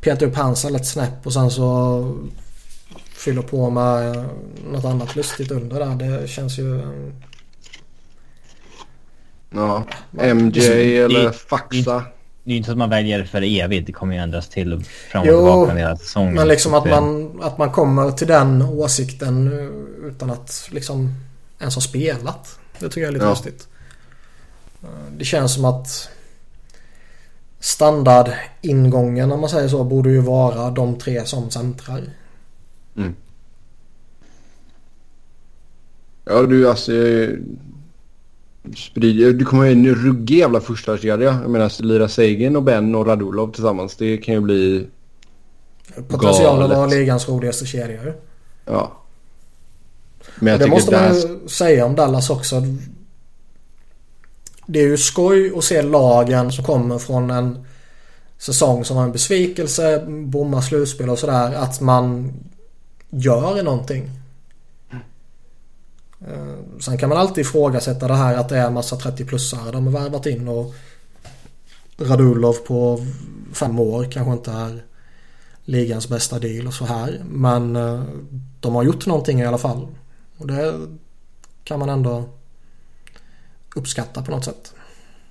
petar 0.00 0.26
upp 0.26 0.36
Hansal 0.36 0.76
ett 0.76 0.86
snäpp 0.86 1.26
och 1.26 1.32
sen 1.32 1.50
så 1.50 2.18
fyller 3.14 3.42
på 3.42 3.70
med 3.70 4.24
något 4.70 4.84
annat 4.84 5.16
lustigt 5.16 5.50
under 5.50 5.80
där. 5.80 6.20
Det 6.20 6.28
känns 6.28 6.58
ju... 6.58 6.82
Ja, 9.50 9.84
MJ 10.10 10.98
eller 10.98 11.30
Faxa. 11.30 12.04
Det 12.44 12.50
är 12.50 12.52
ju 12.52 12.56
inte 12.56 12.66
så 12.66 12.72
att 12.72 12.78
man 12.78 12.90
väljer 12.90 13.24
för 13.24 13.42
evigt. 13.42 13.86
Det 13.86 13.92
kommer 13.92 14.14
ju 14.14 14.20
ändras 14.20 14.48
till 14.48 14.84
fram 14.84 15.22
och 15.22 15.28
Jo, 15.28 15.36
tillbaka 15.38 15.74
hela 15.74 15.96
säsongen. 15.96 16.34
Men 16.34 16.48
liksom 16.48 16.74
att 16.74 16.84
man, 16.90 17.38
att 17.42 17.58
man 17.58 17.70
kommer 17.72 18.10
till 18.10 18.26
den 18.26 18.62
åsikten 18.62 19.46
eh, 19.52 20.06
utan 20.08 20.30
att 20.30 20.68
liksom 20.72 21.14
ens 21.60 21.74
ha 21.74 21.82
spelat. 21.82 22.58
Det 22.78 22.88
tycker 22.88 23.00
jag 23.00 23.08
är 23.08 23.12
lite 23.12 23.24
Ja. 23.24 23.30
lustigt. 23.30 23.68
Eh, 24.82 24.88
Det 25.18 25.24
känns 25.24 25.54
som 25.54 25.64
att 25.64 26.08
standardingången 27.60 29.32
om 29.32 29.40
man 29.40 29.50
säger 29.50 29.68
så 29.68 29.84
borde 29.84 30.10
ju 30.10 30.20
vara 30.20 30.70
de 30.70 30.98
tre 30.98 31.24
som 31.26 31.50
centrar. 31.50 32.02
Mm. 32.96 33.14
Ja 36.24 36.42
du 36.42 36.68
alltså. 36.68 36.92
Eh, 38.64 38.72
Sprid, 38.72 39.36
du 39.36 39.44
kommer 39.44 39.62
ha 39.62 39.70
en 39.70 39.94
ruggig 39.94 40.38
jävla 40.38 40.60
första 40.60 40.98
kedja. 40.98 41.38
Jag 41.42 41.50
menar 41.50 41.82
Lira 41.82 42.08
Seigin 42.08 42.56
och 42.56 42.62
Ben 42.62 42.94
och 42.94 43.06
Radulov 43.06 43.52
tillsammans. 43.52 43.96
Det 43.96 44.16
kan 44.16 44.34
ju 44.34 44.40
bli... 44.40 44.86
Potentialen 46.08 46.62
att 46.62 46.70
Galet. 46.70 46.98
ligans 46.98 47.28
roligaste 47.28 47.66
kedja 47.66 48.04
ju. 48.04 48.12
Ja. 48.64 48.92
Men 50.36 50.52
jag 50.52 50.60
det 50.60 50.66
måste 50.66 50.92
man 50.92 51.14
ju 51.14 51.48
säga 51.48 51.86
om 51.86 51.94
Dallas 51.94 52.30
också. 52.30 52.62
Det 54.66 54.80
är 54.80 54.86
ju 54.86 54.96
skoj 54.96 55.52
att 55.56 55.64
se 55.64 55.82
lagen 55.82 56.52
som 56.52 56.64
kommer 56.64 56.98
från 56.98 57.30
en 57.30 57.66
säsong 58.38 58.84
som 58.84 58.96
var 58.96 59.04
en 59.04 59.12
besvikelse, 59.12 60.04
bommar 60.08 60.60
slutspel 60.60 61.10
och 61.10 61.18
sådär. 61.18 61.54
Att 61.54 61.80
man 61.80 62.32
gör 63.10 63.62
någonting. 63.62 64.10
Eh, 66.28 66.78
sen 66.80 66.98
kan 66.98 67.08
man 67.08 67.18
alltid 67.18 67.42
ifrågasätta 67.42 68.08
det 68.08 68.14
här 68.14 68.36
att 68.36 68.48
det 68.48 68.58
är 68.58 68.66
en 68.66 68.74
massa 68.74 68.96
30-plussare 68.96 69.72
de 69.72 69.86
har 69.86 70.02
värvat 70.02 70.26
in 70.26 70.48
och 70.48 70.74
Radulov 71.98 72.52
på 72.52 73.06
fem 73.52 73.78
år 73.78 74.04
kanske 74.04 74.32
inte 74.32 74.50
är 74.50 74.82
ligans 75.64 76.08
bästa 76.08 76.38
deal 76.38 76.66
och 76.66 76.74
så 76.74 76.84
här. 76.84 77.22
Men 77.30 77.76
eh, 77.76 78.02
de 78.60 78.74
har 78.74 78.82
gjort 78.82 79.06
någonting 79.06 79.40
i 79.40 79.44
alla 79.44 79.58
fall. 79.58 79.86
Och 80.38 80.46
det 80.46 80.74
kan 81.64 81.78
man 81.78 81.88
ändå 81.88 82.24
uppskatta 83.74 84.22
på 84.22 84.30
något 84.30 84.44
sätt. 84.44 84.74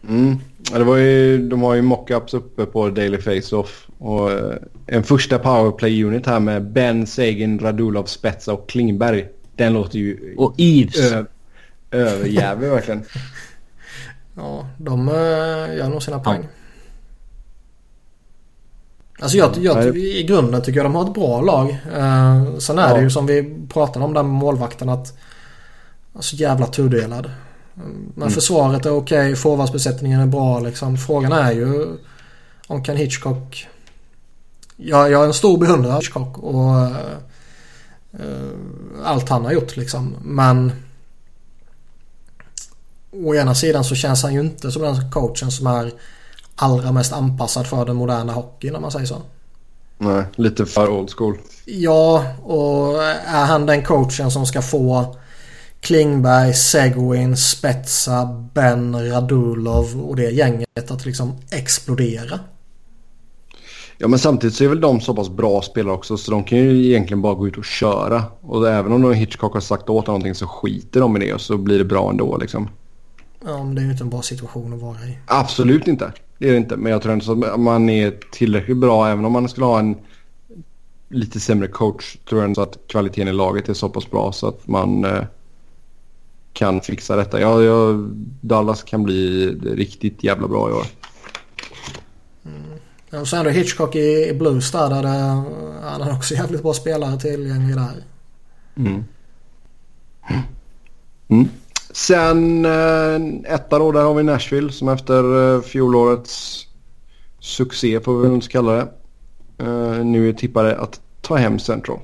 Mm. 0.07 0.37
Ja, 0.71 0.77
det 0.77 0.83
var 0.83 0.97
ju, 0.97 1.49
de 1.49 1.61
har 1.61 1.75
ju 1.75 1.81
mockups 1.81 2.33
uppe 2.33 2.65
på 2.65 2.89
Daily 2.89 3.17
Face-Off. 3.17 3.87
Och 3.97 4.31
eh, 4.31 4.57
en 4.87 5.03
första 5.03 5.39
powerplay 5.39 6.03
unit 6.03 6.25
här 6.25 6.39
med 6.39 6.71
Ben, 6.71 7.07
Sagan, 7.07 7.59
Radulov, 7.59 8.05
Spetsa 8.05 8.53
och 8.53 8.69
Klingberg. 8.69 9.27
Den 9.55 9.73
låter 9.73 9.99
ju 9.99 10.35
Och 10.37 10.53
Eves. 10.57 11.11
ö- 11.11 11.25
överjävlig 11.91 12.69
verkligen. 12.69 13.03
Ja, 14.35 14.67
de 14.77 15.07
eh, 15.07 15.13
gör 15.77 15.89
nog 15.89 16.03
sina 16.03 16.19
poäng. 16.19 16.47
Alltså 19.19 19.37
jag, 19.37 19.57
jag, 19.57 19.97
i 19.97 20.23
grunden 20.23 20.61
tycker 20.61 20.77
jag 20.79 20.85
de 20.85 20.95
har 20.95 21.05
ett 21.05 21.13
bra 21.13 21.41
lag. 21.41 21.69
Eh, 21.69 22.57
sen 22.57 22.79
är 22.79 22.87
det 22.89 22.95
Ja. 22.95 23.01
ju 23.01 23.09
som 23.09 23.25
vi 23.25 23.55
pratade 23.69 24.05
om 24.05 24.13
där 24.13 24.23
med 24.23 24.31
målvakten 24.31 24.89
att 24.89 25.17
Alltså 26.15 26.35
jävla 26.35 26.65
tudelad. 26.67 27.31
Men 27.73 28.13
Mm. 28.17 28.29
försvaret 28.29 28.85
är 28.85 28.91
okej, 28.97 29.35
forwardsbesättningen 29.35 30.19
är 30.19 30.25
bra 30.27 30.59
liksom. 30.59 30.97
Frågan 30.97 31.31
är 31.31 31.51
ju 31.51 31.87
om 32.67 32.83
kan 32.83 32.95
Hitchcock... 32.97 33.67
Jag, 34.77 35.11
jag 35.11 35.21
är 35.23 35.27
en 35.27 35.33
stor 35.33 35.57
beundrare 35.57 35.93
av 35.93 35.99
Hitchcock 36.01 36.37
och 36.37 36.79
eh, 36.79 36.91
allt 39.03 39.29
han 39.29 39.45
har 39.45 39.51
gjort 39.51 39.77
liksom. 39.77 40.15
Men 40.21 40.71
å 43.11 43.35
ena 43.35 43.55
sidan 43.55 43.83
så 43.83 43.95
känns 43.95 44.23
han 44.23 44.33
ju 44.33 44.39
inte 44.39 44.71
som 44.71 44.81
den 44.81 45.11
coachen 45.11 45.51
som 45.51 45.67
är 45.67 45.91
allra 46.55 46.91
mest 46.91 47.13
anpassad 47.13 47.67
för 47.67 47.85
den 47.85 47.95
moderna 47.95 48.33
hockeyn 48.33 48.75
om 48.75 48.81
man 48.81 48.91
säger 48.91 49.05
så. 49.05 49.21
Nej, 49.97 50.23
lite 50.35 50.65
för 50.65 50.89
old 50.89 51.11
school. 51.17 51.37
Ja, 51.65 52.35
och 52.43 53.03
är 53.03 53.45
han 53.45 53.65
den 53.65 53.83
coachen 53.83 54.31
som 54.31 54.45
ska 54.45 54.61
få 54.61 55.15
Klingberg, 55.79 56.53
Seguin, 56.53 57.37
Spetsa, 57.37 58.25
Ben, 58.53 59.09
Radulov 59.11 60.01
och 60.01 60.15
det 60.15 60.31
gänget 60.31 60.91
att 60.91 61.05
liksom 61.05 61.37
explodera? 61.51 62.39
Ja 63.97 64.07
men 64.07 64.19
samtidigt 64.19 64.55
så 64.55 64.63
är 64.63 64.67
väl 64.67 64.81
de 64.81 65.01
så 65.01 65.15
pass 65.15 65.29
bra 65.29 65.61
spelare 65.61 65.93
också 65.93 66.17
så 66.17 66.31
de 66.31 66.43
kan 66.43 66.57
ju 66.57 66.85
egentligen 66.85 67.21
bara 67.21 67.33
gå 67.33 67.47
ut 67.47 67.57
och 67.57 67.65
köra. 67.65 68.23
Och 68.41 68.69
även 68.69 68.91
om 68.91 69.01
de 69.01 69.13
Hitchcock 69.13 69.53
har 69.53 69.61
sagt 69.61 69.89
åt 69.89 70.07
någonting 70.07 70.35
så 70.35 70.47
skiter 70.47 70.99
de 70.99 71.17
i 71.17 71.19
det 71.19 71.33
och 71.33 71.41
så 71.41 71.57
blir 71.57 71.77
det 71.77 71.85
bra 71.85 72.09
ändå 72.09 72.37
liksom. 72.37 72.69
Ja, 73.45 73.63
men 73.63 73.75
det 73.75 73.81
är 73.81 73.85
ju 73.85 73.91
inte 73.91 74.03
en 74.03 74.09
bra 74.09 74.21
situation 74.21 74.73
att 74.73 74.81
vara 74.81 74.97
i. 74.97 75.17
Absolut 75.25 75.87
inte. 75.87 76.11
Det 76.37 76.47
är 76.47 76.51
det 76.51 76.57
inte. 76.57 76.77
Men 76.77 76.91
jag 76.91 77.01
tror 77.01 77.13
ändå 77.13 77.45
att 77.45 77.59
man 77.59 77.89
är 77.89 78.13
tillräckligt 78.31 78.77
bra 78.77 79.07
även 79.09 79.25
om 79.25 79.31
man 79.31 79.49
skulle 79.49 79.65
ha 79.65 79.79
en 79.79 79.95
lite 81.09 81.39
sämre 81.39 81.67
coach. 81.67 82.17
Tror 82.29 82.41
jag 82.41 82.45
ändå 82.45 82.55
så 82.55 82.61
att 82.61 82.77
kvaliteten 82.87 83.27
i 83.27 83.33
laget 83.33 83.69
är 83.69 83.73
så 83.73 83.89
pass 83.89 84.11
bra 84.11 84.31
så 84.31 84.47
att 84.47 84.67
man 84.67 85.05
eh, 85.05 85.23
kan 86.53 86.81
fixa 86.81 87.15
detta. 87.15 87.41
Ja, 87.41 87.63
ja, 87.63 88.03
Dallas 88.41 88.83
kan 88.83 89.03
bli 89.03 89.47
riktigt 89.75 90.23
jävla 90.23 90.47
bra 90.47 90.69
i 90.69 90.73
år. 90.73 90.85
Och 93.21 93.27
sen 93.27 93.39
är 93.39 93.43
det 93.43 93.51
Hitchcock 93.51 93.95
i, 93.95 94.29
i 94.29 94.33
Blues 94.33 94.71
där. 94.71 94.89
där 94.89 95.03
det, 95.03 95.43
han 95.81 96.01
har 96.01 96.15
också 96.15 96.33
jävligt 96.33 96.63
bra 96.63 96.73
spelare 96.73 97.19
tillgänglig 97.19 97.75
där. 97.75 98.03
Mm. 98.77 99.03
Mm. 101.27 101.49
Sen 101.91 102.65
eh, 102.65 103.53
etta 103.53 103.79
då, 103.79 103.91
där 103.91 104.01
har 104.01 104.13
vi 104.13 104.23
Nashville 104.23 104.71
som 104.71 104.89
efter 104.89 105.55
eh, 105.55 105.61
fjolårets 105.61 106.67
succé 107.39 107.99
får 107.99 108.17
vi 108.17 108.27
väl 108.27 108.35
inte 108.35 108.47
kalla 108.47 108.71
det. 108.71 108.87
Eh, 109.57 110.05
nu 110.05 110.29
är 110.29 110.33
tippade 110.33 110.77
att 110.79 111.01
ta 111.21 111.35
hem 111.35 111.59
Central. 111.59 111.99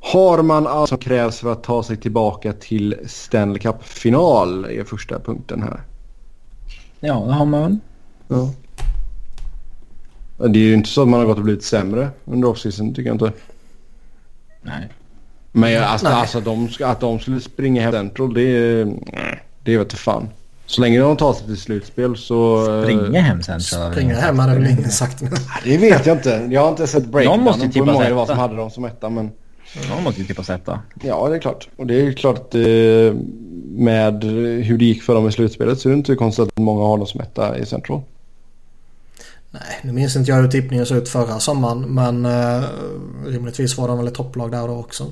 Har 0.00 0.42
man 0.42 0.66
allt 0.66 0.88
som 0.88 0.98
krävs 0.98 1.38
för 1.38 1.52
att 1.52 1.62
ta 1.62 1.82
sig 1.82 1.96
tillbaka 1.96 2.52
till 2.52 2.94
Stanley 3.06 3.58
Cup-final 3.58 4.64
är 4.64 4.84
första 4.84 5.20
punkten 5.20 5.62
här. 5.62 5.80
Ja, 7.00 7.14
det 7.14 7.32
har 7.32 7.46
man 7.46 7.62
väl. 7.62 7.78
Ja. 8.28 8.50
Det 10.38 10.44
är 10.58 10.62
ju 10.62 10.74
inte 10.74 10.88
så 10.88 11.02
att 11.02 11.08
man 11.08 11.20
har 11.20 11.26
gått 11.26 11.38
och 11.38 11.44
blivit 11.44 11.64
sämre 11.64 12.08
under 12.24 12.48
offseason 12.48 12.94
tycker 12.94 13.08
jag 13.10 13.14
inte. 13.14 13.32
Nej. 14.62 14.88
Men 15.52 15.72
jag, 15.72 15.84
alltså, 15.84 16.08
Nej. 16.08 16.16
alltså 16.16 16.40
de 16.40 16.68
att 16.80 17.00
de 17.00 17.18
skulle 17.18 17.40
springa 17.40 17.82
hem 17.82 17.92
Central 17.94 18.34
det 18.34 18.42
är... 18.42 18.84
Det 19.64 19.78
vet 19.78 19.92
jag 19.92 20.00
fan. 20.00 20.28
Så 20.66 20.80
länge 20.80 21.00
de 21.00 21.16
tar 21.16 21.32
sig 21.32 21.46
till 21.46 21.56
slutspel 21.56 22.16
så... 22.16 22.70
eh, 22.78 22.82
Springa 22.82 23.20
hem 23.20 23.42
sen. 23.42 23.60
så 23.60 23.78
har 23.78 23.88
vi 23.88 23.94
Springa 23.94 24.14
hem 24.14 24.38
hade 24.38 24.54
väl 24.54 24.70
ingen 24.70 24.90
sagt 24.90 25.22
nu. 25.22 25.30
Det 25.64 25.78
vet 25.78 26.06
jag 26.06 26.16
inte. 26.16 26.48
Jag 26.50 26.60
har 26.60 26.68
inte 26.68 26.86
sett 26.86 26.94
måste 27.02 27.10
breakdownen 27.12 27.60
ju 27.60 27.80
på 27.80 27.84
hur 27.86 27.92
många 27.92 28.08
det 28.08 28.14
var 28.14 28.22
etta. 28.22 28.32
som 28.32 28.38
hade 28.40 28.56
dem 28.56 28.70
som 28.70 28.84
etta. 28.84 29.10
Men 29.10 29.30
Någon 29.90 30.02
måste 30.04 30.20
ju 30.20 30.26
tippa 30.26 30.42
sätta. 30.42 30.80
ja, 31.02 31.28
det 31.28 31.34
är 31.36 31.40
klart. 31.40 31.68
Och 31.76 31.86
det 31.86 32.00
är 32.06 32.12
klart 32.12 32.38
att 32.38 32.54
eh, 32.54 32.60
med 33.76 34.24
hur 34.64 34.78
det 34.78 34.84
gick 34.84 35.02
för 35.02 35.14
dem 35.14 35.28
i 35.28 35.32
slutspelet 35.32 35.80
så 35.80 35.88
är 35.88 35.90
det 35.90 35.96
inte 35.96 36.14
konstigt 36.14 36.48
att 36.48 36.58
många 36.58 36.82
har 36.84 36.96
dem 36.98 37.06
som 37.06 37.20
etta 37.20 37.58
i 37.58 37.66
Central. 37.66 38.00
Nej, 39.60 39.80
nu 39.82 39.92
minns 39.92 40.16
inte 40.16 40.30
jag 40.30 40.36
hur 40.36 40.48
tippningen 40.48 40.86
såg 40.86 40.98
ut 40.98 41.08
förra 41.08 41.40
sommaren. 41.40 41.80
Men 41.80 42.26
uh, 42.26 42.64
rimligtvis 43.26 43.78
var 43.78 43.88
de 43.88 43.98
väl 43.98 44.06
ett 44.06 44.14
topplag 44.14 44.50
där 44.50 44.68
då 44.68 44.74
också. 44.74 45.06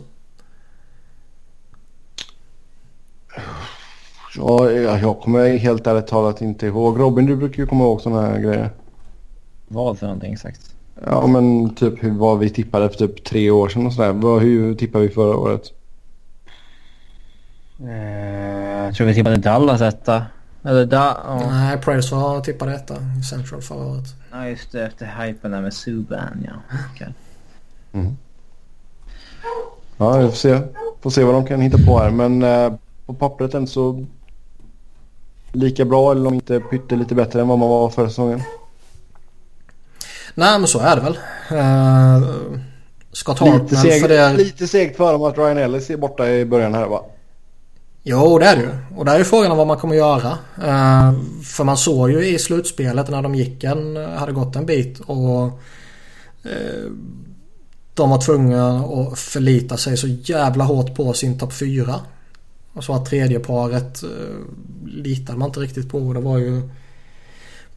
Ja, 4.36 4.70
jag 4.70 5.00
jag 5.00 5.20
kommer 5.20 5.56
helt 5.56 5.86
ärligt 5.86 6.06
talat 6.06 6.40
inte 6.40 6.66
ihåg. 6.66 7.00
Robin, 7.00 7.26
du 7.26 7.36
brukar 7.36 7.62
ju 7.62 7.66
komma 7.66 7.84
ihåg 7.84 8.00
sådana 8.00 8.22
här 8.22 8.38
grejer. 8.38 8.70
Vad 9.68 9.98
för 9.98 10.06
någonting 10.06 10.32
exakt? 10.32 10.74
Ja, 11.06 11.26
men 11.26 11.74
typ 11.74 12.04
hur, 12.04 12.10
vad 12.10 12.38
vi 12.38 12.50
tippade 12.50 12.88
för 12.88 12.96
typ 12.96 13.24
tre 13.24 13.50
år 13.50 13.68
sedan 13.68 13.86
och 13.86 13.92
sådär. 13.92 14.12
Vad, 14.12 14.42
hur 14.42 14.74
tippade 14.74 15.06
vi 15.06 15.14
förra 15.14 15.36
året? 15.36 15.72
Eh, 17.80 18.84
jag 18.84 18.94
tror 18.94 19.06
vi 19.06 19.14
tippade 19.14 19.36
Dallas 19.36 19.80
etta. 19.80 20.22
Eller 20.64 20.86
da, 20.86 21.16
ja. 21.26 21.50
Nej, 21.50 21.78
Prairie 21.78 22.10
var 22.10 22.40
tippade 22.40 22.74
etta 22.74 22.94
i 23.20 23.22
Central 23.22 23.62
förra 23.62 23.86
året. 23.86 24.23
Ja, 24.34 24.48
just 24.48 24.72
det. 24.72 24.86
Efter 24.86 25.06
hypen 25.06 25.50
där 25.50 25.60
med 25.60 25.74
Subban, 25.74 26.46
ja. 26.46 26.76
Okej. 26.92 27.12
Ja, 29.96 30.18
vi 30.18 30.28
får 30.28 30.36
se. 30.36 30.60
Får 31.00 31.10
se 31.10 31.24
vad 31.24 31.34
de 31.34 31.46
kan 31.46 31.60
hitta 31.60 31.78
på 31.78 31.98
här. 31.98 32.10
Men 32.10 32.42
eh, 32.42 32.72
på 33.06 33.14
pappret 33.14 33.54
än 33.54 33.66
så 33.66 34.06
lika 35.52 35.84
bra 35.84 36.12
eller 36.12 36.26
om 36.26 36.34
inte 36.34 36.60
pytte 36.60 36.96
lite 36.96 37.14
bättre 37.14 37.40
än 37.40 37.48
vad 37.48 37.58
man 37.58 37.68
var 37.68 37.90
förra 37.90 38.08
säsongen. 38.08 38.42
Nej 40.34 40.58
men 40.58 40.68
så 40.68 40.78
är 40.78 40.96
det 40.96 41.02
väl. 41.02 41.18
Uh, 41.52 42.58
Scott 43.12 43.38
Hartnell 43.38 43.62
lite, 43.62 43.76
seg, 43.76 44.00
för 44.00 44.08
det... 44.08 44.32
lite 44.32 44.66
segt 44.66 44.96
för 44.96 45.12
dem 45.12 45.22
att 45.22 45.38
Ryan 45.38 45.58
Ellis 45.58 45.90
är 45.90 45.96
borta 45.96 46.28
i 46.28 46.44
början 46.44 46.74
här 46.74 46.86
va? 46.86 47.04
Jo 48.06 48.38
det 48.38 48.46
är 48.46 48.56
det 48.56 48.62
ju. 48.62 48.70
Och 48.96 49.04
där 49.04 49.20
är 49.20 49.24
frågan 49.24 49.50
om 49.50 49.58
vad 49.58 49.66
man 49.66 49.76
kommer 49.76 49.94
göra. 49.94 50.38
Eh, 50.62 51.12
för 51.44 51.64
man 51.64 51.76
såg 51.76 52.10
ju 52.10 52.26
i 52.26 52.38
slutspelet 52.38 53.10
när 53.10 53.22
de 53.22 53.34
gick 53.34 53.64
en, 53.64 53.96
hade 53.96 54.32
gått 54.32 54.56
en 54.56 54.66
bit 54.66 55.00
och 55.00 55.44
eh, 56.42 56.90
de 57.94 58.10
var 58.10 58.20
tvungna 58.20 58.78
att 58.78 59.18
förlita 59.18 59.76
sig 59.76 59.96
så 59.96 60.06
jävla 60.06 60.64
hårt 60.64 60.94
på 60.94 61.12
sin 61.12 61.38
topp 61.38 61.52
4. 61.52 62.00
Och 62.72 62.84
så 62.84 62.94
att 62.94 63.06
tredje 63.06 63.40
paret 63.40 64.02
eh, 64.02 64.08
litade 64.86 65.38
man 65.38 65.48
inte 65.48 65.60
riktigt 65.60 65.90
på. 65.90 66.12
Det 66.12 66.20
var 66.20 66.38
ju 66.38 66.62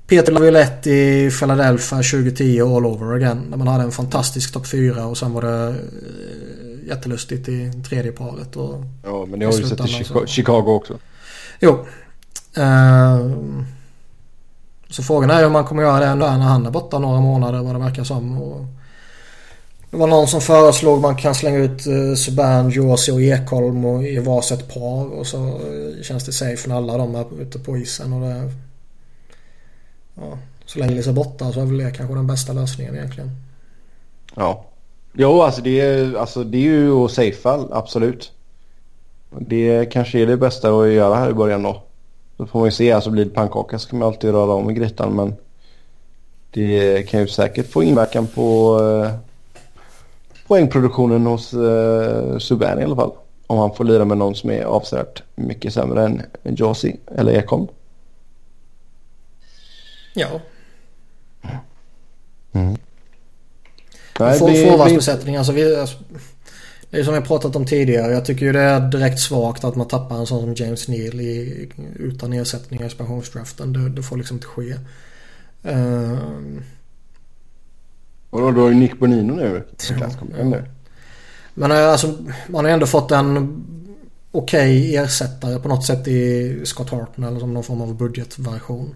Peter 0.08 0.32
Laviolette 0.32 0.92
i 0.92 1.32
Philadelphia 1.40 1.98
2010 1.98 2.62
all 2.62 2.86
over 2.86 3.16
again. 3.16 3.50
Där 3.50 3.58
man 3.58 3.68
hade 3.68 3.84
en 3.84 3.92
fantastisk 3.92 4.54
topp 4.54 4.68
4 4.68 5.06
och 5.06 5.18
sen 5.18 5.34
var 5.34 5.42
det 5.42 5.76
jättelustigt 6.88 7.50
i 7.50 7.72
tredje 7.90 8.12
paret. 8.12 8.56
Och 8.56 8.84
ja 9.04 9.26
men 9.26 9.40
det 9.40 9.46
har 9.46 9.54
ju 9.54 9.64
sett 9.68 9.86
i 9.86 9.88
Chicago, 9.88 10.26
Chicago 10.28 10.68
också. 10.68 11.00
Jo. 11.60 11.86
Uh, 12.58 13.64
så 14.90 15.04
frågan 15.04 15.30
är 15.30 15.44
hur 15.44 15.50
man 15.50 15.66
kommer 15.66 15.84
göra 15.84 16.00
det 16.00 16.16
när 16.16 16.28
han 16.28 16.66
är 16.66 16.72
borta 16.72 17.00
några 17.00 17.20
månader 17.20 17.64
vad 17.64 17.76
det 17.76 17.80
verkar 17.80 18.04
som. 18.04 18.42
Och 18.42 18.66
det 19.92 19.98
var 19.98 20.08
någon 20.08 20.28
som 20.28 20.42
föreslog 20.42 21.02
man 21.02 21.16
kan 21.16 21.36
slänga 21.36 21.58
ut 21.58 21.88
uh, 21.88 22.16
Subban, 22.16 22.70
Josi 22.70 23.12
och 23.12 23.22
Ekholm 23.22 23.86
och 23.86 24.04
i 24.04 24.20
varsitt 24.20 24.74
par. 24.74 25.06
Och 25.06 25.28
så 25.28 25.38
uh, 25.38 26.02
känns 26.04 26.26
det 26.26 26.32
safe 26.32 26.70
när 26.70 26.76
alla 26.76 26.98
de 26.98 27.16
är 27.16 27.42
ute 27.42 27.60
på 27.60 27.78
isen. 27.78 28.14
Och 28.14 28.22
det, 28.22 28.52
ja, 30.16 30.38
så 30.66 30.80
länge 30.80 30.96
Lisa 30.96 31.10
är 31.10 31.14
borta 31.14 31.52
så 31.52 31.62
är 31.62 31.66
väl 31.66 31.78
det 31.78 31.92
kanske 31.92 32.16
den 32.16 32.28
bästa 32.28 32.54
lösningen 32.54 32.96
egentligen. 32.96 33.32
Ja. 34.36 34.66
Jo, 35.20 35.42
alltså 35.42 35.62
det 35.62 35.80
är, 35.80 36.16
alltså 36.16 36.44
det 36.44 36.58
är 36.58 36.62
ju 36.62 36.92
att 36.92 37.12
safea, 37.12 37.68
absolut. 37.72 38.32
Det 39.30 39.86
kanske 39.86 40.20
är 40.20 40.26
det 40.26 40.38
bästa 40.38 40.70
att 40.70 40.90
göra 40.90 41.16
här 41.16 41.30
i 41.30 41.34
början 41.34 41.64
då. 41.64 41.84
Då 42.38 42.46
får 42.46 42.60
man 42.60 42.68
ju 42.68 42.72
se, 42.72 42.92
alltså 42.92 43.10
blir 43.10 43.26
det 43.26 43.32
pannkaka 43.32 43.80
så 43.80 43.90
kan 43.90 44.00
man 44.00 44.08
alltid 44.08 44.32
röra 44.32 44.54
om 44.54 44.70
i 44.70 44.74
grytan 44.74 45.16
men 45.16 45.36
det 46.52 47.04
kan 47.10 47.20
ju 47.20 47.28
säkert 47.28 47.72
få 47.72 47.84
inverkan 47.84 48.28
på 48.28 48.80
eh, 48.82 49.12
poängproduktionen 50.48 51.26
hos 51.26 51.54
eh, 51.54 52.38
Subban 52.38 52.80
i 52.80 52.84
alla 52.84 52.96
fall. 52.96 53.12
Om 53.48 53.58
han 53.58 53.76
får 53.76 53.84
lira 53.84 54.06
med 54.06 54.18
någon 54.18 54.36
som 54.36 54.50
är 54.50 54.64
avsevärt 54.64 55.24
mycket 55.36 55.74
sämre 55.74 56.06
än 56.06 56.22
Josie 56.44 56.98
eller 57.16 57.34
Ekholm. 57.34 57.68
Ja. 60.14 60.28
Mm. 62.52 62.78
Nej, 64.20 64.40
Forwardsbesättningen, 64.40 65.40
alltså, 65.40 65.54
vi, 65.54 65.76
alltså, 65.76 65.98
det 66.90 67.00
är 67.00 67.04
som 67.04 67.14
jag 67.14 67.26
pratat 67.26 67.56
om 67.56 67.66
tidigare. 67.66 68.14
Jag 68.14 68.26
tycker 68.26 68.46
ju 68.46 68.52
det 68.52 68.60
är 68.60 68.80
direkt 68.80 69.20
svagt 69.20 69.64
att 69.64 69.76
man 69.76 69.88
tappar 69.88 70.18
en 70.18 70.26
sån 70.26 70.42
som 70.42 70.66
James 70.66 70.88
Neal 70.88 71.22
i, 71.22 71.70
utan 71.96 72.34
ersättning 72.34 72.82
i 72.82 72.84
expansionsdraften. 72.84 73.74
Det, 73.74 73.90
det 73.90 74.04
får 74.04 74.18
liksom 74.18 74.38
inte 74.38 74.48
ske. 74.48 74.76
Uh, 75.66 76.20
och 78.30 78.42
då, 78.42 78.52
då 78.52 78.62
har 78.62 78.70
ju 78.70 78.76
Nick 78.76 79.00
Bonino 79.00 79.34
nu. 79.34 79.64
Ja. 80.40 80.62
Men 81.54 81.72
eh, 81.72 81.90
alltså, 81.90 82.18
man 82.48 82.66
har 82.66 82.72
ändå 82.72 82.86
fått 82.86 83.12
en 83.12 83.64
okej 84.32 84.80
okay 84.80 84.96
ersättare 84.96 85.60
på 85.60 85.68
något 85.68 85.86
sätt 85.86 86.08
i 86.08 86.62
Scott 86.66 86.90
Harton 86.90 87.24
eller 87.24 87.40
som 87.40 87.54
någon 87.54 87.64
form 87.64 87.82
av 87.82 87.96
budgetversion. 87.96 88.96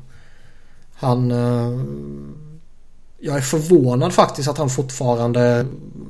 Han... 0.93 1.31
Uh, 1.31 1.81
jag 3.21 3.37
är 3.37 3.41
förvånad 3.41 4.13
faktiskt 4.13 4.49
att 4.49 4.57
han 4.57 4.69
fortfarande 4.69 5.65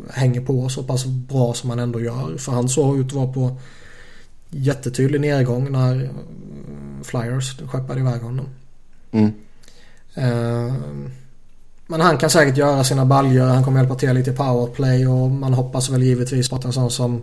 hänger 0.09 0.41
på 0.41 0.69
så 0.69 0.83
pass 0.83 1.05
bra 1.05 1.53
som 1.53 1.69
han 1.69 1.79
ändå 1.79 2.01
gör. 2.01 2.37
För 2.37 2.51
han 2.51 2.69
såg 2.69 2.97
ut 2.97 3.07
att 3.07 3.13
vara 3.13 3.33
på 3.33 3.57
jättetydlig 4.49 5.21
nedgång 5.21 5.71
när 5.71 6.09
Flyers 7.03 7.59
skeppade 7.59 7.99
iväg 7.99 8.21
honom. 8.21 8.45
Mm. 9.11 9.33
Uh, 10.17 10.73
men 11.87 12.01
han 12.01 12.17
kan 12.17 12.29
säkert 12.29 12.57
göra 12.57 12.83
sina 12.83 13.05
baljor. 13.05 13.45
Han 13.45 13.63
kommer 13.63 13.79
hjälpa 13.79 13.95
till 13.95 14.13
lite 14.13 14.31
i 14.31 14.35
powerplay 14.35 15.07
och 15.07 15.31
man 15.31 15.53
hoppas 15.53 15.89
väl 15.89 16.03
givetvis 16.03 16.49
på 16.49 16.55
att 16.55 16.65
en 16.65 16.73
sån 16.73 16.91
som 16.91 17.21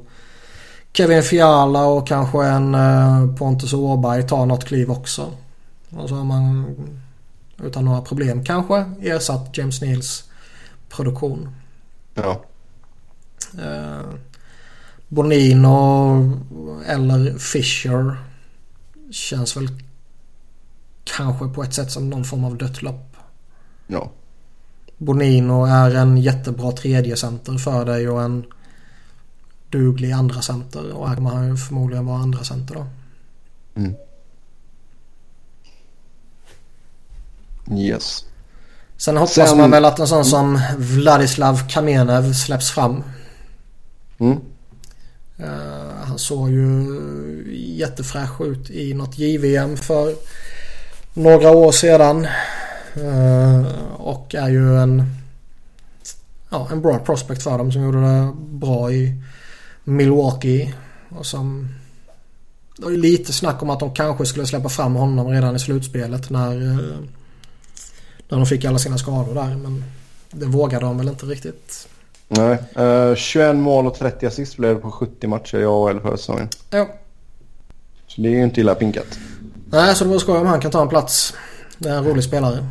Kevin 0.92 1.22
Fiala 1.22 1.84
och 1.84 2.08
kanske 2.08 2.44
en 2.44 2.74
uh, 2.74 3.36
Pontus 3.36 3.72
Åberg 3.72 4.26
tar 4.26 4.46
något 4.46 4.64
kliv 4.64 4.90
också. 4.90 5.30
Och 5.90 6.08
så 6.08 6.14
har 6.14 6.24
man 6.24 6.64
utan 7.62 7.84
några 7.84 8.02
problem 8.02 8.44
kanske 8.44 8.84
ersatt 9.00 9.58
James 9.58 9.80
Neals 9.80 10.24
produktion. 10.88 11.48
Ja. 12.14 12.44
Uh, 13.54 14.14
Bonino 15.08 16.18
eller 16.86 17.38
Fisher 17.38 18.16
känns 19.10 19.56
väl 19.56 19.68
kanske 21.04 21.48
på 21.48 21.62
ett 21.62 21.74
sätt 21.74 21.90
som 21.90 22.10
någon 22.10 22.24
form 22.24 22.44
av 22.44 22.56
dött 22.56 22.82
lopp. 22.82 23.16
Ja. 23.86 24.10
Bonino 24.98 25.64
är 25.64 25.94
en 25.94 26.18
jättebra 26.18 26.72
tredje 26.72 27.16
center 27.16 27.58
för 27.58 27.84
dig 27.84 28.08
och 28.08 28.22
en 28.22 28.44
duglig 29.70 30.12
andra 30.12 30.42
center 30.42 30.92
och 30.92 31.08
här 31.08 31.16
kommer 31.16 31.30
han 31.30 31.48
ju 31.48 31.56
förmodligen 31.56 32.06
vara 32.06 32.18
andra 32.18 32.44
center 32.44 32.74
då. 32.74 32.86
Mm. 33.74 33.94
Yes. 37.76 38.24
Sen 38.96 39.16
hoppas 39.16 39.34
Sen... 39.34 39.58
man 39.58 39.70
väl 39.70 39.84
att 39.84 39.98
en 39.98 40.08
sån 40.08 40.24
som 40.24 40.60
Vladislav 40.78 41.68
Kamenev 41.68 42.32
släpps 42.32 42.70
fram. 42.70 43.02
Mm. 44.18 44.38
Uh, 45.40 46.04
han 46.04 46.18
såg 46.18 46.50
ju 46.50 46.86
jättefräsch 47.76 48.40
ut 48.40 48.70
i 48.70 48.94
något 48.94 49.18
JVM 49.18 49.76
för 49.76 50.14
några 51.14 51.50
år 51.50 51.72
sedan. 51.72 52.26
Uh, 52.96 53.66
och 53.96 54.34
är 54.34 54.48
ju 54.48 54.78
en, 54.78 55.14
ja, 56.50 56.68
en 56.72 56.82
bra 56.82 56.98
prospect 56.98 57.42
för 57.42 57.58
dem 57.58 57.72
som 57.72 57.82
gjorde 57.82 58.00
det 58.00 58.32
bra 58.36 58.92
i 58.92 59.22
Milwaukee. 59.84 60.74
Och 61.08 61.26
som 61.26 61.68
det 62.76 62.84
var 62.84 62.90
lite 62.90 63.32
snack 63.32 63.62
om 63.62 63.70
att 63.70 63.80
de 63.80 63.94
kanske 63.94 64.26
skulle 64.26 64.46
släppa 64.46 64.68
fram 64.68 64.94
honom 64.94 65.28
redan 65.28 65.56
i 65.56 65.58
slutspelet 65.58 66.30
när 66.30 66.62
uh, 66.62 66.98
när 68.28 68.38
de 68.38 68.46
fick 68.46 68.64
alla 68.64 68.78
sina 68.78 68.98
skador 68.98 69.34
där. 69.34 69.56
Men 69.56 69.84
det 70.30 70.46
vågade 70.46 70.86
de 70.86 70.98
väl 70.98 71.08
inte 71.08 71.26
riktigt. 71.26 71.88
Nej, 72.28 72.58
uh, 72.78 72.84
eh, 72.84 73.14
21 73.14 73.56
mål 73.56 73.86
och 73.86 73.94
30 73.94 74.26
assist 74.26 74.56
blev 74.56 74.74
det 74.74 74.80
på 74.80 74.90
70 74.90 75.26
matcher 75.26 75.58
i 75.58 75.64
AHL 75.64 76.00
förra 76.00 76.16
säsongen. 76.16 76.48
Ja. 76.70 76.88
Så 78.06 78.20
det 78.20 78.28
är 78.28 78.32
ju 78.32 78.42
inte 78.42 78.60
illa 78.60 78.74
pinkat. 78.74 79.18
Nej, 79.70 79.94
så 79.94 80.04
det 80.04 80.10
vore 80.10 80.20
skoj 80.20 80.38
om 80.38 80.46
han 80.46 80.60
kan 80.60 80.70
ta 80.70 80.82
en 80.82 80.88
plats. 80.88 81.34
Det 81.78 81.88
är 81.88 81.96
en 81.96 82.04
rolig 82.04 82.24
spelare. 82.24 82.66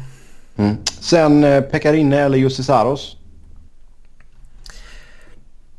Mm. 0.55 0.77
Sen 0.99 1.43
uh, 1.43 1.61
Pekarinne 1.61 2.19
eller 2.19 2.37
Jussi 2.37 2.63
Saros? 2.63 3.17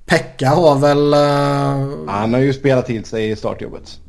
Pekka 0.07 0.49
har 0.49 0.79
väl... 0.79 1.15
Uh... 1.15 2.09
Han 2.09 2.35
har 2.35 2.41
ju 2.41 2.53
spelat 2.53 2.87
till 2.87 3.05
sig 3.05 3.31
i 3.31 3.37
startjobbet. 3.37 4.01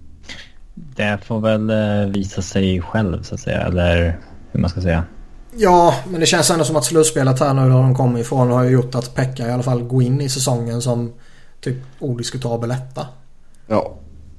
Det 0.73 1.19
får 1.25 1.39
väl 1.39 1.71
uh, 1.71 2.13
visa 2.13 2.41
sig 2.41 2.81
själv 2.81 3.23
så 3.23 3.35
att 3.35 3.41
säga. 3.41 3.61
Eller 3.61 4.19
hur 4.51 4.59
man 4.59 4.69
ska 4.69 4.81
säga. 4.81 5.03
Ja, 5.51 5.95
men 6.07 6.19
det 6.19 6.25
känns 6.25 6.49
ändå 6.49 6.65
som 6.65 6.75
att 6.75 6.85
slutspelet 6.85 7.39
här 7.39 7.53
nu 7.53 7.61
där 7.61 7.69
de 7.69 7.95
kommer 7.95 8.19
ifrån 8.19 8.51
har 8.51 8.63
gjort 8.63 8.95
att 8.95 9.15
Pekka 9.15 9.47
i 9.47 9.51
alla 9.51 9.63
fall 9.63 9.83
går 9.83 10.03
in 10.03 10.21
i 10.21 10.29
säsongen 10.29 10.81
som 10.81 11.13
typ 11.61 11.77
odiskutabel 11.99 12.71
etta. 12.71 13.07
Ja. 13.67 13.95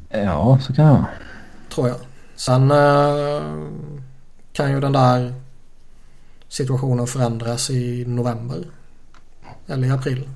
Ja, 0.08 0.58
så 0.62 0.72
kan 0.72 0.86
det 0.86 0.92
vara. 0.92 1.06
Tror 1.74 1.88
jag. 1.88 1.96
Sen 2.36 2.70
uh, 2.70 3.42
kan 4.52 4.70
ju 4.70 4.80
den 4.80 4.92
där 4.92 5.34
situationen 6.48 7.06
förändras 7.06 7.70
i 7.70 8.04
november. 8.06 8.64
Eller 9.66 9.88
i 9.88 9.90
april. 9.90 10.28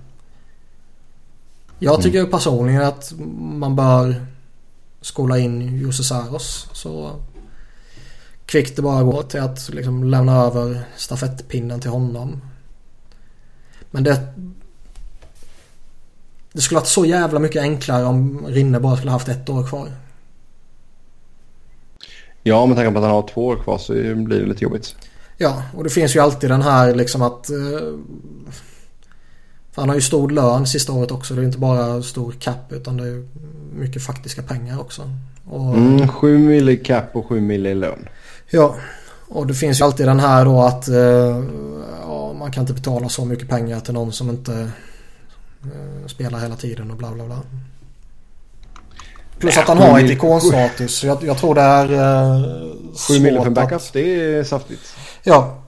Jag 1.79 2.03
tycker 2.03 2.19
mm. 2.19 2.31
personligen 2.31 2.83
att 2.83 3.13
man 3.39 3.77
bör 3.77 4.27
skola 5.01 5.39
in 5.39 5.79
Jose 5.79 6.05
Saros. 6.05 6.69
Så 6.73 7.11
kvickt 8.47 8.77
det 8.77 8.83
bara 8.83 9.03
går 9.03 9.23
till 9.23 9.41
att 9.41 9.69
liksom 9.69 10.05
lämna 10.05 10.45
över 10.45 10.85
stafettpinnen 10.97 11.81
till 11.81 11.91
honom. 11.91 12.41
Men 13.91 14.05
det... 14.05 14.21
Det 16.53 16.61
skulle 16.61 16.81
varit 16.81 16.89
så 16.89 17.05
jävla 17.05 17.39
mycket 17.39 17.62
enklare 17.62 18.05
om 18.05 18.47
Rinne 18.47 18.81
bara 18.81 18.97
skulle 18.97 19.11
haft 19.11 19.29
ett 19.29 19.49
år 19.49 19.66
kvar. 19.66 19.89
Ja, 22.43 22.66
med 22.66 22.77
tanke 22.77 22.93
på 22.93 22.99
att 22.99 23.05
han 23.05 23.15
har 23.15 23.29
två 23.29 23.47
år 23.47 23.57
kvar 23.57 23.79
så 23.79 23.93
blir 23.93 24.41
det 24.41 24.47
lite 24.47 24.65
jobbigt. 24.65 24.97
Ja, 25.37 25.62
och 25.75 25.85
det 25.85 25.91
finns 25.91 26.16
ju 26.16 26.21
alltid 26.21 26.51
den 26.51 26.62
här 26.62 26.95
liksom 26.95 27.23
att... 27.23 27.51
Eh, 27.51 27.57
för 29.73 29.83
han 29.83 29.89
har 29.89 29.97
ju 29.97 30.03
stor 30.03 30.31
lön 30.31 30.66
sista 30.66 30.93
året 30.93 31.11
också. 31.11 31.35
Det 31.35 31.43
är 31.43 31.45
inte 31.45 31.59
bara 31.59 32.03
stor 32.03 32.33
cap 32.33 32.73
utan 32.73 32.97
det 32.97 33.09
är 33.09 33.25
mycket 33.75 34.03
faktiska 34.03 34.43
pengar 34.43 34.81
också. 34.81 35.11
Och, 35.45 35.77
mm, 35.77 36.09
7 36.09 36.39
mil 36.39 36.85
cap 36.85 37.16
och 37.16 37.27
7 37.27 37.41
mil 37.41 37.66
i 37.66 37.75
lön. 37.75 38.09
Ja, 38.51 38.77
och 39.29 39.47
det 39.47 39.55
finns 39.55 39.81
ju 39.81 39.85
alltid 39.85 40.07
den 40.07 40.21
här 40.21 40.45
då 40.45 40.61
att 40.61 40.89
uh, 40.89 40.97
ja, 42.03 42.33
man 42.39 42.53
kan 42.53 42.61
inte 42.61 42.73
betala 42.73 43.09
så 43.09 43.25
mycket 43.25 43.49
pengar 43.49 43.81
till 43.81 43.95
någon 43.95 44.12
som 44.12 44.31
inte 44.31 44.53
uh, 44.53 46.07
spelar 46.07 46.39
hela 46.39 46.57
tiden 46.57 46.91
och 46.91 46.97
bla 46.97 47.11
bla 47.11 47.25
bla. 47.25 47.39
Plus 49.39 49.59
att 49.59 49.69
han 49.69 49.79
har 49.79 50.01
ett 50.01 50.11
ikonstatus. 50.11 51.05
Jag, 51.05 51.25
jag 51.25 51.39
tror 51.39 51.55
det 51.55 51.61
är 51.61 51.93
uh, 51.93 52.75
7 53.09 53.21
miljoner 53.21 53.41
för 53.41 53.47
en 53.47 53.55
backup, 53.55 53.77
att... 53.77 53.93
det 53.93 54.25
är 54.25 54.45
saftigt. 54.45 54.97
Ja. 55.23 55.61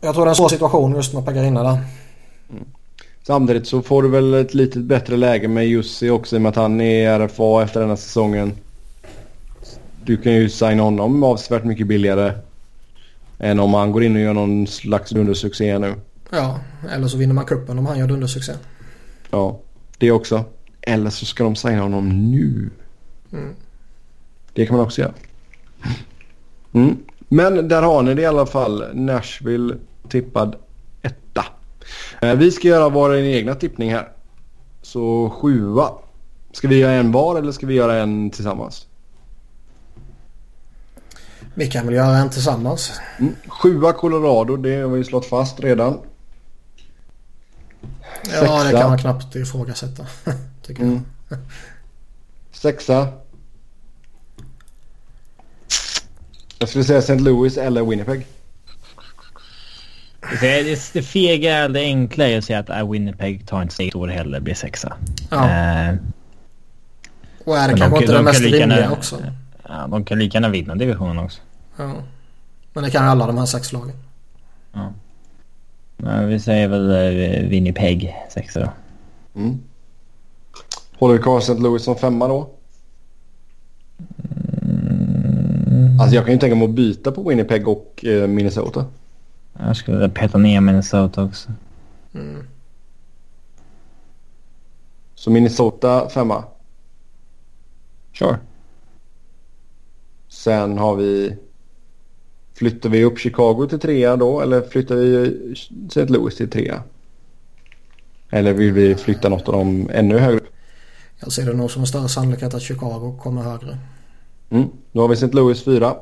Jag 0.00 0.14
tror 0.14 0.24
det 0.24 0.28
är 0.28 0.30
en 0.30 0.36
svår 0.36 0.48
situation 0.48 0.94
just 0.94 1.12
med 1.12 1.24
Pagarina 1.24 1.62
där. 1.62 1.78
Mm. 2.50 2.64
Samtidigt 3.26 3.66
så 3.66 3.82
får 3.82 4.02
du 4.02 4.08
väl 4.08 4.34
ett 4.34 4.54
lite 4.54 4.78
bättre 4.78 5.16
läge 5.16 5.48
med 5.48 5.66
Jussi 5.66 6.10
också 6.10 6.36
i 6.36 6.38
och 6.38 6.42
med 6.42 6.50
att 6.50 6.56
han 6.56 6.80
är 6.80 7.18
RFA 7.18 7.62
efter 7.62 7.80
den 7.80 7.88
här 7.88 7.96
säsongen. 7.96 8.52
Du 10.06 10.16
kan 10.16 10.32
ju 10.32 10.48
signa 10.48 10.82
honom 10.82 11.22
avsevärt 11.22 11.64
mycket 11.64 11.86
billigare 11.86 12.32
än 13.38 13.60
om 13.60 13.74
han 13.74 13.92
går 13.92 14.04
in 14.04 14.16
och 14.16 14.22
gör 14.22 14.34
någon 14.34 14.66
slags 14.66 15.10
dundersuccé 15.10 15.78
nu. 15.78 15.94
Ja, 16.30 16.60
eller 16.90 17.08
så 17.08 17.18
vinner 17.18 17.34
man 17.34 17.44
kuppen 17.44 17.78
om 17.78 17.86
han 17.86 17.98
gör 17.98 18.06
dundersuccé. 18.06 18.52
Ja, 19.30 19.60
det 19.98 20.10
också. 20.10 20.44
Eller 20.80 21.10
så 21.10 21.26
ska 21.26 21.44
de 21.44 21.56
signa 21.56 21.82
honom 21.82 22.30
nu. 22.30 22.70
Mm. 23.32 23.54
Det 24.52 24.66
kan 24.66 24.76
man 24.76 24.86
också 24.86 25.00
göra. 25.00 25.12
Mm. 26.72 26.96
Men 27.28 27.68
där 27.68 27.82
har 27.82 28.02
ni 28.02 28.14
det 28.14 28.22
i 28.22 28.26
alla 28.26 28.46
fall. 28.46 28.84
Nashville 28.94 29.76
tippad 30.08 30.56
etta. 31.02 31.44
Eh, 32.20 32.34
vi 32.34 32.50
ska 32.50 32.68
göra 32.68 32.88
vår 32.88 33.16
egna 33.16 33.54
tippning 33.54 33.92
här. 33.92 34.08
Så 34.82 35.30
sjua. 35.30 35.90
Ska 36.52 36.68
vi 36.68 36.78
göra 36.78 36.92
en 36.92 37.12
var 37.12 37.38
eller 37.38 37.52
ska 37.52 37.66
vi 37.66 37.74
göra 37.74 37.94
en 37.96 38.30
tillsammans? 38.30 38.86
Vi 41.58 41.66
kan 41.66 41.86
väl 41.86 41.94
göra 41.94 42.16
en 42.18 42.30
tillsammans. 42.30 43.00
Mm. 43.18 43.34
Sjua 43.48 43.92
Colorado, 43.92 44.56
det 44.56 44.76
har 44.76 44.88
vi 44.88 45.04
slått 45.04 45.26
fast 45.26 45.60
redan. 45.60 45.98
Ja, 48.32 48.64
det 48.64 48.72
kan 48.72 48.88
man 48.88 48.98
knappt 48.98 49.36
ifrågasätta. 49.36 50.06
tycker 50.62 50.82
jag. 50.82 50.92
Mm. 50.92 51.04
Sexa. 52.52 53.08
Jag 56.58 56.68
skulle 56.68 56.84
säga 56.84 56.98
St. 56.98 57.14
Louis 57.14 57.56
eller 57.56 57.84
Winnipeg. 57.84 58.26
Det, 60.40 60.60
är 60.60 60.92
det 60.92 61.02
fega, 61.02 61.68
det 61.68 61.80
enkla 61.80 62.28
är 62.28 62.38
att 62.38 62.44
säga 62.44 62.58
att 62.58 62.70
äh, 62.70 62.90
Winnipeg 62.90 63.46
tar 63.46 63.62
inte 63.62 63.74
sig 63.74 63.92
år 63.94 64.08
heller 64.08 64.40
blir 64.40 64.54
sexa. 64.54 64.96
Ja. 65.30 65.36
Uh, 65.36 65.98
och 67.44 67.58
är 67.58 67.68
det 67.68 67.78
kanske 67.78 67.98
de, 67.98 68.02
inte 68.02 68.12
de 68.12 68.18
det 68.18 68.22
mest 68.22 68.40
rimliga 68.40 68.90
också? 68.90 69.16
Ja, 69.68 69.86
de 69.90 70.04
kan 70.04 70.18
lika 70.18 70.36
gärna 70.36 70.48
vinna 70.48 70.74
divisionen 70.74 71.18
också. 71.18 71.40
Ja. 71.76 71.92
Men 72.72 72.84
det 72.84 72.90
kan 72.90 73.04
ju 73.04 73.10
alla 73.10 73.26
de 73.26 73.38
här 73.38 73.46
sex 73.46 73.72
lagen. 73.72 73.96
Ja. 74.72 74.92
Men 75.96 76.28
vi 76.28 76.40
säger 76.40 76.68
väl 76.68 76.90
uh, 76.90 77.48
Winnipeg 77.48 78.16
sexa 78.28 78.60
då. 78.60 78.70
Mm. 79.40 79.58
Håller 80.98 81.14
du 81.14 81.22
kvar 81.22 81.38
St. 81.38 81.54
Louis 81.54 81.84
som 81.84 81.96
femma 81.96 82.28
då? 82.28 82.50
Mm. 84.62 86.00
Alltså 86.00 86.14
jag 86.16 86.24
kan 86.24 86.34
ju 86.34 86.40
tänka 86.40 86.56
mig 86.56 86.64
att 86.64 86.74
byta 86.74 87.12
på 87.12 87.28
Winnipeg 87.28 87.68
och 87.68 88.04
eh, 88.04 88.26
Minnesota. 88.28 88.84
Jag 89.58 89.76
skulle 89.76 90.08
peta 90.08 90.38
ner 90.38 90.60
Minnesota 90.60 91.24
också. 91.24 91.52
Mm. 92.14 92.46
Så 95.14 95.30
Minnesota 95.30 96.08
femma? 96.08 96.44
Sure. 98.12 98.36
Sen 100.28 100.78
har 100.78 100.94
vi... 100.94 101.36
Flyttar 102.56 102.88
vi 102.88 103.04
upp 103.04 103.18
Chicago 103.18 103.66
till 103.68 103.80
trea 103.80 104.16
då 104.16 104.40
eller 104.40 104.62
flyttar 104.62 104.94
vi 104.94 105.52
St. 105.86 106.06
Louis 106.06 106.36
till 106.36 106.50
trea? 106.50 106.82
Eller 108.30 108.52
vill 108.52 108.72
vi 108.72 108.94
flytta 108.94 109.28
något 109.28 109.48
av 109.48 109.54
dem 109.54 109.90
ännu 109.92 110.18
högre 110.18 110.40
Jag 111.20 111.32
ser 111.32 111.46
det 111.46 111.52
nog 111.52 111.70
som 111.70 111.82
en 111.82 111.86
större 111.86 112.08
sannolikhet 112.08 112.54
att 112.54 112.62
Chicago 112.62 113.18
kommer 113.22 113.42
högre. 113.42 113.78
Mm. 114.50 114.68
Då 114.92 115.00
har 115.00 115.08
vi 115.08 115.14
St. 115.14 115.26
Louis 115.26 115.64
fyra. 115.64 115.96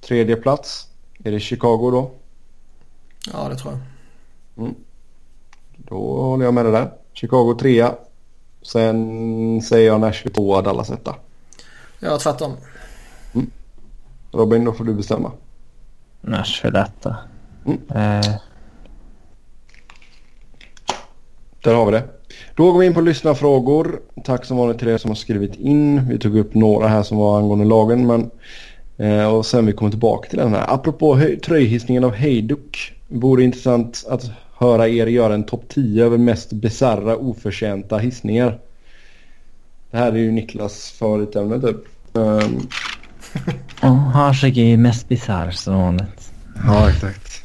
Tredje 0.00 0.36
plats. 0.36 0.88
Är 1.24 1.32
det 1.32 1.40
Chicago 1.40 1.90
då? 1.90 2.10
Ja, 3.32 3.48
det 3.48 3.56
tror 3.56 3.72
jag. 3.72 3.80
Mm. 4.64 4.74
Då 5.76 6.22
håller 6.22 6.44
jag 6.44 6.54
med 6.54 6.64
dig 6.64 6.72
där. 6.72 6.90
Chicago 7.12 7.54
trea. 7.60 7.94
Sen 8.62 9.62
säger 9.62 9.86
jag 9.86 10.00
Nashville 10.00 10.34
tvåa, 10.34 10.62
Dallas 10.62 10.90
etta. 10.90 11.14
Ja, 12.00 12.18
tvärtom. 12.18 12.52
Robin, 14.32 14.64
då 14.64 14.72
får 14.72 14.84
du 14.84 14.94
bestämma. 14.94 15.32
Nashville. 16.20 16.86
Mm. 17.66 17.78
Eh. 17.88 18.34
Där 21.62 21.74
har 21.74 21.86
vi 21.86 21.92
det. 21.92 22.04
Då 22.54 22.72
går 22.72 22.80
vi 22.80 22.86
in 22.86 22.94
på 22.94 23.00
lyssnarfrågor. 23.00 24.00
Tack 24.24 24.44
som 24.44 24.56
vanligt 24.56 24.78
till 24.78 24.88
er 24.88 24.98
som 24.98 25.10
har 25.10 25.16
skrivit 25.16 25.54
in. 25.54 26.08
Vi 26.08 26.18
tog 26.18 26.38
upp 26.38 26.54
några 26.54 26.88
här 26.88 27.02
som 27.02 27.18
var 27.18 27.38
angående 27.38 27.64
lagen. 27.64 28.06
Men, 28.06 28.30
eh, 28.96 29.34
och 29.34 29.46
sen 29.46 29.66
vi 29.66 29.72
kommer 29.72 29.90
tillbaka 29.90 30.28
till 30.28 30.38
den 30.38 30.54
här. 30.54 30.74
Apropå 30.74 31.20
tröjhissningen 31.44 32.04
av 32.04 32.12
Hejduk. 32.12 32.92
Vore 33.08 33.44
intressant 33.44 34.06
att 34.08 34.30
höra 34.54 34.88
er 34.88 35.06
göra 35.06 35.34
en 35.34 35.44
topp 35.44 35.64
10 35.68 36.04
över 36.04 36.18
mest 36.18 36.52
bizarra 36.52 37.16
oförtjänta 37.16 37.98
hissningar. 37.98 38.58
Det 39.90 39.96
här 39.96 40.12
är 40.12 40.16
ju 40.16 40.32
Niklas 40.32 40.90
favoritämne 40.90 41.60
typ. 41.60 41.76
Um... 42.12 42.68
Ja, 43.80 43.88
Harsek 43.88 44.56
är 44.56 44.64
ju 44.64 44.76
mest 44.76 45.08
bisarr 45.08 45.50
som 45.50 45.74
vanligt. 45.74 46.32
Ja, 46.66 46.90
exakt. 46.90 47.44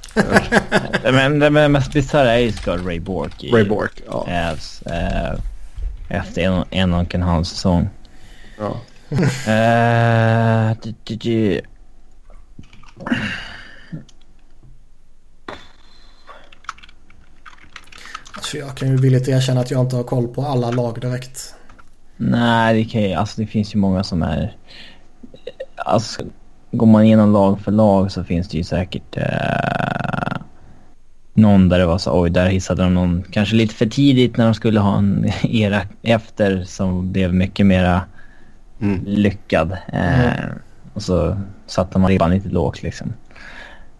men 1.03 1.39
det 1.39 1.49
mest 1.49 1.93
bisarra 1.93 2.33
är 2.33 2.39
ju 2.39 2.51
såklart 2.51 2.85
Ray 2.85 2.99
Bork. 2.99 3.43
I 3.43 3.51
Ray 3.51 3.63
Bork, 3.63 4.01
ja. 4.07 4.27
Ävs, 4.27 4.81
äh, 4.81 5.39
efter 6.09 6.41
en, 6.41 6.63
en 6.69 6.93
och 6.93 7.15
en 7.15 7.21
halv 7.21 7.43
säsong. 7.43 7.89
Ja. 8.57 8.79
uh, 9.11 10.77
d, 10.83 10.93
d, 11.03 11.15
d. 11.15 11.61
Alltså 18.35 18.57
jag 18.57 18.77
kan 18.77 18.87
ju 18.87 18.97
villigt 18.97 19.27
erkänna 19.27 19.61
att 19.61 19.71
jag 19.71 19.81
inte 19.81 19.95
har 19.95 20.03
koll 20.03 20.27
på 20.27 20.45
alla 20.45 20.71
lag 20.71 21.01
direkt. 21.01 21.55
Nej, 22.17 22.73
det, 22.73 22.89
kan 22.89 23.01
ju, 23.01 23.13
alltså 23.13 23.41
det 23.41 23.47
finns 23.47 23.75
ju 23.75 23.79
många 23.79 24.03
som 24.03 24.23
är... 24.23 24.57
Alltså, 25.85 26.21
går 26.71 26.87
man 26.87 27.03
igenom 27.03 27.33
lag 27.33 27.59
för 27.59 27.71
lag 27.71 28.11
så 28.11 28.23
finns 28.23 28.49
det 28.49 28.57
ju 28.57 28.63
säkert 28.63 29.17
eh, 29.17 30.41
någon 31.33 31.69
där 31.69 31.79
det 31.79 31.85
var 31.85 31.97
så 31.97 32.21
oj, 32.21 32.29
där 32.29 32.47
hissade 32.47 32.83
de 32.83 32.93
någon 32.93 33.23
kanske 33.31 33.55
lite 33.55 33.75
för 33.75 33.85
tidigt 33.85 34.37
när 34.37 34.45
de 34.45 34.53
skulle 34.53 34.79
ha 34.79 34.97
en 34.97 35.31
era 35.43 35.81
efter 36.01 36.63
som 36.63 37.11
blev 37.11 37.33
mycket 37.33 37.65
mera 37.65 38.01
mm. 38.81 39.03
lyckad. 39.05 39.71
Eh, 39.71 40.43
mm. 40.43 40.49
Och 40.93 41.01
så 41.01 41.37
satte 41.67 41.99
man 41.99 42.09
ribban 42.09 42.31
lite 42.31 42.49
lågt 42.49 42.83
liksom. 42.83 43.13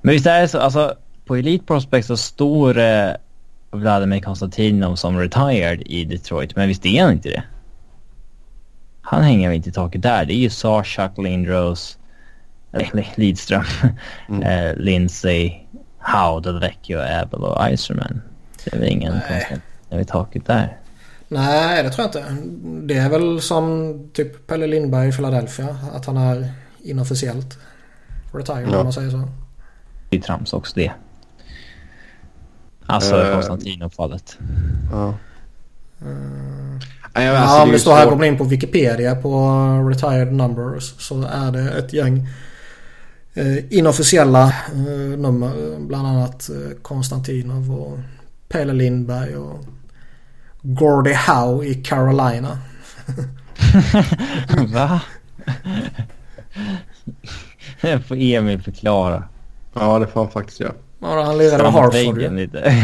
Men 0.02 0.12
visst 0.14 0.26
är 0.26 0.42
det 0.42 0.48
så, 0.48 0.60
alltså 0.60 0.94
på 1.26 1.36
Elite 1.36 1.66
Prospect 1.66 2.08
så 2.08 2.18
står 2.18 2.78
eh, 2.78 3.10
Vladimir 3.72 4.20
Konstantinov 4.20 4.96
som 4.96 5.20
retired 5.20 5.82
i 5.86 6.06
Detroit, 6.06 6.56
men 6.56 6.68
visst 6.68 6.86
är 6.86 7.04
han 7.04 7.12
inte 7.14 7.30
det? 7.30 7.44
Han 9.06 9.24
hänger 9.24 9.50
väl 9.50 9.56
inte 9.56 9.70
i 9.70 9.72
taket 9.72 10.02
där. 10.02 10.26
Det 10.26 10.34
är 10.34 10.38
ju 10.38 10.50
Sarchuk, 10.50 11.18
Lindros, 11.18 11.98
Lidström, 13.16 13.64
mm. 14.30 14.44
eh, 14.44 14.76
Lindsay, 14.76 15.54
Howe, 15.98 16.42
Delvecchio, 16.42 16.98
Abel 16.98 17.44
och 17.44 17.70
Iserman. 17.70 18.22
Det 18.64 18.76
är 18.76 18.80
väl 18.80 18.90
ingen 18.90 19.14
konstigt 19.28 19.62
i 20.02 20.06
taket 20.06 20.46
där. 20.46 20.78
Nej, 21.28 21.84
det 21.84 21.90
tror 21.90 22.10
jag 22.14 22.24
inte. 22.24 22.36
Det 22.94 22.98
är 22.98 23.10
väl 23.10 23.42
som 23.42 23.94
typ 24.14 24.48
Pelle 24.48 24.68
Lindberg 24.68 25.10
i 25.10 25.12
Philadelphia. 25.12 25.78
Att 25.94 26.06
han 26.06 26.18
är 26.18 26.52
inofficiellt 26.84 27.60
retired 28.34 28.70
ja. 28.72 28.78
om 28.78 28.84
man 28.84 28.94
säger 28.94 29.12
så. 29.12 29.30
Det 30.10 30.18
är 30.18 30.22
trams 30.22 30.54
också 30.54 30.74
det. 30.76 30.92
Alltså 32.86 33.16
uh, 33.16 33.34
Konstantinov-fallet. 33.34 34.38
Ja. 34.92 35.08
Uh, 35.08 35.14
ja, 37.14 37.38
alltså, 37.38 37.62
om 37.62 37.72
det 37.72 37.80
står 37.80 37.96
här, 37.96 38.10
går 38.10 38.16
man 38.16 38.26
in 38.26 38.38
på 38.38 38.44
Wikipedia 38.44 39.16
på 39.16 39.50
retired 39.90 40.34
numbers 40.34 40.94
så 40.98 41.22
är 41.22 41.52
det 41.52 41.72
ett 41.72 41.94
gäng 41.94 42.28
eh, 43.34 43.74
inofficiella 43.74 44.44
eh, 44.48 45.18
nummer. 45.18 45.80
Bland 45.80 46.08
annat 46.08 46.50
eh, 46.50 46.78
Konstantinov 46.82 47.72
och 47.72 48.00
Pelle 48.50 48.74
Lindberg 48.74 49.36
och 49.36 49.66
Gordie 50.62 51.20
Howe 51.28 51.66
i 51.66 51.74
Carolina. 51.74 52.58
Va? 54.74 55.02
Det 57.82 58.00
får 58.00 58.16
Emil 58.16 58.62
förklara. 58.62 59.24
Ja, 59.74 60.00
det 60.00 60.08
får 60.08 60.22
han 60.22 60.32
faktiskt 60.32 60.60
göra. 60.60 60.74
Ja, 60.74 60.80
han 61.10 61.38
lirade 61.38 61.64
i 61.68 61.72
Hartford 61.72 62.22
ju. 62.22 62.30
Lite. 62.30 62.76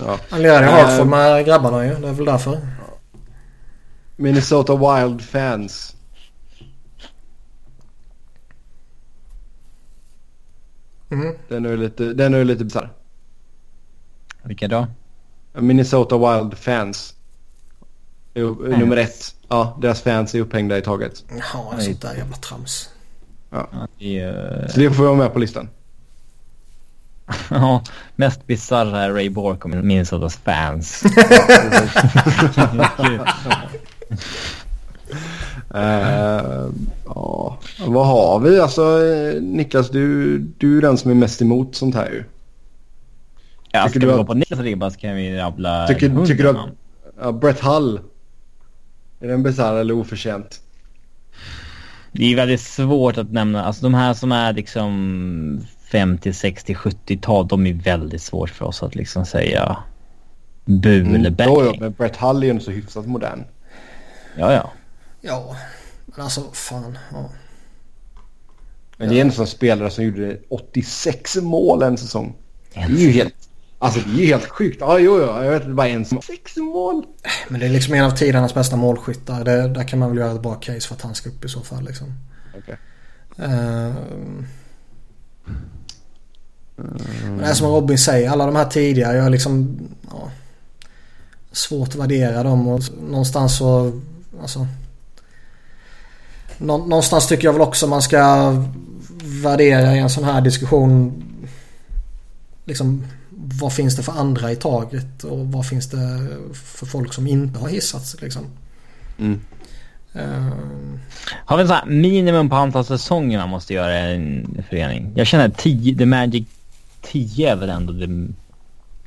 ja. 0.00 0.18
Han 0.30 0.42
lirade 0.42 0.66
i 0.66 0.70
Hartford 0.70 1.06
med 1.06 1.46
grabbarna 1.46 1.86
ju. 1.86 1.94
Det 1.94 2.08
är 2.08 2.12
väl 2.12 2.24
därför. 2.24 2.60
Minnesota 4.16 4.76
Wild 4.76 5.22
fans. 5.22 5.96
Mm. 11.10 11.34
Den 11.48 11.66
är 11.66 11.76
lite, 11.76 12.04
den 12.04 12.34
är 12.34 12.44
lite 12.44 12.64
bisarr. 12.64 12.92
Vilka 14.42 14.68
då? 14.68 14.86
Minnesota 15.52 16.18
Wild 16.18 16.58
fans. 16.58 17.14
Fans. 18.34 18.78
Nummer 18.78 18.96
ett. 18.96 19.34
Ja, 19.48 19.78
deras 19.82 20.02
fans 20.02 20.34
är 20.34 20.40
upphängda 20.40 20.78
i 20.78 20.82
taget. 20.82 21.24
Ja, 21.28 21.74
sånt 21.78 22.02
där 22.02 22.14
jävla 22.14 22.36
trams. 22.36 22.90
Ja, 23.50 23.68
ju... 23.98 24.32
Så 24.68 24.80
det 24.80 24.90
får 24.90 25.04
vara 25.04 25.14
med 25.14 25.32
på 25.32 25.38
listan. 25.38 25.68
Ja, 27.50 27.82
mest 28.16 28.46
bisarra 28.46 29.00
är 29.02 29.10
Ray 29.12 29.28
Bork 29.30 29.64
och 29.64 29.70
Minnesotas 29.70 30.36
fans. 30.36 31.02
Eh, 35.74 36.66
ja, 37.06 37.58
vad 37.86 38.06
har 38.06 38.40
vi? 38.40 38.60
Alltså 38.60 39.04
eh, 39.04 39.42
Niklas, 39.42 39.90
du, 39.90 40.38
du 40.38 40.78
är 40.78 40.82
den 40.82 40.98
som 40.98 41.10
är 41.10 41.14
mest 41.14 41.42
emot 41.42 41.74
sånt 41.76 41.94
här 41.94 42.10
ju. 42.10 42.24
Ja, 43.72 43.82
Tycker 43.86 43.90
ska 43.90 43.98
du 43.98 44.06
vi 44.06 44.12
att- 44.12 44.18
gå 44.18 44.24
på 44.24 44.34
Niklas 44.34 44.60
ribba 44.60 44.90
så 44.90 44.98
kan 44.98 45.14
vi 45.16 45.36
rabbla 45.38 45.86
Tycker, 45.86 46.26
tycker 46.26 46.44
du 46.44 46.50
att 46.50 46.56
ja, 47.20 47.32
Brett 47.32 47.60
Hull, 47.60 48.00
är 49.20 49.28
den 49.28 49.42
bisarr 49.42 49.76
eller 49.76 49.94
oförtjänt? 49.94 50.60
Det 52.12 52.32
är 52.32 52.36
väldigt 52.36 52.60
svårt 52.60 53.18
att 53.18 53.32
nämna. 53.32 53.64
Alltså 53.64 53.82
de 53.82 53.94
här 53.94 54.14
som 54.14 54.32
är 54.32 54.52
liksom 54.52 55.60
50, 55.96 56.32
60, 56.32 56.74
70-tal. 56.74 57.48
De 57.48 57.66
är 57.66 57.72
väldigt 57.72 58.22
svårt 58.22 58.50
för 58.50 58.64
oss 58.64 58.82
att 58.82 58.94
liksom 58.94 59.26
säga 59.26 59.76
bu 60.64 61.00
eller. 61.00 61.16
Mm. 61.16 61.34
Jo, 61.38 61.62
jo, 61.64 61.72
men 61.80 61.92
Brett 61.92 62.16
Hull 62.16 62.42
är 62.42 62.52
ju 62.52 62.60
så 62.60 62.70
hyfsat 62.70 63.06
modern. 63.06 63.44
Ja, 64.38 64.52
ja. 64.52 64.72
Ja, 65.20 65.56
men 66.06 66.20
alltså 66.20 66.42
fan. 66.52 66.98
Ja. 67.12 67.30
Men 68.96 69.08
det 69.08 69.16
är 69.16 69.20
en 69.20 69.32
sån 69.32 69.46
spelare 69.46 69.90
som 69.90 70.04
gjorde 70.04 70.38
86 70.48 71.36
mål 71.36 71.82
en 71.82 71.98
säsong. 71.98 72.34
Det 72.74 72.80
är 72.80 72.88
ju 72.88 73.10
helt, 73.10 73.34
alltså 73.78 74.00
det 74.00 74.10
är 74.10 74.20
ju 74.20 74.26
helt 74.26 74.48
sjukt. 74.48 74.76
Ja, 74.80 74.98
jo, 74.98 75.18
jo, 75.20 75.26
jag 75.26 75.50
vet 75.50 75.62
inte, 75.62 75.74
bara 75.74 75.88
en 75.88 76.04
som... 76.04 76.22
Sex 76.22 76.56
mål! 76.56 77.06
Men 77.48 77.60
det 77.60 77.66
är 77.66 77.70
liksom 77.70 77.94
en 77.94 78.04
av 78.04 78.10
tidernas 78.10 78.54
bästa 78.54 78.76
målskyttar. 78.76 79.44
Det, 79.44 79.68
där 79.68 79.88
kan 79.88 79.98
man 79.98 80.08
väl 80.08 80.18
göra 80.18 80.32
ett 80.32 80.42
bra 80.42 80.54
case 80.54 80.88
för 80.88 80.94
att 80.94 81.02
han 81.02 81.14
ska 81.14 81.28
upp 81.28 81.44
i 81.44 81.48
så 81.48 81.60
fall 81.60 81.84
liksom. 81.84 82.14
Okej. 82.58 82.76
Men 86.76 87.38
det 87.38 87.44
är 87.44 87.54
som 87.54 87.66
Robin 87.66 87.98
säger, 87.98 88.30
alla 88.30 88.46
de 88.46 88.56
här 88.56 88.64
tidiga, 88.64 89.14
jag 89.14 89.26
är 89.26 89.30
liksom... 89.30 89.78
Ja, 90.10 90.30
svårt 91.52 91.88
att 91.88 91.94
värdera 91.94 92.42
dem 92.42 92.68
och 92.68 92.80
någonstans 93.10 93.56
så... 93.56 94.00
Alltså, 94.42 94.66
nå, 96.58 96.78
någonstans 96.78 97.26
tycker 97.26 97.44
jag 97.44 97.52
väl 97.52 97.62
också 97.62 97.86
man 97.86 98.02
ska 98.02 98.52
värdera 99.42 99.96
i 99.96 99.98
en 99.98 100.10
sån 100.10 100.24
här 100.24 100.40
diskussion. 100.40 101.22
Liksom, 102.64 103.04
vad 103.30 103.72
finns 103.72 103.96
det 103.96 104.02
för 104.02 104.12
andra 104.12 104.52
i 104.52 104.56
taget 104.56 105.24
och 105.24 105.46
vad 105.46 105.66
finns 105.66 105.90
det 105.90 106.28
för 106.54 106.86
folk 106.86 107.14
som 107.14 107.26
inte 107.26 107.58
har 107.58 107.68
hissats 107.68 108.16
liksom. 108.20 108.42
Mm. 109.18 109.40
Eh, 110.12 110.52
Har 111.34 111.56
vi 111.56 111.62
en 111.62 111.68
sån 111.68 111.76
här 111.76 111.86
minimum 111.86 112.48
på 112.48 112.56
antal 112.56 112.84
säsonger 112.84 113.38
man 113.38 113.48
måste 113.48 113.74
göra 113.74 114.10
i 114.10 114.14
en 114.14 114.64
förening? 114.68 115.12
Jag 115.14 115.26
känner 115.26 115.48
att 115.48 115.58
10, 115.58 115.96
The 115.96 116.06
Magic 116.06 116.46
10 117.06 117.48
är 117.48 117.56
väl 117.56 117.70
ändå 117.70 117.92
det 117.92 118.28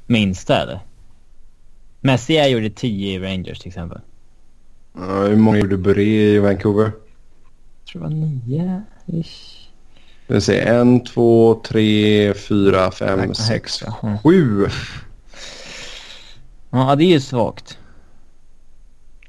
minsta 0.05 0.61
eller? 0.61 0.79
Messi 2.01 2.49
gjorde 2.49 2.69
10 2.69 3.15
i 3.15 3.19
Rangers 3.19 3.59
till 3.59 3.67
exempel. 3.67 3.99
Ja, 4.93 5.21
hur 5.21 5.35
många 5.35 5.57
gjorde 5.57 5.77
Buré 5.77 6.35
i 6.35 6.39
Vancouver? 6.39 6.91
Jag 7.79 7.91
tror 7.91 8.01
det 8.01 8.07
var 8.07 8.15
9 8.15 8.83
ish. 9.05 9.69
Det 10.27 10.33
vill 10.33 10.41
säga 10.41 10.79
en, 10.79 11.03
två, 11.03 11.61
tre, 11.67 12.33
fyra, 12.33 12.91
fem, 12.91 13.35
sex, 13.35 13.83
sju. 14.23 14.67
Ja, 16.69 16.95
det 16.95 17.03
är 17.03 17.09
ju 17.09 17.21
svagt. 17.21 17.77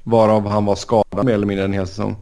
Varav 0.03 0.47
han 0.47 0.65
var 0.65 0.75
skadad 0.75 1.25
mer 1.25 1.33
eller 1.33 1.45
mindre 1.45 1.65
en 1.65 1.73
hel 1.73 1.87
säsong. 1.87 2.15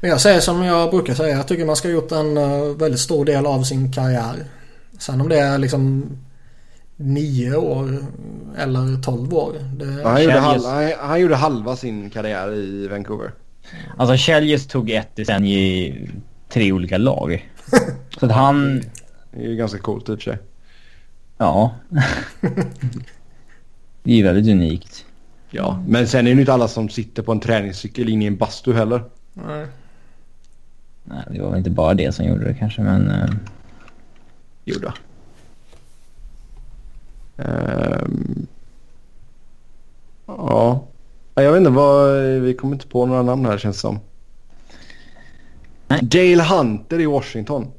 Men 0.00 0.10
jag 0.10 0.20
säger 0.20 0.40
som 0.40 0.62
jag 0.62 0.90
brukar 0.90 1.14
säga. 1.14 1.36
Jag 1.36 1.48
tycker 1.48 1.64
man 1.64 1.76
ska 1.76 1.88
ha 1.88 1.92
gjort 1.92 2.12
en 2.12 2.36
eh, 2.36 2.62
väldigt 2.62 3.00
stor 3.00 3.24
del 3.24 3.46
av 3.46 3.62
sin 3.62 3.92
karriär. 3.92 4.44
Sen 5.00 5.20
om 5.20 5.28
det 5.28 5.38
är 5.38 5.58
liksom 5.58 6.04
nio 6.96 7.56
år 7.56 7.98
eller 8.58 9.02
tolv 9.02 9.34
år. 9.34 9.52
Det, 9.76 9.84
Ja, 10.02 10.08
han, 10.08 10.22
gjorde 10.22 10.38
halva, 10.38 10.68
han, 10.68 10.92
han 10.98 11.20
gjorde 11.20 11.36
halva 11.36 11.76
sin 11.76 12.10
karriär 12.10 12.54
i 12.54 12.88
Vancouver. 12.88 13.32
Alltså 13.96 14.16
Kjelljes 14.16 14.66
tog 14.66 14.90
ett 14.90 15.16
decennium 15.16 15.58
i 15.58 16.10
tre 16.48 16.72
olika 16.72 16.98
lag. 16.98 17.50
Så 18.20 18.26
att 18.26 18.32
han, 18.32 18.82
Det 19.30 19.40
är 19.40 19.48
ju 19.48 19.56
ganska 19.56 19.78
coolt 19.78 20.08
i 20.08 20.12
och 20.12 20.18
för 20.18 20.22
sig. 20.22 20.38
ja. 21.38 21.74
Det 24.02 24.12
är 24.12 24.16
ju 24.16 24.22
väldigt 24.22 24.52
unikt. 24.52 25.04
Ja, 25.50 25.82
men 25.86 26.08
sen 26.08 26.20
är 26.20 26.22
det 26.30 26.34
ju 26.34 26.40
inte 26.40 26.52
alla 26.52 26.68
som 26.68 26.88
sitter 26.88 27.22
på 27.22 27.32
en 27.32 27.40
träningscykel 27.40 28.08
in 28.08 28.22
i 28.22 28.26
en 28.26 28.36
bastu 28.36 28.72
heller. 28.72 29.04
nej. 29.32 29.66
Nej, 31.04 31.24
det 31.30 31.40
var 31.42 31.48
väl 31.48 31.58
inte 31.58 31.70
bara 31.70 31.94
det 31.94 32.12
som 32.12 32.26
gjorde 32.26 32.44
det 32.44 32.54
kanske 32.54 32.82
men... 32.82 33.12
Gjorda. 34.70 34.94
Ehm. 37.36 38.46
ja. 40.26 40.86
Ja, 41.34 41.42
Jag 41.42 41.52
vet 41.52 41.58
inte 41.58 41.70
vad... 41.70 42.22
Vi 42.22 42.54
kommer 42.54 42.74
inte 42.74 42.86
på 42.86 43.06
några 43.06 43.22
namn 43.22 43.46
här 43.46 43.58
känns 43.58 43.76
det 43.76 43.80
som. 43.80 44.00
Nej. 45.88 46.00
Dale 46.02 46.42
Hunter 46.42 47.00
i 47.00 47.06
Washington. 47.06 47.72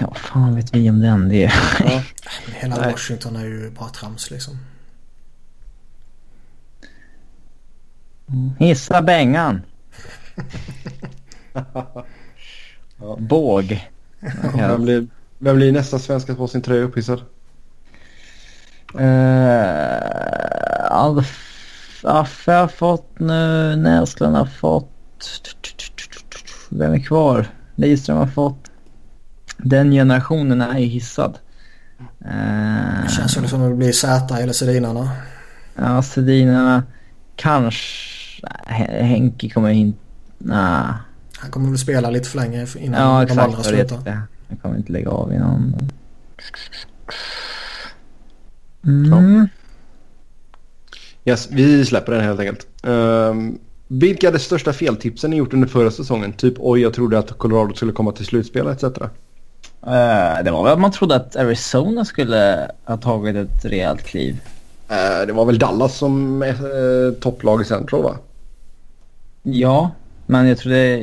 Ja, 0.00 0.14
fan 0.14 0.54
vet 0.56 0.74
vi 0.74 0.90
om 0.90 1.00
den. 1.00 1.28
Det 1.28 1.44
är... 1.44 1.54
Ja. 1.84 2.02
Hela 2.54 2.76
Nej. 2.76 2.92
Washington 2.92 3.36
är 3.36 3.44
ju 3.44 3.70
bara 3.70 3.88
trams 3.88 4.30
liksom. 4.30 4.58
Hissa 8.58 9.02
bängan. 9.02 9.62
Ja. 12.98 13.16
Båg. 13.20 13.90
Blir, 14.78 15.06
vem 15.38 15.56
blir 15.56 15.72
nästa 15.72 15.98
svensk 15.98 16.30
att 16.30 16.36
få 16.36 16.48
sin 16.48 16.62
tröja 16.62 16.82
upphissad? 16.82 17.20
Uh, 18.94 20.90
Alf, 20.90 21.42
Affe 22.04 22.52
har 22.52 22.68
fått 22.68 23.18
nu. 23.18 23.76
Näslund 23.76 24.36
har 24.36 24.46
fått. 24.46 24.90
Vem 26.70 26.92
är 26.92 26.98
kvar? 26.98 27.46
Lidström 27.74 28.16
har 28.16 28.26
fått. 28.26 28.70
Den 29.56 29.90
generationen 29.90 30.60
är 30.60 30.72
hissad. 30.74 31.38
Uh, 32.24 33.02
Det 33.02 33.10
känns 33.10 33.36
ju 33.36 33.48
som 33.48 33.62
att 33.62 33.70
det 33.70 33.76
blir 33.76 33.92
Z 33.92 34.36
eller 34.38 34.52
Sedinarna. 34.52 35.10
Ja, 35.74 36.02
Sedinarna. 36.02 36.82
Kanske. 37.36 38.16
Henke 38.66 39.50
kommer 39.50 39.70
inte... 39.70 39.98
Nej. 40.38 40.84
Han 41.38 41.50
kommer 41.50 41.68
väl 41.68 41.78
spela 41.78 42.10
lite 42.10 42.28
för 42.28 42.38
länge 42.38 42.66
innan 42.78 43.00
Ja, 43.02 43.18
de 43.18 43.22
exakt. 43.22 43.40
andra 43.40 43.58
Jag 43.64 43.72
vet 43.72 43.88
slutar. 43.88 44.22
Jag 44.48 44.62
kommer 44.62 44.76
inte 44.76 44.92
lägga 44.92 45.10
av 45.10 45.32
innan. 45.32 45.74
Mm. 48.84 49.48
Yes, 51.24 51.48
vi 51.50 51.84
släpper 51.84 52.12
den 52.12 52.24
helt 52.24 52.40
enkelt. 52.40 52.66
Um, 52.82 53.58
vilka 53.88 54.28
är 54.28 54.32
de 54.32 54.38
största 54.38 54.72
feltipsen 54.72 55.30
ni 55.30 55.36
gjort 55.36 55.54
under 55.54 55.68
förra 55.68 55.90
säsongen? 55.90 56.32
Typ 56.32 56.54
oj, 56.58 56.80
jag 56.80 56.94
trodde 56.94 57.18
att 57.18 57.38
Colorado 57.38 57.74
skulle 57.74 57.92
komma 57.92 58.12
till 58.12 58.26
slutspel 58.26 58.66
etc. 58.66 58.84
Eh, 59.86 60.44
det 60.44 60.50
var 60.50 60.62
väl 60.64 60.72
att 60.72 60.80
man 60.80 60.92
trodde 60.92 61.16
att 61.16 61.36
Arizona 61.36 62.04
skulle 62.04 62.70
ha 62.84 62.96
tagit 62.96 63.36
ett 63.36 63.64
rejält 63.64 64.02
kliv. 64.02 64.40
Eh, 64.88 65.26
det 65.26 65.32
var 65.32 65.44
väl 65.44 65.58
Dallas 65.58 65.96
som 65.96 66.42
uh, 66.42 67.12
topplag 67.20 67.62
i 67.62 67.64
Central 67.64 68.02
va? 68.02 68.16
Ja, 69.42 69.90
men 70.26 70.46
jag 70.46 70.58
trodde... 70.58 70.98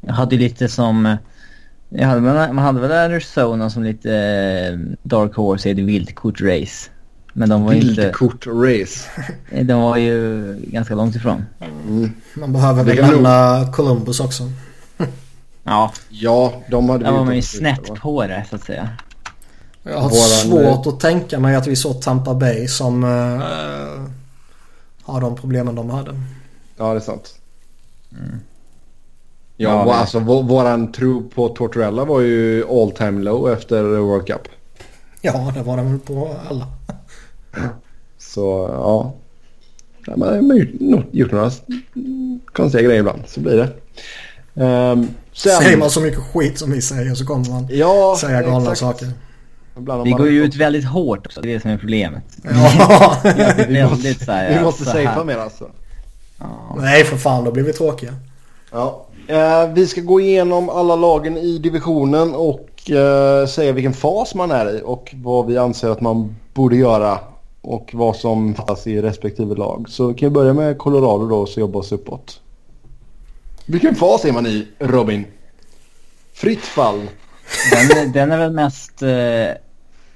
Jag 0.00 0.14
hade 0.14 0.36
lite 0.36 0.68
som... 0.68 1.16
Jag 1.96 2.06
hade, 2.08 2.20
man 2.20 2.58
hade 2.58 2.80
väl 2.80 2.92
Arizona 2.92 3.70
som 3.70 3.82
lite 3.82 4.14
eh, 4.14 4.78
Dark 5.02 5.34
Horse 5.36 5.68
i 5.68 5.72
ett 5.72 5.78
vildkort-race. 5.78 6.90
Men 7.32 7.48
de 7.48 7.64
var 7.64 7.72
inte... 7.72 7.86
Vildkort-race. 8.02 9.08
De 9.62 9.80
var 9.80 9.96
ju 9.96 10.42
ganska 10.66 10.94
långt 10.94 11.16
ifrån. 11.16 11.44
Mm. 11.86 12.10
Man 12.36 12.52
behöver 12.52 12.84
väl 12.84 12.96
kan 12.96 13.04
nog- 13.10 13.14
nämna 13.22 13.66
Columbus 13.72 14.20
också. 14.20 14.42
Ja, 15.64 15.92
Ja, 16.08 16.52
de 16.70 16.88
hade 16.88 17.04
där 17.04 17.12
var 17.12 17.24
man 17.24 17.36
ju 17.36 17.42
snett 17.42 17.94
på 17.94 18.26
det 18.26 18.44
så 18.50 18.56
att 18.56 18.64
säga. 18.64 18.88
Jag 19.82 19.98
har 20.00 20.10
Våran- 20.10 20.72
svårt 20.74 20.86
att 20.86 21.00
tänka 21.00 21.38
mig 21.40 21.56
att 21.56 21.66
vi 21.66 21.76
såg 21.76 22.02
Tampa 22.02 22.34
Bay 22.34 22.68
som 22.68 23.04
eh, 23.04 23.40
har 25.02 25.20
de 25.20 25.36
problemen 25.36 25.74
de 25.74 25.90
hade. 25.90 26.20
Ja, 26.76 26.90
det 26.92 26.98
är 26.98 27.00
sant. 27.00 27.34
Mm. 28.12 28.40
Ja, 29.56 29.70
Ja, 29.70 29.84
men- 29.84 29.94
alltså 29.94 30.18
vå- 30.18 30.48
våran 30.48 30.92
tro 30.92 31.28
på 31.28 31.48
Tortorella 31.48 32.04
var 32.04 32.20
ju 32.20 32.64
all 32.70 32.90
time 32.92 33.22
low 33.22 33.52
efter 33.52 33.82
World 33.82 34.26
Cup. 34.26 34.48
Ja, 35.20 35.52
det 35.54 35.62
var 35.62 35.76
de 35.76 35.90
väl 35.90 35.98
på 36.00 36.36
alla. 36.50 36.66
Så 38.18 38.68
ja. 38.72 39.14
ja 40.06 40.16
man 40.16 40.28
har 40.50 40.56
gjort 41.12 41.32
några 41.32 41.50
konstiga 42.52 42.82
grejer 42.82 43.00
ibland. 43.00 43.22
Så 43.26 43.40
blir 43.40 43.56
det. 43.56 43.68
Um, 44.64 45.08
sen, 45.32 45.52
Säger 45.62 45.76
man 45.76 45.90
så 45.90 46.00
mycket 46.00 46.20
skit 46.20 46.58
som 46.58 46.70
vi 46.72 46.82
säger 46.82 47.14
så 47.14 47.26
kommer 47.26 47.48
man 47.50 47.66
ja, 47.70 48.16
säga 48.20 48.42
galna 48.42 48.72
exakt. 48.72 48.78
saker. 49.00 49.10
Vi 50.04 50.10
går 50.10 50.28
ju 50.30 50.44
ut 50.44 50.56
väldigt 50.56 50.84
hårt 50.84 51.26
också. 51.26 51.40
Det 51.40 51.50
är 51.50 51.54
det 51.54 51.60
som 51.60 51.70
är 51.70 51.78
problemet. 51.78 52.24
Ja. 52.42 53.16
Är 53.24 53.66
Vi 53.68 53.74
väldigt 53.74 53.90
måste, 53.90 54.24
så 54.24 54.32
här, 54.32 54.54
vi 54.58 54.64
måste 54.64 54.84
så 54.84 54.90
här. 54.98 55.24
mer 55.24 55.36
alltså. 55.38 55.70
Ja. 56.38 56.76
Nej 56.80 57.04
för 57.04 57.16
fan, 57.16 57.44
då 57.44 57.50
blir 57.52 57.64
vi 57.64 57.72
tråkiga. 57.72 58.14
Ja. 58.72 59.03
Eh, 59.28 59.68
vi 59.74 59.86
ska 59.86 60.00
gå 60.00 60.20
igenom 60.20 60.68
alla 60.68 60.96
lagen 60.96 61.36
i 61.36 61.58
divisionen 61.58 62.34
och 62.34 62.90
eh, 62.90 63.46
säga 63.46 63.72
vilken 63.72 63.92
fas 63.92 64.34
man 64.34 64.50
är 64.50 64.76
i 64.76 64.82
och 64.84 65.14
vad 65.14 65.46
vi 65.46 65.58
anser 65.58 65.88
att 65.88 66.00
man 66.00 66.36
borde 66.54 66.76
göra 66.76 67.18
och 67.60 67.90
vad 67.92 68.16
som 68.16 68.54
fattas 68.54 68.86
i 68.86 69.02
respektive 69.02 69.54
lag. 69.54 69.86
Så 69.88 70.14
kan 70.14 70.28
vi 70.28 70.30
börja 70.30 70.52
med 70.52 70.78
Colorado 70.78 71.28
då 71.28 71.36
och 71.36 71.48
så 71.48 71.60
jobba 71.60 71.78
oss 71.78 71.92
uppåt. 71.92 72.40
Vilken 73.66 73.94
fas 73.94 74.24
är 74.24 74.32
man 74.32 74.46
i, 74.46 74.66
Robin? 74.78 75.24
Fritt 76.32 76.60
fall. 76.60 77.00
Den, 77.88 78.12
den 78.12 78.32
är 78.32 78.38
väl 78.38 78.52
mest 78.52 79.02
eh, 79.02 79.08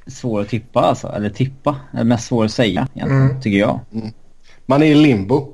svår 0.06 0.40
att 0.40 0.48
tippa 0.48 0.80
alltså. 0.80 1.08
Eller 1.08 1.30
tippa. 1.30 1.76
Eller 1.92 2.04
mest 2.04 2.26
svår 2.26 2.44
att 2.44 2.52
säga 2.52 2.70
egentligen, 2.94 3.10
Mm. 3.10 3.40
tycker 3.40 3.58
jag. 3.58 3.80
Man 4.66 4.82
är 4.82 4.86
i 4.86 4.94
limbo. 4.94 5.52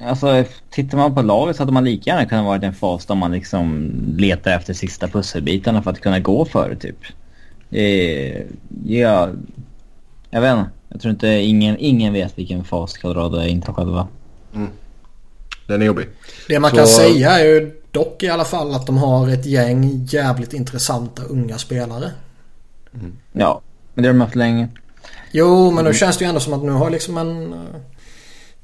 Alltså 0.00 0.44
tittar 0.70 0.98
man 0.98 1.14
på 1.14 1.22
laget 1.22 1.56
så 1.56 1.62
hade 1.62 1.72
man 1.72 1.84
lika 1.84 2.10
gärna 2.10 2.26
kunnat 2.26 2.44
vara 2.44 2.62
i 2.62 2.64
en 2.64 2.74
fas 2.74 3.06
där 3.06 3.14
man 3.14 3.32
liksom 3.32 3.90
letar 4.18 4.50
efter 4.50 4.74
sista 4.74 5.08
pusselbitarna 5.08 5.82
för 5.82 5.90
att 5.90 6.00
kunna 6.00 6.20
gå 6.20 6.44
före 6.44 6.76
typ. 6.76 6.96
Eh, 7.70 8.42
ja, 8.84 9.28
jag 10.30 10.40
vet 10.40 10.58
inte. 10.58 10.70
Jag 10.88 11.00
tror 11.00 11.12
inte 11.12 11.28
ingen, 11.28 11.76
ingen 11.78 12.12
vet 12.12 12.38
vilken 12.38 12.64
fas 12.64 12.98
Colorado 12.98 13.36
är 13.36 13.46
inte 13.46 13.72
själva. 13.72 14.08
Den 15.66 15.82
är 15.82 15.86
jobbig. 15.86 16.06
Det 16.48 16.58
man 16.60 16.70
Så- 16.70 16.76
kan 16.76 16.86
säga 16.86 17.38
är 17.38 17.44
ju 17.44 17.72
dock 17.90 18.22
i 18.22 18.28
alla 18.28 18.44
fall 18.44 18.74
att 18.74 18.86
de 18.86 18.98
har 18.98 19.28
ett 19.28 19.46
gäng 19.46 20.06
jävligt 20.10 20.52
intressanta 20.52 21.22
unga 21.22 21.58
spelare. 21.58 22.10
Ja, 23.32 23.60
men 23.94 24.02
det 24.02 24.08
har 24.08 24.14
de 24.14 24.20
haft 24.20 24.34
länge. 24.36 24.68
Jo, 25.32 25.70
men 25.70 25.84
nu 25.84 25.94
känns 25.94 26.18
det 26.18 26.24
ju 26.24 26.28
ändå 26.28 26.40
som 26.40 26.52
att 26.52 26.62
nu 26.62 26.70
har 26.72 26.90
liksom 26.90 27.18
en... 27.18 27.54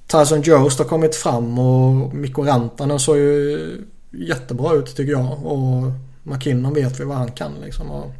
Tyson 0.08 0.42
Jost 0.42 0.78
har 0.78 0.86
kommit 0.86 1.16
fram 1.16 1.58
och 1.58 2.14
Mikko 2.14 2.42
Rantanen 2.42 2.98
såg 2.98 3.16
ju 3.16 3.86
jättebra 4.10 4.74
ut 4.74 4.96
tycker 4.96 5.12
jag. 5.12 5.46
Och 5.46 5.92
McKinnon 6.22 6.74
vet 6.74 7.00
vi 7.00 7.04
vad 7.04 7.16
han 7.16 7.30
kan 7.32 7.52
liksom. 7.64 7.90
Och, 7.90 8.12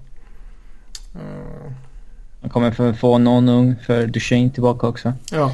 eh, 1.15 1.73
Man 2.41 2.51
kommer 2.51 2.71
för 2.71 2.93
få 2.93 3.19
någon 3.19 3.49
ung 3.49 3.77
för 3.87 4.07
Duchene 4.07 4.51
tillbaka 4.51 4.87
också. 4.87 5.13
ja. 5.33 5.53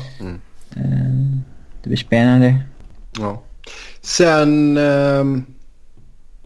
Eh, 0.76 1.38
det 1.82 1.88
blir 1.88 1.96
spännande. 1.96 2.60
Ja. 3.18 3.42
Sen 4.00 4.76
ehm, 4.76 5.44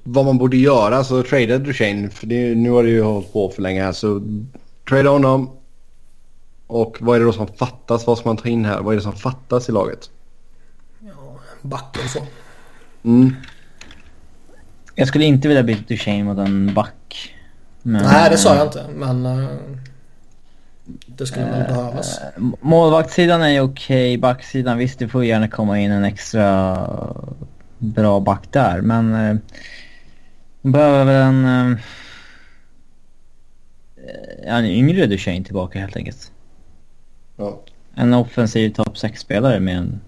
vad 0.02 0.24
man 0.24 0.38
borde 0.38 0.56
göra 0.56 1.04
så 1.04 1.22
trada 1.22 1.58
Duchene 1.58 2.10
för 2.10 2.26
det, 2.26 2.54
nu 2.54 2.70
har 2.70 2.82
det 2.82 2.90
ju 2.90 3.02
hållit 3.02 3.32
på 3.32 3.50
för 3.50 3.62
länge 3.62 3.82
här 3.82 3.92
så 3.92 4.22
trada 4.88 5.10
honom. 5.10 5.50
Och 6.68 6.96
vad 7.00 7.16
är 7.16 7.20
det 7.20 7.26
då 7.26 7.32
som 7.32 7.46
fattas? 7.46 8.06
Vad 8.06 8.18
ska 8.18 8.28
man 8.28 8.36
ta 8.36 8.48
in 8.48 8.64
här? 8.64 8.80
Vad 8.80 8.92
är 8.92 8.96
det 8.96 9.02
som 9.02 9.12
fattas 9.12 9.68
i 9.68 9.72
laget? 9.72 10.10
Backen 11.62 12.02
och 12.04 12.10
så. 12.10 12.22
Mm. 13.04 13.34
Jag 14.94 15.08
skulle 15.08 15.24
inte 15.24 15.48
vilja 15.48 15.62
byta 15.62 15.82
Duchene 15.88 16.24
mot 16.24 16.38
en 16.38 16.74
back. 16.74 17.34
Men, 17.82 18.02
Nej, 18.02 18.30
det 18.30 18.38
sa 18.38 18.54
jag 18.56 18.66
inte. 18.66 18.86
Men 18.94 19.26
eh, 19.26 19.48
det 21.06 21.26
skulle 21.26 21.46
behövas. 21.46 22.18
Eh, 22.18 22.42
Målvaktssidan 22.60 23.42
är 23.42 23.48
ju 23.48 23.60
okej, 23.60 24.18
backsidan 24.18 24.78
visst 24.78 24.98
det 24.98 25.08
får 25.08 25.24
gärna 25.24 25.48
komma 25.48 25.78
in 25.78 25.90
en 25.90 26.04
extra 26.04 26.78
bra 27.78 28.20
back 28.20 28.44
där 28.50 28.80
men 28.80 29.14
eh, 29.14 29.36
de 30.62 30.72
behöver 30.72 31.04
väl 31.04 31.22
en, 31.22 31.44
eh, 31.44 31.78
en 34.56 34.64
yngre 34.64 35.06
Duchene 35.06 35.44
tillbaka 35.44 35.78
helt 35.78 35.96
enkelt. 35.96 36.32
Ja. 37.38 37.60
En 37.94 38.14
offensiv 38.14 38.70
topp 38.70 38.94
6-spelare 38.94 39.60
med 39.60 39.76
en 39.76 40.00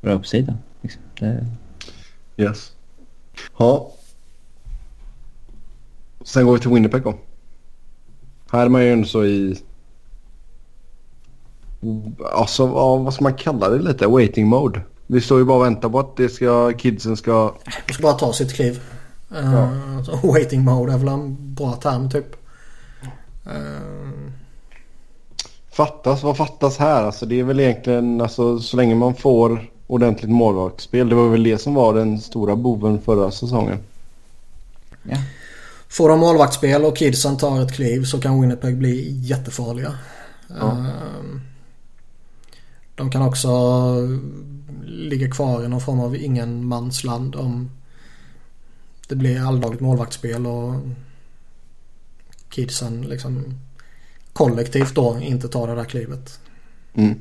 bra 0.00 0.12
uppsida. 0.12 0.54
Liksom. 0.80 1.02
Det, 1.18 1.46
Yes. 2.36 2.72
Ja. 3.58 3.92
Sen 6.24 6.46
går 6.46 6.52
vi 6.52 6.60
till 6.60 6.70
Winnipeg 6.70 7.02
då. 7.02 7.14
Här 8.50 8.64
är 8.64 8.68
man 8.68 8.84
ju 8.84 8.92
ändå 8.92 9.08
så 9.08 9.24
i... 9.24 9.62
Alltså 12.32 12.62
ja, 12.62 12.96
vad 12.96 13.14
ska 13.14 13.22
man 13.22 13.34
kalla 13.34 13.68
det 13.68 13.78
lite? 13.78 14.06
Waiting 14.06 14.48
mode. 14.48 14.80
Vi 15.06 15.20
står 15.20 15.38
ju 15.38 15.44
bara 15.44 15.58
och 15.58 15.64
väntar 15.64 15.88
på 15.88 15.98
att 15.98 16.16
det 16.16 16.28
ska, 16.28 16.72
kidsen 16.72 17.16
ska... 17.16 17.54
De 17.86 17.92
ska 17.92 18.02
bara 18.02 18.12
ta 18.12 18.32
sitt 18.32 18.54
kliv. 18.54 18.80
Eh, 19.36 20.02
så 20.02 20.16
waiting 20.32 20.64
mode 20.64 20.92
är 20.92 20.98
väl 20.98 21.08
en 21.08 21.54
bra 21.54 21.72
term 21.72 22.10
typ. 22.10 22.36
Eh, 23.46 24.31
Fattas, 25.72 26.22
vad 26.22 26.36
fattas 26.36 26.78
här? 26.78 27.02
Alltså 27.02 27.26
det 27.26 27.40
är 27.40 27.44
väl 27.44 27.60
egentligen, 27.60 28.20
alltså 28.20 28.58
så 28.58 28.76
länge 28.76 28.94
man 28.94 29.14
får 29.14 29.70
ordentligt 29.86 30.30
målvaktsspel. 30.30 31.08
Det 31.08 31.14
var 31.14 31.28
väl 31.28 31.42
det 31.42 31.58
som 31.58 31.74
var 31.74 31.94
den 31.94 32.20
stora 32.20 32.56
boven 32.56 33.00
förra 33.00 33.30
säsongen. 33.30 33.78
ja. 35.02 35.16
Får 35.88 36.08
de 36.08 36.20
målvaktsspel 36.20 36.84
och 36.84 36.96
kidsen 36.96 37.36
tar 37.36 37.60
ett 37.62 37.72
kliv 37.74 38.04
så 38.04 38.20
kan 38.20 38.40
Winnipeg 38.40 38.78
bli 38.78 39.10
jättefarliga. 39.20 39.98
Ja. 40.48 40.70
Eh, 40.70 41.40
De 42.94 43.10
kan 43.10 43.22
också 43.22 43.48
ligga 44.84 45.30
kvar 45.30 45.64
i 45.64 45.68
någon 45.68 45.80
form 45.80 46.00
av 46.00 46.16
ingenmansland 46.16 47.36
om 47.36 47.70
det 49.08 49.16
blir 49.16 49.46
alldagligt 49.46 49.80
målvaktsspel 49.80 50.46
och 50.46 50.74
kidsen 52.48 53.02
liksom 53.02 53.58
kollektivt 54.32 54.94
då 54.94 55.18
inte 55.22 55.48
tar 55.48 55.66
det 55.66 55.74
där 55.74 55.84
klivet. 55.84 56.40
Mm. 56.94 57.20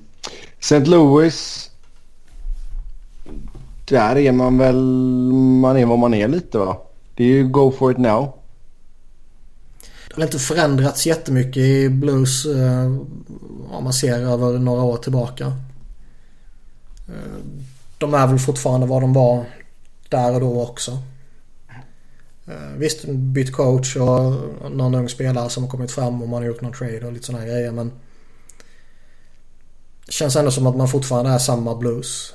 St. 0.60 0.80
Louis. 0.80 1.70
Där 3.86 4.18
är 4.18 4.32
man 4.32 4.58
väl, 4.58 4.84
man 5.62 5.78
är 5.78 5.86
vad 5.86 6.00
man 6.00 6.14
är 6.14 6.28
lite 6.28 6.58
va? 6.58 6.78
Det 7.16 7.24
är 7.24 7.28
ju 7.28 7.48
go 7.48 7.72
for 7.72 7.92
it 7.92 7.98
now. 7.98 8.34
Det 10.08 10.16
har 10.16 10.24
inte 10.24 10.40
förändrats 10.40 11.08
jättemycket 11.08 11.58
i 11.58 11.90
Blues 11.90 12.46
eh, 12.46 12.86
om 13.72 13.84
man 13.84 13.94
ser 13.94 14.20
över 14.20 14.60
några 14.60 14.84
år 14.84 14.98
tillbaka. 14.98 15.46
Eh, 17.08 17.46
de 17.98 18.14
är 18.14 18.28
väl 18.28 18.40
fortfarande 18.40 18.88
vad 18.88 19.02
de 19.02 19.14
var 19.14 19.46
där 20.10 20.34
och 20.34 20.42
då 20.42 20.62
också. 20.62 20.98
Eh, 22.48 22.78
visst, 22.78 23.06
bytt 23.06 23.54
coach 23.54 23.96
och 23.96 24.72
någon 24.72 24.96
ung 24.96 25.10
spelare 25.10 25.50
som 25.50 25.64
har 25.64 25.70
kommit 25.70 25.92
fram 25.92 26.22
och 26.22 26.30
man 26.30 26.42
har 26.42 26.48
gjort 26.48 26.62
någon 26.62 26.74
trade 26.74 27.06
och 27.06 27.14
lite 27.14 27.26
sådana 27.26 27.46
grejer 27.46 27.72
men 27.72 27.92
det 30.06 30.12
känns 30.12 30.36
ändå 30.36 30.52
som 30.52 30.68
att 30.68 30.78
man 30.78 30.88
fortfarande 30.88 31.32
är 31.32 31.38
samma 31.38 31.76
Blues. 31.76 32.34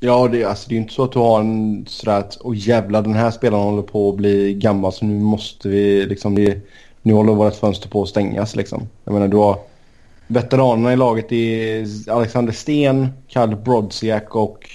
Ja, 0.00 0.28
det, 0.28 0.44
alltså, 0.44 0.68
det 0.68 0.72
är 0.72 0.76
ju 0.76 0.82
inte 0.82 0.94
så 0.94 1.04
att 1.04 1.12
du 1.12 1.18
har 1.18 1.40
en 1.40 1.86
sådär 1.88 2.18
att 2.18 2.38
åh 2.40 2.54
jävlar 2.56 3.02
den 3.02 3.14
här 3.14 3.30
spelaren 3.30 3.64
håller 3.64 3.82
på 3.82 4.10
att 4.10 4.16
bli 4.16 4.54
gammal 4.54 4.92
så 4.92 5.04
nu 5.04 5.20
måste 5.20 5.68
vi 5.68 6.06
liksom, 6.06 6.34
det, 6.34 6.60
nu 7.02 7.12
håller 7.12 7.32
vårt 7.32 7.54
fönster 7.54 7.88
på 7.88 8.02
att 8.02 8.08
stängas 8.08 8.56
liksom. 8.56 8.88
Jag 9.04 9.14
menar 9.14 9.28
du 9.28 9.36
har 9.36 9.58
veteranerna 10.26 10.92
i 10.92 10.96
laget 10.96 11.32
är 11.32 11.86
Alexander 12.10 12.52
Sten, 12.52 13.08
Karl 13.28 13.56
Brodziak 13.56 14.36
och 14.36 14.68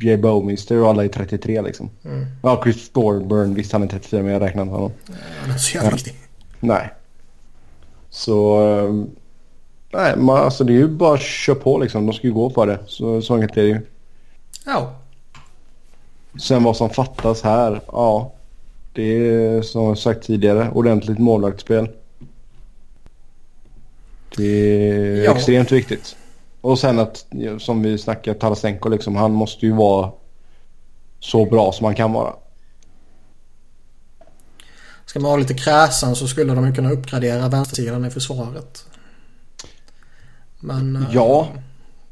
Jay 0.00 0.16
Bowmister 0.16 0.76
och 0.82 0.88
alla 0.88 1.04
är 1.04 1.08
33 1.08 1.62
liksom. 1.62 1.90
Mm. 2.04 2.26
Ja, 2.42 2.60
Chris 2.64 2.90
Thorburn, 2.90 3.54
visst 3.54 3.72
han 3.72 3.82
är 3.82 3.86
34 3.86 4.22
men 4.22 4.32
jag 4.32 4.42
räknar 4.42 4.62
inte 4.62 4.74
honom. 4.74 4.92
Han 5.42 5.50
är 5.50 5.58
så 5.58 5.76
jävla 5.76 5.90
viktig. 5.90 6.14
Nej. 6.60 6.90
Så... 8.10 8.62
eh, 8.78 9.04
Nej, 9.92 10.16
man, 10.16 10.36
alltså 10.38 10.64
det 10.64 10.72
är 10.72 10.76
ju 10.76 10.88
bara 10.88 11.14
att 11.14 11.20
köra 11.22 11.56
på 11.56 11.78
liksom. 11.78 12.06
De 12.06 12.12
ska 12.12 12.26
ju 12.26 12.32
gå 12.32 12.50
för 12.50 12.66
det. 12.66 12.78
Så, 12.86 13.22
så 13.22 13.34
enkelt 13.34 13.56
är 13.56 13.62
det 13.62 13.68
ju. 13.68 13.80
Ja. 14.66 14.92
Sen 16.40 16.62
vad 16.64 16.76
som 16.76 16.90
fattas 16.90 17.42
här, 17.42 17.80
ja. 17.86 18.32
Det 18.92 19.02
är 19.02 19.62
som 19.62 19.84
jag 19.84 19.98
sagt 19.98 20.22
tidigare, 20.26 20.70
ordentligt 20.74 21.18
målvaktsspel. 21.18 21.88
Det 24.36 24.44
är 24.90 25.24
Ja. 25.24 25.34
extremt 25.36 25.72
viktigt. 25.72 26.16
Och 26.60 26.78
sen 26.78 26.98
att, 26.98 27.26
som 27.58 27.82
vi 27.82 27.98
snackar, 27.98 28.34
Tarasenko 28.34 28.88
liksom, 28.88 29.16
han 29.16 29.32
måste 29.32 29.66
ju 29.66 29.72
vara 29.72 30.12
så 31.20 31.44
bra 31.44 31.72
som 31.72 31.84
han 31.84 31.94
kan 31.94 32.12
vara. 32.12 32.34
Ska 35.06 35.20
man 35.20 35.30
vara 35.30 35.40
lite 35.40 35.54
kräsen 35.54 36.16
så 36.16 36.28
skulle 36.28 36.54
de 36.54 36.66
ju 36.66 36.74
kunna 36.74 36.90
uppgradera 36.90 37.48
vänstersidan 37.48 38.04
i 38.04 38.10
försvaret. 38.10 38.86
Men 40.60 40.96
eh, 40.96 41.02
Ja. 41.12 41.48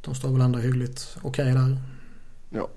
de 0.00 0.14
står 0.14 0.28
väl 0.28 0.40
ändå 0.40 0.58
hyggligt 0.58 1.16
okej 1.22 1.44
där. 1.44 1.78
Ja. 2.50 2.68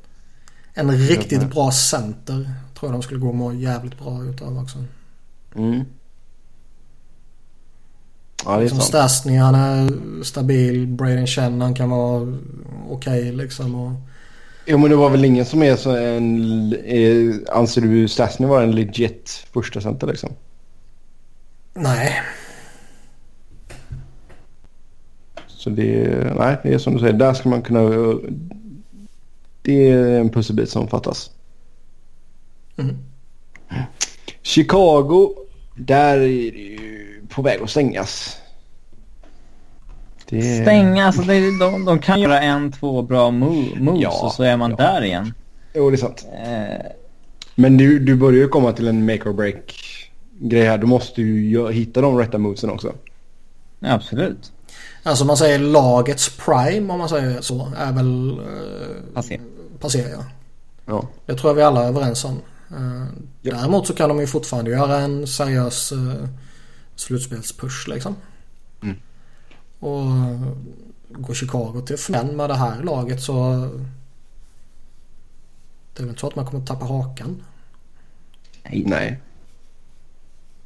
En 0.73 0.91
riktigt 0.91 1.49
bra 1.49 1.71
center 1.71 2.53
tror 2.79 2.91
jag 2.91 2.91
de 2.91 3.01
skulle 3.01 3.19
gå 3.19 3.27
och 3.27 3.35
må 3.35 3.53
jävligt 3.53 3.99
bra 3.99 4.23
utav 4.23 4.57
också. 4.57 4.83
Mm. 5.55 5.85
Ja, 8.45 8.51
det 8.51 8.57
är 8.57 8.61
Liksom 8.61 8.79
sant. 8.79 8.89
Stastny 8.89 9.37
han 9.37 9.55
är 9.55 9.89
stabil. 10.23 10.87
Braden 10.87 11.27
Chen 11.27 11.61
han 11.61 11.73
kan 11.73 11.89
vara 11.89 12.37
okej 12.89 13.31
liksom. 13.31 13.75
Och, 13.75 13.91
Jo 14.71 14.77
men 14.77 14.89
det 14.89 14.95
var 14.95 15.09
väl 15.09 15.25
ingen 15.25 15.45
som 15.45 15.63
är 15.63 15.75
så 15.75 15.95
en... 15.95 16.73
Är, 16.85 17.39
anser 17.51 17.81
du 17.81 18.07
Stasny 18.07 18.47
vara 18.47 18.63
en 18.63 18.75
legit 18.75 19.45
första 19.53 19.81
center 19.81 20.07
liksom? 20.07 20.29
Nej. 21.73 22.21
Så 25.47 25.69
det, 25.69 26.33
nej, 26.37 26.57
det 26.63 26.73
är 26.73 26.77
som 26.77 26.93
du 26.93 26.99
säger, 26.99 27.13
där 27.13 27.33
ska 27.33 27.49
man 27.49 27.61
kunna... 27.61 27.81
Det 29.61 29.89
är 29.89 30.19
en 30.19 30.29
pusselbit 30.29 30.69
som 30.69 30.87
fattas. 30.87 31.31
Mm. 32.77 32.97
Chicago, 34.41 35.35
där 35.75 36.17
är 36.17 36.51
det 36.51 36.59
ju 36.59 36.98
på 37.29 37.41
väg 37.41 37.61
att 37.61 37.69
stängas. 37.69 38.37
Det... 40.29 40.61
Stänga, 40.61 41.05
alltså 41.05 41.21
det, 41.21 41.59
de, 41.59 41.85
de 41.85 41.99
kan 41.99 42.21
göra 42.21 42.41
en, 42.41 42.71
två 42.71 43.01
bra 43.01 43.31
move, 43.31 43.79
moves 43.79 44.03
ja, 44.03 44.25
och 44.25 44.31
så 44.31 44.43
är 44.43 44.57
man 44.57 44.71
ja. 44.71 44.77
där 44.77 45.01
igen. 45.03 45.33
Jo, 45.73 45.89
det 45.89 45.95
är 45.95 45.97
sant. 45.97 46.27
Eh... 46.45 46.85
Men 47.55 47.77
du, 47.77 47.99
du 47.99 48.15
börjar 48.15 48.39
ju 48.39 48.47
komma 48.47 48.73
till 48.73 48.87
en 48.87 49.05
make 49.05 49.29
or 49.29 49.33
break 49.33 49.75
grej 50.39 50.65
här. 50.65 50.77
Du 50.77 50.85
måste 50.85 51.21
ju 51.21 51.71
hitta 51.71 52.01
de 52.01 52.17
rätta 52.17 52.37
movesen 52.37 52.69
också. 52.69 52.93
Ja, 53.79 53.93
absolut. 53.93 54.51
Alltså 55.03 55.25
man 55.25 55.37
säger 55.37 55.59
lagets 55.59 56.37
prime 56.37 56.93
om 56.93 56.99
man 56.99 57.09
säger 57.09 57.41
så 57.41 57.71
är 57.77 57.91
väl... 57.91 58.39
Eh, 58.39 59.13
passé. 59.13 59.39
Passé 59.79 60.05
ja. 60.11 60.23
ja. 60.85 61.07
Det 61.25 61.33
tror 61.35 61.49
jag 61.49 61.55
vi 61.55 61.61
alla 61.61 61.83
är 61.83 61.87
överens 61.87 62.25
om. 62.25 62.41
Eh, 62.71 63.05
ja. 63.41 63.55
Däremot 63.55 63.87
så 63.87 63.93
kan 63.93 64.09
de 64.09 64.19
ju 64.19 64.27
fortfarande 64.27 64.71
göra 64.71 64.97
en 64.97 65.27
seriös 65.27 65.91
eh, 65.91 66.27
slutspelspush 66.99 67.87
liksom. 67.87 68.15
Mm. 68.81 68.95
Och 69.79 70.05
går 71.09 71.33
Chicago 71.33 71.81
till 71.85 71.95
FN 71.95 72.27
med 72.27 72.49
det 72.49 72.55
här 72.55 72.83
laget 72.83 73.21
så... 73.21 73.69
Det 75.93 76.01
är 76.01 76.03
väl 76.03 76.09
inte 76.09 76.19
så 76.19 76.27
att 76.27 76.35
man 76.35 76.45
kommer 76.45 76.59
att 76.59 76.67
tappa 76.67 76.85
hakan? 76.85 77.43
Nej. 78.63 78.83
Nej. 78.87 79.19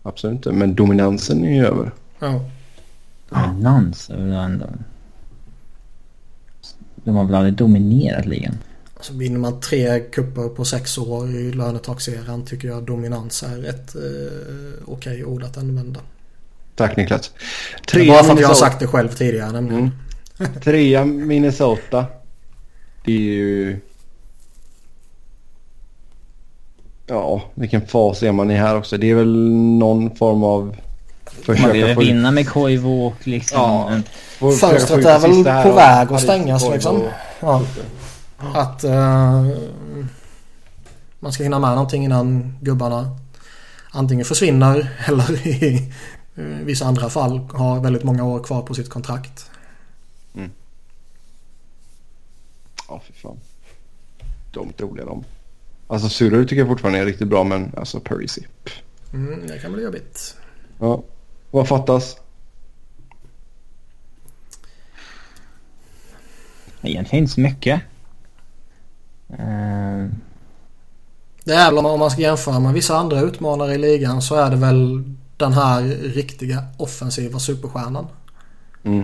Absolut 0.04 0.36
inte. 0.36 0.52
Men 0.52 0.76
dominansen 0.76 1.44
är 1.44 1.56
ju 1.56 1.66
över. 1.66 1.92
Ja. 2.20 2.50
Dominans 3.30 4.10
är 4.10 4.18
väl 4.18 4.32
ändå... 4.32 4.66
De 6.96 7.16
har 7.16 7.26
väl 7.26 7.36
aldrig 7.36 7.54
dominerat 7.54 8.26
ligan? 8.26 8.58
Alltså 8.96 9.14
vinner 9.14 9.40
man 9.40 9.60
tre 9.60 10.00
kupper 10.00 10.50
på 10.50 10.66
sex 10.66 10.98
år 10.98 11.30
i 11.30 11.52
lönetaxeran 11.52 12.46
tycker 12.46 12.68
jag 12.68 12.84
dominans 12.84 13.44
är 13.44 13.64
ett 13.64 13.96
eh, 13.96 14.02
okej 14.86 15.24
okay 15.24 15.24
ord 15.24 15.44
att 15.44 15.58
använda. 15.58 16.00
Tack 16.76 16.98
Niklas. 16.98 17.32
Trea 17.92 18.14
bara 18.14 18.24
för 18.24 18.34
att 18.34 18.40
jag 18.40 18.48
har 18.48 18.56
sagt 18.56 18.80
det 18.80 18.88
själv 18.88 19.10
tidigare 19.10 19.52
nämligen. 19.52 19.92
Mm. 20.40 20.62
Trea 20.64 21.06
Minnesota. 21.06 22.06
Det 23.06 23.12
är 23.12 23.20
ju... 23.20 23.80
Ja, 27.08 27.42
vilken 27.54 27.88
fas 27.88 28.24
är 28.24 28.32
man 28.32 28.52
i 28.52 28.56
här 28.56 28.78
också? 28.78 28.98
Det 28.98 29.12
är 29.12 29.16
väl 29.16 29.52
någon 29.78 30.16
form 30.16 30.44
av... 30.44 30.76
Man 31.48 31.72
vill 31.72 31.96
vinna 31.98 32.32
med 32.32 32.50
Koivu 32.50 32.90
och 32.90 33.28
liksom... 33.28 33.60
Ja, 34.40 34.52
Fönstret 34.52 35.06
är 35.06 35.20
väl 35.20 35.64
på 35.64 35.72
väg 35.72 36.12
att 36.12 36.22
stängas 36.22 36.70
liksom. 36.70 37.04
Ja. 37.40 37.62
Att 38.54 38.84
uh, 38.84 39.48
man 41.20 41.34
ska 41.34 41.44
hinna 41.44 41.60
med 41.60 41.70
någonting 41.70 42.04
innan 42.04 42.58
gubbarna 42.62 43.18
antingen 43.94 44.26
försvinner 44.26 44.90
eller 45.08 45.48
i 45.48 45.94
vissa 46.36 46.86
andra 46.86 47.10
fall 47.10 47.40
har 47.54 47.80
väldigt 47.80 48.04
många 48.04 48.24
år 48.24 48.44
kvar 48.44 48.62
på 48.62 48.74
sitt 48.74 48.90
kontrakt. 48.90 49.52
Mm. 50.36 50.52
Ja, 52.88 53.02
fy 53.08 53.14
fan. 53.14 53.40
De 54.52 54.74
roliga 54.78 55.06
de. 55.06 55.24
Alltså 55.88 56.10
Surer 56.10 56.44
tycker 56.44 56.58
jag 56.58 56.68
fortfarande 56.68 57.00
är 57.00 57.06
riktigt 57.06 57.28
bra 57.28 57.44
men 57.44 57.72
alltså 57.78 58.00
Parisi. 58.00 58.48
Mm, 59.14 59.48
det 59.48 59.60
kan 59.60 59.74
bli 59.74 59.84
jobbigt. 59.84 60.38
Ja. 60.80 61.04
Vad 61.52 61.68
fattas? 61.68 62.18
Egentligen 66.82 67.24
inte 67.24 67.34
så 67.34 67.42
mycket. 67.42 67.82
Uh... 69.32 70.10
Det 71.46 71.54
är 71.54 71.72
väl 71.72 71.86
om 71.86 72.00
man 72.00 72.12
ska 72.12 72.22
jämföra 72.22 72.60
med 72.60 72.74
vissa 72.74 72.98
andra 72.98 73.22
utmanare 73.22 73.74
i 73.74 73.78
ligan 73.78 74.22
så 74.22 74.36
är 74.36 74.50
det 74.50 74.56
väl 74.56 75.04
den 75.44 75.54
här 75.54 75.82
riktiga 76.16 76.64
offensiva 76.78 77.40
superstjärnan. 77.40 78.08
Mm. 78.84 79.04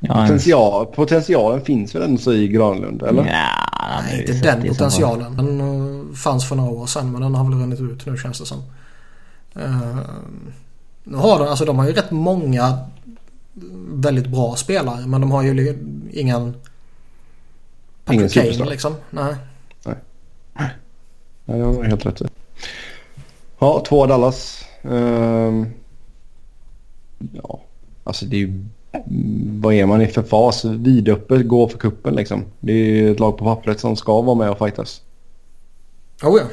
Ja, 0.00 0.14
Potential, 0.14 0.86
potentialen 0.86 1.64
finns 1.64 1.94
väl 1.94 2.02
ändå 2.02 2.20
så 2.20 2.32
i 2.32 2.48
Granlund 2.48 3.02
eller? 3.02 3.26
Ja, 3.26 4.02
Nej, 4.02 4.20
inte 4.20 4.32
den 4.32 4.68
potentialen. 4.68 5.36
Den 5.36 5.60
uh, 5.60 6.14
fanns 6.14 6.48
för 6.48 6.56
några 6.56 6.70
år 6.70 6.86
sedan 6.86 7.12
men 7.12 7.20
den 7.22 7.34
har 7.34 7.44
väl 7.44 7.60
runnit 7.60 7.80
ut 7.80 8.06
nu 8.06 8.16
känns 8.16 8.40
det 8.40 8.46
som. 8.46 8.58
Uh, 9.56 9.98
nu 11.04 11.16
har 11.16 11.38
de, 11.38 11.48
alltså 11.48 11.64
de 11.64 11.78
har 11.78 11.86
ju 11.86 11.92
rätt 11.92 12.10
många 12.10 12.78
väldigt 13.88 14.26
bra 14.26 14.56
spelare 14.56 15.06
men 15.06 15.20
de 15.20 15.30
har 15.30 15.42
ju 15.42 15.78
ingen 16.12 16.54
Ingen 18.10 18.30
superstar. 18.30 18.66
liksom. 18.66 18.94
Nej. 19.10 19.34
Nej. 19.84 19.96
Nej, 20.54 20.70
det 21.44 21.64
har 21.64 21.84
helt 21.84 22.06
rätt 22.06 22.20
i. 22.20 22.24
Ja, 23.58 23.84
två 23.88 24.06
Dallas. 24.06 24.64
Um, 24.82 25.66
ja, 27.32 27.60
alltså 28.04 28.24
det 28.24 28.36
är 28.36 28.40
ju... 28.40 28.64
Vad 29.60 29.74
är 29.74 29.86
man 29.86 30.02
i 30.02 30.06
för 30.06 30.22
fas? 30.22 30.64
Vidöppet, 30.64 31.48
gå 31.48 31.68
för 31.68 31.78
kuppen 31.78 32.14
liksom. 32.14 32.44
Det 32.60 32.72
är 32.72 33.12
ett 33.12 33.20
lag 33.20 33.38
på 33.38 33.44
pappret 33.44 33.80
som 33.80 33.96
ska 33.96 34.22
vara 34.22 34.34
med 34.34 34.50
och 34.50 34.58
fightas. 34.58 35.02
Oh 36.22 36.38
ja. 36.40 36.44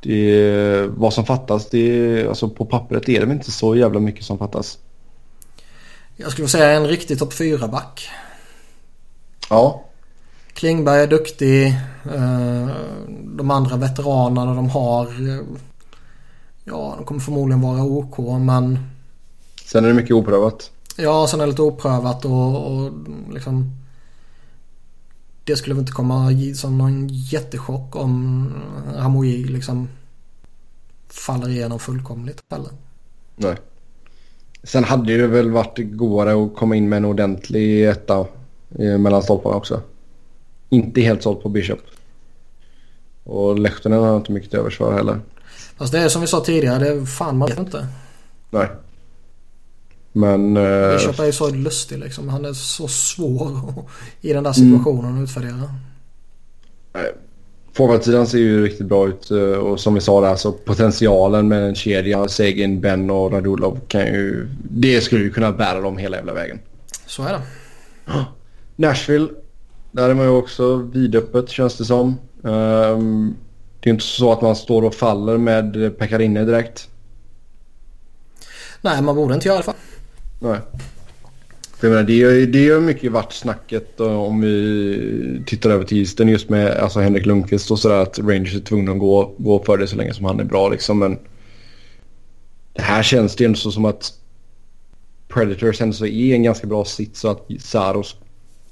Det 0.00 0.40
är, 0.40 0.86
vad 0.86 1.12
som 1.12 1.24
fattas, 1.24 1.70
det 1.70 1.78
är, 1.78 2.28
alltså 2.28 2.48
på 2.48 2.64
pappret 2.64 3.08
är 3.08 3.20
det 3.20 3.26
väl 3.26 3.36
inte 3.36 3.52
så 3.52 3.76
jävla 3.76 4.00
mycket 4.00 4.24
som 4.24 4.38
fattas. 4.38 4.78
Jag 6.16 6.32
skulle 6.32 6.48
säga 6.48 6.70
en 6.70 6.86
riktig 6.86 7.18
topp 7.18 7.32
4-back. 7.32 8.08
Ja. 9.50 9.84
Klingberg 10.54 11.00
är 11.00 11.06
duktig. 11.06 11.66
Eh, 12.14 12.68
de 13.36 13.50
andra 13.50 13.76
veteranerna 13.76 14.54
de 14.54 14.70
har. 14.70 15.06
Eh, 15.06 15.40
ja, 16.64 16.94
de 16.96 17.06
kommer 17.06 17.20
förmodligen 17.20 17.60
vara 17.60 17.82
OK 17.82 18.18
men... 18.40 18.78
Sen 19.64 19.84
är 19.84 19.88
det 19.88 19.94
mycket 19.94 20.14
oprövat. 20.14 20.70
Ja, 20.96 21.26
sen 21.30 21.40
är 21.40 21.44
det 21.44 21.50
lite 21.50 21.62
oprövat 21.62 22.24
och, 22.24 22.66
och 22.66 22.92
liksom... 23.32 23.70
Det 25.44 25.56
skulle 25.56 25.74
väl 25.74 25.80
inte 25.80 25.92
komma 25.92 26.30
som 26.54 26.78
någon 26.78 27.08
jättechock 27.08 27.96
om 27.96 28.52
Hamouille 28.96 29.52
liksom 29.52 29.88
faller 31.08 31.48
igenom 31.48 31.78
fullkomligt 31.78 32.42
heller. 32.50 32.70
Nej. 33.36 33.56
Sen 34.62 34.84
hade 34.84 35.16
det 35.16 35.26
väl 35.26 35.50
varit 35.50 35.78
godare 35.78 36.44
att 36.44 36.56
komma 36.56 36.76
in 36.76 36.88
med 36.88 36.96
en 36.96 37.04
ordentlig 37.04 37.88
etta 37.88 38.26
mellan 38.98 39.22
stolparna 39.22 39.56
också. 39.56 39.82
Inte 40.68 41.00
helt 41.00 41.22
sålt 41.22 41.42
på 41.42 41.48
Bishop. 41.48 41.80
Och 43.24 43.58
Lehtonen 43.58 44.02
har 44.02 44.16
inte 44.16 44.32
mycket 44.32 44.50
till 44.50 44.58
övers 44.58 44.78
för 44.78 44.92
heller. 44.92 45.20
Fast 45.76 45.92
det 45.92 45.98
är 45.98 46.08
som 46.08 46.20
vi 46.20 46.26
sa 46.26 46.40
tidigare, 46.40 47.06
fan 47.06 47.38
man 47.38 47.48
vet 47.48 47.58
inte. 47.58 47.86
Nej. 48.50 48.68
Men... 50.12 50.56
Uh... 50.56 50.92
Bishop 50.92 51.18
är 51.18 51.24
ju 51.24 51.32
så 51.32 51.50
lustig 51.50 51.98
liksom. 51.98 52.28
Han 52.28 52.44
är 52.44 52.52
så 52.52 52.88
svår 52.88 53.84
i 54.20 54.32
den 54.32 54.44
där 54.44 54.52
situationen 54.52 55.10
mm. 55.10 55.24
att 55.24 55.28
utvärdera. 55.28 55.70
Forwardsidan 57.72 58.26
ser 58.26 58.38
ju 58.38 58.64
riktigt 58.64 58.86
bra 58.86 59.08
ut 59.08 59.30
eh, 59.30 59.38
och 59.38 59.80
som 59.80 59.94
vi 59.94 60.00
sa 60.00 60.20
där 60.20 60.36
så 60.36 60.52
potentialen 60.52 61.48
med 61.48 61.62
en 61.62 61.74
kedja, 61.74 62.28
Segin, 62.28 62.80
Ben 62.80 63.10
och 63.10 63.32
Radulov 63.32 63.80
kan 63.88 64.06
ju... 64.06 64.48
Det 64.70 65.00
skulle 65.00 65.24
ju 65.24 65.30
kunna 65.30 65.52
bära 65.52 65.80
dem 65.80 65.98
hela 65.98 66.16
jävla 66.16 66.32
vägen. 66.32 66.58
Så 67.06 67.22
är 67.22 67.32
det. 67.32 67.40
Nashville 68.76 69.28
där 69.94 70.10
är 70.10 70.14
man 70.14 70.26
ju 70.26 70.32
också 70.32 70.76
vidöppet 70.76 71.50
känns 71.50 71.76
det 71.76 71.84
som. 71.84 72.18
Um, 72.42 73.36
det 73.80 73.90
är 73.90 73.92
inte 73.92 74.04
så 74.04 74.32
att 74.32 74.42
man 74.42 74.56
står 74.56 74.82
och 74.82 74.94
faller 74.94 75.38
med 75.38 75.98
Pekarinne 75.98 76.44
direkt. 76.44 76.88
Nej, 78.80 79.02
man 79.02 79.14
borde 79.14 79.34
inte 79.34 79.48
göra 79.48 79.58
det. 79.58 79.64
För. 79.64 79.74
Nej. 80.38 80.58
För 81.76 81.86
jag 81.86 81.94
menar, 81.94 82.02
det, 82.06 82.22
är, 82.22 82.46
det 82.46 82.68
har 82.68 82.80
mycket 82.80 83.12
varit 83.12 83.32
snacket 83.32 84.00
om 84.00 84.40
vi 84.40 85.42
tittar 85.46 85.70
över 85.70 85.84
till 85.84 85.98
isen 85.98 86.28
just 86.28 86.48
med 86.48 86.76
alltså 86.76 87.00
Henrik 87.00 87.26
Lundqvist 87.26 87.70
och 87.70 87.78
sådär 87.78 87.98
att 87.98 88.18
Rangers 88.18 88.54
är 88.54 88.60
tvungna 88.60 88.92
att 88.92 88.98
gå, 88.98 89.34
gå 89.38 89.64
för 89.64 89.76
det 89.76 89.86
så 89.86 89.96
länge 89.96 90.14
som 90.14 90.24
han 90.24 90.40
är 90.40 90.44
bra 90.44 90.68
liksom. 90.68 90.98
Men 90.98 91.18
det 92.72 92.82
här 92.82 93.02
känns 93.02 93.36
det 93.36 93.44
ändå 93.44 93.56
så 93.56 93.70
som 93.70 93.84
att 93.84 94.12
Predators 95.28 95.80
ändå 95.80 95.94
så 95.94 96.06
är 96.06 96.34
en 96.34 96.42
ganska 96.42 96.66
bra 96.66 96.84
sits 96.84 97.20
så 97.20 97.28
att 97.28 97.46
Saros 97.60 98.16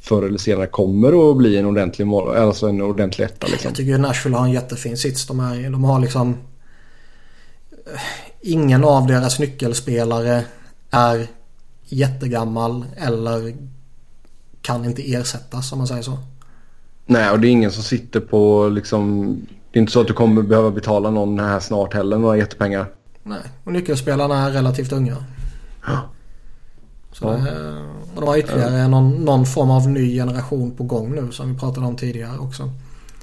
förr 0.03 0.23
eller 0.23 0.39
senare 0.39 0.67
kommer 0.67 1.31
att 1.31 1.37
bli 1.37 1.57
en 1.57 1.67
ordentlig 1.67 2.07
mål, 2.07 2.37
alltså 2.37 2.69
en 2.69 2.83
ordentlig 2.83 3.25
etta. 3.25 3.47
Liksom. 3.47 3.69
Jag 3.69 3.77
tycker 3.77 3.99
Nashville 3.99 4.37
har 4.37 4.45
en 4.45 4.53
jättefin 4.53 4.97
sits. 4.97 5.27
De, 5.27 5.41
är, 5.41 5.71
de 5.71 5.85
har 5.85 6.01
liksom... 6.01 6.37
Eh, 7.71 8.01
ingen 8.41 8.85
av 8.85 9.07
deras 9.07 9.39
nyckelspelare 9.39 10.45
är 10.91 11.27
jättegammal 11.85 12.85
eller 12.97 13.55
kan 14.63 14.85
inte 14.85 15.13
ersättas 15.13 15.73
om 15.73 15.79
man 15.79 15.87
säger 15.87 16.03
så. 16.03 16.19
Nej, 17.07 17.31
och 17.31 17.41
det 17.41 17.49
är 17.49 17.51
ingen 17.51 17.73
som 17.73 17.83
sitter 17.83 18.21
på 18.21 18.69
liksom... 18.69 19.37
Det 19.73 19.79
är 19.79 19.81
inte 19.81 19.93
så 19.93 20.01
att 20.01 20.07
du 20.07 20.13
kommer 20.13 20.43
behöva 20.43 20.71
betala 20.71 21.11
någon 21.11 21.39
här 21.39 21.61
snart 21.61 21.95
heller 21.95 22.19
några 22.19 22.37
jättepengar. 22.37 22.87
Nej, 23.23 23.41
och 23.65 23.73
nyckelspelarna 23.73 24.47
är 24.47 24.51
relativt 24.51 24.93
unga. 24.93 25.17
Så 27.13 27.25
Ja. 27.25 27.49
är, 27.49 27.87
och 28.15 28.21
de 28.21 28.29
har 28.29 28.37
ytterligare 28.37 28.89
någon, 28.89 29.25
någon 29.25 29.47
form 29.47 29.71
av 29.71 29.89
ny 29.89 30.15
generation 30.15 30.77
på 30.77 30.85
gång 30.85 31.15
nu 31.15 31.33
som 31.33 31.53
vi 31.53 31.59
pratade 31.59 31.87
om 31.87 31.97
tidigare 31.97 32.39
också. 32.39 32.71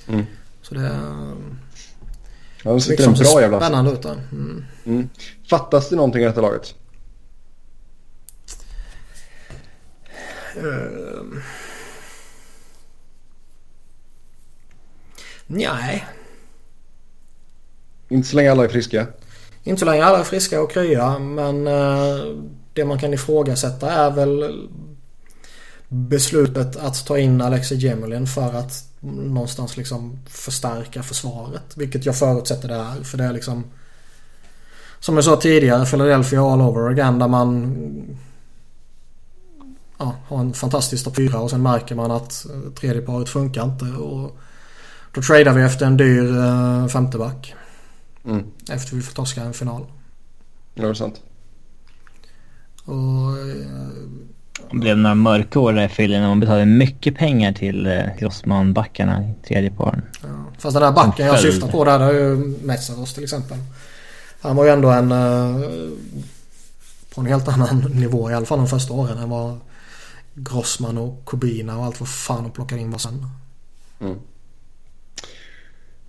Mm. 0.08 0.26
Så 0.62 0.76
det 0.76 0.82
är 0.82 1.00
Ja, 2.64 2.72
de 2.72 2.82
sitter 2.82 3.08
en 3.08 3.14
bra 3.14 3.42
jävla... 3.42 3.60
spännande 3.60 3.92
ut. 3.92 4.06
Mm. 4.06 4.66
Mm. 4.86 5.10
Fattas 5.50 5.90
det 5.90 5.96
någonting 5.96 6.22
i 6.22 6.26
detta 6.26 6.42
laget? 6.42 6.76
Uh, 10.58 11.40
nej, 15.48 16.06
Inte 18.10 18.28
så 18.28 18.36
länge 18.36 18.52
alla 18.52 18.64
är 18.64 18.68
friska. 18.68 19.08
inte 19.64 19.80
så 19.80 19.86
länge 19.86 20.04
alla 20.06 20.20
är 20.20 20.24
friska 20.24 20.62
och 20.62 20.72
krya 20.72 21.20
men 21.20 21.68
eh, 21.68 22.36
det 22.80 22.86
man 22.86 23.00
kan 23.00 23.14
ifrågasätta 23.14 23.92
är 23.92 24.12
väl 24.12 24.68
beslutet 25.88 26.76
att 26.76 27.06
ta 27.06 27.18
in 27.18 27.42
Alexei 27.42 27.78
Jemelin 27.78 28.28
för 28.28 28.54
att 28.54 28.84
någonstans 29.00 29.78
liksom 29.78 30.20
förstärka 30.28 31.04
försvaret. 31.04 31.64
Vilket 31.76 32.06
jag 32.06 32.18
förutsätter 32.18 32.68
det 32.68 32.76
är. 32.76 33.04
För 33.04 33.18
det 33.18 33.24
är 33.24 33.34
liksom 33.34 33.64
som 35.00 35.16
jag 35.16 35.26
sa 35.26 35.36
tidigare 35.36 35.86
Philadelphia 35.86 36.42
all 36.42 36.62
over 36.62 36.90
again 36.90 37.20
där 37.20 37.28
man 37.28 37.76
ja, 39.98 40.16
har 40.28 40.40
en 40.40 40.54
fantastisk 40.54 41.04
topp 41.04 41.16
4 41.16 41.40
och 41.40 41.50
sen 41.50 41.62
märker 41.62 41.96
man 41.96 42.12
att 42.12 42.46
tredje 42.76 43.02
paret 43.02 43.30
funkar 43.30 43.64
inte. 43.64 43.86
Och 43.86 44.38
då 45.12 45.22
tradar 45.22 45.54
vi 45.54 45.62
efter 45.62 45.86
en 45.86 45.98
dyr 45.98 46.38
eh, 46.38 46.88
femteback. 46.88 47.56
Mm. 48.26 48.44
Efter 48.70 48.96
vi 48.96 49.02
får 49.02 49.14
torska 49.14 49.42
en 49.42 49.54
final. 49.54 49.86
Ja, 50.74 50.84
det 50.84 50.90
är 50.90 50.94
sant. 50.94 51.22
Och, 52.90 53.38
eh, 53.38 53.68
Det 54.72 54.78
blev 54.78 54.98
några 54.98 55.16
mörka 55.16 55.60
år 55.60 55.74
där 55.74 55.86
i 55.86 55.90
Philly 55.90 56.20
när 56.20 56.28
man 56.28 56.40
betalade 56.40 56.66
mycket 56.66 57.18
pengar 57.18 57.52
till 57.54 57.86
eh, 57.86 58.04
Grossman-backarna 58.20 59.24
i 59.24 59.48
tredje 59.48 59.72
paren. 59.72 60.02
ja. 60.22 60.28
Fast 60.60 60.74
den 60.74 60.84
där 60.84 60.92
backen 60.92 61.26
jag 61.26 61.40
syftar 61.40 61.68
på 61.68 61.84
där 61.84 62.00
det 62.00 62.06
är 62.06 62.14
ju 62.14 62.36
Metsaros 62.64 63.14
till 63.14 63.24
exempel. 63.24 63.58
Han 64.42 64.56
var 64.56 64.66
ju 64.66 64.70
ändå 64.72 64.90
en 64.90 65.12
eh, 65.12 65.70
på 67.16 67.22
en 67.22 67.28
helt 67.28 67.48
annan 67.48 67.80
nivå 67.80 68.32
i 68.32 68.34
alla 68.34 68.46
fall 68.46 68.58
de 68.58 68.68
första 68.68 68.94
åren 68.94 69.18
än 69.18 69.30
vad 69.30 69.60
Grossman 70.34 70.98
och 70.98 71.26
Kubina 71.26 71.78
och 71.78 71.86
allt 71.86 72.00
vad 72.00 72.10
fan 72.10 72.44
de 72.44 72.52
plockade 72.52 72.82
in 72.82 72.92
var 72.92 73.00
sen. 73.00 73.26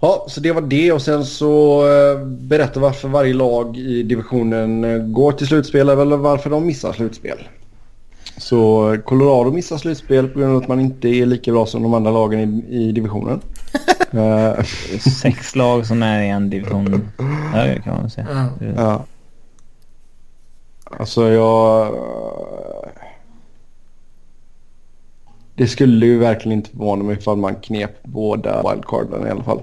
Ja, 0.01 0.25
så 0.29 0.41
det 0.41 0.53
var 0.53 0.63
det 0.63 0.93
och 0.93 1.03
sen 1.03 1.25
så 1.25 1.83
eh, 1.89 2.25
berätta 2.27 2.81
varför 2.81 3.09
varje 3.09 3.35
lag 3.35 3.77
i 3.77 4.03
divisionen 4.03 4.85
eh, 4.85 4.99
går 4.99 5.33
till 5.33 5.47
slutspel 5.47 5.89
eller 5.89 6.17
varför 6.17 6.51
de 6.51 6.67
missar 6.67 6.93
slutspel. 6.93 7.39
Så 8.37 8.93
eh, 8.93 9.01
Colorado 9.01 9.53
missar 9.53 9.77
slutspel 9.77 10.29
på 10.29 10.39
grund 10.39 10.57
av 10.57 10.63
att 10.63 10.69
man 10.69 10.81
inte 10.81 11.09
är 11.09 11.27
lika 11.27 11.53
bra 11.53 11.67
som 11.67 11.83
de 11.83 11.95
andra 11.95 12.11
lagen 12.11 12.41
i, 12.41 12.77
i 12.77 12.93
divisionen. 12.93 13.41
Sex 15.23 15.57
lag 15.57 15.87
som 15.87 16.03
är 16.03 16.23
i 16.23 16.29
en 16.29 16.51
division 16.51 17.09
högre 17.53 17.83
kan 17.83 17.97
man 18.01 18.11
säga. 18.11 18.51
Ja. 18.61 18.67
ja. 18.77 19.05
Alltså 20.99 21.29
jag... 21.29 21.95
Det 25.55 25.67
skulle 25.67 26.07
ju 26.07 26.19
verkligen 26.19 26.59
inte 26.59 26.71
förvåna 26.71 27.05
mig 27.05 27.17
ifall 27.17 27.37
man 27.37 27.55
knep 27.55 28.03
båda 28.03 28.71
wildcarden 28.71 29.27
i 29.27 29.31
alla 29.31 29.43
fall. 29.43 29.61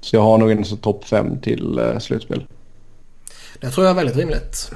Så 0.00 0.16
jag 0.16 0.22
har 0.22 0.38
nog 0.38 0.50
en 0.50 0.64
topp 0.64 1.04
fem 1.04 1.40
till 1.40 1.78
eh, 1.78 1.98
slutspel. 1.98 2.46
Det 3.60 3.70
tror 3.70 3.86
jag 3.86 3.90
är 3.90 3.94
väldigt 3.96 4.16
rimligt. 4.16 4.70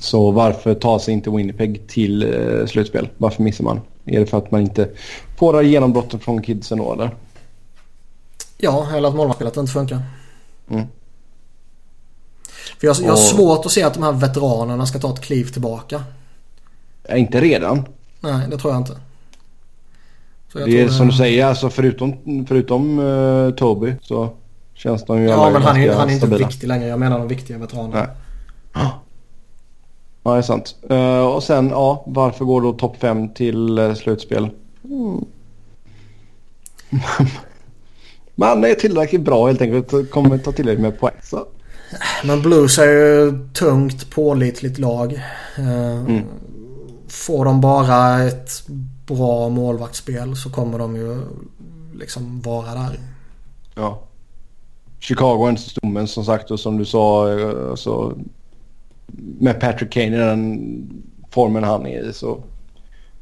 Så 0.00 0.30
varför 0.30 0.74
tar 0.74 0.98
sig 0.98 1.14
inte 1.14 1.30
Winnipeg 1.30 1.86
till 1.88 2.22
eh, 2.22 2.66
slutspel? 2.66 3.08
Varför 3.16 3.42
missar 3.42 3.64
man? 3.64 3.80
Är 4.04 4.20
det 4.20 4.26
för 4.26 4.38
att 4.38 4.50
man 4.50 4.60
inte 4.60 4.88
får 5.38 5.52
det 5.52 5.58
här 5.58 5.64
genombrottet 5.64 6.22
från 6.22 6.42
kidsen 6.42 6.78
då 6.78 6.92
eller? 6.92 7.16
Ja, 8.58 8.88
eller 8.94 9.08
att 9.08 9.14
målvaktsspelet 9.14 9.56
inte 9.56 9.72
funkar. 9.72 10.02
Mm. 10.70 10.86
För 12.80 12.86
jag, 12.86 12.96
jag 12.96 13.04
har 13.04 13.12
Och- 13.12 13.18
svårt 13.18 13.66
att 13.66 13.72
se 13.72 13.82
att 13.82 13.94
de 13.94 14.02
här 14.02 14.12
veteranerna 14.12 14.86
ska 14.86 14.98
ta 14.98 15.12
ett 15.14 15.20
kliv 15.20 15.44
tillbaka. 15.52 16.04
Inte 17.14 17.40
redan. 17.40 17.84
Nej, 18.20 18.48
det 18.50 18.58
tror 18.58 18.72
jag 18.72 18.80
inte. 18.80 18.96
Det 20.52 20.80
är 20.80 20.88
som 20.88 21.06
du 21.06 21.12
säger, 21.12 21.46
alltså 21.46 21.70
förutom, 21.70 22.14
förutom 22.48 22.98
eh, 22.98 23.54
Toby 23.54 23.94
så 24.02 24.30
känns 24.74 25.04
de 25.04 25.22
ju 25.22 25.28
Ja, 25.28 25.50
men 25.50 25.62
han 25.62 25.76
är, 25.76 25.92
han 25.92 26.08
är 26.08 26.12
inte 26.12 26.26
stabila. 26.26 26.48
viktig 26.48 26.66
längre. 26.66 26.86
Jag 26.86 26.98
menar 26.98 27.18
de 27.18 27.28
viktiga 27.28 27.58
veteranerna. 27.58 28.06
Nej. 28.74 28.88
Ja, 30.22 30.32
det 30.32 30.38
är 30.38 30.42
sant. 30.42 30.76
Eh, 30.90 31.26
och 31.26 31.42
sen, 31.42 31.68
ja, 31.68 32.04
varför 32.06 32.44
går 32.44 32.60
då 32.60 32.72
topp 32.72 32.96
fem 33.00 33.28
till 33.28 33.78
uh, 33.78 33.94
slutspel? 33.94 34.50
Mm. 34.84 35.24
Man 38.34 38.64
är 38.64 38.74
tillräckligt 38.74 39.20
bra 39.20 39.46
helt 39.46 39.62
enkelt 39.62 40.10
kommer 40.10 40.38
ta 40.38 40.52
tillräckligt 40.52 40.82
med 40.82 41.00
poäng. 41.00 41.14
Så. 41.22 41.46
Men 42.24 42.42
Blues 42.42 42.78
är 42.78 42.86
ju 42.86 43.48
tungt, 43.54 44.10
pålitligt 44.10 44.78
lag. 44.78 45.22
Mm. 45.56 46.22
Får 47.08 47.44
de 47.44 47.60
bara 47.60 48.22
ett 48.22 48.50
bra 49.08 49.48
målvaktsspel 49.48 50.36
så 50.36 50.50
kommer 50.50 50.78
de 50.78 50.96
ju 50.96 51.20
liksom 51.94 52.40
vara 52.40 52.74
där. 52.74 52.98
Ja. 53.74 53.98
Chicago 54.98 55.46
är 55.46 55.50
inte 55.50 55.62
stommen 55.62 56.08
som 56.08 56.24
sagt 56.24 56.50
och 56.50 56.60
som 56.60 56.78
du 56.78 56.84
sa 56.84 57.32
eh, 57.38 57.70
alltså, 57.70 58.18
med 59.38 59.60
Patrick 59.60 59.92
Kane 59.92 60.16
i 60.16 60.18
den 60.18 61.02
formen 61.30 61.64
han 61.64 61.86
är 61.86 62.08
i 62.08 62.12
så 62.12 62.38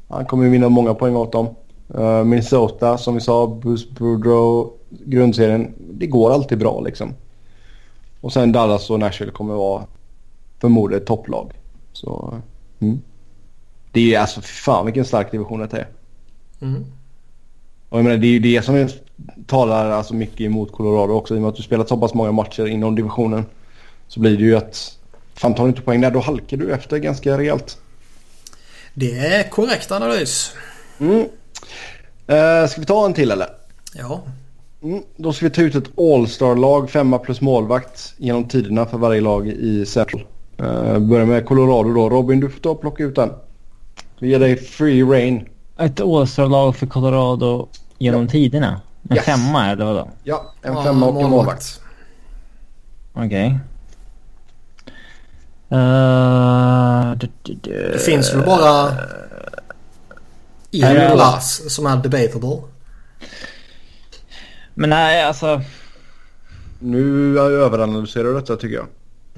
han 0.07 0.25
kommer 0.25 0.43
ju 0.43 0.49
vinna 0.49 0.69
många 0.69 0.93
poäng 0.93 1.15
åt 1.15 1.31
dem. 1.31 1.55
Uh, 1.95 2.23
Minnesota 2.23 2.97
som 2.97 3.13
vi 3.13 3.21
sa, 3.21 3.47
Bruce 3.47 3.87
Boudreau, 3.99 4.71
grundserien. 4.89 5.73
Det 5.77 6.07
går 6.07 6.31
alltid 6.31 6.57
bra 6.57 6.81
liksom. 6.81 7.13
Och 8.21 8.33
sen 8.33 8.51
Dallas 8.51 8.89
och 8.89 8.99
Nashville 8.99 9.31
kommer 9.31 9.53
vara 9.53 9.83
förmodligen 10.59 11.01
ett 11.01 11.07
topplag. 11.07 11.51
Så 11.93 12.33
eh, 12.33 12.87
mm 12.87 13.01
det 13.91 14.15
är 14.15 14.19
alltså 14.19 14.41
fy 14.41 14.47
fan 14.47 14.85
vilken 14.85 15.05
stark 15.05 15.31
division 15.31 15.59
det 15.59 15.77
är. 15.77 15.87
Mm. 16.61 16.85
Och 17.89 17.97
jag 17.97 18.03
menar, 18.03 18.17
det 18.17 18.27
är 18.27 18.31
ju 18.31 18.39
det 18.39 18.61
som 18.61 18.89
talar 19.45 19.89
alltså 19.89 20.13
mycket 20.13 20.41
emot 20.41 20.71
Colorado 20.71 21.13
också. 21.13 21.33
I 21.33 21.37
och 21.37 21.41
med 21.41 21.49
att 21.49 21.55
du 21.55 21.63
spelat 21.63 21.89
så 21.89 21.97
pass 21.97 22.13
många 22.13 22.31
matcher 22.31 22.65
inom 22.65 22.95
divisionen. 22.95 23.45
Så 24.07 24.19
blir 24.19 24.37
det 24.37 24.43
ju 24.43 24.57
att 24.57 24.97
fan 25.33 25.55
tar 25.55 25.63
du 25.63 25.69
inte 25.69 25.81
poäng 25.81 26.01
där 26.01 26.11
då 26.11 26.19
halkar 26.19 26.57
du 26.57 26.71
efter 26.71 26.97
ganska 26.97 27.37
rejält. 27.37 27.77
Det 28.93 29.17
är 29.17 29.49
korrekt 29.49 29.91
analys. 29.91 30.51
Mm. 30.99 31.25
Eh, 32.27 32.67
ska 32.67 32.81
vi 32.81 32.85
ta 32.85 33.05
en 33.05 33.13
till 33.13 33.31
eller? 33.31 33.47
Ja. 33.93 34.23
Mm. 34.83 35.03
Då 35.15 35.33
ska 35.33 35.45
vi 35.45 35.49
ta 35.49 35.61
ut 35.61 35.75
ett 35.75 35.99
All-star-lag, 35.99 36.89
femma 36.89 37.17
plus 37.17 37.41
målvakt 37.41 38.13
genom 38.17 38.47
tiderna 38.47 38.85
för 38.85 38.97
varje 38.97 39.21
lag 39.21 39.47
i 39.47 39.85
Central. 39.85 40.25
Uh, 40.61 40.99
börjar 40.99 41.25
med 41.25 41.45
Colorado 41.45 41.93
då. 41.93 42.09
Robin 42.09 42.39
du 42.39 42.49
får 42.49 42.59
ta 42.59 42.69
och 42.69 42.81
plocka 42.81 43.03
ut 43.03 43.15
den. 43.15 43.29
Vi 44.19 44.29
ger 44.29 44.39
dig 44.39 44.57
free 44.57 45.03
reign. 45.03 45.49
Ett 45.79 46.01
All-star-lag 46.01 46.75
för 46.75 46.87
Colorado 46.87 47.67
genom 47.97 48.27
tiderna? 48.27 48.81
En 49.09 49.15
Yes. 49.15 49.25
femma 49.25 49.71
eller 49.71 49.85
vadå? 49.85 50.09
Ja, 50.23 50.53
en 50.61 50.73
Ja, 50.73 50.83
femma 50.83 51.05
och 51.05 51.21
en 51.21 51.29
målvakt. 51.29 51.81
Okej. 53.13 53.59
Eh, 55.69 57.11
Det 57.91 57.99
finns 58.05 58.33
väl 58.33 58.45
bara 58.45 58.91
Ja, 60.71 60.87
en 60.87 60.95
ja. 60.95 61.15
plats 61.15 61.75
som 61.75 61.85
är 61.85 61.97
debatable. 61.97 62.61
Men 64.73 64.89
nej, 64.89 65.23
alltså... 65.23 65.61
Nu 66.79 67.39
överanalyserar 67.39 68.23
du 68.23 68.33
detta 68.33 68.55
tycker 68.55 68.75
jag. 68.75 68.87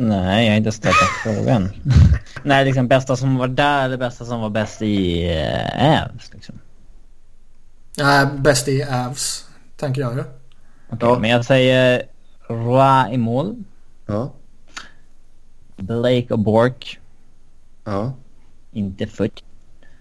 Nej, 0.01 0.45
jag 0.45 0.51
har 0.51 0.57
inte 0.57 0.71
ställt 0.71 0.95
den 1.23 1.35
frågan. 1.35 1.69
nej, 2.43 2.65
liksom 2.65 2.87
bästa 2.87 3.15
som 3.15 3.35
var 3.35 3.47
där 3.47 3.85
eller 3.85 3.97
bästa 3.97 4.25
som 4.25 4.41
var 4.41 4.49
bäst 4.49 4.81
i 4.81 5.29
äh, 5.29 6.03
Ävs 6.03 6.33
liksom. 6.33 6.59
Nej, 7.97 8.25
bäst 8.37 8.67
i 8.67 8.83
Avs. 8.83 9.45
Tänker 9.77 10.01
jag 10.01 10.15
ju. 10.15 10.23
Okej, 10.89 11.09
Ja. 11.09 11.19
Men 11.19 11.29
jag 11.29 11.45
säger 11.45 12.03
Roy 12.47 13.13
i 13.13 13.17
mål. 13.17 13.63
Ja. 14.05 14.31
Blake 15.77 16.27
och 16.29 16.39
Bork. 16.39 16.99
Ja. 17.85 18.13
Inte 18.71 19.07
Foot. 19.07 19.43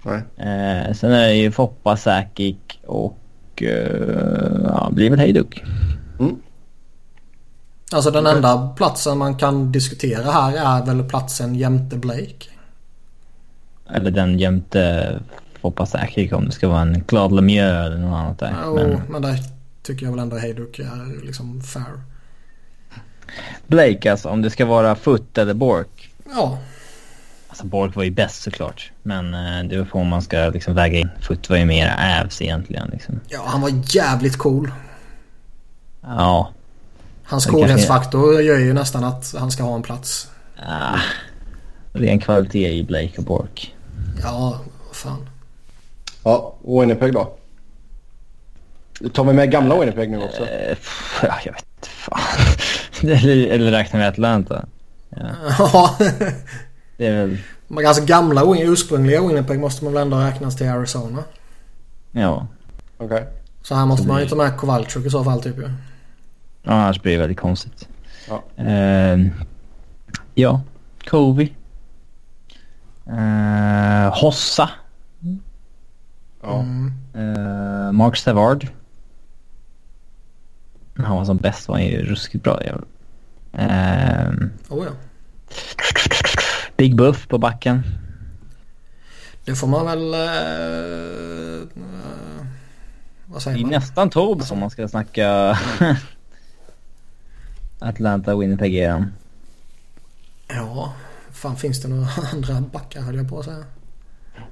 Nej. 0.03 0.23
Eh, 0.37 0.93
sen 0.93 1.13
är 1.13 1.29
det 1.29 1.35
ju 1.35 1.51
Foppa, 1.51 1.97
Sakic 1.97 2.57
och... 2.87 3.19
Eh, 3.63 4.61
ja, 4.65 4.91
blir 4.93 5.11
väl 5.11 5.19
Hejduk. 5.19 5.63
Alltså 7.93 8.11
den 8.11 8.27
enda 8.27 8.69
platsen 8.77 9.19
man 9.19 9.37
kan 9.37 9.73
diskutera 9.73 10.31
här 10.31 10.81
är 10.81 10.87
väl 10.87 11.09
platsen 11.09 11.55
jämte 11.55 11.97
Blake. 11.97 12.47
Eller 13.91 14.11
den 14.11 14.39
jämte 14.39 15.21
Foppa, 15.61 15.87
Sakic 15.87 16.33
om 16.33 16.47
det 16.47 16.53
ska 16.53 16.69
vara 16.69 16.81
en 16.81 17.05
Claude 17.05 17.35
Lemieux 17.35 17.87
eller 17.87 17.97
något 17.97 18.19
annat 18.19 18.39
där. 18.39 18.55
Jo, 18.65 18.75
Men, 18.75 19.03
men 19.09 19.23
där 19.23 19.39
tycker 19.83 20.07
jag 20.07 20.11
väl 20.11 20.21
ändå 20.21 20.37
Hejduk 20.37 20.79
är 20.79 21.27
liksom 21.27 21.61
fair. 21.61 22.01
Blake 23.67 24.11
alltså, 24.11 24.29
om 24.29 24.43
det 24.43 24.51
ska 24.51 24.67
vara 24.67 24.95
Foot 24.95 25.39
eller 25.39 25.55
Bork. 25.55 26.11
Ja. 26.35 26.59
Alltså 27.49 27.67
Bork 27.67 27.97
var 27.97 28.03
ju 28.05 28.11
bäst 28.11 28.43
såklart. 28.43 28.93
Men 29.03 29.35
eh, 29.35 29.69
det 29.69 29.79
var 29.79 29.85
på 29.85 29.99
om 29.99 30.09
man 30.09 30.23
ska 30.23 30.49
liksom 30.49 30.75
väga 30.75 30.99
in. 30.99 31.09
Foot 31.21 31.51
var 31.51 31.57
ju 31.57 31.65
mer 31.65 32.21
Avs 32.23 32.43
egentligen 32.43 32.89
liksom. 32.93 33.21
Ja, 33.29 33.43
han 33.47 33.61
var 33.61 33.71
jävligt 33.85 34.37
cool. 34.37 34.73
Ja. 36.01 36.53
Hans 37.29 37.47
coolhetsfaktor 37.47 38.43
gör 38.43 38.59
ju 38.59 38.73
nästan 38.73 39.05
att 39.05 39.35
han 39.39 39.51
ska 39.51 39.63
ha 39.63 39.75
en 39.75 39.83
plats. 39.83 40.29
Ah, 40.67 40.99
ren 41.93 42.19
kvalitet 42.21 42.73
i 42.73 42.85
Blake 42.85 43.13
och 43.19 43.25
Bork. 43.25 43.75
Ja, 44.23 44.61
vad 44.87 44.97
fan. 44.97 45.29
Ja, 46.25 46.55
Winnipeg 46.65 47.13
då? 47.13 47.37
Tar 49.13 49.25
vi 49.25 49.33
med 49.33 49.51
gamla 49.51 49.81
Winnipeg 49.81 50.11
nu 50.11 50.23
också? 50.23 50.43
Eh, 50.47 50.77
ja, 51.23 51.35
jag 51.45 51.53
vet 51.53 51.65
inte 51.77 51.89
fan. 51.89 52.21
eller, 53.11 53.47
eller 53.47 53.71
räknar 53.71 54.01
vi 54.01 54.07
Atlanta? 54.07 54.67
Ja, 55.09 55.27
Ja. 55.59 55.97
det 56.97 57.07
är 57.07 57.13
väl... 57.13 57.39
Men 57.69 57.85
ganska 57.85 58.05
gamla 58.05 58.43
ursprungliga 58.59 59.27
Winnipeg 59.27 59.61
måste 59.61 59.85
man 59.85 59.93
väl 59.93 60.03
ändå 60.03 60.17
räknas 60.17 60.57
till 60.57 60.69
Arizona. 60.69 61.25
Ja. 62.13 62.47
Okej. 62.99 63.27
Så 63.63 63.75
här 63.75 63.87
måste 63.87 64.09
man 64.09 64.23
ju 64.23 64.29
ta 64.29 64.37
med 64.37 64.57
Kowalczyk 64.57 65.07
i 65.07 65.11
så 65.11 65.25
fall 65.25 65.43
typ 65.43 65.59
ju. 65.59 65.63
Ja, 65.63 65.69
Annars 66.69 67.03
blir 67.03 67.13
det 67.13 67.19
väldigt 67.19 67.39
konstigt. 67.41 67.89
Ja. 68.29 68.43
Ehm, 68.57 69.31
ja, 70.35 70.61
Kovi. 71.07 71.55
Uh, 73.11 74.21
Hossa. 74.23 74.71
Ja. 76.43 76.61
Mm. 76.61 76.93
Eh, 77.15 77.93
Mark 77.93 78.17
Savard. 78.17 78.67
När 80.95 81.05
han 81.07 81.17
var 81.17 81.25
som 81.25 81.37
bäst 81.37 81.69
var 81.69 81.75
han 81.77 81.85
ju 81.87 82.03
ruskigt 82.05 82.45
bra. 82.45 82.65
jävel. 82.65 82.85
Ehm, 83.53 84.51
Oh, 84.69 84.85
ja. 84.87 84.91
Big 86.77 86.97
Buff 86.97 87.29
på 87.29 87.39
backen. 87.39 87.83
Det 89.45 89.55
får 89.55 89.67
man 89.67 89.87
väl... 89.87 90.15
eh, 90.15 90.21
eh, 91.63 92.47
vad 93.27 93.37
Det 93.39 93.41
säger 93.41 93.59
är 93.59 93.63
man? 93.63 93.71
nästan 93.71 94.11
Tobes 94.11 94.51
om 94.51 94.59
man 94.59 94.71
ska 94.71 94.89
snacka 94.89 95.59
Atlanta 97.79 98.37
Winnipeg-eran. 98.37 99.13
Ja, 100.49 100.93
fan 101.33 101.57
finns 101.57 101.83
det 101.83 101.89
några 101.89 102.09
andra 102.33 102.61
backar 102.61 103.01
höll 103.01 103.17
jag 103.17 103.29
på 103.29 103.39
att 103.39 103.45
säga. 103.45 103.65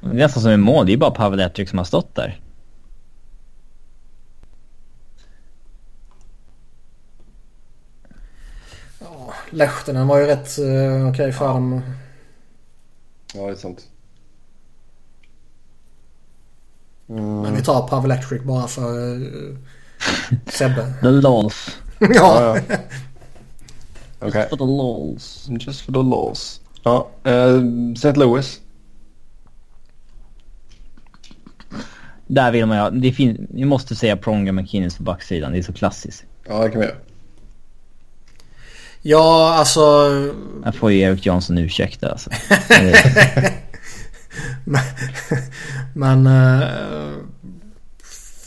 Det 0.01 0.09
är 0.09 0.15
nästan 0.15 0.43
som 0.43 0.53
en 0.53 0.61
mål. 0.61 0.87
Det 0.87 0.93
är 0.93 0.97
bara 0.97 1.11
Pavel 1.11 1.41
Etrik 1.41 1.69
som 1.69 1.79
har 1.79 1.85
stått 1.85 2.15
där. 2.15 2.41
Ja, 9.01 9.33
Lehtinen 9.51 10.07
var 10.07 10.19
ju 10.19 10.27
rätt 10.27 10.59
uh, 10.59 11.09
okej 11.11 11.33
för 11.33 11.49
dem. 11.49 11.83
ja, 13.35 13.47
det 13.47 13.53
är 13.53 13.55
sant. 13.55 13.89
Men 17.07 17.55
vi 17.55 17.63
tar 17.63 17.89
Pavel 17.89 18.11
Electric 18.11 18.43
bara 18.43 18.69
för 18.69 18.99
uh, 18.99 19.57
Sebbe. 20.47 20.95
The 21.01 21.11
lols. 21.11 21.77
ja. 21.99 22.09
Ja, 22.11 22.59
ja. 22.69 22.77
Okej. 24.21 24.47
For 24.49 24.57
the 24.57 24.65
lols. 24.65 25.49
Just 25.61 25.81
for 25.81 25.93
the 25.93 26.03
laws. 26.03 26.61
Ja, 26.83 27.09
eh, 27.25 27.63
St. 27.97 28.13
Louis. 28.19 28.61
Där 32.27 32.51
vill 32.53 32.67
man 32.67 32.95
ju. 32.95 33.01
Det 33.01 33.13
fin- 33.13 33.47
vi 33.51 33.65
måste 33.65 33.97
säga 33.97 34.17
Pronger 34.17 34.53
McKinnon 34.53 34.91
på 34.97 35.03
backsidan. 35.03 35.53
Det 35.53 35.59
är 35.59 35.63
så 35.63 35.73
klassiskt. 35.73 36.25
Ja, 36.49 36.63
det 36.63 36.71
kan 36.71 36.81
vi 36.81 36.87
göra. 36.87 36.97
ja, 39.03 39.55
alltså... 39.59 39.81
Jag 40.65 40.75
får 40.75 40.93
ju 40.93 41.01
Erik 41.01 41.27
Jansson 41.27 41.59
ursäkta 41.59 42.11
alltså. 42.11 42.31
Men, 44.65 44.83
men 45.95 46.27
eh, 46.27 46.69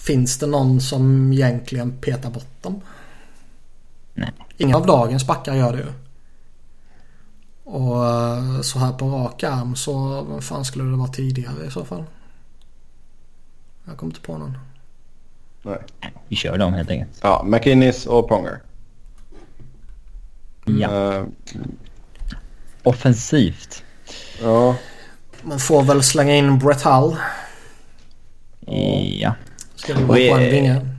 finns 0.06 0.38
det 0.38 0.48
någon 0.48 0.82
som 0.82 1.34
egentligen 1.34 1.98
petar 2.02 2.30
bort 2.30 2.64
dem? 2.64 2.82
Ingen 4.62 4.76
av 4.76 4.86
dagens 4.86 5.28
backar 5.28 5.56
gör 5.56 5.74
det 5.74 5.80
ju. 5.80 5.94
Och 7.64 8.06
eh, 8.06 8.62
så 8.62 8.80
här 8.80 8.92
på 8.92 9.10
rak 9.10 9.44
arm 9.44 9.76
så 9.76 10.22
vad 10.22 10.44
fan 10.44 10.66
skulle 10.66 10.84
det 10.84 10.98
vara 10.98 11.08
tidigare 11.08 11.66
i 11.68 11.72
så 11.72 11.86
fall? 11.86 12.04
Jag 13.86 13.98
kommer 13.98 14.12
inte 14.12 14.22
på 14.22 14.38
någon. 14.38 14.58
Nej. 15.62 15.78
Vi 16.28 16.36
kör 16.36 16.58
dem 16.58 16.74
helt 16.74 16.90
enkelt. 16.90 17.20
Ja, 17.22 17.44
McInnes 17.46 18.06
och 18.06 18.28
Pronger. 18.28 18.60
Ja. 20.66 21.16
Eh, 21.16 21.24
Offensivt. 22.84 23.84
ja. 24.42 24.76
Man 25.42 25.60
får 25.60 25.84
väl 25.84 26.04
slänga 26.04 26.36
in 26.36 26.60
Brett 26.60 26.82
Hull. 26.82 27.16
Ja. 29.20 29.34
Ska 29.76 29.94
vara 29.94 30.04
Och, 30.04 30.08
på 30.08 30.16
en 30.16 30.42
eh, 30.42 30.52
vinge? 30.52 30.96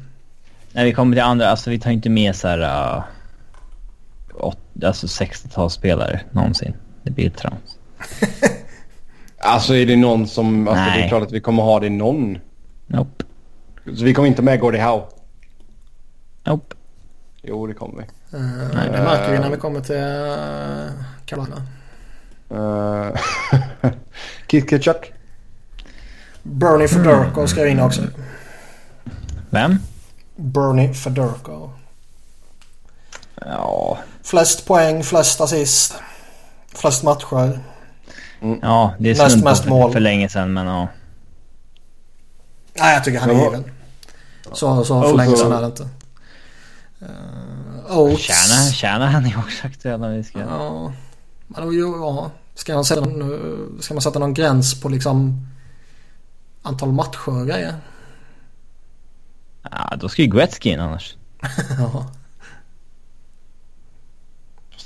När 0.73 0.85
vi 0.85 0.93
kommer 0.93 1.16
till 1.16 1.23
andra, 1.23 1.49
alltså 1.49 1.70
vi 1.70 1.78
tar 1.78 1.91
inte 1.91 2.11
med 2.11 2.37
så 2.37 2.49
här... 2.49 2.59
Uh, 2.97 3.05
alltså 4.85 5.07
60-talsspelare 5.07 6.21
någonsin. 6.31 6.75
Det 7.03 7.11
blir 7.11 7.31
trams. 7.31 7.79
Alltså 9.43 9.75
är 9.75 9.87
det 9.87 9.97
någon 9.97 10.29
som... 10.29 10.69
Alltså 10.69 10.85
det 10.85 10.91
är 10.91 11.01
Nej. 11.01 11.09
klart 11.09 11.23
att 11.23 11.33
vi 11.33 11.41
kommer 11.41 11.62
ha 11.62 11.81
det 11.81 11.87
i 11.87 11.91
någon. 11.91 12.39
Nope. 12.87 13.25
Så 13.85 14.05
vi 14.05 14.15
kommer 14.15 14.29
inte 14.29 14.43
med 14.43 14.61
Gordie 14.61 14.81
Howe. 14.83 15.03
Nope. 16.45 16.77
Jo, 17.43 17.67
det 17.67 17.75
kommer 17.75 17.97
vi. 17.97 18.37
Eh, 18.39 18.93
det 18.93 19.03
märker 19.03 19.33
vi 19.33 19.39
när 19.39 19.51
vi 19.51 19.57
kommer 19.57 19.81
till 19.81 19.97
uh, 19.97 21.05
Carolina. 21.25 21.62
Uh, 22.53 23.17
Keith 24.49 24.69
Kitchuck. 24.69 25.12
Bernie 26.43 26.89
Fedorko 26.89 27.47
ska 27.47 27.69
in 27.69 27.81
också. 27.81 28.03
Vem? 29.51 29.79
Bernie 30.37 30.95
Fedorko. 30.95 31.71
Ja. 33.35 33.99
Flest 34.22 34.66
poäng, 34.66 35.02
flest 35.05 35.40
assist. 35.40 35.94
Flest 36.74 37.02
matcher. 37.02 37.60
Ja, 38.62 38.94
det 38.98 39.10
är 39.10 39.14
Näst 39.14 39.30
snudd 39.32 39.44
på 39.44 39.48
mest 39.51 39.66
mål. 39.66 39.92
för 39.92 40.01
länge 40.01 40.28
sedan 40.28 40.52
men 40.52 40.66
ja. 40.66 40.88
Nej, 42.78 42.94
jag 42.94 43.05
tycker 43.05 43.20
han 43.20 43.30
är 43.30 43.34
Ja. 43.34 43.44
given. 43.44 43.64
Så, 44.52 44.84
så 44.84 45.02
för 45.02 45.16
länge 45.16 45.36
sedan 45.36 45.52
är 45.52 45.60
det 45.60 45.66
inte. 45.66 45.88
Uh, 47.02 47.98
Oates. 47.98 48.18
Tjäna, 48.20 48.72
tjäna 48.72 49.06
han 49.10 49.26
är 49.26 49.38
också 49.38 49.66
aktuell 49.66 50.01
när 50.01 50.16
vi 50.16 50.24
ska... 50.24 50.38
Ja. 50.40 50.92
Men 51.47 51.78
ja. 51.78 52.30
Ska, 52.55 52.74
man 52.74 52.84
sätta, 52.84 53.01
någon- 53.01 53.78
ska 53.80 53.94
man 53.94 54.01
sätta 54.02 54.18
någon 54.18 54.34
gräns 54.34 54.80
på 54.80 54.88
liksom 54.88 55.47
antal 56.62 56.92
matcher 56.92 57.28
och 57.40 57.47
grejer? 57.47 57.74
Ja, 59.70 59.97
då 60.01 60.09
ska 60.09 60.22
ju 60.22 60.28
Gretzky 60.28 60.70
in 60.70 60.80
annars. 60.80 61.16
ja. 61.78 62.06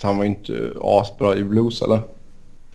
Han 0.05 0.17
var 0.17 0.25
ju 0.25 0.31
inte 0.31 0.73
asbra 0.81 1.37
i 1.37 1.45
Blues 1.45 1.83
eller? 1.83 2.01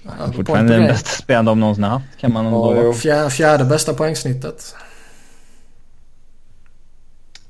Ja, 0.03 0.11
är 0.27 0.31
Fortfarande 0.31 0.73
den 0.73 0.87
bästa 0.87 1.09
spelaren 1.09 1.45
de 1.45 1.59
någonsin 1.59 1.83
har 1.83 1.91
haft 1.91 2.17
kan 2.17 2.33
man 2.33 2.45
Ja, 2.45 2.81
jo. 2.83 2.93
Fjär, 2.93 3.29
fjärde 3.29 3.65
bästa 3.65 3.93
poängsnittet. 3.93 4.75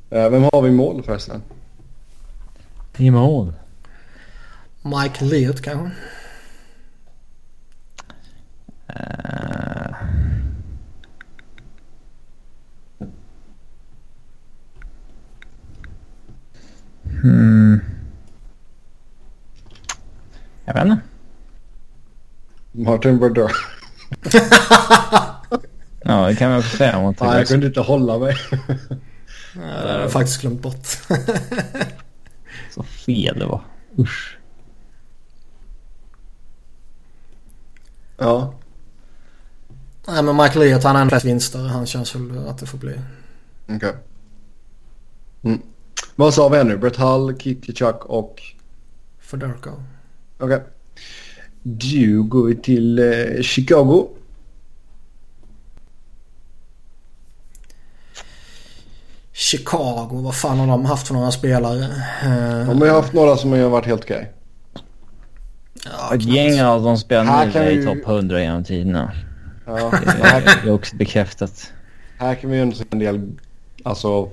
Eh, 0.10 0.30
vem 0.30 0.44
har 0.44 0.62
vi 0.62 0.70
i 0.70 0.72
mål 0.72 1.04
förresten? 1.04 1.42
I 2.98 3.12
mål. 3.12 3.54
Mike 4.82 5.26
Leot 5.26 5.62
kanske? 5.62 5.92
Uh, 8.90 9.96
hmm. 17.22 17.99
Jag 20.70 20.74
vet 20.74 20.86
inte. 20.86 21.02
Martin 22.72 23.20
Brodeur. 23.20 23.52
Ja, 26.04 26.28
det 26.28 26.36
kan 26.36 26.50
man 26.50 26.60
också 26.60 26.78
säga. 26.78 26.98
Om 26.98 27.04
man 27.04 27.16
Nej, 27.22 27.38
jag 27.38 27.48
kunde 27.48 27.68
inte 27.68 27.82
hålla 27.82 28.20
mig. 28.20 28.36
Ja, 29.56 29.62
det 29.62 29.92
har 29.92 30.00
jag 30.00 30.12
faktiskt 30.12 30.42
glömt 30.42 30.62
bort. 30.62 30.86
så 32.72 32.84
fel 32.84 33.40
det 33.40 33.46
var. 33.46 33.62
Usch. 33.98 34.38
ja. 38.18 38.54
Nej 40.08 40.24
men 40.24 40.36
Mike 40.36 40.60
Leot 40.60 40.84
han 40.84 40.96
har 40.96 41.02
en 41.02 41.10
flest 41.10 41.26
vinster. 41.26 41.60
Han 41.60 41.86
känns 41.86 42.16
väl 42.16 42.48
att 42.48 42.58
det 42.58 42.66
får 42.66 42.78
bli. 42.78 43.00
Okej. 43.68 43.94
Mm. 45.42 45.62
Vad 46.16 46.34
sa 46.34 46.50
vi 46.50 46.58
här 46.58 46.64
nu? 46.64 46.78
Brett 46.78 46.96
Hull, 46.96 47.40
Keith 47.40 47.66
Kitchuck 47.66 48.06
och... 48.06 48.42
Fedorko. 49.20 49.72
Okej. 50.40 50.64
Du 51.64 52.24
går 52.24 52.48
vi 52.48 52.56
till 52.56 53.00
eh, 53.00 53.42
Chicago, 53.42 54.08
vad 60.24 60.36
fan 60.36 60.60
har 60.60 60.68
de 60.68 60.86
haft 60.86 61.08
för 61.08 61.14
några 61.14 61.32
spelare? 61.32 61.84
Eh, 62.24 62.68
De 62.68 62.80
har 62.80 62.86
ju 62.88 62.94
haft 62.94 63.14
några 63.14 63.38
som 63.38 63.52
har 63.52 63.70
varit 63.70 63.86
helt 63.86 64.04
okej. 64.04 64.32
ja, 65.86 66.16
Ett 66.16 66.24
gäng 66.24 66.62
av 66.62 66.84
de 66.84 66.98
spelar 66.98 67.24
Här 67.26 67.46
nu 67.46 67.52
är 67.60 67.72
i 67.72 67.78
vi- 67.78 67.86
topp 67.86 67.98
100 68.08 68.42
genom 68.42 68.64
tiderna. 68.64 69.12
Ja, 69.66 69.92
Det 70.06 70.28
här, 70.28 70.68
är 70.68 70.72
också 70.72 70.96
bekräftat. 70.96 71.74
här 72.18 72.36
kan 72.36 72.50
vi 72.50 72.56
ju 72.56 72.62
ändå 72.62 72.76
se 72.76 72.84
en 72.92 73.00
del, 73.00 73.32
alltså, 73.84 74.30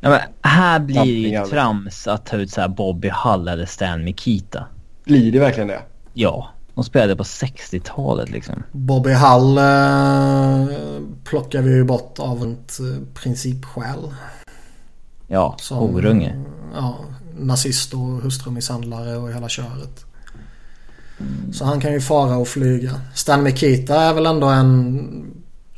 Ja, 0.00 0.10
men 0.10 0.20
här 0.42 0.78
blir 0.80 0.96
det 0.96 1.04
ju 1.04 1.36
Tappningar. 1.36 1.46
trams 1.46 2.06
att 2.06 2.26
ta 2.26 2.36
ut 2.36 2.50
så 2.50 2.60
här 2.60 2.68
Bobby 2.68 3.10
Hull 3.24 3.48
eller 3.48 3.66
Stan 3.66 4.04
Mikita. 4.04 4.66
Blir 5.04 5.32
det 5.32 5.38
verkligen 5.38 5.68
det? 5.68 5.82
Ja, 6.12 6.48
de 6.74 6.84
spelade 6.84 7.16
på 7.16 7.22
60-talet 7.22 8.30
liksom. 8.30 8.62
Bobby 8.72 9.12
Hall 9.12 9.58
eh, 9.58 10.68
plockar 11.24 11.62
vi 11.62 11.70
ju 11.74 11.84
bort 11.84 12.18
av 12.18 12.36
ett 12.42 12.80
eh, 12.80 13.02
principskäl. 13.14 14.14
Ja, 15.26 15.56
Som, 15.58 15.78
horunge. 15.78 16.34
Ja, 16.74 16.96
nazist 17.38 17.94
och 17.94 18.00
hustrumisshandlare 18.00 19.16
och 19.16 19.32
hela 19.32 19.48
köret. 19.48 20.04
Så 21.52 21.64
han 21.64 21.80
kan 21.80 21.92
ju 21.92 22.00
fara 22.00 22.36
och 22.36 22.48
flyga. 22.48 23.00
Stan 23.14 23.42
Mikita 23.42 24.00
är 24.02 24.14
väl 24.14 24.26
ändå 24.26 24.46
en 24.46 25.26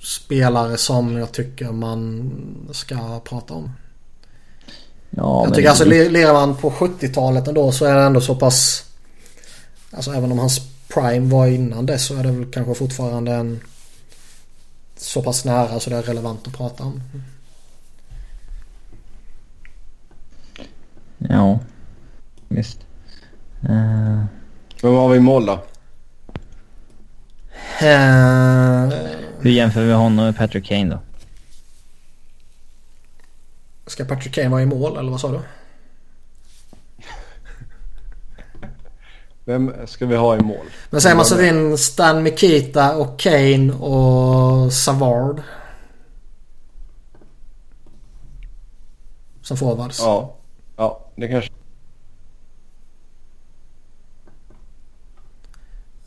spelare 0.03 0.77
som 0.77 1.17
jag 1.17 1.33
tycker 1.33 1.73
man 1.73 2.33
ska 2.73 3.21
prata 3.25 3.55
om. 3.55 3.71
Ja, 5.11 5.39
jag 5.41 5.45
men 5.45 5.53
tycker 5.55 5.69
alltså 5.69 5.85
li- 5.85 6.09
lirar 6.09 6.33
man 6.33 6.57
på 6.57 6.71
70-talet 6.71 7.49
ändå 7.49 7.73
så 7.73 7.85
är 7.85 7.95
det 7.95 8.03
ändå 8.03 8.21
så 8.21 8.35
pass... 8.35 8.86
Alltså 9.97 10.11
även 10.11 10.33
om 10.33 10.39
hans 10.39 10.61
prime 10.89 11.31
var 11.31 11.47
innan 11.47 11.87
det 11.87 11.99
så 11.99 12.17
är 12.17 12.23
det 12.23 12.31
väl 12.33 12.53
kanske 12.53 12.75
fortfarande 12.75 13.33
en... 13.33 13.61
Så 14.97 15.23
pass 15.23 15.45
nära 15.45 15.81
så 15.81 15.91
det 15.91 15.97
är 15.97 16.03
relevant 16.03 16.47
att 16.47 16.57
prata 16.57 16.85
om. 16.85 17.03
Ja, 21.19 21.59
visst. 22.49 22.79
Eh, 23.63 23.69
Men 24.83 24.93
vad 24.93 24.95
har 24.95 25.09
vi 25.09 25.17
i 25.17 25.21
mål 25.21 25.47
då? 25.47 25.53
Eh, 27.81 28.89
hur 29.41 29.51
jämför 29.51 29.85
vi 29.85 29.93
honom 29.93 30.25
med 30.25 30.37
Patrick 30.37 30.67
Kane 30.67 30.91
då? 30.95 31.01
ska 33.87 34.05
Patrick 34.05 34.35
Kane 34.35 34.49
vara 34.49 34.63
i 34.63 34.67
mål 34.67 34.99
eller 34.99 35.11
vad 35.11 35.21
sa 35.21 35.33
du? 35.33 35.41
Vem 39.47 39.73
ska 39.87 40.07
vi 40.07 40.17
ha 40.17 40.37
i 40.37 40.41
mål? 40.41 40.67
Men 40.91 41.01
säger 41.01 41.17
man 41.17 41.25
så 41.25 41.43
in 41.43 41.79
Stan 41.79 42.23
Mikita 42.23 42.97
och 42.97 43.19
Kane 43.19 43.73
och 43.73 44.73
Savard. 44.73 45.43
Som 49.43 49.57
forwards. 49.57 49.99
Ja, 50.01 50.37
ja 50.77 51.07
det 51.17 51.29
kanske... 51.29 51.51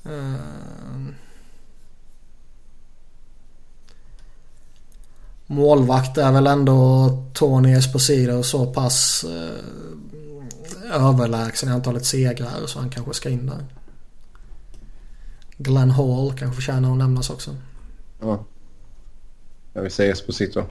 Eh, 0.06 0.36
Målvakt 5.48 6.18
är 6.18 6.32
väl 6.32 6.48
ändå 6.48 7.10
Tony 7.34 7.74
Esposito 7.74 8.44
så 8.44 8.66
pass 8.66 9.24
eh, 9.24 9.89
överlägsen 10.90 11.70
i 11.70 11.72
antalet 11.72 12.06
segrar 12.06 12.66
så 12.66 12.80
han 12.80 12.90
kanske 12.90 13.14
ska 13.14 13.30
in 13.30 13.46
där. 13.46 13.66
Glenn 15.58 15.92
Hall 15.92 16.38
kanske 16.38 16.56
förtjänar 16.56 16.92
att 16.92 16.98
nämnas 16.98 17.30
också. 17.30 17.56
Ja. 18.20 18.46
Jag 19.74 19.82
vill 19.82 19.92
säga 19.92 20.12
Esposito. 20.14 20.64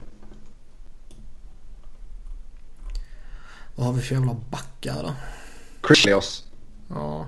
Vad 3.75 3.87
har 3.87 3.93
vi 3.93 4.01
för 4.01 4.15
jävla 4.15 4.35
backar 4.49 5.03
då? 5.03 5.13
Chris 5.87 6.43
Ja. 6.87 7.27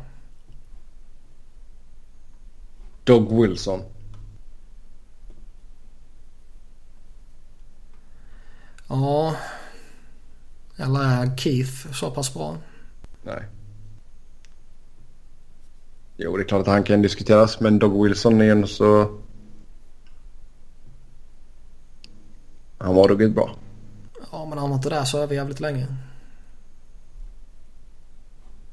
Doug 3.04 3.42
Wilson. 3.42 3.82
Ja. 8.88 9.36
Eller 10.78 11.00
är 11.00 11.38
Keith 11.38 11.92
så 11.94 12.12
pass 12.12 12.34
bra? 12.34 12.58
Nej. 13.23 13.43
Jo, 16.18 16.38
det 16.38 16.43
är 16.43 16.48
klart 16.48 16.61
att 16.61 16.68
han 16.68 16.84
kan 16.84 17.02
diskuteras, 17.02 17.60
men 17.60 17.80
Doug 17.80 18.03
Wilson 18.03 18.41
är 18.41 18.52
ändå 18.52 18.68
så... 18.68 19.18
Han 22.77 22.95
var 22.95 23.07
ruggigt 23.07 23.35
bra. 23.35 23.56
Ja 24.31 24.45
men 24.45 24.57
han 24.57 24.69
var 24.69 24.76
inte 24.76 24.89
där 24.89 25.03
så 25.03 25.19
över 25.19 25.35
jävligt 25.35 25.60
länge. 25.60 25.88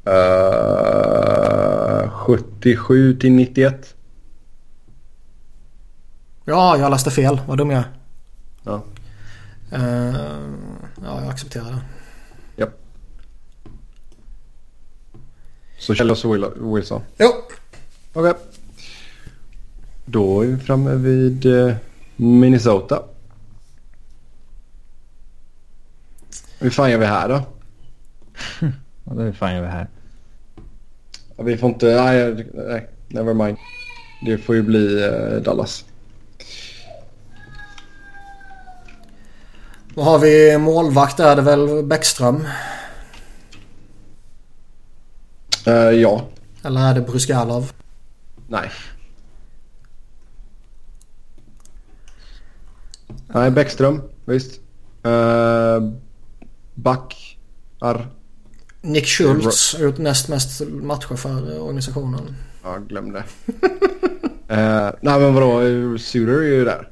Uh, 0.08 2.10
77 2.10 3.16
till 3.16 3.32
91. 3.32 3.94
Ja, 6.44 6.78
jag 6.78 6.90
läste 6.90 7.10
fel. 7.10 7.40
Vad 7.46 7.58
dum 7.58 7.70
jag 7.70 7.80
är. 7.80 7.88
Ja. 8.62 8.82
Eh, 9.70 10.14
ja, 11.04 11.20
jag 11.20 11.28
accepterar 11.28 11.64
det. 11.64 11.80
Så 15.89 15.94
Kjell 15.94 16.10
och 16.44 16.77
Wilson. 16.77 17.02
Jo. 17.19 17.28
Okej. 18.12 18.32
Då 20.05 20.40
är 20.43 20.47
vi 20.47 20.56
framme 20.56 20.94
vid 20.94 21.47
eh, 21.47 21.74
Minnesota. 22.16 23.02
Hur 26.59 26.70
fan 26.70 26.90
gör 26.90 26.98
vi 26.98 27.06
här 27.06 27.28
då? 27.28 27.43
Och 29.05 29.16
då 29.16 29.23
är 29.23 29.32
fan 29.32 29.55
gör 29.55 29.62
vi 29.62 29.69
här. 29.69 29.89
Ja, 31.36 31.43
Vi 31.43 31.56
får 31.56 31.69
inte... 31.69 31.86
Nej, 31.86 32.47
nej, 32.55 32.89
never 33.09 33.35
mind. 33.35 33.56
Det 34.24 34.39
får 34.39 34.55
ju 34.55 34.62
bli 34.62 35.05
eh, 35.05 35.43
Dallas. 35.43 35.85
Vad 39.94 40.06
har 40.06 40.19
vi 40.19 40.59
målvakt 40.59 41.16
där? 41.16 41.36
Det 41.36 41.43
är 41.43 41.56
väl 41.56 41.85
Bäckström? 41.85 42.44
Eh, 45.69 45.74
ja. 45.74 46.28
Eller 46.62 46.81
är 46.81 46.95
det 46.95 47.01
Bryskalov? 47.01 47.73
Nej. 48.47 48.70
Nej, 53.27 53.51
Bäckström. 53.51 54.03
Visst. 54.24 54.61
Uh, 55.07 55.93
Back. 56.74 57.39
Ar. 57.78 58.09
Nick 58.81 59.07
Schultz 59.07 59.74
har 59.74 59.85
gjort 59.85 59.99
näst 59.99 60.28
mest 60.28 60.61
matcher 60.69 61.16
för 61.16 61.61
organisationen. 61.61 62.36
Ja, 62.62 62.77
glöm 62.77 63.12
det. 63.12 63.24
Eh, 64.51 64.90
nej, 65.01 65.20
men 65.20 65.35
vadå? 65.35 65.61
Suter 65.99 66.32
är 66.32 66.43
ju 66.43 66.65
där. 66.65 66.89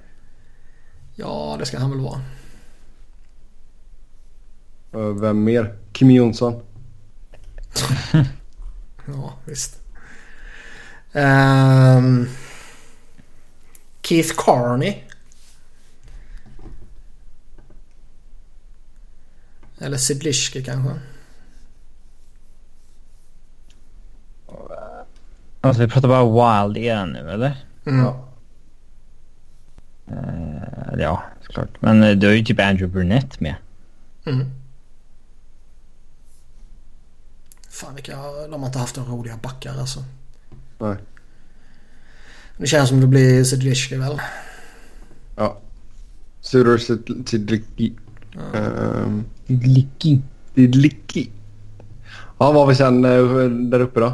Ja, 1.14 1.56
det 1.58 1.66
ska 1.66 1.78
han 1.78 1.90
väl 1.90 2.00
vara. 2.00 2.20
Uh, 4.94 5.20
vem 5.20 5.44
mer? 5.44 5.78
Kim 5.92 6.10
Jonsson. 6.10 6.62
Ja, 9.06 9.34
visst. 9.44 9.80
Ehm, 11.12 12.28
Keith 14.02 14.34
Carney. 14.36 15.02
Eller 19.78 19.96
Sidlischke 19.96 20.62
kanske. 20.62 21.00
Alltså 25.60 25.82
vi 25.82 25.88
pratar 25.88 26.08
bara 26.08 26.64
wild 26.64 26.76
eran 26.76 27.12
nu 27.12 27.30
eller? 27.30 27.64
Mm. 27.86 27.98
Ja. 28.04 28.28
Eh, 30.08 30.98
ja, 30.98 31.22
såklart. 31.46 31.68
Men 31.80 32.02
eh, 32.02 32.16
du 32.16 32.26
har 32.26 32.34
ju 32.34 32.44
typ 32.44 32.60
Andrew 32.60 32.92
Burnett 32.94 33.40
med. 33.40 33.54
Mm. 34.26 34.50
Fan 37.76 37.94
vilka, 37.94 38.16
de 38.50 38.60
har 38.60 38.66
inte 38.66 38.78
haft 38.78 38.96
några 38.96 39.10
roliga 39.10 39.38
backar 39.42 39.74
alltså. 39.80 40.04
Nej. 40.78 40.96
Det 42.58 42.66
känns 42.66 42.88
som 42.88 43.00
det 43.00 43.06
blir 43.06 43.44
Sidlischke 43.44 43.96
väl. 43.96 44.20
Ja. 45.36 45.58
Suter 46.40 46.78
Sidlicki. 47.26 47.92
Um, 48.52 49.24
Licky. 49.46 50.18
Sidlicki. 50.54 51.30
Ja, 52.38 52.52
vad 52.52 52.54
har 52.54 52.66
vi 52.66 52.74
sen 52.74 53.04
eh, 53.04 53.48
där 53.70 53.80
uppe 53.80 54.00
då? 54.00 54.06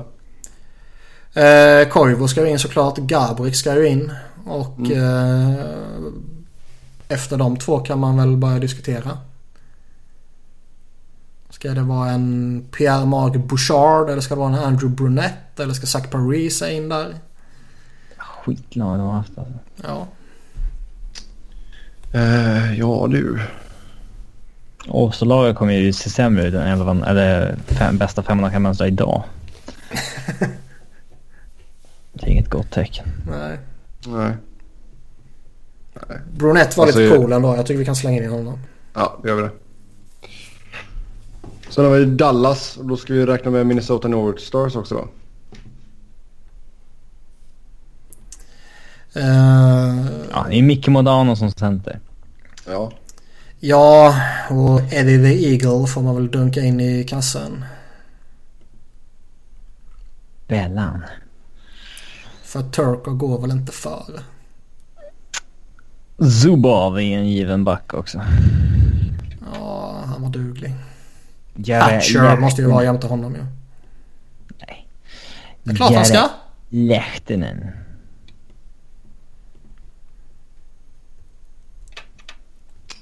Eh, 1.41 1.89
Koivu 1.89 2.29
ska 2.29 2.41
ju 2.41 2.51
in 2.51 2.59
såklart. 2.59 2.99
Gabrik 2.99 3.55
ska 3.55 3.75
ju 3.75 3.89
in. 3.89 4.13
Och 4.47 4.91
eh, 4.91 5.67
efter 7.09 7.37
de 7.37 7.57
två 7.57 7.79
kan 7.79 7.99
man 7.99 8.17
väl 8.17 8.37
börja 8.37 8.59
diskutera. 8.59 9.19
Ska 11.63 11.75
det 11.75 11.83
vara 11.83 12.11
en 12.11 12.65
Pierre-Marc 12.71 13.37
Bouchard 13.37 14.11
eller 14.11 14.21
ska 14.21 14.35
det 14.35 14.41
vara 14.41 14.57
en 14.57 14.65
Andrew 14.65 14.97
Brunette 14.97 15.63
eller 15.63 15.75
ska 15.75 15.87
Zach 15.87 16.11
Paris 16.11 16.63
in 16.63 16.89
där? 16.89 17.15
Skitlag 18.17 18.99
de 18.99 19.01
har 19.01 19.13
haft 19.13 19.39
alltså. 19.39 19.55
Ja. 19.83 20.07
Eh, 22.13 22.79
ja 22.79 23.07
du. 23.11 23.41
Åselaget 24.89 25.57
kommer 25.57 25.73
ju 25.73 25.93
se 25.93 26.11
sämre 26.11 26.47
ut 26.47 26.55
än 26.55 26.63
elvan, 26.63 27.03
eller 27.03 27.57
fem, 27.67 27.99
bästa 27.99 28.23
femman 28.23 28.51
kan 28.51 28.63
mönstra 28.63 28.87
idag. 28.87 29.23
det 32.13 32.27
är 32.27 32.29
inget 32.29 32.51
gott 32.51 32.71
tecken. 32.71 33.07
Nej. 33.27 33.59
Nej. 34.07 34.33
Brunette 36.33 36.79
var 36.79 36.87
Alltså, 36.87 37.01
lite 37.01 37.17
cool 37.17 37.33
ändå. 37.33 37.57
Jag 37.57 37.67
tycker 37.67 37.79
vi 37.79 37.85
kan 37.85 37.97
slänga 37.97 38.23
in 38.23 38.31
honom. 38.31 38.59
Ja, 38.95 39.19
det 39.23 39.29
gör 39.29 39.37
vi 39.37 39.43
det. 39.43 39.51
Sen 41.75 41.85
har 41.85 41.93
vi 41.93 42.05
Dallas. 42.05 42.77
och 42.77 42.87
Då 42.87 42.97
ska 42.97 43.13
vi 43.13 43.27
räkna 43.27 43.51
med 43.51 43.67
Minnesota 43.67 44.09
Norwich 44.09 44.41
Stars 44.47 44.77
också 44.77 44.95
då. 44.95 45.09
Eh, 49.21 50.07
Ja, 50.31 50.47
det 50.49 50.59
är 50.59 50.63
Micke 50.63 50.89
Modano 50.89 51.37
som 51.37 51.51
center. 51.51 52.01
Ja. 52.67 52.93
ja, 53.61 54.15
och 54.51 54.81
Eddie 54.93 55.19
the 55.19 55.51
Eagle 55.53 55.87
får 55.87 56.03
man 56.03 56.15
väl 56.15 56.31
dunka 56.31 56.61
in 56.61 56.81
i 56.81 57.05
kassen. 57.05 57.65
Bellan. 60.49 61.03
För 62.43 62.63
Turko 62.63 63.15
går 63.15 63.41
väl 63.41 63.51
inte 63.51 63.73
före. 63.73 64.21
Zubov 66.43 66.97
är 66.99 67.19
en 67.19 67.29
given 67.29 67.65
back 67.65 67.95
också. 67.95 68.21
Ja, 69.55 70.03
han 70.07 70.23
var 70.23 70.31
duglig. 70.31 70.75
Jere- 71.55 71.81
Hatcher 71.83 72.37
måste 72.41 72.63
ju 72.63 72.69
vara 72.69 72.85
jämte 72.85 73.07
honom 73.07 73.35
ju. 73.35 73.45
Nej. 74.69 74.89
Det 75.63 75.71
är 75.71 75.75
klart 75.77 75.95
han 75.95 76.05
ska. 76.05 76.29
Lehtinen. 76.69 77.71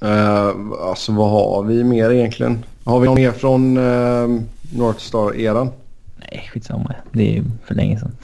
Uh, 0.04 0.72
alltså 0.82 1.12
vad 1.12 1.30
har 1.30 1.62
vi 1.62 1.84
mer 1.84 2.10
egentligen? 2.10 2.64
Har 2.84 3.00
vi 3.00 3.06
någon 3.06 3.14
mer 3.14 3.32
från 3.32 3.76
uh, 3.76 4.40
North 4.72 4.98
Star-eran? 4.98 5.72
Nej, 6.16 6.48
skitsamma. 6.52 6.94
Det 7.12 7.22
är 7.28 7.32
ju 7.32 7.44
för 7.64 7.74
länge 7.74 7.98
sedan. 7.98 8.16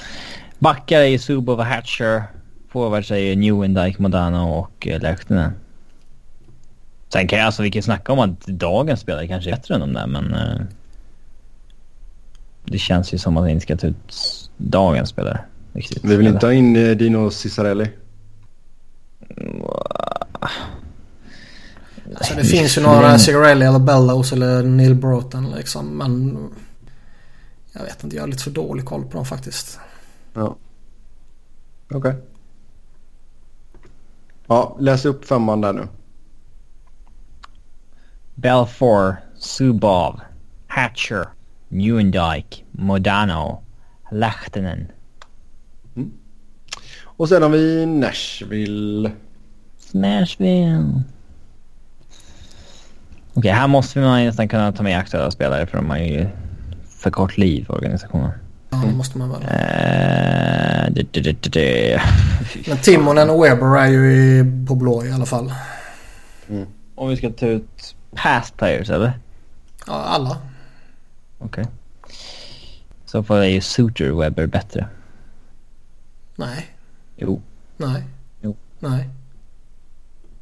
Backar 0.58 1.00
är 1.00 1.04
ju 1.04 1.18
Zubov 1.18 1.58
och 1.58 1.66
Hatcher. 1.66 2.22
Forwards 2.68 3.10
är 3.10 3.16
ju 3.16 3.36
Newendike, 3.36 4.02
Modano 4.02 4.50
och 4.58 4.86
uh, 4.90 4.98
Lehtinen. 5.00 5.52
Sen 7.08 7.28
kan 7.28 7.38
jag, 7.38 7.46
alltså 7.46 7.62
vi 7.62 7.70
kan 7.70 7.82
snacka 7.82 8.12
om 8.12 8.18
att 8.18 8.46
dagens 8.46 9.00
spelare 9.00 9.28
kanske 9.28 9.50
är 9.50 9.54
bättre 9.56 9.74
än 9.74 9.80
de 9.80 9.92
där 9.92 10.06
men... 10.06 10.34
eh, 10.34 10.60
det 12.64 12.78
känns 12.78 13.14
ju 13.14 13.18
som 13.18 13.36
att 13.36 13.46
vi 13.46 13.50
inte 13.50 13.62
ska 13.62 13.76
ta 13.76 13.86
ut 13.86 14.14
dagens 14.56 15.08
spelare. 15.08 15.40
Riktigt. 15.72 16.04
Vi 16.04 16.16
vill 16.16 16.26
inte 16.26 16.46
ha 16.46 16.52
in 16.52 16.76
eh, 16.76 16.96
Dino 16.96 17.30
Ciccarelli. 17.30 17.90
Alltså 22.14 22.34
det 22.34 22.44
finns 22.44 22.78
ju 22.78 22.82
några 22.82 23.18
Cigarelli 23.18 23.66
eller 23.66 23.78
Bellows 23.78 24.32
eller 24.32 24.62
Neil 24.62 24.94
Broughton 24.94 25.50
liksom. 25.50 25.86
Men 25.86 26.38
jag 27.72 27.82
vet 27.82 28.04
inte, 28.04 28.16
jag 28.16 28.22
har 28.22 28.28
lite 28.28 28.42
för 28.42 28.50
dålig 28.50 28.84
koll 28.84 29.04
på 29.04 29.16
dem 29.16 29.26
faktiskt. 29.26 29.78
Ja. 30.34 30.56
Okej. 31.90 32.14
Ja, 34.46 34.76
läs 34.80 35.04
upp 35.04 35.24
femman 35.24 35.60
där 35.60 35.72
nu. 35.72 35.88
Belfour, 38.36 39.16
Zubov, 39.38 40.20
Hatcher, 40.66 41.28
Newendike, 41.68 42.64
Modano, 42.72 43.62
Lehtinen. 44.10 44.92
Och 47.02 47.28
sen 47.28 47.42
har 47.42 47.48
vi 47.48 47.86
Nashville. 47.86 49.12
Smashville. 49.78 51.02
Okej, 53.34 53.50
här 53.50 53.66
måste 53.66 53.98
man 53.98 54.24
nästan 54.24 54.48
kunna 54.48 54.72
ta 54.72 54.82
med 54.82 54.98
aktuella 54.98 55.30
spelare 55.30 55.66
för 55.66 55.76
de 55.76 55.90
har 55.90 55.98
ju 55.98 56.26
för 56.88 57.10
kort 57.10 57.36
liv 57.36 57.66
organisationen. 57.68 58.30
Ja, 58.70 58.76
det 58.86 58.92
måste 58.92 59.18
man 59.18 59.30
väl. 59.30 59.42
Uh, 59.42 60.94
det, 60.94 61.12
det, 61.12 61.20
det, 61.20 61.52
det. 61.52 62.00
Fy 62.52 62.62
Men 62.68 62.78
Timonen 62.78 63.30
och 63.30 63.44
Weber 63.44 63.78
är 63.78 63.86
ju 63.86 64.44
på 64.68 64.74
blå 64.74 65.04
i 65.04 65.12
alla 65.12 65.26
fall. 65.26 65.52
Om 66.94 67.08
vi 67.08 67.16
ska 67.16 67.30
ta 67.30 67.46
ut 67.46 67.96
past 68.16 68.56
players 68.56 68.90
eller? 68.90 69.12
Ja, 69.86 69.92
alla. 69.92 70.36
Okej. 71.38 71.66
Så 73.04 73.22
får 73.22 73.36
är 73.36 73.44
ju 73.44 73.60
Suter 73.60 74.10
Webber 74.10 74.46
bättre. 74.46 74.88
Nej, 76.36 76.66
Jo, 77.16 77.42
nej. 77.76 78.02
Jo. 78.40 78.56
Nej. 78.78 79.08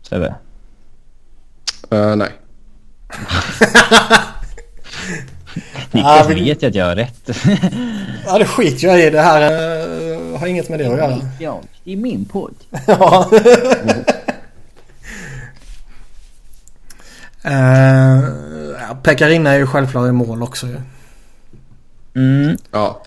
Sebbe. 0.02 0.34
Uh, 1.92 2.16
nej. 2.16 2.30
Niklas 5.90 6.28
vi- 6.28 6.34
vet 6.44 6.62
ju 6.62 6.66
att 6.68 6.74
jag 6.74 6.86
har 6.86 6.96
rätt. 6.96 7.30
Ja, 8.26 8.38
det 8.38 8.44
skiter 8.46 8.86
jag 8.88 9.01
i. 9.01 9.10
Det 9.10 9.20
här 9.20 9.42
eh, 9.42 10.38
har 10.40 10.46
inget 10.46 10.68
med 10.68 10.78
det 10.78 10.86
att 10.86 10.98
göra. 10.98 11.18
ja, 11.40 11.60
det 11.84 11.92
är 11.92 11.96
min 11.96 12.24
podd. 12.24 12.55
Ja. 12.86 13.30
Eh, 17.45 18.25
ja, 18.89 18.95
Pekarinna 19.03 19.51
är 19.51 19.59
ju 19.59 19.66
självklart 19.66 20.09
i 20.09 20.12
mål 20.12 20.43
också 20.43 20.66
ju. 20.66 20.81
Mm. 22.15 22.57
Ja. 22.71 23.03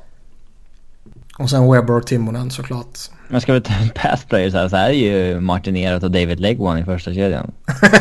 Och 1.38 1.50
sen 1.50 1.72
Weber 1.72 1.94
och 1.94 2.08
Timonen 2.08 2.52
såklart. 2.52 2.98
Men 3.28 3.42
ska 3.42 3.54
vi 3.54 3.62
ta 3.62 3.84
ut 3.84 3.94
past 3.94 4.30
players 4.30 4.54
här 4.54 4.70
så 4.70 4.76
här 4.76 4.90
är 4.90 4.94
ju 4.94 5.40
Martin 5.40 5.76
Erat 5.76 6.04
och 6.04 6.12
David 6.12 6.40
Legwan 6.40 6.78
i 6.78 6.86
första 6.86 7.14
kedjan. 7.14 7.52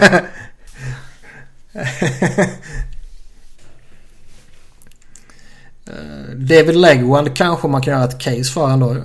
David 6.37 6.77
Legwand 6.77 7.37
kanske 7.37 7.69
man 7.69 7.83
kan 7.83 7.95
göra 7.95 8.05
ett 8.05 8.19
case 8.19 8.53
för 8.53 8.71
ändå 8.71 8.95
ju. 8.95 9.03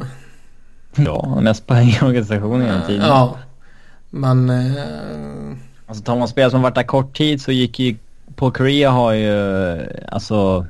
Ja, 0.95 1.39
mest 1.41 1.67
poäng 1.67 1.87
i 1.87 1.99
organisationen 2.01 2.67
genom 2.67 2.87
tiden. 2.87 3.07
Ja. 3.07 3.37
Men... 4.09 4.49
Eh, 4.49 5.57
Alltså 5.91 6.03
tar 6.03 6.15
man 6.15 6.27
spel 6.27 6.51
som 6.51 6.61
varit 6.61 6.75
där 6.75 6.83
kort 6.83 7.17
tid 7.17 7.41
så 7.41 7.51
gick 7.51 7.79
ju... 7.79 7.97
Paul 8.35 8.51
Korea 8.51 8.91
har 8.91 9.13
ju 9.13 9.79
alltså 10.07 10.65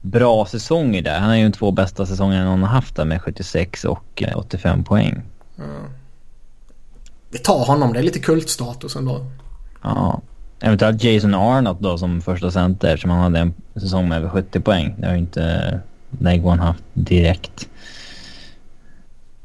bra 0.00 0.46
säsonger 0.46 1.02
där. 1.02 1.18
Han 1.18 1.28
har 1.28 1.36
ju 1.36 1.42
de 1.42 1.52
två 1.52 1.70
bästa 1.70 2.06
säsongerna 2.06 2.44
någon 2.44 2.62
har 2.62 2.68
haft 2.68 2.96
där 2.96 3.04
med 3.04 3.22
76 3.22 3.84
och 3.84 4.22
eh, 4.22 4.38
85 4.38 4.84
poäng. 4.84 5.22
vi 7.30 7.38
tar 7.38 7.64
honom. 7.66 7.92
Det 7.92 7.98
är 7.98 8.02
lite 8.02 8.18
kultstatus 8.18 8.96
ändå. 8.96 9.26
Ja. 9.82 10.20
Eventuellt 10.60 11.02
Jason 11.02 11.34
Arnott 11.34 11.80
då 11.80 11.98
som 11.98 12.20
första 12.20 12.50
center 12.50 12.96
som 12.96 13.10
han 13.10 13.20
hade 13.20 13.38
en 13.38 13.54
säsong 13.74 14.08
med 14.08 14.18
över 14.18 14.28
70 14.28 14.60
poäng. 14.60 14.94
Det 14.98 15.06
har 15.06 15.12
ju 15.12 15.20
inte 15.20 15.80
Legwan 16.20 16.58
haft 16.58 16.82
direkt. 16.92 17.68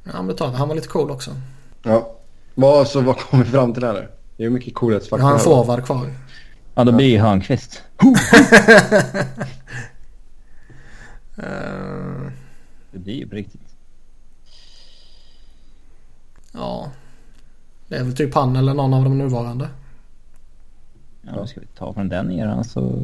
Ja, 0.03 0.11
men 0.13 0.27
det 0.27 0.33
tar 0.33 0.51
vi. 0.51 0.57
Han 0.57 0.67
var 0.67 0.75
lite 0.75 0.87
cool 0.87 1.11
också. 1.11 1.31
ja. 1.83 2.15
Vad, 2.55 2.87
så 2.87 3.01
vad 3.01 3.17
kom 3.17 3.39
vi 3.39 3.45
fram 3.45 3.73
till 3.73 3.83
här 3.83 3.93
nu? 3.93 4.07
Det 4.41 4.45
är 4.45 4.49
mycket 4.49 4.73
coolhetsfaktor. 4.73 5.23
har 5.23 5.31
en 5.31 5.37
här. 5.37 5.43
forward 5.43 5.85
kvar. 5.85 6.13
Ja, 6.75 6.83
då 6.83 6.91
blir 6.91 7.05
ju 7.05 7.19
Hörnqvist. 7.19 7.83
Det 12.91 12.99
blir 12.99 13.13
ju 13.13 13.27
på 13.27 13.35
riktigt. 13.35 13.61
ja. 16.51 16.91
Det 17.87 17.95
är 17.95 18.03
väl 18.03 18.15
typ 18.15 18.33
han 18.33 18.55
eller 18.55 18.73
någon 18.73 18.93
av 18.93 19.03
de 19.03 19.17
nuvarande. 19.17 19.69
Ja, 21.21 21.31
då 21.35 21.47
ska 21.47 21.59
vi 21.59 21.67
ta 21.77 21.93
från 21.93 22.09
den 22.09 22.31
eran 22.31 22.63
så... 22.63 23.03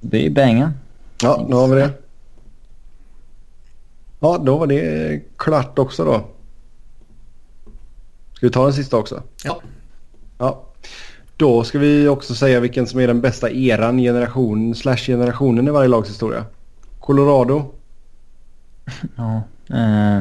Det 0.00 0.08
blir 0.08 0.20
ju 0.20 0.30
bänga. 0.30 0.72
Ja, 1.22 1.46
nu 1.48 1.54
har 1.54 1.68
vi 1.68 1.74
det. 1.74 1.92
Ja, 4.20 4.38
då 4.38 4.58
var 4.58 4.66
det 4.66 5.22
klart 5.36 5.78
också 5.78 6.04
då. 6.04 6.24
Ska 8.34 8.46
vi 8.46 8.52
ta 8.52 8.64
den 8.64 8.72
sista 8.72 8.96
också? 8.96 9.22
Ja. 9.44 9.60
Ja. 10.38 10.62
Då 11.36 11.64
ska 11.64 11.78
vi 11.78 12.08
också 12.08 12.34
säga 12.34 12.60
vilken 12.60 12.86
som 12.86 13.00
är 13.00 13.06
den 13.06 13.20
bästa 13.20 13.50
eran, 13.50 13.98
generation, 13.98 14.74
slash 14.74 14.96
generationen 14.96 15.68
i 15.68 15.70
varje 15.70 15.88
lags 15.88 16.08
historia. 16.08 16.44
Colorado. 17.00 17.72
Ja. 19.16 19.42
Eh, 19.76 20.18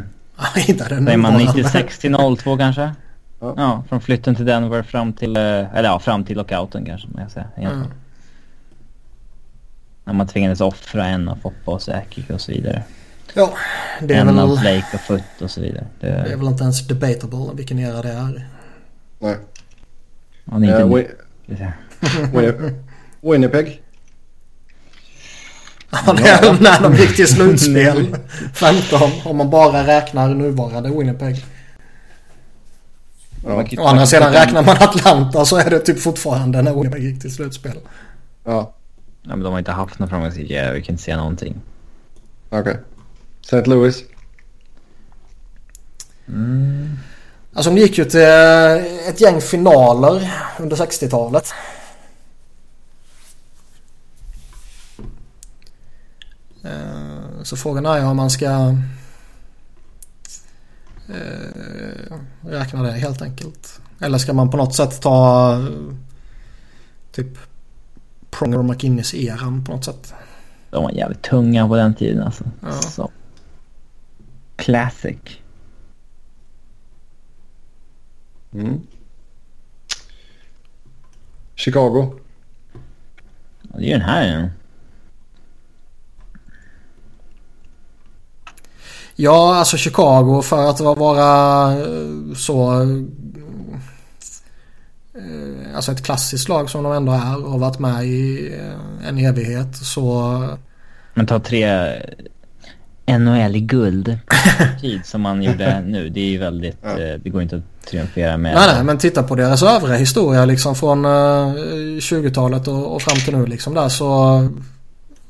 Inte 0.69 0.89
den 0.89 1.05
säger 1.05 1.17
man 1.17 1.33
nuvarande. 1.33 1.61
96 1.63 1.99
till 1.99 2.15
02 2.39 2.57
kanske? 2.57 2.91
Ja. 3.39 3.53
Ja. 3.57 3.83
från 3.89 4.01
flytten 4.01 4.35
till 4.35 4.45
Denver 4.45 4.83
fram 4.83 5.13
till... 5.13 5.37
eh, 5.37 5.43
Eller 5.75 5.83
ja, 5.83 5.99
fram 5.99 6.23
till 6.23 6.37
lockouten 6.37 6.85
kanske 6.85 7.07
man 7.07 7.21
kan 7.21 7.29
säga. 7.29 7.47
Mm. 7.57 7.83
När 10.03 10.13
man 10.13 10.27
tvingades 10.27 10.61
offra 10.61 11.05
en 11.05 11.29
av 11.29 11.35
Foppa 11.35 11.71
och 11.71 11.81
Säkik 11.81 12.29
och 12.29 12.41
så 12.41 12.51
vidare. 12.51 12.83
Ja, 13.33 13.53
det 14.01 14.13
är, 14.13 14.21
en 14.21 14.27
väl, 14.27 14.39
av 14.39 14.59
Blake 14.59 14.85
och 14.93 14.99
Foot 14.99 15.41
och 15.41 15.51
så 15.51 15.61
vidare. 15.61 15.85
Det, 15.99 16.07
det 16.07 16.31
är 16.31 16.37
väl 16.37 16.47
inte 16.47 16.63
ens 16.63 16.87
debatable 16.87 17.49
vilken 17.53 17.79
era 17.79 18.01
det 18.01 18.11
är. 18.11 18.47
Nej. 19.19 19.37
Ja, 20.45 20.57
det 20.57 20.67
är 20.67 20.79
Eh, 20.79 20.81
inte 20.81 20.95
Wi- 20.95 21.11
Winni- 22.33 22.81
Winnipeg. 23.21 23.81
Ja, 25.91 26.13
det 26.13 26.27
är 26.29 26.61
när 26.61 26.81
de 26.81 26.95
gick 26.95 27.15
till 27.15 27.27
slutspel. 27.27 28.15
15 28.53 29.11
om 29.25 29.37
man 29.37 29.49
bara 29.49 29.87
räknar 29.87 30.27
nuvarande 30.29 30.89
Winnipeg. 30.89 31.45
Ja. 33.45 33.65
Å 33.77 33.87
andra 33.87 34.05
sidan 34.05 34.33
räknar 34.33 34.63
man 34.63 34.77
Atlanta 34.79 35.45
så 35.45 35.57
är 35.57 35.69
det 35.69 35.79
typ 35.79 35.99
fortfarande 35.99 36.59
en 36.59 36.67
ojämlik 36.67 37.21
till 37.21 37.33
slutspel. 37.33 37.77
Ja, 38.43 38.71
Ja, 39.27 39.29
men 39.35 39.39
de 39.43 39.51
har 39.51 39.59
inte 39.59 39.71
haft 39.71 39.99
någon 39.99 40.09
framgångsrik 40.09 40.51
era. 40.51 40.73
Vi 40.73 40.81
kan 40.81 40.93
inte 40.93 41.03
säga 41.03 41.17
någonting. 41.17 41.55
okej. 42.49 42.77
St. 43.41 43.63
Louis. 43.65 44.03
Alltså 47.55 47.71
de 47.71 47.77
gick 47.81 47.97
ju 47.97 48.05
till 48.05 48.19
eh, 48.19 49.07
ett 49.09 49.21
gäng 49.21 49.41
finaler 49.41 50.31
under 50.59 50.75
60-talet. 50.75 51.53
Eh, 56.63 57.43
Så 57.43 57.57
frågan 57.57 57.85
är 57.85 58.05
om 58.05 58.17
man 58.17 58.29
ska 58.29 58.75
eh, 61.09 62.17
räkna 62.41 62.83
det 62.83 62.91
helt 62.91 63.21
enkelt. 63.21 63.79
Eller 63.99 64.17
ska 64.17 64.33
man 64.33 64.49
på 64.49 64.57
något 64.57 64.75
sätt 64.75 65.01
ta 65.01 65.57
typ 67.11 67.37
Pronger 68.31 68.57
och 68.57 68.65
McInnes-eran 68.65 69.65
på 69.65 69.71
något 69.71 69.85
sätt. 69.85 70.13
De 70.69 70.83
var 70.83 70.91
jävligt 70.91 71.21
tunga 71.21 71.67
på 71.67 71.75
den 71.75 71.93
tiden 71.93 72.23
alltså. 72.23 72.43
Ja. 72.61 72.71
Så. 72.71 73.11
Classic. 74.55 75.17
Mm. 78.55 78.81
Chicago. 81.55 82.13
Ja, 83.61 83.69
Det 83.79 83.83
är 83.83 83.87
ju 83.87 83.91
den 83.91 84.01
här 84.01 84.25
igen. 84.27 84.49
Ja, 89.15 89.55
alltså 89.55 89.77
Chicago 89.77 90.41
för 90.41 90.69
att 90.69 90.79
vara 90.79 91.71
eh, 91.73 92.35
så... 92.35 92.81
eh, 95.13 95.75
Alltså 95.75 95.91
ett 95.91 96.03
klassiskt 96.05 96.49
lag 96.49 96.69
som 96.69 96.83
de 96.83 96.93
ändå 96.93 97.11
är 97.11 97.43
och 97.45 97.51
har 97.51 97.59
varit 97.59 97.79
med 97.79 98.05
i 98.05 98.47
eh, 98.59 99.07
en 99.07 99.17
evighet 99.17 99.75
så... 99.77 100.39
Men 101.13 101.25
ta 101.27 101.39
tre 101.39 101.65
NHL 103.07 103.55
i 103.55 103.59
guld. 103.59 104.17
tid 104.81 105.05
som 105.05 105.21
man 105.21 105.43
gjorde 105.43 105.81
nu. 105.81 106.09
Det 106.09 106.19
är 106.19 106.25
ju 106.29 106.37
väldigt... 106.37 106.77
Ja. 106.83 106.89
Eh, 106.99 107.19
det 107.19 107.29
går 107.29 107.41
inte 107.41 107.55
att 107.55 107.87
triumfera 107.89 108.37
med. 108.37 108.55
Nej, 108.55 108.67
nej, 108.75 108.83
men 108.83 108.97
titta 108.97 109.23
på 109.23 109.35
deras 109.35 109.63
övriga 109.63 109.95
historia 109.97 110.45
liksom 110.45 110.75
från 110.75 111.05
eh, 111.05 111.09
20-talet 111.99 112.67
och, 112.67 112.95
och 112.95 113.01
fram 113.01 113.17
till 113.17 113.37
nu 113.37 113.45
liksom 113.45 113.73
där 113.73 113.89
så... 113.89 114.35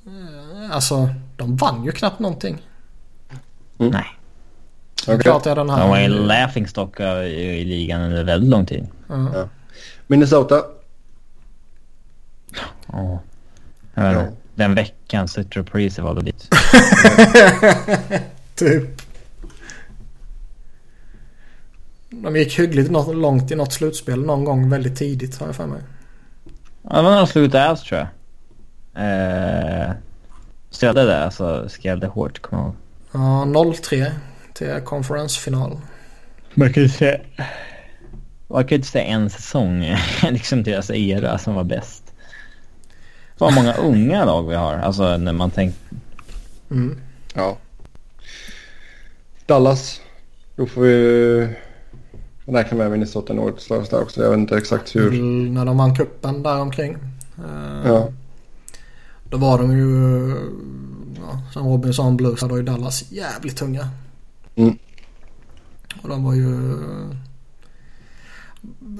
eh, 0.06 0.72
Alltså, 0.72 1.10
de 1.38 1.56
vann 1.56 1.84
ju 1.86 1.92
knappt 1.92 2.20
någonting. 2.20 2.58
Nej. 3.78 4.06
Okej. 5.08 5.20
Klart 5.20 5.46
är 5.46 5.56
den 5.56 5.70
här... 5.70 5.80
De 5.80 5.90
var 5.90 6.00
ju 6.00 6.08
laughingstock 6.08 7.00
i, 7.00 7.04
i 7.34 7.66
ligan 7.66 8.02
under 8.02 8.24
väldigt 8.24 8.50
lång 8.50 8.66
tid. 8.66 8.88
Ja. 9.08 9.48
Minnesota. 10.08 10.62
Ja. 12.92 13.20
Inte. 13.98 14.02
Ja. 14.02 14.28
Den 14.56 14.76
veckan 14.76 15.28
Citra 15.28 15.64
Priest 15.64 16.00
var 16.00 16.22
dit. 16.22 16.50
Typ. 18.56 19.02
De 22.10 22.36
gick 22.36 22.60
hyggligt 22.60 22.92
långt 22.92 23.52
i 23.52 23.56
något 23.56 23.74
slutspel 23.74 24.26
någon 24.26 24.44
gång 24.46 24.70
väldigt 24.70 24.96
tidigt 24.96 25.40
har 25.40 25.48
jag 25.48 25.56
för 25.56 25.68
mig. 25.68 25.82
Ja, 26.82 26.96
det 26.96 27.02
var 27.02 27.16
nog 27.16 27.28
slut 27.28 27.52
där 27.52 27.76
tror 27.76 28.00
jag. 28.00 28.08
Eh, 28.96 29.92
stödde 30.70 31.06
det, 31.06 31.24
alltså 31.24 31.70
skrällde 31.70 32.08
hårt 32.08 32.42
kommer 32.42 32.64
jag 32.64 32.68
ihåg. 32.68 32.76
Ja, 33.12 33.46
0-3 33.46 34.12
till 34.54 34.82
konferensfinal. 34.84 35.80
Man 36.54 36.74
kan 36.74 36.84
ju 36.84 36.90
säga... 36.90 37.20
Man 38.48 38.64
kan 38.64 38.70
ju 38.70 38.76
inte 38.76 38.88
säga 38.88 39.06
en 39.06 39.30
säsong 39.30 39.96
liksom 40.32 40.64
deras 40.64 40.90
era 40.90 41.38
som 41.38 41.56
var 41.56 41.64
bäst. 41.64 42.05
Vad 43.38 43.54
många 43.54 43.74
unga 43.74 44.26
lag 44.26 44.48
vi 44.50 44.56
har. 44.56 44.74
Alltså 44.74 45.18
när 45.18 45.34
man 45.34 45.52
tänker... 45.52 45.80
Mm. 46.72 46.98
Ja. 47.34 47.58
Dallas. 49.46 50.02
Då 50.56 50.66
får 50.66 50.82
vi 50.82 51.48
räkna 52.46 52.78
med 52.78 52.92
Minnesota 52.92 53.34
North 53.34 53.58
Stars 53.58 53.90
där 53.90 54.02
också. 54.02 54.24
Jag 54.24 54.30
vet 54.30 54.40
inte 54.40 54.58
exakt 54.58 54.96
hur. 54.96 55.08
Mm, 55.08 55.54
När 55.54 55.66
de 55.66 55.78
vann 55.78 55.96
kuppen 55.96 56.44
där 56.44 56.60
omkring. 56.60 56.94
Eh, 57.38 57.88
Ja. 57.92 58.10
Då 59.30 59.38
var 59.38 59.58
de 59.58 59.72
ju, 59.78 60.30
ja, 61.16 61.42
som 61.54 61.68
Robinson 61.68 62.18
Blues, 62.18 62.40
då 62.40 62.48
var 62.48 62.58
ju 62.58 62.64
Dallas 62.64 63.12
jävligt 63.12 63.58
tunga. 63.58 63.90
Mm. 64.56 64.78
Och 66.02 66.10
de 66.10 66.24
var 66.24 66.34
ju 66.34 66.76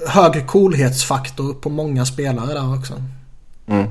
hög 0.08 0.46
coolhetsfaktor 0.46 1.54
på 1.54 1.68
många 1.70 2.06
spelare 2.06 2.54
där 2.54 2.78
också. 2.78 3.02
Mm. 3.66 3.88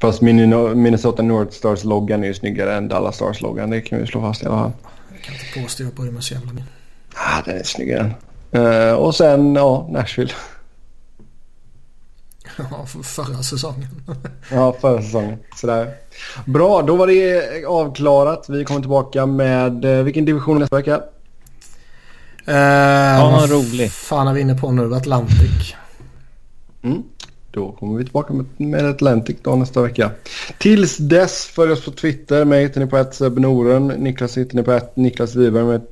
Fast 0.00 0.22
Minne- 0.22 0.74
Minnesota 0.74 1.22
North 1.22 1.52
Stars 1.52 1.84
loggan 1.84 2.22
är 2.22 2.26
ju 2.28 2.34
snyggare 2.34 2.74
än 2.76 2.88
Dallas 2.88 3.16
Stars 3.16 3.40
loggan. 3.40 3.70
Det 3.70 3.80
kan 3.80 3.98
vi 4.00 4.06
slå 4.06 4.20
fast 4.20 4.42
i 4.42 4.46
alla 4.46 4.56
fall. 4.58 4.72
Jag 5.12 5.22
kan 5.22 5.34
inte 5.34 5.60
påstå 5.62 5.82
jag 5.82 5.92
bryr 5.94 6.10
mig 6.10 6.22
så 6.22 6.34
jävla 6.34 6.52
mycket. 6.52 6.68
Ah, 7.14 7.42
den 7.44 7.58
är 7.58 7.62
snyggare. 7.62 8.14
Uh, 8.56 8.92
och 8.94 9.14
sen 9.14 9.54
ja, 9.54 9.88
Nashville. 9.90 10.32
Ja, 12.58 12.86
för 12.86 13.02
förra 13.02 13.42
säsongen. 13.42 13.88
Ja, 14.50 14.76
förra 14.80 15.02
säsongen. 15.02 15.38
Sådär. 15.56 15.94
Bra, 16.46 16.82
då 16.82 16.96
var 16.96 17.06
det 17.06 17.64
avklarat. 17.66 18.46
Vi 18.48 18.64
kommer 18.64 18.80
tillbaka 18.80 19.26
med 19.26 19.84
eh, 19.84 20.02
vilken 20.04 20.24
division 20.24 20.58
nästa 20.58 20.76
vecka? 20.76 21.00
Eh, 22.46 22.54
Ja, 22.56 23.30
vad 23.40 23.50
rolig. 23.50 23.90
fan 23.92 24.28
är 24.28 24.32
vi 24.34 24.40
inne 24.40 24.54
på 24.54 24.72
nu? 24.72 24.94
Atlantic. 24.94 25.74
Mm. 26.82 27.02
Då 27.56 27.72
kommer 27.72 27.98
vi 27.98 28.04
tillbaka 28.04 28.32
med, 28.32 28.46
med 28.56 28.84
Atlantic 28.84 29.36
då 29.42 29.56
nästa 29.56 29.82
vecka. 29.82 30.10
Tills 30.58 30.96
dess 30.96 31.44
följ 31.46 31.72
oss 31.72 31.84
på 31.84 31.90
Twitter. 31.90 32.44
Mig 32.44 32.62
hittar 32.62 32.80
ni 32.80 32.86
på 32.86 32.96
ett 32.96 33.20
Noren. 33.20 33.86
Niklas 33.86 34.38
hittar 34.38 34.56
ni 34.56 34.62
på 34.62 34.72
ett 34.72 34.96
Niklas 34.96 35.34
Wiberg 35.34 35.64
med 35.64 35.76
ett 35.76 35.90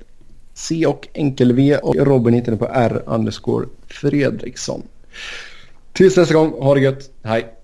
C 0.54 0.86
och 0.86 1.08
enkel-V. 1.12 1.76
Och 1.76 1.96
Robin 1.96 2.34
hittar 2.34 2.52
ni 2.52 2.58
på 2.58 2.68
R 2.72 3.02
underscore 3.06 3.66
Fredriksson. 3.86 4.82
Tills 5.92 6.16
nästa 6.16 6.34
gång, 6.34 6.50
ha 6.50 6.74
det 6.74 6.80
gött. 6.80 7.10
Hej! 7.22 7.54